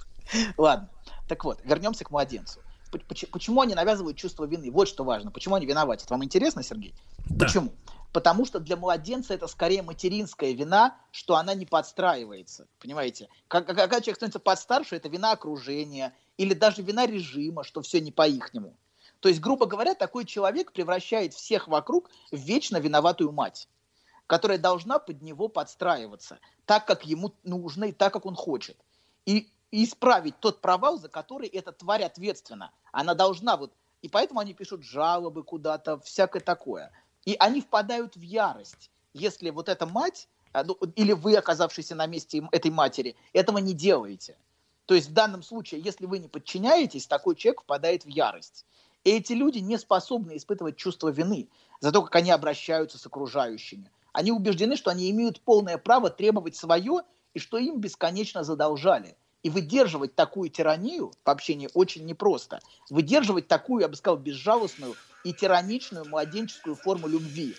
Ладно. 0.57 0.89
Так 1.29 1.45
вот, 1.45 1.61
вернемся 1.63 2.05
к 2.05 2.11
младенцу. 2.11 2.61
Почему 3.05 3.61
они 3.61 3.75
навязывают 3.75 4.17
чувство 4.17 4.45
вины? 4.45 4.71
Вот 4.71 4.89
что 4.89 5.05
важно. 5.05 5.31
Почему 5.31 5.55
они 5.55 5.67
виноваты? 5.67 6.05
Вам 6.09 6.25
интересно, 6.25 6.63
Сергей? 6.63 6.95
Да. 7.29 7.47
Почему? 7.47 7.73
Потому 8.13 8.47
что 8.47 8.61
для 8.61 8.77
младенца 8.77 9.35
это 9.35 9.47
скорее 9.47 9.83
материнская 9.83 10.53
вина, 10.53 10.97
что 11.11 11.37
она 11.37 11.55
не 11.55 11.67
подстраивается. 11.67 12.67
Понимаете? 12.79 13.29
Как, 13.49 13.67
когда 13.67 14.01
человек 14.01 14.17
становится 14.17 14.39
подстарше, 14.39 14.97
это 14.97 15.09
вина 15.09 15.33
окружения 15.33 16.15
или 16.39 16.55
даже 16.55 16.83
вина 16.83 17.07
режима, 17.07 17.65
что 17.65 17.83
все 17.83 18.01
не 18.01 18.13
по-ихнему. 18.13 18.75
То 19.21 19.29
есть, 19.29 19.41
грубо 19.41 19.67
говоря, 19.67 19.95
такой 19.95 20.25
человек 20.25 20.73
превращает 20.73 21.35
всех 21.35 21.69
вокруг 21.69 22.11
в 22.31 22.37
вечно 22.37 22.79
виноватую 22.79 23.33
мать, 23.33 23.69
которая 24.27 24.59
должна 24.59 24.99
под 24.99 25.23
него 25.23 25.49
подстраиваться, 25.49 26.39
так, 26.65 26.87
как 26.87 27.05
ему 27.07 27.35
нужно 27.43 27.87
и 27.87 27.93
так, 27.93 28.13
как 28.13 28.27
он 28.27 28.35
хочет. 28.35 28.77
И, 29.25 29.51
и 29.71 29.85
исправить 29.85 30.39
тот 30.41 30.61
провал, 30.61 30.99
за 30.99 31.09
который 31.09 31.49
эта 31.49 31.73
тварь 31.73 32.05
ответственна. 32.05 32.71
Она 32.93 33.15
должна 33.15 33.57
вот... 33.57 33.73
И 34.03 34.09
поэтому 34.09 34.41
они 34.41 34.55
пишут 34.55 34.83
жалобы 34.83 35.43
куда-то, 35.43 35.99
всякое 36.01 36.41
такое. 36.41 36.93
И 37.25 37.37
они 37.39 37.61
впадают 37.61 38.17
в 38.17 38.21
ярость, 38.21 38.91
если 39.13 39.51
вот 39.51 39.69
эта 39.69 39.87
мать, 39.87 40.29
а, 40.53 40.65
ну, 40.65 40.75
или 40.95 41.13
вы, 41.13 41.37
оказавшиеся 41.37 41.95
на 41.95 42.07
месте 42.07 42.47
этой 42.53 42.71
матери, 42.71 43.17
этого 43.33 43.59
не 43.59 43.75
делаете. 43.75 44.39
То 44.87 44.95
есть 44.95 45.09
в 45.09 45.13
данном 45.13 45.43
случае, 45.43 45.81
если 45.81 46.07
вы 46.07 46.19
не 46.19 46.29
подчиняетесь, 46.29 47.07
такой 47.07 47.35
человек 47.35 47.63
впадает 47.63 48.05
в 48.05 48.09
ярость. 48.09 48.65
И 49.05 49.11
эти 49.11 49.33
люди 49.33 49.59
не 49.59 49.79
способны 49.79 50.37
испытывать 50.37 50.77
чувство 50.77 51.09
вины 51.09 51.49
за 51.81 51.93
то, 51.93 52.03
как 52.03 52.15
они 52.17 52.31
обращаются 52.31 52.99
с 52.99 53.07
окружающими. 53.07 53.91
Они 54.13 54.33
убеждены, 54.33 54.77
что 54.77 54.91
они 54.91 55.11
имеют 55.11 55.41
полное 55.41 55.79
право 55.79 56.09
требовать 56.09 56.57
свое 56.57 57.03
и 57.35 57.39
что 57.39 57.59
им 57.59 57.81
бесконечно 57.81 58.45
задолжали. 58.45 59.17
И 59.47 59.49
выдерживать 59.49 60.17
такую 60.17 60.51
тиранию 60.51 61.13
в 61.25 61.31
общении 61.31 61.69
очень 61.73 62.05
непросто. 62.05 62.59
Выдерживать 62.91 63.47
такую, 63.47 63.83
я 63.83 63.89
бы 63.89 63.95
сказал, 63.95 64.19
безжалостную 64.19 64.97
и 65.23 65.33
тираничную 65.33 66.05
младенческую 66.05 66.75
форму 66.75 67.07
любви. 67.07 67.55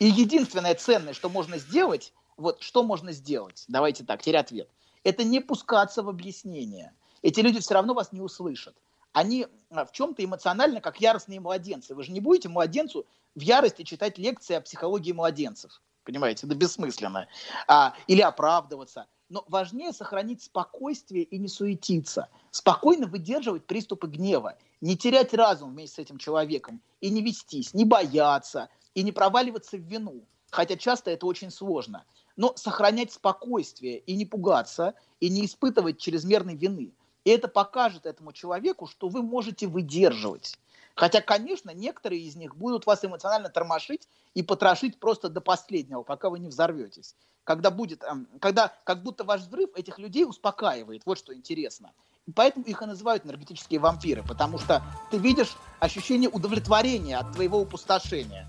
И 0.00 0.04
единственное 0.04 0.74
ценное, 0.74 1.14
что 1.14 1.30
можно 1.30 1.56
сделать, 1.56 2.12
вот 2.36 2.62
что 2.62 2.82
можно 2.82 3.10
сделать, 3.12 3.64
давайте 3.68 4.04
так, 4.04 4.20
теперь 4.20 4.36
ответ, 4.36 4.68
это 5.02 5.24
не 5.24 5.40
пускаться 5.40 6.02
в 6.02 6.10
объяснение. 6.10 6.92
Эти 7.22 7.40
люди 7.40 7.58
все 7.60 7.72
равно 7.72 7.94
вас 7.94 8.12
не 8.12 8.20
услышат 8.20 8.76
они 9.14 9.46
а, 9.70 9.86
в 9.86 9.92
чем-то 9.92 10.22
эмоционально 10.22 10.80
как 10.80 11.00
яростные 11.00 11.40
младенцы. 11.40 11.94
Вы 11.94 12.02
же 12.02 12.10
не 12.10 12.20
будете 12.20 12.48
младенцу 12.48 13.06
в 13.36 13.40
ярости 13.40 13.82
читать 13.84 14.18
лекции 14.18 14.56
о 14.56 14.60
психологии 14.60 15.12
младенцев. 15.12 15.80
Понимаете, 16.04 16.46
это 16.46 16.54
бессмысленно. 16.54 17.28
А, 17.66 17.94
или 18.06 18.20
оправдываться. 18.20 19.06
Но 19.30 19.44
важнее 19.48 19.92
сохранить 19.92 20.42
спокойствие 20.42 21.24
и 21.24 21.38
не 21.38 21.48
суетиться. 21.48 22.28
Спокойно 22.50 23.06
выдерживать 23.06 23.66
приступы 23.66 24.06
гнева. 24.06 24.56
Не 24.80 24.96
терять 24.96 25.32
разум 25.32 25.72
вместе 25.72 25.96
с 25.96 25.98
этим 25.98 26.18
человеком. 26.18 26.82
И 27.00 27.10
не 27.10 27.22
вестись, 27.22 27.74
не 27.74 27.84
бояться. 27.84 28.68
И 28.94 29.02
не 29.02 29.12
проваливаться 29.12 29.76
в 29.76 29.80
вину. 29.80 30.26
Хотя 30.50 30.76
часто 30.76 31.10
это 31.10 31.26
очень 31.26 31.50
сложно. 31.50 32.04
Но 32.36 32.54
сохранять 32.56 33.12
спокойствие 33.12 33.98
и 33.98 34.14
не 34.14 34.26
пугаться. 34.26 34.94
И 35.20 35.30
не 35.30 35.46
испытывать 35.46 35.98
чрезмерной 35.98 36.56
вины– 36.56 36.92
и 37.24 37.30
это 37.30 37.48
покажет 37.48 38.06
этому 38.06 38.32
человеку, 38.32 38.86
что 38.86 39.08
вы 39.08 39.22
можете 39.22 39.66
выдерживать. 39.66 40.58
Хотя, 40.94 41.20
конечно, 41.20 41.70
некоторые 41.70 42.22
из 42.22 42.36
них 42.36 42.56
будут 42.56 42.86
вас 42.86 43.04
эмоционально 43.04 43.48
тормошить 43.48 44.08
и 44.34 44.42
потрошить 44.42 44.98
просто 45.00 45.28
до 45.28 45.40
последнего, 45.40 46.02
пока 46.02 46.30
вы 46.30 46.38
не 46.38 46.48
взорветесь. 46.48 47.16
Когда 47.42 47.70
будет, 47.70 48.02
эм, 48.04 48.28
когда 48.40 48.72
как 48.84 49.02
будто 49.02 49.24
ваш 49.24 49.42
взрыв 49.42 49.70
этих 49.74 49.98
людей 49.98 50.24
успокаивает. 50.24 51.02
Вот 51.04 51.18
что 51.18 51.34
интересно. 51.34 51.92
И 52.26 52.32
поэтому 52.32 52.64
их 52.64 52.80
и 52.80 52.86
называют 52.86 53.26
энергетические 53.26 53.80
вампиры, 53.80 54.22
потому 54.22 54.58
что 54.58 54.82
ты 55.10 55.18
видишь 55.18 55.56
ощущение 55.80 56.30
удовлетворения 56.30 57.18
от 57.18 57.32
твоего 57.32 57.60
опустошения. 57.60 58.48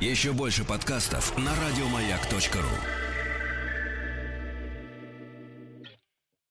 Еще 0.00 0.32
больше 0.32 0.64
подкастов 0.64 1.36
на 1.38 1.52
радиомаяк.ру 1.54 3.07